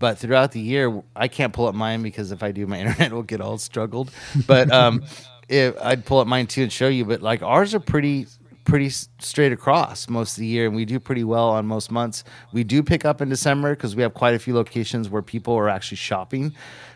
But 0.00 0.18
throughout 0.18 0.52
the 0.52 0.60
year, 0.60 1.02
I 1.16 1.26
can't 1.26 1.52
pull 1.52 1.66
up 1.66 1.74
mine 1.74 2.02
because 2.02 2.30
if 2.30 2.42
I 2.42 2.52
do, 2.52 2.66
my 2.68 2.78
internet 2.80 3.12
will 3.12 3.22
get 3.24 3.40
all 3.40 3.58
struggled. 3.58 4.12
But 4.46 4.70
um, 4.70 5.02
if 5.48 5.74
I'd 5.80 6.04
pull 6.04 6.18
up 6.18 6.26
mine 6.26 6.46
too 6.46 6.62
and 6.62 6.72
show 6.72 6.88
you. 6.88 7.04
But 7.04 7.22
like 7.22 7.42
ours 7.42 7.74
are 7.74 7.80
pretty 7.80 8.26
pretty 8.68 8.90
straight 8.90 9.50
across 9.50 10.08
most 10.08 10.36
of 10.36 10.40
the 10.40 10.46
year, 10.46 10.66
and 10.66 10.76
we 10.76 10.84
do 10.84 11.00
pretty 11.00 11.24
well 11.24 11.48
on 11.48 11.66
most 11.66 11.90
months. 11.90 12.22
We 12.52 12.62
do 12.62 12.82
pick 12.82 13.04
up 13.04 13.20
in 13.20 13.28
December 13.30 13.74
because 13.74 13.96
we 13.96 14.02
have 14.02 14.14
quite 14.14 14.34
a 14.34 14.38
few 14.38 14.54
locations 14.54 15.08
where 15.08 15.22
people 15.22 15.54
are 15.54 15.68
actually 15.68 15.96
shopping. 15.96 16.54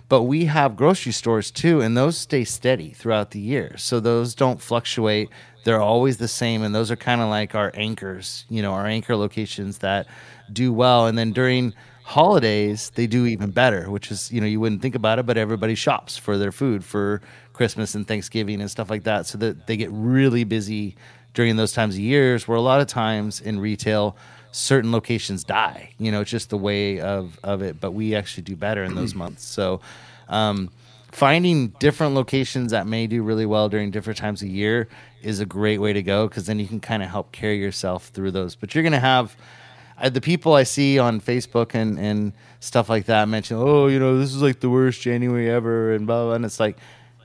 But 0.08 0.24
we 0.24 0.44
have 0.44 0.76
grocery 0.76 1.12
stores 1.12 1.50
too, 1.50 1.80
and 1.80 1.96
those 1.96 2.18
stay 2.18 2.44
steady 2.44 2.90
throughout 2.90 3.30
the 3.30 3.40
year. 3.40 3.74
So 3.78 3.98
those 3.98 4.34
don't 4.34 4.60
fluctuate. 4.60 5.30
They're 5.64 5.80
always 5.80 6.18
the 6.18 6.28
same, 6.28 6.62
and 6.62 6.74
those 6.74 6.90
are 6.90 6.96
kind 6.96 7.22
of 7.22 7.30
like 7.30 7.54
our 7.54 7.72
anchors, 7.74 8.44
you 8.50 8.60
know, 8.60 8.72
our 8.72 8.86
anchor 8.86 9.16
locations 9.16 9.78
that 9.78 10.06
do 10.52 10.72
well. 10.72 11.06
And 11.06 11.16
then 11.16 11.32
during 11.32 11.72
holidays, 12.04 12.90
they 12.94 13.06
do 13.06 13.24
even 13.24 13.50
better, 13.50 13.90
which 13.90 14.10
is, 14.10 14.30
you 14.30 14.42
know, 14.42 14.46
you 14.46 14.60
wouldn't 14.60 14.82
think 14.82 14.94
about 14.94 15.18
it, 15.18 15.24
but 15.24 15.38
everybody 15.38 15.74
shops 15.74 16.18
for 16.18 16.36
their 16.36 16.52
food 16.52 16.84
for 16.84 17.22
Christmas 17.54 17.94
and 17.94 18.06
Thanksgiving 18.06 18.60
and 18.60 18.70
stuff 18.70 18.90
like 18.90 19.04
that. 19.04 19.26
So 19.26 19.38
that 19.38 19.66
they 19.66 19.78
get 19.78 19.88
really 19.90 20.44
busy 20.44 20.96
during 21.34 21.56
those 21.56 21.72
times 21.72 21.94
of 21.94 22.00
years 22.00 22.46
where 22.46 22.56
a 22.56 22.62
lot 22.62 22.80
of 22.80 22.86
times 22.86 23.40
in 23.40 23.58
retail, 23.58 24.16
certain 24.52 24.92
locations 24.92 25.44
die. 25.44 25.94
You 25.98 26.12
know, 26.12 26.20
it's 26.20 26.30
just 26.30 26.50
the 26.50 26.58
way 26.58 27.00
of, 27.00 27.38
of 27.42 27.62
it, 27.62 27.80
but 27.80 27.92
we 27.92 28.14
actually 28.14 28.44
do 28.44 28.56
better 28.56 28.84
in 28.84 28.94
those 28.94 29.14
months. 29.22 29.44
So, 29.44 29.80
um, 30.28 30.70
finding 31.10 31.68
different 31.78 32.14
locations 32.14 32.70
that 32.72 32.86
may 32.86 33.06
do 33.06 33.22
really 33.22 33.44
well 33.44 33.68
during 33.68 33.90
different 33.90 34.18
times 34.18 34.40
of 34.40 34.48
year 34.48 34.88
is 35.22 35.40
a 35.40 35.46
great 35.46 35.78
way 35.78 35.92
to 35.92 36.02
go 36.02 36.26
because 36.26 36.46
then 36.46 36.58
you 36.58 36.66
can 36.66 36.80
kind 36.80 37.02
of 37.02 37.10
help 37.10 37.32
carry 37.32 37.58
yourself 37.58 38.08
through 38.08 38.30
those. 38.30 38.54
But 38.54 38.74
you're 38.74 38.82
going 38.82 38.92
to 38.92 38.98
have 38.98 39.36
uh, 39.98 40.08
the 40.08 40.20
people 40.20 40.54
I 40.54 40.62
see 40.62 40.98
on 40.98 41.20
Facebook 41.20 41.74
and, 41.74 41.98
and 41.98 42.32
stuff 42.60 42.88
like 42.88 43.06
that 43.06 43.28
mention, 43.28 43.58
oh, 43.58 43.88
you 43.88 43.98
know, 43.98 44.18
this 44.18 44.34
is 44.34 44.42
like 44.42 44.60
the 44.60 44.70
worst 44.70 45.02
January 45.02 45.50
ever 45.50 45.92
and 45.92 46.06
blah, 46.06 46.24
blah. 46.24 46.34
And 46.34 46.44
it's 46.44 46.58
like, 46.58 46.78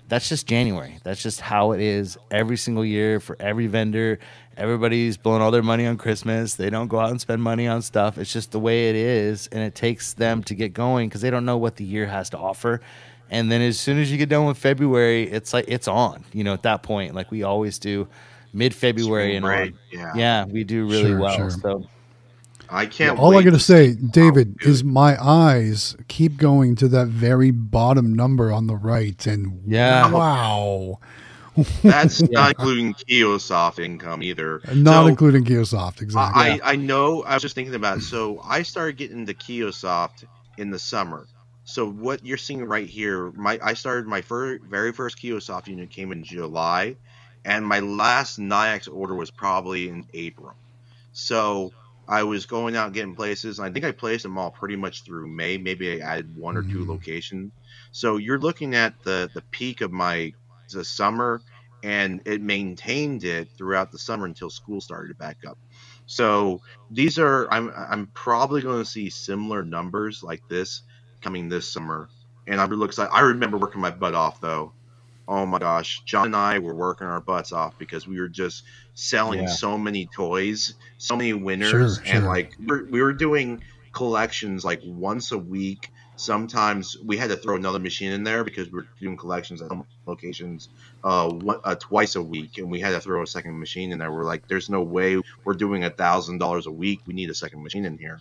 that's 0.08 0.30
just 0.30 0.47
January. 0.47 0.99
That's 1.03 1.22
just 1.22 1.41
how 1.41 1.72
it 1.74 1.82
is 1.82 2.18
every 2.32 2.58
single 2.58 2.86
year 2.86 3.20
for 3.20 3.36
every 3.39 3.68
vendor. 3.68 4.20
Everybody's 4.55 5.18
blowing 5.18 5.41
all 5.41 5.51
their 5.51 5.62
money 5.64 5.86
on 5.86 5.97
Christmas. 5.97 6.55
They 6.55 6.70
don't 6.70 6.88
go 6.88 6.99
out 6.99 7.12
and 7.12 7.22
spend 7.22 7.43
money 7.43 7.68
on 7.68 7.82
stuff. 7.82 8.18
It's 8.18 8.32
just 8.34 8.51
the 8.51 8.60
way 8.60 8.89
it 8.89 8.95
is. 8.95 9.47
And 9.51 9.62
it 9.62 9.76
takes 9.76 10.14
them 10.14 10.41
to 10.43 10.55
get 10.55 10.74
going 10.74 11.10
because 11.10 11.22
they 11.22 11.30
don't 11.30 11.45
know 11.45 11.58
what 11.58 11.76
the 11.76 11.84
year 11.84 12.08
has 12.08 12.30
to 12.32 12.38
offer. 12.38 12.82
And 13.30 13.51
then 13.51 13.62
as 13.62 13.80
soon 13.80 13.99
as 13.99 14.12
you 14.12 14.18
get 14.18 14.30
done 14.30 14.45
with 14.45 14.58
February, 14.58 15.24
it's 15.30 15.53
like 15.53 15.66
it's 15.68 15.88
on, 15.88 16.24
you 16.34 16.43
know, 16.43 16.53
at 16.53 16.64
that 16.64 16.82
point, 16.82 17.14
like 17.14 17.30
we 17.30 17.43
always 17.43 17.78
do 17.78 18.08
mid 18.53 18.74
February 18.74 19.36
and 19.36 19.45
on. 19.45 19.78
yeah. 19.91 20.14
Yeah, 20.16 20.45
we 20.45 20.64
do 20.64 20.86
really 20.88 21.10
Sure, 21.10 21.20
well. 21.20 21.36
sure. 21.36 21.49
So 21.51 21.86
I 22.70 22.86
can't. 22.86 23.18
All 23.20 23.38
I 23.38 23.43
got 23.43 23.51
to 23.51 23.59
say, 23.59 23.93
David, 23.93 24.59
good- 24.59 24.70
is 24.70 24.84
my 24.84 25.22
eyes 25.24 25.95
keep 26.07 26.38
going 26.38 26.76
to 26.78 26.88
that 26.89 27.07
very 27.07 27.51
bottom 27.51 28.13
number 28.13 28.51
on 28.51 28.68
the 28.68 28.76
right, 28.76 29.26
and 29.28 29.61
Yeah. 29.65 30.11
wow, 30.11 30.99
that's 31.84 32.22
not 32.22 32.49
including 32.57 32.93
Kiosoft 32.93 33.80
income 33.84 34.22
either. 34.22 34.61
Uh, 34.68 34.74
not 34.74 35.03
So, 35.03 35.07
including 35.07 35.43
Kiosoft, 35.45 36.01
exactly. 36.01 36.43
I, 36.43 36.59
I 36.63 36.76
know. 36.76 37.24
I 37.24 37.34
was 37.36 37.41
just 37.41 37.55
thinking 37.55 37.76
about 37.76 37.99
it. 37.99 38.01
So 38.03 38.41
I 38.43 38.61
started 38.63 38.97
getting 38.97 39.26
the 39.26 39.34
Kiosoft 39.34 40.26
in 40.57 40.70
the 40.72 40.80
summer. 40.80 41.26
So 41.63 41.89
what 41.89 42.26
you're 42.26 42.38
seeing 42.38 42.63
right 42.63 42.88
here, 42.88 43.32
my 43.32 43.59
I 43.61 43.74
started 43.74 44.07
my 44.07 44.22
fir- 44.22 44.59
very 44.59 44.93
first 44.93 45.18
Kiosoft 45.22 45.68
unit 45.68 45.89
came 45.89 46.11
in 46.11 46.24
July, 46.24 46.95
and 47.43 47.65
my 47.65 47.80
last 47.80 48.39
Nayax 48.39 48.88
order 48.93 49.15
was 49.15 49.32
probably 49.32 49.89
in 49.89 50.05
April. 50.13 50.53
So 51.11 51.74
I 52.08 52.24
was 52.24 52.45
going 52.45 52.76
out 52.76 52.93
getting 52.93 53.16
places. 53.16 53.60
And 53.60 53.68
I 53.68 53.72
think 53.72 53.86
I 53.86 53.91
placed 53.91 54.24
them 54.24 54.38
all 54.38 54.51
pretty 54.51 54.76
much 54.76 55.03
through 55.05 55.28
May. 55.30 55.58
Maybe 55.58 56.01
I 56.01 56.05
added 56.14 56.36
one 56.36 56.58
or 56.58 56.64
two 56.64 56.86
Mhm. 56.86 56.88
locations. 56.88 57.53
So 57.91 58.18
you're 58.18 58.39
looking 58.39 58.76
at 58.76 58.95
the 59.03 59.30
the 59.34 59.43
peak 59.51 59.82
of 59.82 59.91
my 59.91 60.34
the 60.72 60.84
summer 60.86 61.43
and 61.84 62.22
it 62.26 62.41
maintained 62.41 63.24
it 63.24 63.49
throughout 63.58 63.91
the 63.91 63.99
summer 63.99 64.26
until 64.26 64.49
school 64.49 64.82
started 64.82 65.10
to 65.10 65.16
back 65.16 65.38
up. 65.47 65.60
So 66.05 66.62
these 66.89 67.20
are 67.20 67.51
I'm 67.51 67.72
I'm 67.76 68.12
probably 68.14 68.62
going 68.62 68.80
to 68.80 68.89
see 68.89 69.10
similar 69.10 69.64
numbers 69.64 70.22
like 70.24 70.43
this 70.49 70.84
coming 71.22 71.49
this 71.49 71.72
summer, 71.72 72.12
and 72.47 72.60
I'm 72.62 72.70
really 72.70 72.86
excited. 72.86 73.12
I 73.14 73.22
remember 73.22 73.58
working 73.58 73.82
my 73.82 73.91
butt 73.91 74.16
off 74.16 74.39
though. 74.39 74.77
Oh 75.28 75.46
my 75.46 75.60
gosh, 75.60 76.02
John 76.06 76.28
and 76.28 76.36
I 76.36 76.60
were 76.60 76.74
working 76.74 77.08
our 77.08 77.20
butts 77.20 77.52
off 77.52 77.78
because 77.78 78.08
we 78.08 78.20
were 78.20 78.30
just 78.30 78.64
selling 78.94 79.42
Yeah. 79.42 79.48
so 79.48 79.78
many 79.78 80.06
toys, 80.08 80.76
so 80.98 81.16
many 81.18 81.34
winners, 81.34 81.70
Sure, 81.98 82.04
and 82.06 82.22
sure. 82.24 82.28
like 82.28 82.54
we're, 82.66 82.86
we 82.86 83.02
were 83.02 83.14
doing 83.14 83.62
collections 83.92 84.64
like 84.64 84.82
once 84.86 85.32
a 85.32 85.38
week. 85.38 85.90
Sometimes 86.16 86.98
we 87.06 87.16
had 87.18 87.30
to 87.30 87.36
throw 87.36 87.56
another 87.56 87.78
machine 87.78 88.12
in 88.12 88.24
there 88.24 88.44
because 88.44 88.68
we 88.72 88.80
were 88.80 88.88
doing 89.00 89.16
collections 89.18 89.62
at 89.62 89.68
some 89.70 89.86
locations 90.08 90.70
uh, 91.04 91.30
one, 91.30 91.60
uh 91.64 91.76
twice 91.76 92.16
a 92.16 92.22
week, 92.22 92.58
and 92.58 92.72
we 92.72 92.80
had 92.80 92.92
to 92.92 93.00
throw 93.00 93.22
a 93.22 93.28
second 93.28 93.60
machine 93.60 93.92
in 93.92 94.00
there. 94.00 94.12
We're 94.12 94.24
like, 94.24 94.48
"There's 94.48 94.70
no 94.70 94.82
way 94.82 95.22
we're 95.44 95.54
doing 95.54 95.84
a 95.84 95.90
thousand 95.92 96.40
dollars 96.40 96.66
a 96.66 96.72
week. 96.72 97.02
We 97.06 97.14
need 97.14 97.30
a 97.30 97.36
second 97.36 97.62
machine 97.62 97.86
in 97.86 97.98
here." 98.00 98.20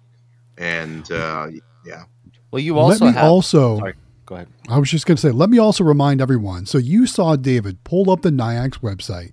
And 0.59 1.11
uh, 1.11 1.49
yeah, 1.87 2.05
Well, 2.51 2.61
you 2.61 2.79
also 2.79 3.05
Let 3.07 3.11
me 3.13 3.17
have. 3.19 3.25
also. 3.31 3.79
Sorry, 3.79 3.95
go 4.27 4.35
ahead. 4.35 4.49
I 4.69 4.79
was 4.79 4.91
just 4.91 5.07
going 5.07 5.17
to 5.17 5.21
say, 5.23 5.31
let 5.31 5.49
me 5.51 5.59
also 5.59 5.85
remind 5.85 6.21
everyone. 6.21 6.67
So 6.67 6.79
you 6.79 7.07
saw 7.07 7.37
David 7.37 7.83
pull 7.85 8.11
up 8.11 8.23
the 8.23 8.31
Nayax 8.31 8.81
website. 8.81 9.33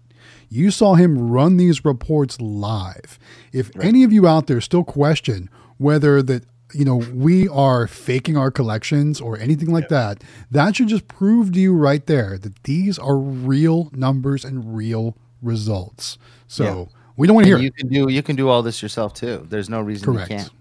You 0.50 0.72
saw 0.72 0.94
him 0.96 1.30
run 1.32 1.58
these 1.58 1.84
reports 1.84 2.40
live. 2.40 3.18
If 3.52 3.72
any 3.82 4.04
of 4.04 4.14
you 4.14 4.28
out 4.28 4.48
there 4.48 4.62
still 4.62 4.84
question 4.84 5.50
whether 5.78 6.22
that 6.22 6.46
you 6.74 6.86
know 6.86 6.98
we 7.14 7.48
are 7.50 7.88
faking 7.88 8.38
our 8.38 8.50
collections 8.52 9.20
or 9.20 9.38
anything 9.38 9.72
like 9.72 9.90
that, 9.90 10.24
that 10.52 10.76
should 10.76 10.88
just 10.88 11.08
prove 11.08 11.52
to 11.54 11.60
you 11.60 11.74
right 11.74 12.06
there 12.06 12.38
that 12.38 12.64
these 12.64 12.98
are 13.00 13.18
real 13.18 13.90
numbers 13.94 14.46
and 14.46 14.76
real 14.76 15.18
results. 15.42 16.18
So 16.48 16.64
Yeah. 16.64 16.98
we 17.18 17.28
don't 17.28 17.36
want 17.36 17.46
to 17.46 17.50
hear 17.50 17.58
you 17.60 17.68
it. 17.68 17.76
can 17.76 17.88
do 17.90 18.10
you 18.10 18.24
can 18.24 18.36
do 18.36 18.48
all 18.50 18.62
this 18.64 18.82
yourself 18.82 19.14
too. 19.14 19.46
There's 19.50 19.70
no 19.70 19.82
reason 19.82 20.06
Correct. 20.14 20.30
you 20.32 20.38
can't. 20.38 20.52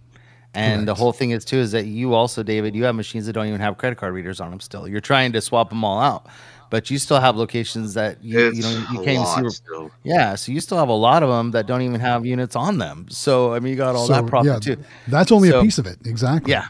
And 0.55 0.87
the 0.87 0.95
whole 0.95 1.13
thing 1.13 1.31
is 1.31 1.45
too 1.45 1.57
is 1.59 1.73
that 1.73 1.87
you 1.87 2.13
also, 2.15 2.43
David, 2.43 2.75
you 2.75 2.85
have 2.85 2.95
machines 2.95 3.27
that 3.27 3.33
don't 3.33 3.47
even 3.47 3.61
have 3.61 3.79
credit 3.79 3.97
card 3.97 4.13
readers 4.13 4.41
on 4.41 4.51
them. 4.51 4.61
Still, 4.61 4.87
you're 4.87 5.01
trying 5.01 5.33
to 5.33 5.41
swap 5.41 5.71
them 5.71 5.83
all 5.83 5.99
out, 5.99 6.27
but 6.69 6.91
you 6.91 6.99
still 6.99 7.21
have 7.21 7.37
locations 7.37 7.95
that 7.95 8.23
you, 8.23 8.49
it's 8.49 8.57
you 8.59 8.63
know 8.63 8.85
you 8.93 9.03
can't 9.03 9.27
see. 9.27 9.49
still. 9.57 9.91
Yeah, 10.03 10.35
so 10.35 10.53
you 10.53 10.61
still 10.61 10.77
have 10.79 10.91
a 10.91 10.93
lot 10.95 11.23
of 11.23 11.31
them 11.31 11.53
that 11.53 11.67
don't 11.67 11.81
even 11.81 12.01
have 12.01 12.27
units 12.27 12.55
on 12.55 12.77
them. 12.77 13.07
So 13.09 13.55
I 13.55 13.61
mean, 13.61 13.71
you 13.71 13.77
got 13.77 13.95
all 13.95 14.07
that 14.09 14.25
So, 14.25 14.29
profit 14.29 14.53
yeah, 14.67 14.75
too. 14.77 14.83
That's 15.09 15.33
only 15.33 15.49
So- 15.51 15.61
a 15.61 15.63
piece 15.63 15.79
of 15.79 15.87
it. 15.87 15.99
Exactly. 16.05 16.51
Yeah, 16.53 16.67